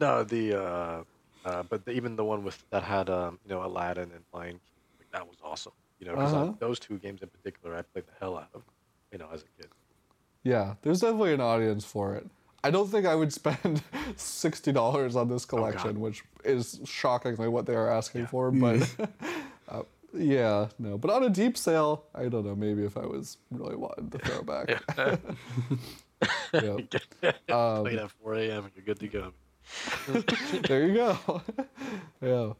no, 0.00 0.22
the 0.24 0.60
uh, 0.62 1.02
uh, 1.44 1.62
but 1.64 1.84
the, 1.84 1.92
even 1.92 2.16
the 2.16 2.24
one 2.24 2.44
with 2.44 2.62
that 2.70 2.82
had 2.82 3.08
um, 3.08 3.38
you 3.46 3.54
know 3.54 3.64
Aladdin 3.64 4.10
and 4.14 4.22
Lion 4.32 4.50
King, 4.52 4.60
like, 4.98 5.10
that 5.12 5.26
was 5.26 5.36
awesome. 5.42 5.72
You 5.98 6.06
know, 6.06 6.14
Uh-huh. 6.14 6.52
those 6.58 6.78
two 6.78 6.98
games 6.98 7.22
in 7.22 7.28
particular, 7.28 7.76
I 7.76 7.82
played 7.82 8.06
the 8.06 8.12
hell 8.20 8.36
out 8.36 8.48
of. 8.54 8.62
You 9.12 9.18
know, 9.18 9.28
as 9.32 9.42
a 9.42 9.46
kid. 9.62 9.70
Yeah, 10.42 10.74
there's 10.82 11.00
definitely 11.00 11.32
an 11.34 11.40
audience 11.40 11.84
for 11.84 12.14
it. 12.16 12.26
I 12.64 12.70
don't 12.70 12.88
think 12.90 13.06
I 13.06 13.14
would 13.14 13.32
spend 13.32 13.82
sixty 14.16 14.72
dollars 14.72 15.14
on 15.14 15.28
this 15.28 15.44
collection, 15.44 16.00
which 16.00 16.24
is 16.44 16.80
shockingly 16.84 17.46
what 17.48 17.66
they 17.66 17.74
are 17.74 17.88
asking 17.90 18.22
Yeah. 18.22 18.26
for. 18.28 18.50
But 18.64 18.96
uh, 19.68 19.82
yeah, 20.14 20.68
no. 20.78 20.96
But 20.98 21.10
on 21.10 21.22
a 21.24 21.30
deep 21.30 21.56
sale, 21.56 22.04
I 22.14 22.28
don't 22.28 22.44
know. 22.46 22.56
Maybe 22.56 22.84
if 22.84 22.96
I 22.96 23.06
was 23.06 23.36
really 23.50 23.76
wanting 23.76 24.10
to 24.10 24.18
throw 24.18 24.42
back. 24.42 24.68
yeah. 26.54 26.76
Um, 27.48 27.82
Played 27.84 27.98
at 27.98 28.10
4 28.22 28.34
a.m. 28.36 28.64
and 28.64 28.72
you're 28.74 28.84
good 28.84 29.00
to 29.00 29.08
go. 29.08 29.32
there 30.68 30.86
you 30.86 30.94
go. 30.94 31.42
yeah. 32.22 32.52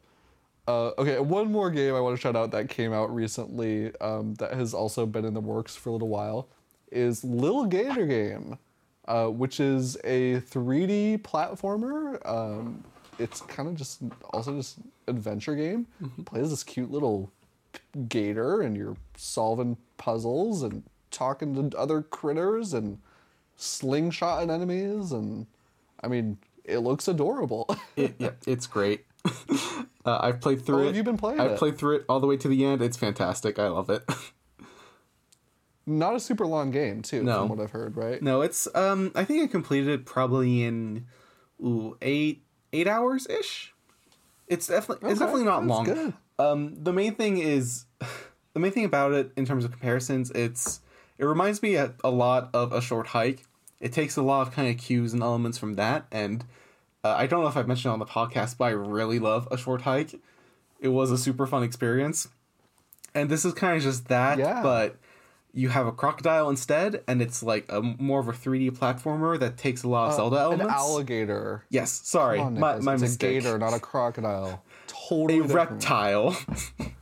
Uh, 0.66 0.92
okay, 0.98 1.18
one 1.20 1.50
more 1.52 1.70
game 1.70 1.94
I 1.94 2.00
want 2.00 2.16
to 2.16 2.20
shout 2.20 2.36
out 2.36 2.50
that 2.52 2.68
came 2.70 2.92
out 2.92 3.14
recently 3.14 3.94
um, 4.00 4.34
that 4.34 4.54
has 4.54 4.72
also 4.74 5.04
been 5.06 5.24
in 5.24 5.34
the 5.34 5.40
works 5.40 5.76
for 5.76 5.90
a 5.90 5.92
little 5.92 6.08
while 6.08 6.48
is 6.90 7.22
Lil 7.22 7.66
Gator 7.66 8.06
Game, 8.06 8.58
uh, 9.06 9.26
which 9.26 9.60
is 9.60 9.96
a 10.04 10.40
3D 10.40 11.18
platformer. 11.22 12.18
Um, 12.28 12.84
it's 13.18 13.40
kind 13.42 13.68
of 13.68 13.76
just 13.76 14.00
also 14.32 14.56
just 14.56 14.78
adventure 15.06 15.54
game. 15.54 15.86
You 16.00 16.24
play 16.24 16.40
as 16.40 16.50
this 16.50 16.64
cute 16.64 16.90
little 16.90 17.30
gator 18.08 18.60
and 18.62 18.76
you're 18.76 18.96
solving 19.16 19.76
puzzles 19.96 20.62
and 20.62 20.82
talking 21.10 21.70
to 21.70 21.76
other 21.78 22.02
critters 22.02 22.72
and 22.74 22.98
slingshotting 23.58 24.50
enemies 24.50 25.12
and 25.12 25.46
I 26.02 26.08
mean 26.08 26.38
it 26.64 26.78
looks 26.78 27.06
adorable. 27.08 27.68
It, 27.96 28.16
yeah, 28.18 28.30
it's 28.46 28.66
great. 28.66 29.04
uh, 30.04 30.18
I've 30.20 30.40
played 30.40 30.66
through 30.66 30.78
Oh, 30.78 30.82
it. 30.82 30.86
have 30.86 30.96
you 30.96 31.04
been 31.04 31.16
playing 31.16 31.38
I've 31.40 31.52
it? 31.52 31.58
played 31.58 31.78
through 31.78 31.96
it 31.96 32.04
all 32.08 32.18
the 32.18 32.26
way 32.26 32.36
to 32.36 32.48
the 32.48 32.64
end. 32.64 32.82
It's 32.82 32.96
fantastic. 32.96 33.58
I 33.60 33.68
love 33.68 33.88
it. 33.90 34.02
Not 35.86 36.14
a 36.14 36.20
super 36.20 36.46
long 36.46 36.70
game 36.70 37.02
too, 37.02 37.22
No. 37.22 37.40
from 37.46 37.56
what 37.56 37.60
I've 37.60 37.70
heard, 37.72 37.96
right? 37.96 38.20
no, 38.22 38.40
it's 38.40 38.66
um. 38.74 39.12
I 39.14 39.24
think 39.24 39.42
I 39.44 39.46
completed 39.46 39.88
it 39.88 40.06
probably 40.06 40.62
in 40.62 41.06
ooh 41.62 41.96
eight 42.00 42.42
eight 42.72 42.88
hours 42.88 43.26
ish. 43.28 43.74
It's 44.48 44.66
definitely 44.66 45.10
it's 45.10 45.20
definitely 45.20 45.44
not 45.44 45.60
that's 45.60 45.68
long. 45.70 45.84
good. 45.84 46.14
Um, 46.38 46.82
the 46.82 46.92
main 46.92 47.14
thing 47.14 47.38
is 47.38 47.84
the 48.54 48.60
main 48.60 48.72
thing 48.72 48.84
about 48.84 49.12
it 49.12 49.32
in 49.36 49.44
terms 49.44 49.64
of 49.64 49.70
comparisons. 49.72 50.30
It's 50.30 50.80
it 51.18 51.24
reminds 51.26 51.62
me 51.62 51.74
a, 51.76 51.92
a 52.02 52.10
lot 52.10 52.50
of 52.54 52.72
a 52.72 52.80
short 52.80 53.08
hike. 53.08 53.44
It 53.80 53.92
takes 53.92 54.16
a 54.16 54.22
lot 54.22 54.46
of 54.46 54.54
kind 54.54 54.68
of 54.68 54.78
cues 54.82 55.12
and 55.12 55.22
elements 55.22 55.58
from 55.58 55.74
that, 55.74 56.06
and 56.10 56.44
uh, 57.04 57.14
I 57.16 57.26
don't 57.26 57.42
know 57.42 57.48
if 57.48 57.56
I've 57.58 57.68
mentioned 57.68 57.90
it 57.90 57.92
on 57.92 57.98
the 57.98 58.06
podcast, 58.06 58.56
but 58.56 58.64
I 58.64 58.70
really 58.70 59.18
love 59.18 59.46
a 59.50 59.58
short 59.58 59.82
hike. 59.82 60.18
It 60.80 60.88
was 60.88 61.10
a 61.10 61.18
super 61.18 61.46
fun 61.46 61.62
experience, 61.62 62.28
and 63.14 63.28
this 63.30 63.44
is 63.44 63.52
kind 63.52 63.76
of 63.76 63.82
just 63.82 64.08
that, 64.08 64.38
Yeah. 64.38 64.62
but 64.62 64.96
you 65.56 65.68
have 65.68 65.86
a 65.86 65.92
crocodile 65.92 66.50
instead, 66.50 67.02
and 67.06 67.22
it's 67.22 67.42
like 67.42 67.64
a 67.70 67.80
more 67.80 68.18
of 68.20 68.28
a 68.28 68.32
3D 68.32 68.72
platformer 68.76 69.38
that 69.38 69.56
takes 69.56 69.84
a 69.84 69.88
lot 69.88 70.08
of 70.10 70.14
Zelda 70.16 70.48
Uh, 70.48 70.50
An 70.50 70.60
alligator. 70.62 71.64
yes, 71.70 71.92
sorry, 72.04 72.40
on, 72.40 72.58
my, 72.58 72.78
my 72.80 72.94
it's 72.94 73.02
mistake. 73.02 73.30
a 73.30 73.40
gator, 73.40 73.58
not 73.58 73.72
a 73.72 73.78
crocodile. 73.80 74.62
Totally 75.08 75.38
a 75.38 75.42
different. 75.42 75.70
reptile. 75.70 76.36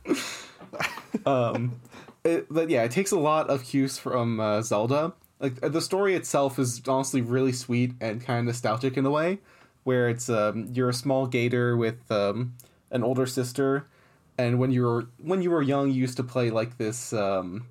um, 1.25 1.79
it, 2.23 2.47
but 2.49 2.69
yeah, 2.69 2.83
it 2.83 2.91
takes 2.91 3.11
a 3.11 3.19
lot 3.19 3.49
of 3.49 3.63
cues 3.63 3.97
from 3.97 4.39
uh, 4.39 4.61
Zelda. 4.61 5.13
Like 5.39 5.63
uh, 5.63 5.69
the 5.69 5.81
story 5.81 6.15
itself 6.15 6.57
is 6.59 6.81
honestly 6.87 7.21
really 7.21 7.51
sweet 7.51 7.93
and 7.99 8.23
kind 8.23 8.39
of 8.39 8.45
nostalgic 8.45 8.97
in 8.97 9.05
a 9.05 9.11
way, 9.11 9.39
where 9.83 10.09
it's 10.09 10.29
um, 10.29 10.69
you're 10.73 10.89
a 10.89 10.93
small 10.93 11.27
gator 11.27 11.75
with 11.75 12.09
um, 12.11 12.53
an 12.91 13.03
older 13.03 13.25
sister, 13.25 13.87
and 14.37 14.59
when 14.59 14.71
you 14.71 14.83
were 14.83 15.07
when 15.17 15.41
you 15.41 15.51
were 15.51 15.61
young, 15.61 15.89
you 15.89 15.95
used 15.95 16.17
to 16.17 16.23
play 16.23 16.49
like 16.49 16.77
this 16.77 17.11
um, 17.13 17.65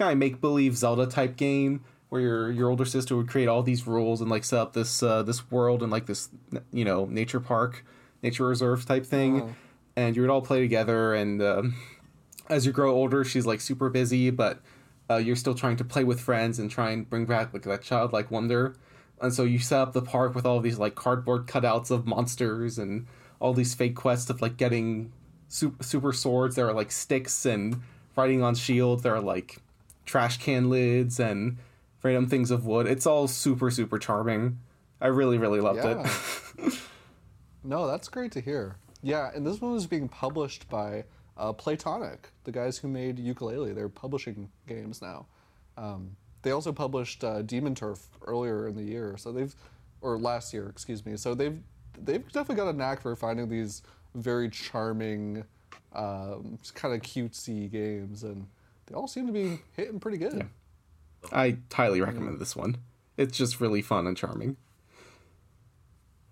kind 0.00 0.12
of 0.12 0.18
make 0.18 0.40
believe 0.40 0.76
Zelda 0.76 1.06
type 1.06 1.36
game 1.36 1.84
where 2.08 2.20
your 2.20 2.50
your 2.50 2.68
older 2.70 2.84
sister 2.84 3.16
would 3.16 3.28
create 3.28 3.46
all 3.48 3.62
these 3.62 3.86
rules 3.86 4.20
and 4.20 4.30
like 4.30 4.42
set 4.44 4.58
up 4.58 4.72
this 4.72 5.02
uh, 5.02 5.22
this 5.22 5.50
world 5.50 5.82
and 5.82 5.92
like 5.92 6.06
this 6.06 6.28
you 6.72 6.84
know 6.84 7.04
nature 7.04 7.38
park, 7.40 7.84
nature 8.22 8.46
reserve 8.46 8.84
type 8.86 9.04
thing, 9.06 9.42
Oh. 9.42 9.54
and 9.96 10.16
you 10.16 10.22
would 10.22 10.30
all 10.30 10.42
play 10.42 10.60
together. 10.60 11.14
And 11.14 11.40
um, 11.42 11.74
as 12.48 12.66
you 12.66 12.72
grow 12.72 12.92
older, 12.94 13.24
she's 13.24 13.46
like 13.46 13.60
super 13.60 13.88
busy, 13.90 14.30
but 14.30 14.60
uh, 15.10 15.16
you're 15.16 15.36
still 15.36 15.54
trying 15.54 15.76
to 15.76 15.84
play 15.84 16.02
with 16.04 16.20
friends 16.20 16.58
and 16.58 16.70
try 16.70 16.90
and 16.90 17.08
bring 17.08 17.26
back 17.26 17.52
like 17.52 17.62
that 17.62 17.82
childlike 17.82 18.30
wonder. 18.30 18.74
And 19.20 19.34
so 19.34 19.42
you 19.44 19.58
set 19.58 19.80
up 19.80 19.92
the 19.92 20.02
park 20.02 20.34
with 20.34 20.46
all 20.46 20.60
these 20.60 20.78
like 20.78 20.94
cardboard 20.94 21.46
cutouts 21.46 21.90
of 21.90 22.06
monsters 22.06 22.78
and 22.78 23.06
all 23.38 23.52
these 23.52 23.74
fake 23.74 23.94
quests 23.94 24.30
of 24.30 24.40
like 24.40 24.56
getting 24.56 25.12
super, 25.48 25.82
super 25.82 26.12
swords 26.12 26.56
that 26.56 26.62
are 26.64 26.72
like 26.72 26.90
sticks 26.90 27.44
and 27.44 27.82
fighting 28.14 28.42
on 28.42 28.54
shields 28.54 29.02
that 29.02 29.10
are 29.10 29.20
like 29.20 29.58
trash 30.06 30.38
can 30.38 30.70
lids 30.70 31.18
and 31.20 31.58
random 32.02 32.26
things 32.28 32.50
of 32.50 32.64
wood. 32.66 32.86
It's 32.86 33.06
all 33.06 33.28
super 33.28 33.70
super 33.70 33.98
charming. 33.98 34.58
I 35.00 35.08
really 35.08 35.38
really 35.38 35.60
loved 35.60 35.78
Yeah. 35.84 36.08
it. 36.58 36.74
No, 37.62 37.86
that's 37.86 38.08
great 38.08 38.32
to 38.32 38.40
hear. 38.40 38.76
Yeah, 39.02 39.30
and 39.34 39.46
this 39.46 39.60
one 39.60 39.72
was 39.72 39.86
being 39.86 40.08
published 40.08 40.68
by 40.70 41.04
uh, 41.36 41.52
Playtonic, 41.52 42.18
the 42.44 42.52
guys 42.52 42.78
who 42.78 42.88
made 42.88 43.18
Yooka-Laylee. 43.18 43.74
They're 43.74 43.88
publishing 43.90 44.50
games 44.66 45.02
now. 45.02 45.26
Um, 45.76 46.16
they 46.42 46.52
also 46.52 46.72
published 46.72 47.22
uh, 47.22 47.42
Demon 47.42 47.74
Turf 47.74 48.08
earlier 48.26 48.66
in 48.66 48.76
the 48.76 48.82
year, 48.82 49.16
so 49.18 49.30
they've, 49.30 49.54
or 50.00 50.18
last 50.18 50.54
year, 50.54 50.68
excuse 50.68 51.04
me. 51.04 51.16
So 51.18 51.34
they've 51.34 51.58
they've 52.02 52.24
definitely 52.32 52.54
got 52.56 52.68
a 52.68 52.76
knack 52.76 53.02
for 53.02 53.14
finding 53.14 53.48
these 53.50 53.82
very 54.14 54.48
charming, 54.48 55.44
um, 55.94 56.58
kind 56.74 56.94
of 56.94 57.02
cutesy 57.02 57.70
games, 57.70 58.22
and 58.22 58.46
they 58.90 58.96
all 58.96 59.06
seem 59.06 59.26
to 59.26 59.32
be 59.32 59.60
hitting 59.76 60.00
pretty 60.00 60.18
good. 60.18 60.48
I 61.32 61.58
highly 61.72 62.00
recommend 62.00 62.40
this 62.40 62.56
one. 62.56 62.78
It's 63.16 63.36
just 63.36 63.60
really 63.60 63.82
fun 63.82 64.06
and 64.06 64.16
charming. 64.16 64.56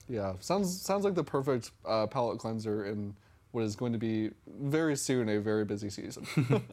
Yeah, 0.08 0.34
sounds 0.40 0.80
sounds 0.80 1.04
like 1.04 1.14
the 1.14 1.24
perfect 1.24 1.70
uh, 1.84 2.06
palate 2.06 2.38
cleanser 2.38 2.86
in 2.86 3.14
what 3.52 3.62
is 3.64 3.76
going 3.76 3.92
to 3.92 3.98
be 3.98 4.30
very 4.60 4.96
soon 4.96 5.28
a 5.28 5.38
very 5.38 5.64
busy 5.64 5.90
season. 5.90 6.26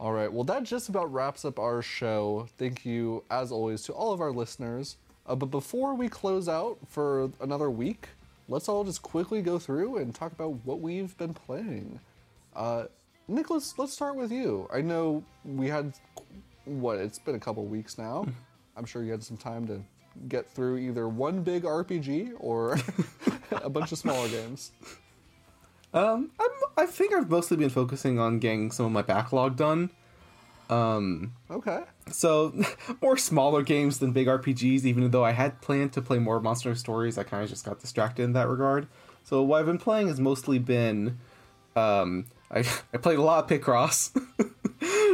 all 0.00 0.12
right, 0.12 0.32
well 0.32 0.44
that 0.44 0.62
just 0.62 0.88
about 0.88 1.12
wraps 1.12 1.44
up 1.44 1.58
our 1.58 1.82
show. 1.82 2.46
Thank 2.56 2.86
you, 2.86 3.24
as 3.30 3.50
always, 3.50 3.82
to 3.82 3.92
all 3.92 4.12
of 4.12 4.20
our 4.20 4.32
listeners. 4.32 4.96
Uh, 5.26 5.34
but 5.34 5.46
before 5.46 5.94
we 5.94 6.08
close 6.08 6.48
out 6.48 6.78
for 6.88 7.30
another 7.40 7.70
week, 7.70 8.08
let's 8.48 8.68
all 8.68 8.84
just 8.84 9.02
quickly 9.02 9.42
go 9.42 9.58
through 9.58 9.98
and 9.98 10.14
talk 10.14 10.32
about 10.32 10.64
what 10.64 10.80
we've 10.80 11.18
been 11.18 11.34
playing. 11.34 12.00
Uh, 12.54 12.84
Nicolas, 13.28 13.78
let's 13.78 13.92
start 13.92 14.16
with 14.16 14.32
you. 14.32 14.68
I 14.72 14.80
know 14.80 15.22
we 15.44 15.68
had 15.68 15.92
what 16.64 16.98
it's 16.98 17.18
been 17.18 17.34
a 17.34 17.40
couple 17.40 17.64
weeks 17.66 17.98
now. 17.98 18.26
I'm 18.76 18.86
sure 18.86 19.02
you 19.02 19.10
had 19.10 19.22
some 19.22 19.36
time 19.36 19.66
to 19.66 19.80
get 20.28 20.48
through 20.48 20.78
either 20.78 21.08
one 21.08 21.42
big 21.42 21.64
RPG 21.64 22.32
or 22.38 22.78
a 23.50 23.68
bunch 23.68 23.92
of 23.92 23.98
smaller 23.98 24.28
games. 24.28 24.72
Um, 25.92 26.30
I'm, 26.40 26.50
I 26.76 26.86
think 26.86 27.14
I've 27.14 27.30
mostly 27.30 27.56
been 27.56 27.70
focusing 27.70 28.18
on 28.18 28.38
getting 28.38 28.70
some 28.70 28.86
of 28.86 28.92
my 28.92 29.02
backlog 29.02 29.56
done. 29.56 29.90
Um, 30.70 31.32
Okay. 31.50 31.80
So, 32.10 32.54
more 33.02 33.16
smaller 33.16 33.62
games 33.62 33.98
than 33.98 34.12
big 34.12 34.26
RPGs, 34.26 34.84
even 34.84 35.10
though 35.10 35.24
I 35.24 35.32
had 35.32 35.60
planned 35.60 35.92
to 35.94 36.02
play 36.02 36.18
more 36.18 36.40
Monster 36.40 36.74
Stories, 36.74 37.16
I 37.18 37.22
kind 37.22 37.42
of 37.42 37.48
just 37.48 37.64
got 37.64 37.80
distracted 37.80 38.22
in 38.22 38.32
that 38.34 38.48
regard. 38.48 38.86
So, 39.24 39.42
what 39.42 39.60
I've 39.60 39.66
been 39.66 39.78
playing 39.78 40.08
has 40.08 40.18
mostly 40.18 40.58
been. 40.58 41.18
Um, 41.76 42.26
I, 42.50 42.58
I 42.94 42.98
played 42.98 43.18
a 43.18 43.22
lot 43.22 43.44
of 43.44 43.50
Picross. 43.50 44.10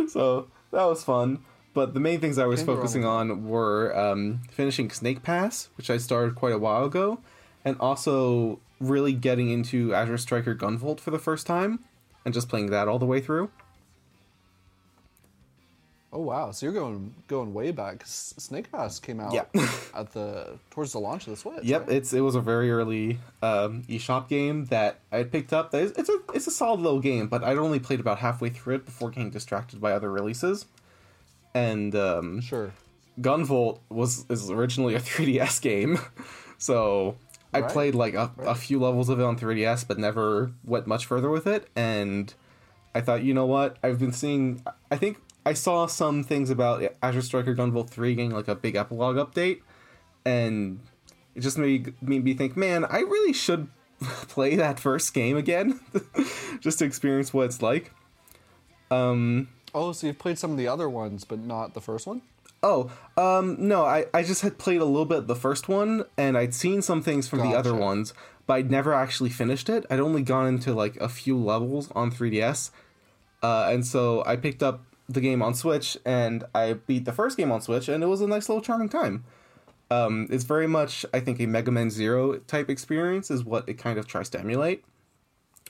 so, 0.10 0.48
that 0.70 0.84
was 0.84 1.04
fun. 1.04 1.44
But 1.72 1.92
the 1.92 2.00
main 2.00 2.20
things 2.20 2.38
I 2.38 2.46
was 2.46 2.60
Can't 2.60 2.68
focusing 2.68 3.04
on 3.04 3.48
were 3.48 3.96
um, 3.98 4.42
finishing 4.50 4.90
Snake 4.90 5.24
Pass, 5.24 5.70
which 5.76 5.90
I 5.90 5.98
started 5.98 6.36
quite 6.36 6.52
a 6.52 6.58
while 6.58 6.84
ago, 6.84 7.18
and 7.64 7.76
also 7.80 8.60
really 8.78 9.12
getting 9.12 9.50
into 9.50 9.92
Azure 9.92 10.18
Striker 10.18 10.54
Gunvolt 10.54 11.00
for 11.00 11.10
the 11.10 11.18
first 11.18 11.48
time, 11.48 11.80
and 12.24 12.32
just 12.32 12.48
playing 12.48 12.66
that 12.66 12.86
all 12.86 13.00
the 13.00 13.06
way 13.06 13.20
through. 13.20 13.50
Oh 16.16 16.20
wow! 16.20 16.52
So 16.52 16.64
you're 16.64 16.72
going 16.72 17.12
going 17.26 17.52
way 17.52 17.72
back. 17.72 18.02
Snake 18.06 18.70
Pass 18.70 19.00
came 19.00 19.18
out 19.18 19.34
Yeah. 19.34 19.46
at 19.96 20.12
the 20.12 20.58
towards 20.70 20.92
the 20.92 21.00
launch 21.00 21.26
of 21.26 21.32
the 21.32 21.36
Switch. 21.36 21.64
Yep, 21.64 21.88
right? 21.88 21.96
it's 21.96 22.12
it 22.12 22.20
was 22.20 22.36
a 22.36 22.40
very 22.40 22.70
early 22.70 23.18
um, 23.42 23.82
eShop 23.88 24.28
game 24.28 24.66
that 24.66 25.00
I 25.10 25.16
had 25.18 25.32
picked 25.32 25.52
up. 25.52 25.72
That 25.72 25.82
is- 25.82 25.90
It's 25.92 26.08
a 26.08 26.20
it's 26.32 26.46
a 26.46 26.52
solid 26.52 26.78
little 26.80 27.00
game, 27.00 27.26
but 27.26 27.42
I'd 27.42 27.58
only 27.58 27.80
played 27.80 27.98
about 27.98 28.18
halfway 28.20 28.48
through 28.48 28.76
it 28.76 28.84
before 28.84 29.10
getting 29.10 29.30
distracted 29.30 29.80
by 29.80 29.90
other 29.92 30.08
releases. 30.10 30.66
And 31.52 31.94
um, 31.96 32.40
sure. 32.40 32.72
Gunvolt 33.20 33.80
was 33.88 34.24
is 34.30 34.50
originally 34.50 34.94
a 34.94 35.00
3DS 35.00 35.60
game, 35.60 35.98
so 36.58 37.16
I 37.52 37.60
Right. 37.60 37.70
played 37.70 37.94
like 37.96 38.14
a, 38.14 38.30
a 38.38 38.54
few 38.54 38.78
levels 38.80 39.08
of 39.08 39.18
it 39.20 39.24
on 39.24 39.36
3DS, 39.38 39.86
but 39.86 39.98
never 39.98 40.52
went 40.64 40.86
much 40.86 41.06
further 41.06 41.28
with 41.30 41.46
it. 41.46 41.68
And 41.76 42.32
I 42.94 43.00
thought, 43.00 43.22
you 43.22 43.34
know 43.34 43.46
what? 43.46 43.76
I've 43.82 43.98
been 43.98 44.12
seeing. 44.12 44.62
I 44.90 44.96
think 44.96 45.18
I 45.46 45.52
saw 45.52 45.86
some 45.86 46.22
things 46.24 46.50
about 46.50 46.82
Azure 47.02 47.22
Striker 47.22 47.54
Gunvolt 47.54 47.90
3 47.90 48.14
getting 48.14 48.30
like 48.30 48.48
a 48.48 48.54
big 48.54 48.76
epilogue 48.76 49.16
update, 49.16 49.60
and 50.24 50.80
it 51.34 51.40
just 51.40 51.58
made, 51.58 51.94
made 52.02 52.24
me 52.24 52.34
think, 52.34 52.56
man, 52.56 52.84
I 52.84 53.00
really 53.00 53.32
should 53.32 53.68
play 54.00 54.56
that 54.56 54.80
first 54.80 55.12
game 55.12 55.36
again, 55.36 55.80
just 56.60 56.78
to 56.78 56.84
experience 56.84 57.34
what 57.34 57.46
it's 57.46 57.62
like. 57.62 57.92
Um, 58.90 59.48
Oh, 59.74 59.90
so 59.90 60.06
you've 60.06 60.18
played 60.18 60.38
some 60.38 60.52
of 60.52 60.56
the 60.56 60.68
other 60.68 60.88
ones, 60.88 61.24
but 61.24 61.40
not 61.40 61.74
the 61.74 61.80
first 61.80 62.06
one. 62.06 62.22
Oh, 62.62 62.90
um, 63.16 63.56
no, 63.58 63.84
I, 63.84 64.06
I 64.14 64.22
just 64.22 64.42
had 64.42 64.56
played 64.56 64.80
a 64.80 64.84
little 64.84 65.04
bit 65.04 65.18
of 65.18 65.26
the 65.26 65.34
first 65.34 65.68
one, 65.68 66.04
and 66.16 66.38
I'd 66.38 66.54
seen 66.54 66.80
some 66.80 67.02
things 67.02 67.28
from 67.28 67.40
the 67.40 67.54
other 67.54 67.74
ones, 67.74 68.14
but 68.46 68.54
I'd 68.54 68.70
never 68.70 68.94
actually 68.94 69.30
finished 69.30 69.68
it. 69.68 69.84
I'd 69.90 70.00
only 70.00 70.22
gone 70.22 70.46
into 70.46 70.72
like 70.72 70.96
a 70.96 71.08
few 71.08 71.36
levels 71.36 71.90
on 71.94 72.10
3DS, 72.10 72.70
uh, 73.42 73.68
and 73.70 73.84
so 73.84 74.22
I 74.24 74.36
picked 74.36 74.62
up 74.62 74.82
the 75.08 75.20
game 75.20 75.42
on 75.42 75.54
Switch, 75.54 75.96
and 76.04 76.44
I 76.54 76.74
beat 76.74 77.04
the 77.04 77.12
first 77.12 77.36
game 77.36 77.52
on 77.52 77.60
Switch, 77.60 77.88
and 77.88 78.02
it 78.02 78.06
was 78.06 78.20
a 78.20 78.26
nice 78.26 78.48
little 78.48 78.62
charming 78.62 78.88
time. 78.88 79.24
Um, 79.90 80.26
it's 80.30 80.44
very 80.44 80.66
much, 80.66 81.04
I 81.12 81.20
think, 81.20 81.40
a 81.40 81.46
Mega 81.46 81.70
Man 81.70 81.90
Zero 81.90 82.38
type 82.38 82.70
experience, 82.70 83.30
is 83.30 83.44
what 83.44 83.68
it 83.68 83.74
kind 83.74 83.98
of 83.98 84.06
tries 84.06 84.30
to 84.30 84.40
emulate. 84.40 84.84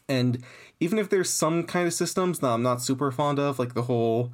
And 0.09 0.45
even 0.81 0.99
if 0.99 1.09
there's 1.09 1.31
some 1.31 1.65
kind 1.65 1.87
of 1.87 1.95
systems 1.95 2.39
that 2.41 2.49
I'm 2.49 2.63
not 2.63 2.83
super 2.83 3.11
fond 3.11 3.39
of, 3.39 3.59
like 3.59 3.75
the 3.75 3.83
whole 3.83 4.33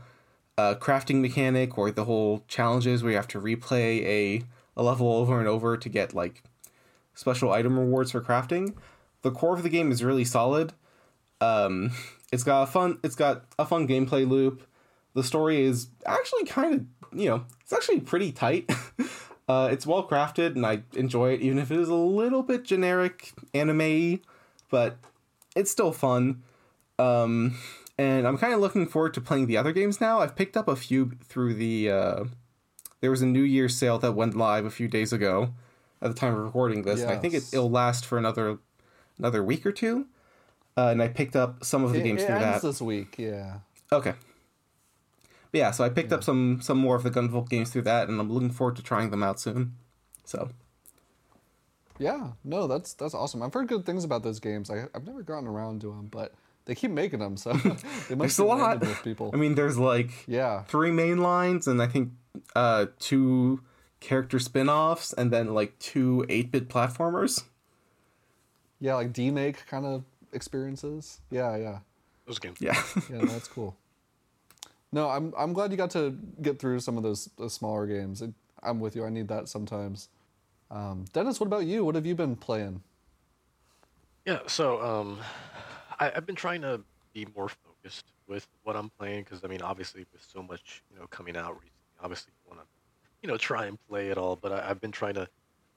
uh, 0.59 0.75
crafting 0.75 1.21
mechanic 1.21 1.79
or 1.79 1.91
the 1.91 2.05
whole 2.05 2.45
challenges 2.49 3.03
where 3.03 3.13
you 3.13 3.17
have 3.17 3.29
to 3.29 3.41
replay 3.41 4.03
a, 4.05 4.43
a 4.77 4.83
level 4.83 5.11
over 5.11 5.39
and 5.39 5.49
over 5.49 5.77
to 5.77 5.89
get 5.89 6.15
like 6.15 6.43
special 7.15 7.53
item 7.53 7.79
rewards 7.79 8.11
for 8.11 8.21
crafting, 8.21 8.75
the 9.23 9.31
core 9.31 9.55
of 9.55 9.63
the 9.63 9.69
game 9.69 9.91
is 9.93 10.03
really 10.03 10.25
solid. 10.25 10.73
Um, 11.41 11.93
it's 12.33 12.45
got 12.45 12.63
a 12.63 12.67
fun 12.67 12.99
it's 13.03 13.17
got 13.17 13.45
a 13.59 13.67
fun 13.67 13.87
gameplay 13.89 14.29
loop. 14.29 14.67
The 15.15 15.24
story 15.24 15.62
is 15.62 15.89
actually 16.07 16.45
kind 16.45 16.74
of 16.74 17.19
you 17.19 17.28
know 17.28 17.45
it's 17.62 17.73
actually 17.73 18.01
pretty 18.01 18.32
tight. 18.32 18.70
uh, 19.49 19.69
it's 19.73 19.87
well 19.87 20.07
crafted 20.07 20.55
and 20.57 20.65
I 20.65 20.82
enjoy 20.95 21.32
it 21.32 21.41
even 21.41 21.59
if 21.59 21.70
it 21.70 21.78
is 21.78 21.89
a 21.89 21.95
little 21.95 22.43
bit 22.43 22.65
generic 22.65 23.32
anime, 23.55 24.20
but 24.70 24.99
it's 25.57 25.70
still 25.70 25.93
fun. 25.93 26.43
Um, 26.99 27.57
and 27.99 28.27
I'm 28.27 28.39
kind 28.39 28.55
of 28.55 28.61
looking 28.61 28.87
forward 28.87 29.15
to 29.15 29.20
playing 29.20 29.47
the 29.47 29.57
other 29.57 29.73
games 29.73 30.01
now. 30.01 30.20
I've 30.20 30.37
picked 30.37 30.57
up 30.57 30.69
a 30.69 30.77
few 30.77 31.12
through 31.24 31.55
the. 31.55 31.91
Uh, 31.91 32.24
there 33.01 33.11
was 33.11 33.23
a 33.23 33.27
New 33.27 33.43
Year's 33.43 33.77
sale 33.77 33.99
that 33.99 34.12
went 34.12 34.37
live 34.37 34.65
a 34.65 34.70
few 34.70 34.87
days 34.89 35.12
ago, 35.12 35.55
at 36.03 36.09
the 36.09 36.15
time 36.15 36.35
of 36.35 36.41
recording 36.41 36.82
this. 36.82 37.01
And 37.03 37.11
I 37.11 37.16
think 37.16 37.35
it, 37.35 37.45
it'll 37.53 37.70
last 37.70 38.05
for 38.07 38.19
another 38.19 38.59
another 39.19 39.43
week 39.43 39.66
or 39.66 39.73
two. 39.73 40.07
Uh, 40.77 40.89
and 40.89 41.03
I 41.03 41.09
picked 41.09 41.37
up 41.37 41.65
some 41.65 41.85
of 41.85 41.93
the 41.93 42.01
It, 42.01 42.05
games 42.05 42.23
it 42.23 42.27
through 42.27 42.39
that. 42.39 42.62
this 42.62 42.81
week. 42.81 43.16
Yeah. 43.19 43.59
Okay. 43.93 44.15
But 45.53 45.59
yeah, 45.59 45.71
so 45.73 45.85
I 45.85 45.89
picked 45.89 46.13
up 46.13 46.23
some 46.23 46.61
some 46.63 46.79
more 46.79 46.97
of 46.97 47.03
the 47.03 47.11
Gunvolt 47.11 47.49
games 47.49 47.71
through 47.71 47.83
that, 47.83 48.09
and 48.09 48.21
I'm 48.21 48.33
looking 48.33 48.51
forward 48.51 48.77
to 48.77 48.83
trying 48.83 49.11
them 49.11 49.23
out 49.23 49.41
soon. 49.41 49.75
So 50.25 50.51
Yeah, 51.99 52.33
no, 52.45 52.67
that's 52.67 52.95
that's 52.95 53.15
awesome. 53.15 53.43
I've 53.43 53.53
heard 53.53 53.69
good 53.69 53.85
things 53.85 54.05
about 54.05 54.23
those 54.23 54.41
games. 54.41 54.71
I, 54.71 54.85
I've 54.95 55.05
never 55.05 55.23
gotten 55.23 55.47
around 55.49 55.81
to 55.83 55.89
them, 55.89 56.07
but 56.11 56.33
they 56.67 56.75
keep 56.75 56.91
making 56.93 57.19
them, 57.19 57.37
so 57.37 57.53
they 57.55 57.69
must 57.71 57.85
there's 58.19 58.37
be 58.37 58.43
a 58.43 58.47
lot. 58.47 58.81
with 58.81 59.03
people. 59.03 59.31
I 59.35 59.37
mean, 59.37 59.55
there's 59.57 59.77
like 59.79 60.11
yeah, 60.29 60.63
three 60.65 60.91
main 60.93 61.19
lines 61.19 61.67
and 61.67 61.83
I 61.83 61.87
think 61.89 62.13
uh 62.55 62.87
two 63.01 63.61
character 63.99 64.39
spin-offs 64.39 65.13
and 65.13 65.31
then 65.31 65.53
like 65.53 65.79
two 65.79 66.25
8-bit 66.31 66.69
platformers. 66.71 67.43
yeah, 68.81 68.95
like 68.95 69.13
demake 69.13 69.67
kind 69.67 69.85
of 69.85 70.05
experiences. 70.33 71.21
Yeah, 71.31 71.55
yeah, 71.57 71.79
Those 72.27 72.39
games. 72.39 72.59
Yeah. 72.61 72.81
yeah. 73.11 73.19
No, 73.19 73.27
that's 73.27 73.49
cool. 73.49 73.77
No, 74.93 75.09
I'm 75.09 75.33
I'm 75.37 75.53
glad 75.53 75.71
you 75.71 75.77
got 75.77 75.91
to 75.91 76.17
get 76.43 76.59
through 76.59 76.81
some 76.81 76.97
of 76.97 77.03
those, 77.03 77.31
those 77.39 77.53
smaller 77.55 77.87
games. 77.87 78.23
It, 78.23 78.33
I'm 78.62 78.81
with 78.81 78.97
you. 78.97 79.05
I 79.05 79.11
need 79.11 79.29
that 79.29 79.49
sometimes. 79.49 80.09
Um, 80.71 81.05
Dennis, 81.12 81.41
what 81.41 81.47
about 81.47 81.65
you? 81.65 81.85
What 81.85 81.95
have 81.95 82.07
you 82.07 82.15
been 82.15 82.37
playing? 82.37 82.83
Yeah, 84.27 84.41
so 84.47 84.81
um, 84.83 85.19
I, 85.99 86.12
I've 86.15 86.27
been 86.27 86.37
trying 86.37 86.61
to 86.62 86.81
be 87.12 87.27
more 87.37 87.49
focused 87.49 88.07
with 88.27 88.47
what 88.65 88.77
I'm 88.77 88.91
playing 88.99 89.25
because 89.25 89.45
I 89.45 89.49
mean, 89.49 89.62
obviously, 89.62 90.07
with 90.12 90.23
so 90.23 90.43
much 90.43 90.83
you 90.93 90.99
know 90.99 91.07
coming 91.07 91.37
out 91.37 91.55
recently, 91.55 91.71
obviously, 92.03 92.33
you 92.33 92.55
want 92.55 92.61
to 92.61 92.67
you 93.23 93.29
know 93.29 93.37
try 93.37 93.67
and 93.67 93.79
play 93.89 94.09
it 94.09 94.19
all. 94.19 94.37
But 94.37 94.53
I, 94.53 94.71
I've 94.71 94.81
been 94.81 94.93
trying 94.93 95.15
to 95.15 95.29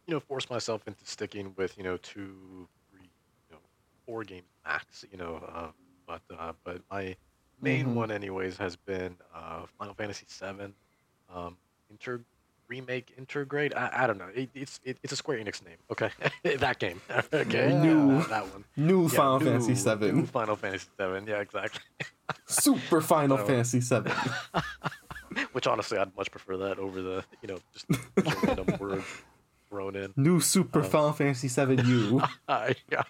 you 0.07 0.13
know 0.13 0.19
force 0.19 0.49
myself 0.49 0.87
into 0.87 1.05
sticking 1.05 1.53
with 1.55 1.77
you 1.77 1.83
know 1.83 1.97
two, 1.97 2.67
three, 2.91 3.09
you 3.49 3.55
know, 3.55 3.59
four 4.05 4.23
games 4.23 4.47
max. 4.65 5.05
You 5.11 5.17
know, 5.17 5.43
uh, 5.53 5.67
but 6.07 6.21
uh, 6.37 6.53
but 6.63 6.81
my 6.91 7.15
main 7.63 7.87
Mhm. 7.87 7.93
one, 7.95 8.11
anyways, 8.11 8.57
has 8.57 8.75
been 8.75 9.15
uh, 9.33 9.65
Final 9.79 9.93
Fantasy 9.93 10.25
VII, 10.29 10.73
um, 11.33 11.57
Inter 11.89 12.21
remake 12.69 13.13
Intergrade. 13.19 13.75
I, 13.75 14.03
I 14.03 14.07
don't 14.07 14.17
know. 14.17 14.29
It, 14.33 14.49
it's 14.53 14.79
it, 14.83 14.97
it's 15.03 15.13
a 15.13 15.15
Square 15.15 15.39
Enix 15.39 15.63
name. 15.65 15.77
Okay, 15.91 16.09
that 16.57 16.79
game. 16.79 17.01
okay, 17.33 17.69
Yeah. 17.69 17.81
New- 17.83 18.17
that, 18.19 18.29
that 18.29 18.47
one. 18.51 18.63
New 18.77 19.03
Yeah, 19.03 19.09
Final 19.09 19.39
new- 19.39 19.45
Fantasy 19.45 19.69
New 19.69 19.75
7. 19.75 20.25
Final 20.27 20.55
Fantasy 20.55 20.87
Seven. 20.97 21.27
Yeah, 21.27 21.39
exactly. 21.39 21.81
Super 22.47 23.01
Final 23.13 23.37
So- 23.37 23.45
Fantasy 23.45 23.81
7. 23.81 24.11
Which 25.51 25.65
honestly, 25.67 25.97
I'd 25.97 26.15
much 26.15 26.29
prefer 26.31 26.57
that 26.57 26.77
over 26.79 27.01
the 27.01 27.23
you 27.41 27.47
know 27.47 27.57
just 27.73 27.85
a 27.89 28.21
bunch 28.21 28.35
of 28.35 28.43
random 28.43 28.77
words 28.79 29.05
thrown 29.67 29.95
in. 29.95 30.13
New 30.15 30.39
Super 30.39 30.83
Final 30.83 31.11
Fantasy 31.13 31.47
7 31.47 31.85
U. 31.87 32.21
Uh, 32.47 32.73
yeah. 32.91 33.03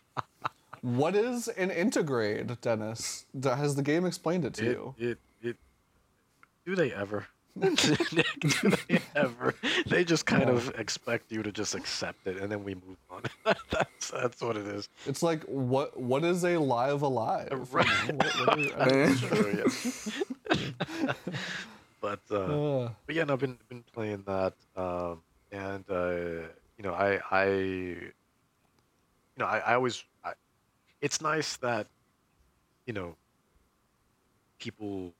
What 0.83 1.15
is 1.15 1.47
an 1.47 1.69
intergrade, 1.69 2.59
Dennis? 2.59 3.25
Has 3.41 3.75
the 3.75 3.81
game 3.81 4.05
explained 4.05 4.43
it 4.43 4.53
to 4.55 4.65
It, 4.65 4.71
you? 4.71 4.95
it 4.99 5.17
it 5.41 5.57
do 6.65 6.75
they 6.75 6.91
ever? 6.91 7.25
do 7.59 7.69
they 8.87 8.99
ever? 9.15 9.55
They 9.85 10.03
just 10.03 10.25
kind 10.25 10.47
No. 10.47 10.53
of 10.55 10.73
expect 10.77 11.31
you 11.31 11.41
to 11.41 11.51
just 11.53 11.73
accept 11.73 12.27
it, 12.27 12.35
and 12.37 12.51
then 12.51 12.63
we 12.65 12.73
move 12.75 12.97
on. 13.09 13.21
that's 13.71 14.11
that's 14.11 14.41
what 14.41 14.57
it 14.57 14.67
is. 14.67 14.89
It's 15.05 15.23
like 15.23 15.43
what 15.45 15.97
what 15.97 16.25
is 16.25 16.43
a 16.43 16.57
live 16.57 17.01
alive? 17.01 17.69
Right. 17.71 17.87
What- 18.13 18.47
what 18.47 18.49
are- 18.49 18.81
I- 18.81 18.91
Man. 18.91 19.15
Sure, 19.15 19.51
yeah. 19.55 21.13
but 22.01 22.19
uh, 22.29 22.35
uh, 22.83 22.89
but 23.05 23.15
yeah, 23.15 23.23
no, 23.23 23.33
I've 23.33 23.39
been 23.39 23.57
been 23.69 23.83
playing 23.93 24.23
that, 24.27 24.53
um, 24.75 25.21
and 25.51 25.85
uh, 25.89 26.47
you 26.77 26.83
know, 26.83 26.93
I 26.93 27.21
I 27.31 27.45
you 27.45 28.11
know, 29.39 29.45
I, 29.45 29.59
I 29.59 29.73
always 29.75 30.03
it's 31.03 31.21
nice 31.21 31.57
that 31.57 31.87
you 32.87 32.93
know 32.93 33.17
people 34.59 35.13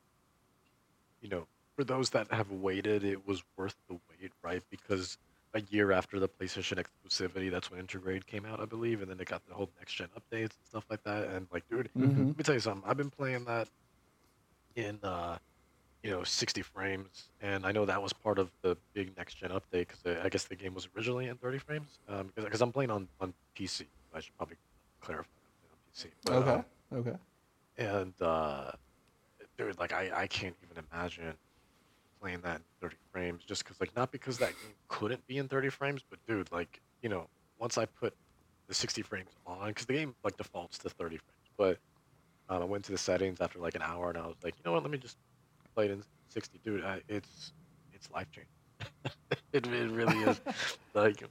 you 1.21 1.29
know 1.29 1.47
for 1.75 1.83
those 1.83 2.11
that 2.11 2.31
have 2.31 2.51
waited, 2.51 3.03
it 3.03 3.25
was 3.25 3.43
worth 3.57 3.75
the 3.89 3.95
wait, 4.09 4.31
right? 4.43 4.61
Because 4.69 5.17
a 5.55 5.61
year 5.61 5.91
after 5.91 6.19
the 6.19 6.29
PlayStation 6.29 6.83
exclusivity, 6.83 7.49
that's 7.49 7.71
when 7.71 7.85
Intergrade 7.85 8.27
came 8.27 8.45
out, 8.45 8.59
I 8.59 8.65
believe, 8.65 9.01
and 9.01 9.09
then 9.09 9.19
it 9.19 9.25
got 9.27 9.41
the 9.47 9.55
whole 9.55 9.71
next 9.79 9.93
gen 9.93 10.09
updates 10.09 10.41
and 10.55 10.65
stuff 10.65 10.85
like 10.89 11.01
that. 11.03 11.29
And 11.29 11.47
like, 11.51 11.63
dude, 11.69 11.89
Mhm. 11.97 12.27
let 12.27 12.37
me 12.37 12.43
tell 12.43 12.53
you 12.53 12.59
something. 12.61 12.87
I've 12.89 12.97
been 12.97 13.09
playing 13.09 13.45
that 13.45 13.69
in 14.75 14.99
uh, 15.03 15.37
you 16.03 16.11
know 16.11 16.23
60 16.23 16.61
frames, 16.63 17.29
and 17.41 17.65
I 17.65 17.71
know 17.73 17.85
that 17.85 18.01
was 18.03 18.13
part 18.13 18.39
of 18.39 18.51
the 18.63 18.77
big 18.95 19.17
next 19.17 19.35
gen 19.35 19.51
update 19.51 19.87
because 19.89 20.05
I 20.05 20.29
guess 20.29 20.45
the 20.45 20.55
game 20.57 20.73
was 20.75 20.89
originally 20.95 21.27
in 21.27 21.37
30 21.37 21.59
frames. 21.59 21.99
Um, 22.07 22.31
because 22.35 22.61
I'm 22.61 22.73
playing 22.73 22.91
on 22.91 23.09
on 23.19 23.35
PC. 23.55 23.87
I 24.13 24.21
should 24.21 24.35
probably 24.37 24.57
clarify 25.01 25.29
I'm 25.95 26.31
playing 26.31 26.43
on 26.43 26.63
PC. 26.63 26.65
But, 26.91 26.97
okay, 26.97 26.97
um, 26.97 26.97
okay. 26.99 27.17
and 27.77 28.21
uh, 28.21 28.71
dude, 29.57 29.79
like 29.79 29.93
I, 29.93 30.11
I 30.15 30.27
can't 30.27 30.55
even 30.63 30.83
imagine 30.91 31.33
playing 32.21 32.41
that 32.41 32.57
in 32.57 32.63
30 32.81 32.95
frames 33.11 33.43
just 33.43 33.63
because 33.63 33.79
like 33.79 33.95
not 33.95 34.11
because 34.11 34.37
that 34.37 34.49
game 34.49 34.73
couldn't 34.87 35.25
be 35.27 35.37
in 35.37 35.47
30 35.47 35.69
frames, 35.69 36.03
but 36.09 36.19
dude, 36.27 36.51
like 36.51 36.81
you 37.01 37.09
know, 37.09 37.27
once 37.59 37.77
I 37.77 37.85
put 37.85 38.13
the 38.67 38.73
60 38.73 39.01
frames 39.01 39.31
on, 39.45 39.69
because 39.69 39.85
the 39.85 39.93
game 39.93 40.15
like 40.23 40.37
defaults 40.37 40.77
to 40.79 40.89
30 40.89 41.17
frames, 41.17 41.49
but 41.57 41.77
um, 42.49 42.61
I 42.61 42.65
went 42.65 42.85
to 42.85 42.91
the 42.91 42.97
settings 42.97 43.41
after 43.41 43.59
like 43.59 43.75
an 43.75 43.81
hour 43.81 44.09
and 44.09 44.17
I 44.17 44.27
was 44.27 44.37
like, 44.43 44.55
you 44.57 44.63
know 44.65 44.73
what, 44.73 44.83
let 44.83 44.91
me 44.91 44.97
just 44.97 45.17
play 45.75 45.85
it 45.85 45.91
in 45.91 46.03
60, 46.29 46.59
dude. 46.63 46.83
I, 46.83 47.01
it's 47.07 47.53
it's 47.93 48.09
life 48.11 48.27
changing. 48.31 48.49
it, 49.53 49.67
it 49.67 49.91
really 49.91 50.17
is. 50.29 50.41
like 50.93 51.23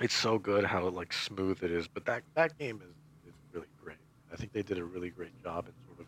it's 0.00 0.14
so 0.14 0.38
good 0.38 0.64
how 0.64 0.88
like 0.88 1.12
smooth 1.12 1.62
it 1.62 1.70
is, 1.70 1.88
but 1.88 2.04
that 2.06 2.22
that 2.34 2.58
game 2.58 2.80
is 2.84 2.94
really 3.52 3.68
great. 3.76 3.98
I 4.32 4.36
think 4.36 4.52
they 4.52 4.62
did 4.62 4.78
a 4.78 4.84
really 4.84 5.10
great 5.10 5.32
job 5.42 5.66
in 5.68 5.74
sort 5.86 6.00
of 6.00 6.06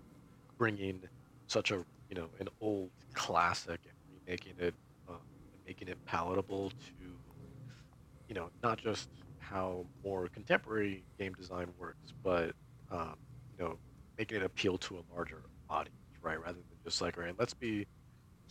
bringing 0.58 1.02
such 1.48 1.70
a 1.70 1.84
you 2.08 2.16
know 2.16 2.30
an 2.40 2.48
old 2.60 2.92
classic 3.14 3.80
and 3.84 3.94
remaking 4.26 4.54
it, 4.58 4.74
uh, 5.08 5.14
making 5.66 5.88
it 5.88 5.98
palatable 6.06 6.70
to, 6.70 7.04
you 8.28 8.34
know, 8.34 8.50
not 8.62 8.78
just 8.78 9.08
how 9.38 9.86
more 10.04 10.28
contemporary 10.28 11.04
game 11.18 11.32
design 11.34 11.68
works, 11.78 12.12
but 12.22 12.52
um, 12.90 13.14
you 13.52 13.64
know, 13.64 13.76
making 14.18 14.38
it 14.38 14.44
appeal 14.44 14.78
to 14.78 14.96
a 14.98 15.14
larger 15.14 15.42
audience, 15.68 15.96
right? 16.22 16.40
Rather 16.40 16.58
than 16.58 16.78
just 16.84 17.00
like, 17.00 17.16
all 17.18 17.24
right, 17.24 17.34
let's 17.38 17.54
be 17.54 17.86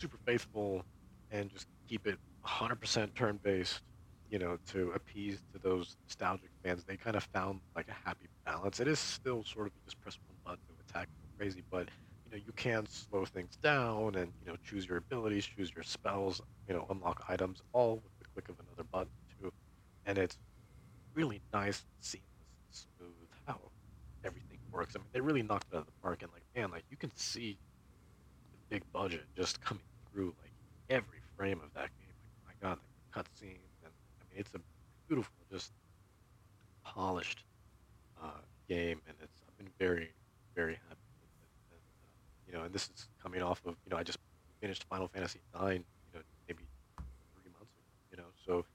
super 0.00 0.18
faithful 0.26 0.84
and 1.30 1.50
just 1.50 1.66
keep 1.88 2.06
it 2.06 2.18
100% 2.42 3.14
turn-based, 3.14 3.82
you 4.30 4.38
know, 4.38 4.58
to 4.68 4.92
appease 4.92 5.42
to 5.52 5.58
those 5.62 5.96
nostalgic 6.02 6.50
fans. 6.64 6.84
They 6.84 6.96
kind 6.96 7.16
of 7.16 7.24
found 7.24 7.60
like 7.76 7.88
a 7.88 8.08
happy 8.08 8.26
balance. 8.46 8.80
It 8.80 8.88
is 8.88 8.98
still 9.00 9.44
sort 9.44 9.66
of 9.66 9.72
just 9.84 10.00
press 10.00 10.18
one 10.26 10.36
button 10.44 10.60
to 10.68 10.74
attack 10.88 11.08
crazy, 11.38 11.64
but 11.70 11.88
you 12.24 12.32
know, 12.32 12.42
you 12.44 12.52
can 12.54 12.86
slow 12.86 13.24
things 13.24 13.56
down 13.62 14.14
and 14.14 14.32
you 14.40 14.46
know 14.50 14.56
choose 14.62 14.86
your 14.86 14.98
abilities, 14.98 15.46
choose 15.46 15.72
your 15.74 15.84
spells, 15.84 16.40
you 16.68 16.74
know, 16.74 16.86
unlock 16.90 17.24
items 17.28 17.60
all 17.72 17.96
with 17.96 18.12
the 18.20 18.26
click 18.34 18.48
of 18.48 18.56
another 18.64 18.86
button 18.92 19.10
too. 19.40 19.50
And 20.04 20.18
it's 20.18 20.38
really 21.14 21.42
nice, 21.52 21.84
seamless, 22.00 22.24
smooth 22.70 23.28
how 23.46 23.70
everything 24.24 24.58
works. 24.72 24.94
I 24.96 24.98
mean, 25.00 25.08
they 25.12 25.20
really 25.20 25.42
knocked 25.42 25.68
it 25.72 25.76
out 25.76 25.80
of 25.80 25.86
the 25.86 25.92
park, 26.02 26.22
and 26.22 26.30
like, 26.32 26.44
man, 26.54 26.70
like 26.70 26.84
you 26.90 26.96
can 26.96 27.10
see 27.16 27.58
the 28.52 28.58
big 28.70 28.84
budget 28.92 29.26
just 29.36 29.60
coming 29.60 29.84
through 30.12 30.34
like 30.42 30.52
every 30.88 31.20
frame 31.36 31.60
of 31.64 31.72
that 31.74 31.90
game. 31.98 32.14
Like, 32.46 32.56
my 32.62 32.68
God, 32.68 32.78
the 32.78 33.20
cutscenes, 33.20 33.69
it's 34.34 34.54
a 34.54 34.60
beautiful, 35.08 35.34
just 35.50 35.72
polished 36.84 37.44
uh, 38.22 38.42
game, 38.68 39.00
and 39.06 39.16
it's 39.22 39.42
I've 39.48 39.56
been 39.56 39.72
very, 39.78 40.14
very 40.56 40.74
happy 40.74 41.10
with 41.20 41.30
it. 41.42 41.48
And, 41.72 41.78
uh, 41.78 42.08
you 42.46 42.52
know, 42.52 42.64
and 42.64 42.74
this 42.74 42.88
is 42.90 43.08
coming 43.22 43.42
off 43.42 43.62
of 43.66 43.76
you 43.84 43.90
know 43.90 43.96
I 43.96 44.02
just 44.02 44.18
finished 44.60 44.84
Final 44.90 45.08
Fantasy 45.08 45.40
Nine, 45.54 45.84
you 46.12 46.18
know, 46.18 46.22
maybe 46.48 46.64
three 47.34 47.50
months 47.52 47.72
ago. 47.76 47.86
You 48.10 48.16
know, 48.18 48.30
so 48.46 48.66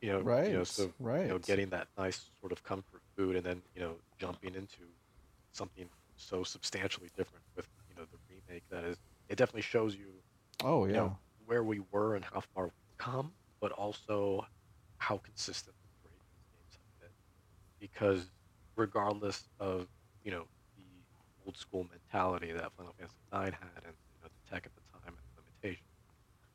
you 0.00 0.12
know, 0.12 0.18
you 0.46 0.54
know, 0.54 0.64
so 0.64 0.92
right. 0.98 1.22
you 1.22 1.28
know, 1.28 1.38
getting 1.38 1.70
that 1.70 1.88
nice 1.96 2.30
sort 2.40 2.52
of 2.52 2.62
comfort 2.62 3.02
food, 3.16 3.36
and 3.36 3.44
then 3.44 3.62
you 3.74 3.80
know, 3.80 3.96
jumping 4.18 4.54
into 4.54 4.82
something 5.52 5.88
so 6.16 6.42
substantially 6.44 7.10
different 7.16 7.44
with 7.56 7.66
you 7.88 7.94
know 7.96 8.04
the 8.12 8.18
remake 8.28 8.64
that 8.70 8.84
is. 8.84 8.98
It 9.28 9.36
definitely 9.36 9.62
shows 9.62 9.96
you 9.96 10.22
Oh 10.62 10.86
you 10.86 10.94
yeah. 10.94 10.98
know 11.00 11.18
where 11.46 11.64
we 11.64 11.80
were 11.92 12.14
and 12.16 12.24
how 12.24 12.40
far 12.54 12.64
we've 12.66 12.98
come, 12.98 13.34
but 13.60 13.72
also 13.72 14.46
how 15.04 15.18
consistent 15.18 15.76
these 15.82 16.00
games 16.50 16.72
have 16.72 17.00
been. 17.00 17.16
Because 17.78 18.30
regardless 18.76 19.48
of 19.60 19.86
you 20.22 20.30
know 20.30 20.46
the 20.76 20.84
old 21.44 21.56
school 21.56 21.86
mentality 21.90 22.52
that 22.52 22.72
Final 22.76 22.94
Fantasy 22.98 23.18
IX 23.32 23.56
had 23.60 23.84
and 23.84 23.94
you 24.14 24.20
know, 24.22 24.28
the 24.28 24.50
tech 24.50 24.64
at 24.66 24.72
the 24.74 24.80
time 24.92 25.14
and 25.14 25.16
the 25.36 25.42
limitations, 25.42 25.88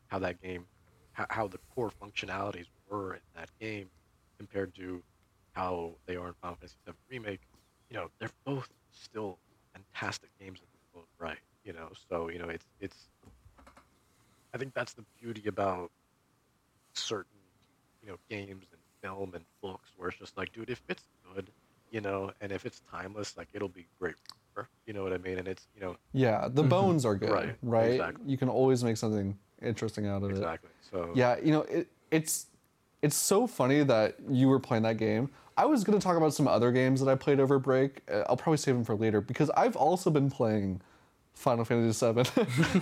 how 0.07 0.17
that 0.19 0.41
game, 0.41 0.65
how, 1.11 1.25
how 1.29 1.47
the 1.47 1.59
core 1.73 1.91
functionalities 2.01 2.65
were 2.89 3.13
in 3.13 3.21
that 3.35 3.49
game 3.59 3.91
compared 4.39 4.73
to 4.75 5.03
how 5.51 5.93
they 6.07 6.15
are 6.15 6.29
in 6.29 6.33
Final 6.41 6.55
Fantasy 6.55 6.77
VII 6.87 6.93
Remake, 7.11 7.41
you 7.89 7.97
know 7.97 8.09
they're 8.19 8.31
both 8.45 8.69
still 8.91 9.37
fantastic 9.73 10.31
games 10.39 10.59
in 10.61 10.67
their 10.73 11.01
own 11.01 11.07
right. 11.19 11.39
You 11.63 11.73
know, 11.73 11.89
so 12.09 12.29
you 12.29 12.39
know 12.39 12.49
it's 12.49 12.65
it's 12.79 13.09
I 14.53 14.57
think 14.57 14.73
that's 14.73 14.93
the 14.93 15.05
beauty 15.21 15.47
about 15.47 15.91
certain, 16.95 17.38
you 18.09 18.15
know, 18.15 18.19
games 18.29 18.65
and 18.71 18.81
film 19.03 19.33
and 19.35 19.45
books 19.61 19.91
where 19.95 20.09
it's 20.09 20.17
just 20.17 20.35
like, 20.35 20.51
dude, 20.51 20.69
if 20.69 20.81
it's 20.89 21.03
good, 21.33 21.51
you 21.91 22.01
know, 22.01 22.31
and 22.41 22.51
if 22.51 22.65
it's 22.65 22.81
timeless, 22.91 23.37
like 23.37 23.47
it'll 23.53 23.69
be 23.69 23.85
great. 23.99 24.15
You 24.85 24.93
know 24.93 25.03
what 25.03 25.13
I 25.13 25.19
mean? 25.19 25.37
And 25.37 25.47
it's, 25.47 25.67
you 25.75 25.81
know, 25.81 25.95
Yeah, 26.11 26.49
the 26.51 26.63
Mhm. 26.63 26.69
bones 26.69 27.05
are 27.05 27.15
good, 27.15 27.29
right? 27.29 27.55
Right, 27.61 27.91
exactly. 27.91 28.25
You 28.25 28.37
can 28.37 28.49
always 28.49 28.83
make 28.83 28.97
something 28.97 29.37
interesting 29.61 30.07
out 30.07 30.23
of 30.23 30.31
it. 30.31 30.33
exactly. 30.33 30.71
So 30.81 31.11
Yeah, 31.15 31.37
you 31.37 31.51
know, 31.51 31.61
it, 31.61 31.87
it's 32.11 32.47
it's 33.01 33.15
so 33.15 33.47
funny 33.47 33.83
that 33.83 34.15
you 34.27 34.49
were 34.49 34.59
playing 34.59 34.83
that 34.83 34.97
game. 34.97 35.29
I 35.55 35.65
was 35.65 35.83
going 35.85 35.97
to 35.97 36.03
talk 36.03 36.17
about 36.17 36.33
some 36.33 36.47
other 36.47 36.71
games 36.71 36.99
that 36.99 37.09
I 37.09 37.15
played 37.15 37.39
over 37.39 37.59
break. 37.59 38.01
Uh, 38.11 38.23
I'll 38.27 38.35
probably 38.35 38.57
save 38.57 38.75
them 38.75 38.83
for 38.83 38.95
later 38.95 39.21
because 39.21 39.49
I've 39.51 39.77
also 39.77 40.09
been 40.09 40.29
playing 40.29 40.81
Final 41.35 41.63
Fantasy 41.63 42.05
VII 42.13 42.23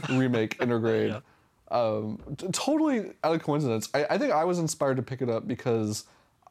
remake 0.18 0.58
intergrade. 0.58 1.22
Um, 1.70 2.20
t- 2.38 2.48
totally 2.50 3.12
out 3.24 3.36
of 3.36 3.44
coincidence. 3.44 3.90
I, 3.94 4.06
I 4.12 4.18
think 4.18 4.32
I 4.32 4.46
was 4.46 4.60
inspired 4.60 4.98
to 4.98 5.04
pick 5.04 5.22
it 5.22 5.30
up 5.30 5.48
because 5.48 6.06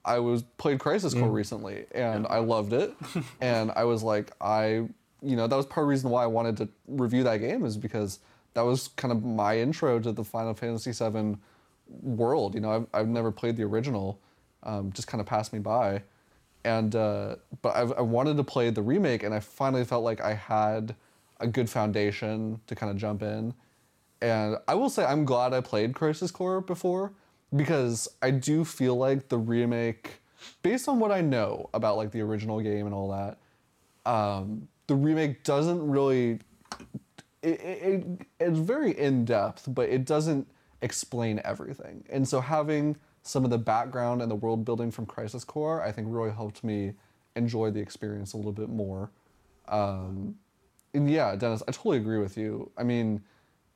I 0.04 0.18
was 0.18 0.42
played 0.42 0.78
Crisis 0.78 1.14
Core 1.14 1.30
recently 1.30 1.86
and 1.94 2.26
I 2.28 2.38
loved 2.38 2.72
it, 2.72 2.94
and 3.40 3.72
I 3.74 3.84
was 3.84 4.02
like, 4.02 4.32
I, 4.40 4.86
you 5.22 5.36
know, 5.36 5.46
that 5.46 5.56
was 5.56 5.66
part 5.66 5.84
of 5.84 5.88
the 5.88 5.90
reason 5.90 6.10
why 6.10 6.22
I 6.22 6.26
wanted 6.26 6.56
to 6.58 6.68
review 6.86 7.24
that 7.24 7.38
game 7.38 7.64
is 7.64 7.76
because 7.76 8.20
that 8.54 8.62
was 8.62 8.88
kind 8.88 9.12
of 9.12 9.24
my 9.24 9.58
intro 9.58 9.98
to 9.98 10.12
the 10.12 10.24
Final 10.24 10.54
Fantasy 10.54 10.92
VII 10.92 11.36
world. 12.02 12.54
You 12.54 12.60
know, 12.60 12.70
I've, 12.72 12.86
I've 12.94 13.08
never 13.08 13.30
played 13.30 13.56
the 13.56 13.64
original, 13.64 14.20
um, 14.62 14.92
just 14.92 15.08
kind 15.08 15.20
of 15.20 15.26
passed 15.26 15.52
me 15.52 15.58
by. 15.58 16.02
And, 16.64 16.96
uh, 16.96 17.36
but 17.62 17.76
I've, 17.76 17.92
I 17.92 18.00
wanted 18.00 18.36
to 18.38 18.44
play 18.44 18.70
the 18.70 18.82
remake 18.82 19.22
and 19.22 19.34
I 19.34 19.40
finally 19.40 19.84
felt 19.84 20.04
like 20.04 20.20
I 20.20 20.34
had 20.34 20.96
a 21.38 21.46
good 21.46 21.68
foundation 21.70 22.60
to 22.66 22.74
kind 22.74 22.90
of 22.90 22.96
jump 22.96 23.22
in. 23.22 23.54
And 24.26 24.56
I 24.66 24.74
will 24.74 24.90
say 24.90 25.04
I'm 25.04 25.24
glad 25.24 25.52
I 25.52 25.60
played 25.60 25.94
Crisis 25.94 26.30
Core 26.30 26.60
before 26.60 27.12
because 27.54 28.08
I 28.20 28.32
do 28.32 28.64
feel 28.64 28.96
like 28.96 29.28
the 29.28 29.38
remake, 29.38 30.20
based 30.62 30.88
on 30.88 30.98
what 30.98 31.12
I 31.12 31.20
know 31.20 31.70
about 31.72 31.96
like 31.96 32.10
the 32.10 32.22
original 32.22 32.60
game 32.60 32.86
and 32.86 32.94
all 32.94 33.10
that, 33.10 33.38
um, 34.10 34.68
the 34.88 34.96
remake 34.96 35.44
doesn't 35.44 35.86
really 35.88 36.40
it, 37.42 37.60
it, 37.60 38.26
it's 38.40 38.58
very 38.58 38.98
in 38.98 39.24
depth, 39.24 39.68
but 39.68 39.88
it 39.88 40.04
doesn't 40.04 40.48
explain 40.82 41.40
everything. 41.44 42.04
And 42.10 42.26
so 42.28 42.40
having 42.40 42.96
some 43.22 43.44
of 43.44 43.50
the 43.50 43.58
background 43.58 44.22
and 44.22 44.30
the 44.30 44.36
world 44.36 44.64
building 44.64 44.90
from 44.90 45.06
Crisis 45.06 45.44
Core, 45.44 45.82
I 45.82 45.92
think 45.92 46.08
really 46.10 46.32
helped 46.32 46.64
me 46.64 46.94
enjoy 47.36 47.70
the 47.70 47.80
experience 47.80 48.32
a 48.32 48.36
little 48.36 48.52
bit 48.52 48.68
more. 48.68 49.10
Um, 49.68 50.34
and 50.94 51.08
yeah, 51.08 51.36
Dennis, 51.36 51.62
I 51.68 51.70
totally 51.70 51.98
agree 51.98 52.18
with 52.18 52.36
you. 52.36 52.72
I 52.76 52.82
mean, 52.82 53.22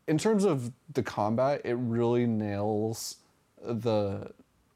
in 0.07 0.19
terms 0.19 0.45
of 0.45 0.73
the 0.93 1.03
combat, 1.03 1.61
it 1.65 1.75
really 1.75 2.27
nails 2.27 3.17
the 3.63 4.33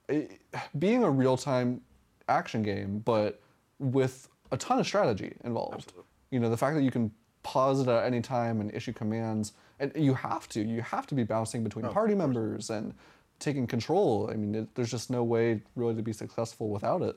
it, 0.08 0.40
being 0.78 1.02
a 1.02 1.10
real 1.10 1.36
time 1.36 1.80
action 2.28 2.62
game, 2.62 3.00
but 3.04 3.40
with 3.78 4.28
a 4.52 4.56
ton 4.56 4.78
of 4.78 4.86
strategy 4.86 5.34
involved. 5.44 5.74
Absolutely. 5.74 6.04
You 6.30 6.40
know, 6.40 6.50
the 6.50 6.56
fact 6.56 6.76
that 6.76 6.82
you 6.82 6.90
can 6.90 7.10
pause 7.42 7.80
it 7.80 7.88
at 7.88 8.04
any 8.04 8.20
time 8.20 8.60
and 8.60 8.74
issue 8.74 8.92
commands, 8.92 9.52
and 9.80 9.92
you 9.96 10.14
have 10.14 10.48
to, 10.50 10.62
you 10.62 10.82
have 10.82 11.06
to 11.08 11.14
be 11.14 11.24
bouncing 11.24 11.62
between 11.62 11.84
Oh, 11.86 11.92
party 11.92 12.14
members 12.14 12.70
and 12.70 12.94
taking 13.38 13.66
control. 13.66 14.30
I 14.32 14.36
mean, 14.36 14.54
it, 14.54 14.74
there's 14.74 14.90
just 14.90 15.10
no 15.10 15.22
way 15.22 15.60
really 15.76 15.94
to 15.94 16.02
be 16.02 16.12
successful 16.12 16.70
without 16.70 17.02
it, 17.02 17.16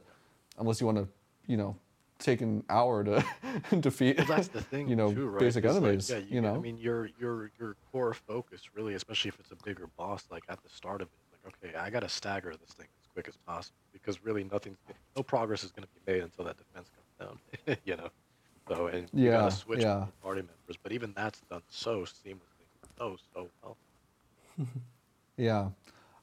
unless 0.58 0.82
you 0.82 0.88
want 0.88 0.98
to, 0.98 1.08
you 1.46 1.58
know, 1.58 1.76
take 2.20 2.42
an 2.42 2.64
hour 2.70 3.04
to 3.04 3.24
defeat. 3.80 4.18
Well, 4.18 4.26
that's 4.28 4.48
the 4.50 4.62
thing, 4.62 4.90
you 4.90 4.96
know, 4.96 5.12
too, 5.12 5.28
right? 5.28 5.40
basic 5.44 5.64
It's 5.64 5.82
like, 5.82 5.82
enemies. 5.84 6.10
yeah, 6.10 6.18
you, 6.18 6.42
know, 6.42 6.56
I 6.56 6.58
mean, 6.58 6.78
your 6.78 7.10
your 7.20 7.52
your 7.60 7.78
core 7.92 8.14
focus, 8.14 8.64
really, 8.74 8.94
especially 8.96 9.30
if 9.30 9.40
it's 9.40 9.52
a 9.52 9.56
bigger 9.56 9.88
boss, 9.98 10.26
like 10.32 10.44
at 10.50 10.62
the 10.64 10.70
start 10.70 11.02
of 11.02 11.08
it, 11.10 11.20
like, 11.32 11.54
okay, 11.64 11.78
I 11.78 11.90
gotta 11.90 12.10
stagger 12.10 12.52
this 12.56 12.72
thing 12.74 12.88
as 13.02 13.08
quick 13.14 13.28
as 13.28 13.38
possible 13.46 13.78
because 13.94 14.24
really 14.24 14.44
nothing's, 14.44 14.78
no 15.16 15.24
progress 15.24 15.64
is 15.64 15.72
gonna 15.72 15.88
be 15.94 16.12
made 16.12 16.24
until 16.24 16.46
that 16.46 16.58
defense 16.58 16.90
comes 16.90 17.40
down. 17.68 17.78
you 17.86 17.96
know, 17.96 18.10
so 18.68 18.88
and 18.88 19.10
you 19.16 19.30
Yeah, 19.30 19.32
gotta 19.32 19.52
switch 19.52 19.84
yeah. 19.84 20.06
party 20.22 20.42
members, 20.42 20.78
but 20.84 20.92
even 20.92 21.14
that's 21.16 21.42
done 21.50 21.64
so 21.70 22.02
seamlessly, 22.04 22.68
so 22.98 23.18
so 23.34 23.50
well. 23.62 23.78
Yeah. 25.38 25.70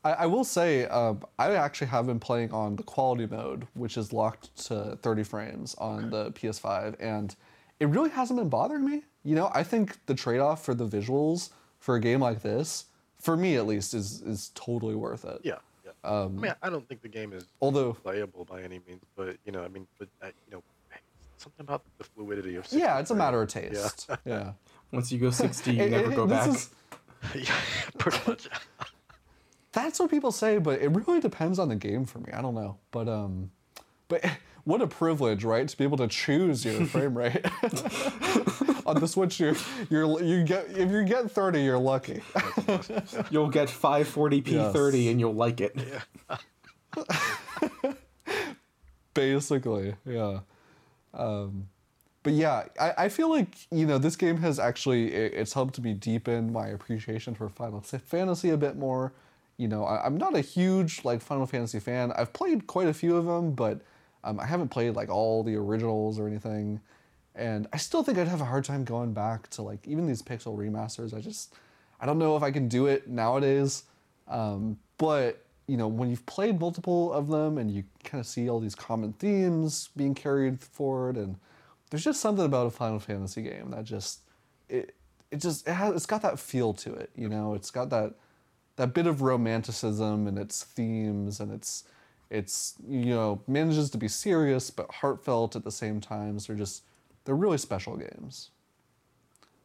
I, 0.04 0.12
I 0.12 0.26
will 0.26 0.44
say, 0.44 0.84
uh, 0.86 1.14
I 1.38 1.52
actually 1.54 1.86
have 1.88 2.06
been 2.06 2.20
playing 2.20 2.52
on 2.52 2.76
the 2.76 2.82
quality 2.82 3.26
mode, 3.26 3.66
which 3.74 3.96
is 3.96 4.12
locked 4.12 4.54
to 4.66 4.98
30 5.02 5.22
frames 5.24 5.74
on 5.78 6.10
the 6.10 6.30
PS5, 6.32 6.96
and 7.00 7.34
it 7.80 7.86
really 7.88 8.10
hasn't 8.10 8.38
been 8.38 8.48
bothering 8.50 8.84
me. 8.84 9.02
You 9.24 9.34
know, 9.34 9.50
I 9.54 9.62
think 9.62 10.04
the 10.06 10.14
trade 10.14 10.40
off 10.40 10.64
for 10.64 10.74
the 10.74 10.86
visuals 10.86 11.50
for 11.80 11.94
a 11.96 12.00
game 12.00 12.20
like 12.20 12.42
this, 12.42 12.86
for 13.18 13.36
me 13.36 13.56
at 13.56 13.66
least, 13.66 13.94
is, 13.94 14.20
is 14.22 14.50
totally 14.54 14.94
worth 14.94 15.24
it. 15.24 15.40
Yeah, 15.42 15.54
yeah. 15.84 15.92
Um, 16.04 16.38
I 16.38 16.42
mean, 16.42 16.54
I 16.62 16.68
don't 16.70 16.86
think 16.86 17.00
the 17.00 17.08
game 17.08 17.32
is 17.32 17.46
Although, 17.62 17.94
playable 17.94 18.44
by 18.44 18.62
any 18.62 18.80
means, 18.86 19.00
but 19.16 19.36
you 19.46 19.52
know, 19.52 19.64
I 19.64 19.68
mean, 19.68 19.86
but 19.98 20.08
uh, 20.22 20.26
you 20.46 20.56
know, 20.56 20.62
something 21.38 21.64
about 21.64 21.82
the 21.98 22.04
fluidity 22.04 22.56
of. 22.56 22.66
yeah, 22.70 22.98
it's 22.98 23.10
a 23.10 23.14
matter 23.14 23.40
of 23.40 23.50
frames. 23.50 23.78
taste. 23.80 24.10
Yeah. 24.26 24.52
Once 24.92 25.10
you 25.10 25.18
go 25.18 25.30
60, 25.30 25.72
you 25.72 25.82
It- 25.82 25.90
never 25.90 26.12
it- 26.12 26.16
go 26.16 26.26
this 26.26 26.38
back. 26.46 26.54
is- 27.34 27.48
Yeah, 27.48 27.54
pretty 27.98 28.18
much. 28.26 28.48
That's 29.74 29.98
what 29.98 30.10
people 30.10 30.30
say, 30.32 30.58
but 30.58 30.80
it 30.80 30.88
really 30.88 31.20
depends 31.20 31.58
on 31.58 31.68
the 31.68 31.76
game 31.76 32.04
for 32.06 32.18
me. 32.20 32.32
I 32.32 32.40
don't 32.40 32.54
know, 32.54 32.78
but 32.92 33.08
um, 33.08 33.50
but 34.08 34.24
what 34.64 34.80
a 34.80 34.86
privilege, 34.86 35.44
right, 35.44 35.66
to 35.68 35.76
be 35.76 35.84
able 35.84 35.96
to 35.98 36.06
choose 36.08 36.64
your 36.64 36.86
frame 36.92 37.16
rate 37.18 37.44
on 38.86 39.00
the 39.00 39.06
Switch. 39.08 39.40
You 39.40 39.56
you're 39.90 40.22
you 40.22 40.44
get 40.44 40.70
if 40.70 40.90
you 40.90 41.04
get 41.04 41.30
thirty, 41.30 41.62
you're 41.62 41.78
lucky. 41.78 42.22
You'll 43.30 43.48
get 43.50 43.68
540p 43.68 44.46
Yes. 44.52 44.72
30 44.72 45.08
and 45.08 45.20
you'll 45.20 45.34
like 45.34 45.60
it. 45.60 45.74
Yeah. 45.76 46.38
Basically, 49.12 49.94
yeah. 50.06 50.40
Um, 51.12 51.68
but 52.22 52.32
yeah, 52.32 52.64
I, 52.80 52.92
I 52.98 53.08
feel 53.08 53.28
like 53.30 53.48
you 53.70 53.86
know 53.86 53.98
this 53.98 54.16
game 54.16 54.38
has 54.38 54.58
actually 54.58 55.12
it, 55.12 55.34
it's 55.34 55.52
helped 55.52 55.80
me 55.80 55.94
deepen 55.94 56.52
my 56.52 56.68
appreciation 56.68 57.34
for 57.34 57.48
Final 57.48 57.80
Fantasy 57.80 58.50
a 58.50 58.56
bit 58.56 58.76
more. 58.76 59.12
You 59.56 59.68
know, 59.68 59.84
I, 59.84 60.04
I'm 60.04 60.16
not 60.16 60.34
a 60.34 60.40
huge 60.40 61.04
like 61.04 61.20
Final 61.20 61.46
Fantasy 61.46 61.80
fan. 61.80 62.12
I've 62.12 62.32
played 62.32 62.66
quite 62.66 62.88
a 62.88 62.94
few 62.94 63.16
of 63.16 63.26
them, 63.26 63.52
but 63.52 63.80
um, 64.24 64.40
I 64.40 64.46
haven't 64.46 64.68
played 64.68 64.94
like 64.94 65.10
all 65.10 65.42
the 65.42 65.54
originals 65.56 66.18
or 66.18 66.26
anything. 66.26 66.80
And 67.34 67.66
I 67.72 67.76
still 67.78 68.02
think 68.02 68.18
I'd 68.18 68.28
have 68.28 68.40
a 68.40 68.46
hard 68.46 68.64
time 68.64 68.84
going 68.84 69.12
back 69.12 69.48
to 69.50 69.62
like 69.62 69.86
even 69.86 70.06
these 70.06 70.22
pixel 70.22 70.56
remasters. 70.56 71.14
I 71.14 71.20
just 71.20 71.54
I 72.00 72.06
don't 72.06 72.18
know 72.18 72.36
if 72.36 72.42
I 72.42 72.50
can 72.50 72.68
do 72.68 72.86
it 72.86 73.08
nowadays. 73.08 73.84
Um, 74.28 74.78
but 74.98 75.44
you 75.66 75.76
know, 75.76 75.88
when 75.88 76.10
you've 76.10 76.26
played 76.26 76.60
multiple 76.60 77.12
of 77.12 77.28
them 77.28 77.58
and 77.58 77.70
you 77.70 77.84
kind 78.02 78.20
of 78.20 78.26
see 78.26 78.48
all 78.48 78.60
these 78.60 78.74
common 78.74 79.12
themes 79.14 79.88
being 79.96 80.14
carried 80.14 80.60
forward, 80.62 81.16
and 81.16 81.36
there's 81.90 82.04
just 82.04 82.20
something 82.20 82.44
about 82.44 82.66
a 82.66 82.70
Final 82.70 82.98
Fantasy 82.98 83.42
game 83.42 83.70
that 83.70 83.84
just 83.84 84.20
it 84.68 84.94
it 85.30 85.40
just 85.40 85.66
it 85.66 85.72
has 85.72 85.94
it's 85.94 86.06
got 86.06 86.22
that 86.22 86.38
feel 86.38 86.72
to 86.74 86.92
it. 86.94 87.10
You 87.16 87.28
know, 87.28 87.54
it's 87.54 87.70
got 87.70 87.90
that 87.90 88.14
that 88.76 88.94
bit 88.94 89.06
of 89.06 89.22
romanticism 89.22 90.26
and 90.26 90.38
its 90.38 90.64
themes 90.64 91.40
and 91.40 91.52
its 91.52 91.84
it's 92.30 92.74
you 92.88 93.14
know 93.14 93.40
manages 93.46 93.90
to 93.90 93.98
be 93.98 94.08
serious 94.08 94.70
but 94.70 94.90
heartfelt 94.90 95.56
at 95.56 95.64
the 95.64 95.70
same 95.70 96.00
time. 96.00 96.38
So 96.38 96.52
they're 96.52 96.58
just 96.58 96.82
they're 97.24 97.34
really 97.34 97.58
special 97.58 97.96
games. 97.96 98.50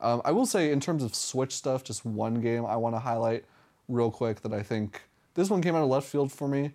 Um, 0.01 0.21
I 0.23 0.31
will 0.31 0.45
say 0.45 0.71
in 0.71 0.79
terms 0.79 1.03
of 1.03 1.13
Switch 1.13 1.53
stuff, 1.53 1.83
just 1.83 2.05
one 2.05 2.35
game 2.35 2.65
I 2.65 2.77
want 2.77 2.95
to 2.95 2.99
highlight 2.99 3.45
real 3.87 4.11
quick 4.11 4.41
that 4.41 4.53
I 4.53 4.63
think 4.63 5.01
this 5.33 5.49
one 5.49 5.61
came 5.61 5.75
out 5.75 5.83
of 5.83 5.89
left 5.89 6.07
field 6.07 6.31
for 6.31 6.47
me. 6.47 6.71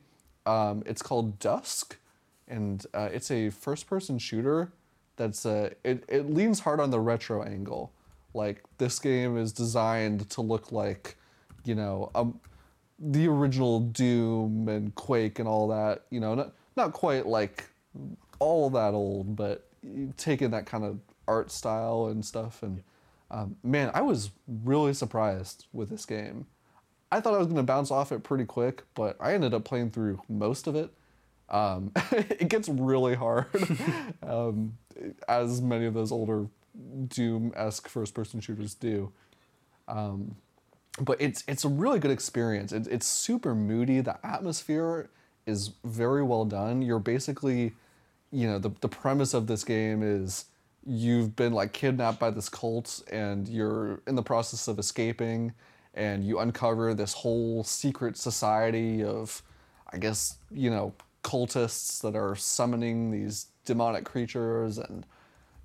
Um, 0.47 0.83
it's 0.85 1.01
called 1.01 1.39
Dusk, 1.39 1.97
and 2.47 2.85
uh, 2.93 3.09
it's 3.13 3.31
a 3.31 3.49
first-person 3.51 4.19
shooter. 4.19 4.73
That's 5.17 5.47
uh, 5.47 5.71
it. 5.85 6.05
It 6.09 6.31
leans 6.31 6.61
hard 6.61 6.81
on 6.81 6.91
the 6.91 7.01
retro 7.01 7.43
angle. 7.43 7.93
Like 8.35 8.63
this 8.79 8.99
game 8.99 9.39
is 9.39 9.53
designed 9.53 10.29
to 10.31 10.41
look 10.43 10.71
like, 10.73 11.17
you 11.65 11.75
know, 11.75 12.11
um, 12.15 12.41
the 12.99 13.27
original 13.27 13.81
Doom 13.81 14.69
and 14.69 14.95
Quake 14.95 15.39
and 15.39 15.49
all 15.49 15.69
that. 15.69 16.05
You 16.11 16.21
know, 16.21 16.35
not 16.35 16.53
not 16.77 16.93
quite 16.93 17.27
like 17.27 17.65
all 18.39 18.71
that 18.71 18.95
old, 18.95 19.37
but 19.37 19.69
taking 20.17 20.51
that 20.51 20.67
kind 20.67 20.85
of 20.85 20.99
art 21.27 21.51
style 21.51 22.07
and 22.07 22.25
stuff. 22.25 22.63
And 22.63 22.83
um, 23.31 23.57
man, 23.63 23.91
I 23.95 24.03
was 24.03 24.31
really 24.47 24.95
surprised 24.95 25.67
with 25.73 25.91
this 25.91 26.05
game. 26.07 26.47
I 27.11 27.21
thought 27.21 27.35
I 27.35 27.39
was 27.39 27.47
going 27.47 27.59
to 27.59 27.63
bounce 27.63 27.91
off 27.91 28.13
it 28.13 28.25
pretty 28.25 28.45
quick, 28.45 28.83
but 28.95 29.17
I 29.21 29.35
ended 29.35 29.55
up 29.55 29.65
playing 29.65 29.91
through 29.91 30.21
most 30.29 30.67
of 30.67 30.75
it. 30.75 30.91
Um, 31.49 31.93
it 32.13 32.49
gets 32.49 32.69
really 32.69 33.15
hard, 33.15 33.47
um, 34.23 34.77
as 35.29 35.61
many 35.61 35.87
of 35.87 35.95
those 35.95 36.11
older 36.11 36.49
Doom 37.09 37.53
esque 37.55 37.89
first 37.89 38.15
person 38.15 38.41
shooters 38.41 38.75
do. 38.75 39.13
Um, 39.87 40.37
but 41.01 41.21
it's 41.21 41.45
it's 41.49 41.65
a 41.65 41.69
really 41.69 41.99
good 41.99 42.11
experience. 42.11 42.73
It, 42.73 42.87
it's 42.87 43.07
super 43.07 43.55
moody. 43.55 44.01
The 44.01 44.25
atmosphere 44.25 45.11
is 45.47 45.73
very 45.85 46.23
well 46.23 46.45
done. 46.45 46.83
You're 46.83 46.99
basically, 46.99 47.73
you 48.31 48.47
know, 48.47 48.59
the 48.59 48.71
the 48.81 48.89
premise 48.89 49.35
of 49.35 49.47
this 49.47 49.65
game 49.65 50.03
is 50.03 50.47
you've 50.87 51.35
been 51.35 51.53
like 51.53 51.73
kidnapped 51.73 52.19
by 52.19 52.31
this 52.31 52.49
cult 52.49 53.03
and 53.11 53.49
you're 53.49 54.01
in 54.07 54.15
the 54.15 54.23
process 54.23 54.69
of 54.69 54.79
escaping 54.79 55.53
and 55.95 56.25
you 56.27 56.39
uncover 56.39 56.93
this 56.95 57.15
whole 57.15 57.65
secret 57.65 58.17
society 58.17 59.03
of, 59.03 59.43
I 59.93 59.99
guess, 59.99 60.37
you 60.51 60.71
know, 60.71 60.93
cultists 61.23 62.03
that 62.03 62.17
are 62.17 62.37
summoning 62.37 63.11
these 63.11 63.47
demonic 63.65 64.05
creatures, 64.05 64.79
and 64.79 65.07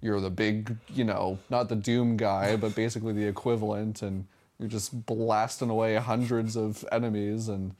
you're 0.02 0.22
the 0.22 0.30
big, 0.30 0.78
you 0.94 1.04
know, 1.04 1.40
not 1.50 1.68
the 1.68 1.76
Doom 1.76 2.16
guy, 2.16 2.56
but 2.56 2.76
basically 2.76 3.14
the 3.14 3.26
equivalent, 3.26 4.02
and 4.02 4.28
you're 4.60 4.70
just 4.70 5.06
blasting 5.06 5.70
away 5.70 5.96
hundreds 5.96 6.56
of 6.56 6.86
enemies, 6.92 7.48
and 7.48 7.76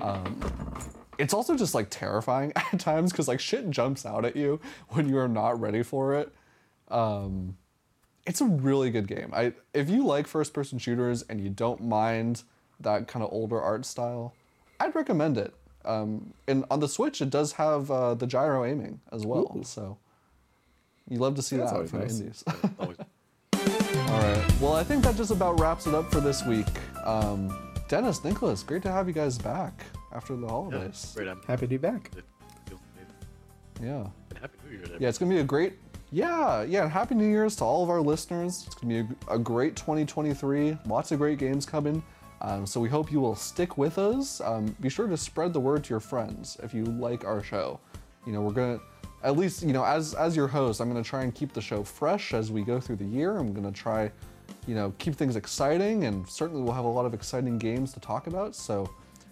um, 0.00 0.40
it's 1.18 1.34
also 1.34 1.56
just 1.56 1.74
like 1.74 1.88
terrifying 1.90 2.52
at 2.56 2.80
times 2.80 3.12
because 3.12 3.28
like 3.28 3.40
shit 3.40 3.70
jumps 3.70 4.06
out 4.06 4.24
at 4.24 4.34
you 4.34 4.60
when 4.88 5.08
you 5.08 5.18
are 5.18 5.28
not 5.28 5.60
ready 5.60 5.82
for 5.82 6.14
it. 6.14 6.32
Um, 6.88 7.56
it's 8.26 8.40
a 8.40 8.46
really 8.46 8.90
good 8.90 9.08
game. 9.08 9.30
I 9.34 9.52
if 9.74 9.90
you 9.90 10.06
like 10.06 10.26
first 10.26 10.54
person 10.54 10.78
shooters 10.78 11.22
and 11.22 11.40
you 11.40 11.50
don't 11.50 11.82
mind 11.82 12.42
that 12.80 13.08
kind 13.08 13.24
of 13.24 13.32
older 13.32 13.60
art 13.60 13.84
style, 13.84 14.34
I'd 14.80 14.94
recommend 14.94 15.38
it. 15.38 15.54
Um, 15.84 16.32
and 16.46 16.64
on 16.70 16.80
the 16.80 16.88
Switch, 16.88 17.20
it 17.20 17.30
does 17.30 17.52
have 17.52 17.90
uh, 17.90 18.14
the 18.14 18.26
gyro 18.26 18.64
aiming 18.64 19.00
as 19.10 19.26
well. 19.26 19.52
Ooh. 19.56 19.64
So 19.64 19.98
you 21.08 21.18
love 21.18 21.34
to 21.36 21.42
see 21.42 21.56
That's 21.56 21.72
that 21.72 21.88
from 21.88 22.00
nice. 22.00 22.20
indies. 22.20 22.44
Always. 24.12 24.36
All 24.36 24.42
right. 24.42 24.60
Well, 24.60 24.72
I 24.74 24.84
think 24.84 25.02
that 25.04 25.16
just 25.16 25.30
about 25.30 25.58
wraps 25.60 25.86
it 25.86 25.94
up 25.94 26.10
for 26.12 26.20
this 26.20 26.44
week. 26.44 26.66
Um, 27.04 27.56
Dennis, 27.88 28.24
Nicolas, 28.24 28.62
great 28.62 28.82
to 28.82 28.90
have 28.92 29.06
you 29.08 29.14
guys 29.14 29.38
back 29.38 29.84
after 30.14 30.34
the 30.36 30.42
Yeah, 30.42 30.48
holidays. 30.50 31.12
great. 31.14 31.28
I'm 31.28 31.42
Happy 31.46 31.62
to 31.62 31.66
be 31.68 31.76
back. 31.76 32.10
it 32.16 32.24
feels 32.68 32.80
amazing. 32.94 33.14
Yeah. 33.82 34.06
And 34.30 34.38
happy 34.38 34.58
New 34.68 34.76
Year. 34.76 34.86
to 34.86 34.96
Yeah, 34.98 35.08
it's 35.08 35.18
gonna 35.18 35.30
be 35.32 35.40
a 35.40 35.44
great. 35.44 35.78
Yeah, 36.10 36.62
yeah. 36.62 36.88
Happy 36.88 37.14
New 37.14 37.26
Year's 37.28 37.56
to 37.56 37.64
all 37.64 37.82
of 37.82 37.90
our 37.90 38.00
listeners. 38.00 38.64
It's 38.66 38.74
gonna 38.74 39.02
be 39.04 39.14
a, 39.28 39.34
a 39.34 39.38
great 39.38 39.76
2023. 39.76 40.76
Lots 40.86 41.10
of 41.12 41.18
great 41.18 41.38
games 41.38 41.64
coming. 41.66 42.02
Um, 42.42 42.66
so 42.66 42.80
we 42.80 42.88
hope 42.88 43.12
you 43.12 43.20
will 43.20 43.36
stick 43.36 43.78
with 43.78 43.98
us. 43.98 44.40
Um, 44.40 44.74
be 44.80 44.88
sure 44.88 45.06
to 45.06 45.16
spread 45.16 45.52
the 45.52 45.60
word 45.60 45.84
to 45.84 45.90
your 45.90 46.00
friends 46.00 46.56
if 46.62 46.74
you 46.74 46.84
like 46.84 47.24
our 47.24 47.42
show. 47.42 47.78
You 48.26 48.32
know, 48.32 48.42
we're 48.42 48.52
gonna 48.52 48.80
at 49.22 49.36
least 49.36 49.62
you 49.62 49.72
know 49.72 49.84
as 49.84 50.14
as 50.14 50.36
your 50.36 50.48
host, 50.48 50.80
I'm 50.80 50.88
gonna 50.88 51.02
try 51.02 51.22
and 51.22 51.34
keep 51.34 51.52
the 51.52 51.60
show 51.60 51.82
fresh 51.82 52.34
as 52.34 52.50
we 52.50 52.62
go 52.62 52.80
through 52.80 52.96
the 52.96 53.04
year. 53.04 53.36
I'm 53.36 53.52
gonna 53.52 53.72
try, 53.72 54.10
you 54.66 54.74
know, 54.74 54.92
keep 54.98 55.14
things 55.14 55.36
exciting, 55.36 56.04
and 56.04 56.28
certainly 56.28 56.62
we'll 56.62 56.74
have 56.74 56.84
a 56.84 56.88
lot 56.88 57.06
of 57.06 57.14
exciting 57.14 57.58
games 57.58 57.92
to 57.94 58.00
talk 58.00 58.26
about. 58.26 58.54
So 58.54 58.88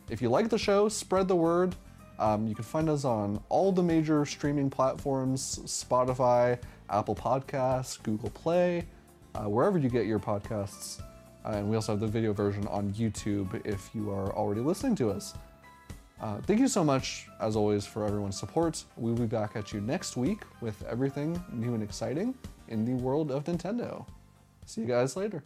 if 0.08 0.20
you 0.20 0.28
like 0.28 0.48
the 0.48 0.58
show, 0.58 0.88
spread 0.88 1.28
the 1.28 1.36
word. 1.36 1.74
Um, 2.18 2.46
you 2.46 2.54
can 2.54 2.64
find 2.64 2.90
us 2.90 3.04
on 3.04 3.42
all 3.48 3.72
the 3.72 3.82
major 3.82 4.26
streaming 4.26 4.68
platforms 4.68 5.60
Spotify, 5.64 6.58
Apple 6.90 7.14
Podcasts, 7.14 8.00
Google 8.02 8.30
Play, 8.30 8.84
uh, 9.34 9.44
wherever 9.44 9.78
you 9.78 9.88
get 9.88 10.06
your 10.06 10.18
podcasts. 10.18 11.00
Uh, 11.44 11.52
and 11.52 11.70
we 11.70 11.76
also 11.76 11.92
have 11.92 12.00
the 12.00 12.06
video 12.06 12.34
version 12.34 12.66
on 12.66 12.92
YouTube 12.92 13.64
if 13.64 13.90
you 13.94 14.10
are 14.10 14.34
already 14.36 14.60
listening 14.60 14.94
to 14.96 15.10
us. 15.10 15.34
Uh, 16.20 16.36
thank 16.42 16.60
you 16.60 16.68
so 16.68 16.84
much, 16.84 17.26
as 17.40 17.56
always, 17.56 17.86
for 17.86 18.04
everyone's 18.04 18.38
support. 18.38 18.84
We'll 18.96 19.14
be 19.14 19.26
back 19.26 19.56
at 19.56 19.72
you 19.72 19.80
next 19.80 20.16
week 20.16 20.42
with 20.60 20.82
everything 20.84 21.42
new 21.50 21.72
and 21.72 21.82
exciting 21.82 22.34
in 22.68 22.84
the 22.84 22.92
world 22.92 23.30
of 23.30 23.44
Nintendo. 23.44 24.06
See 24.66 24.82
you 24.82 24.86
guys 24.86 25.16
later. 25.16 25.42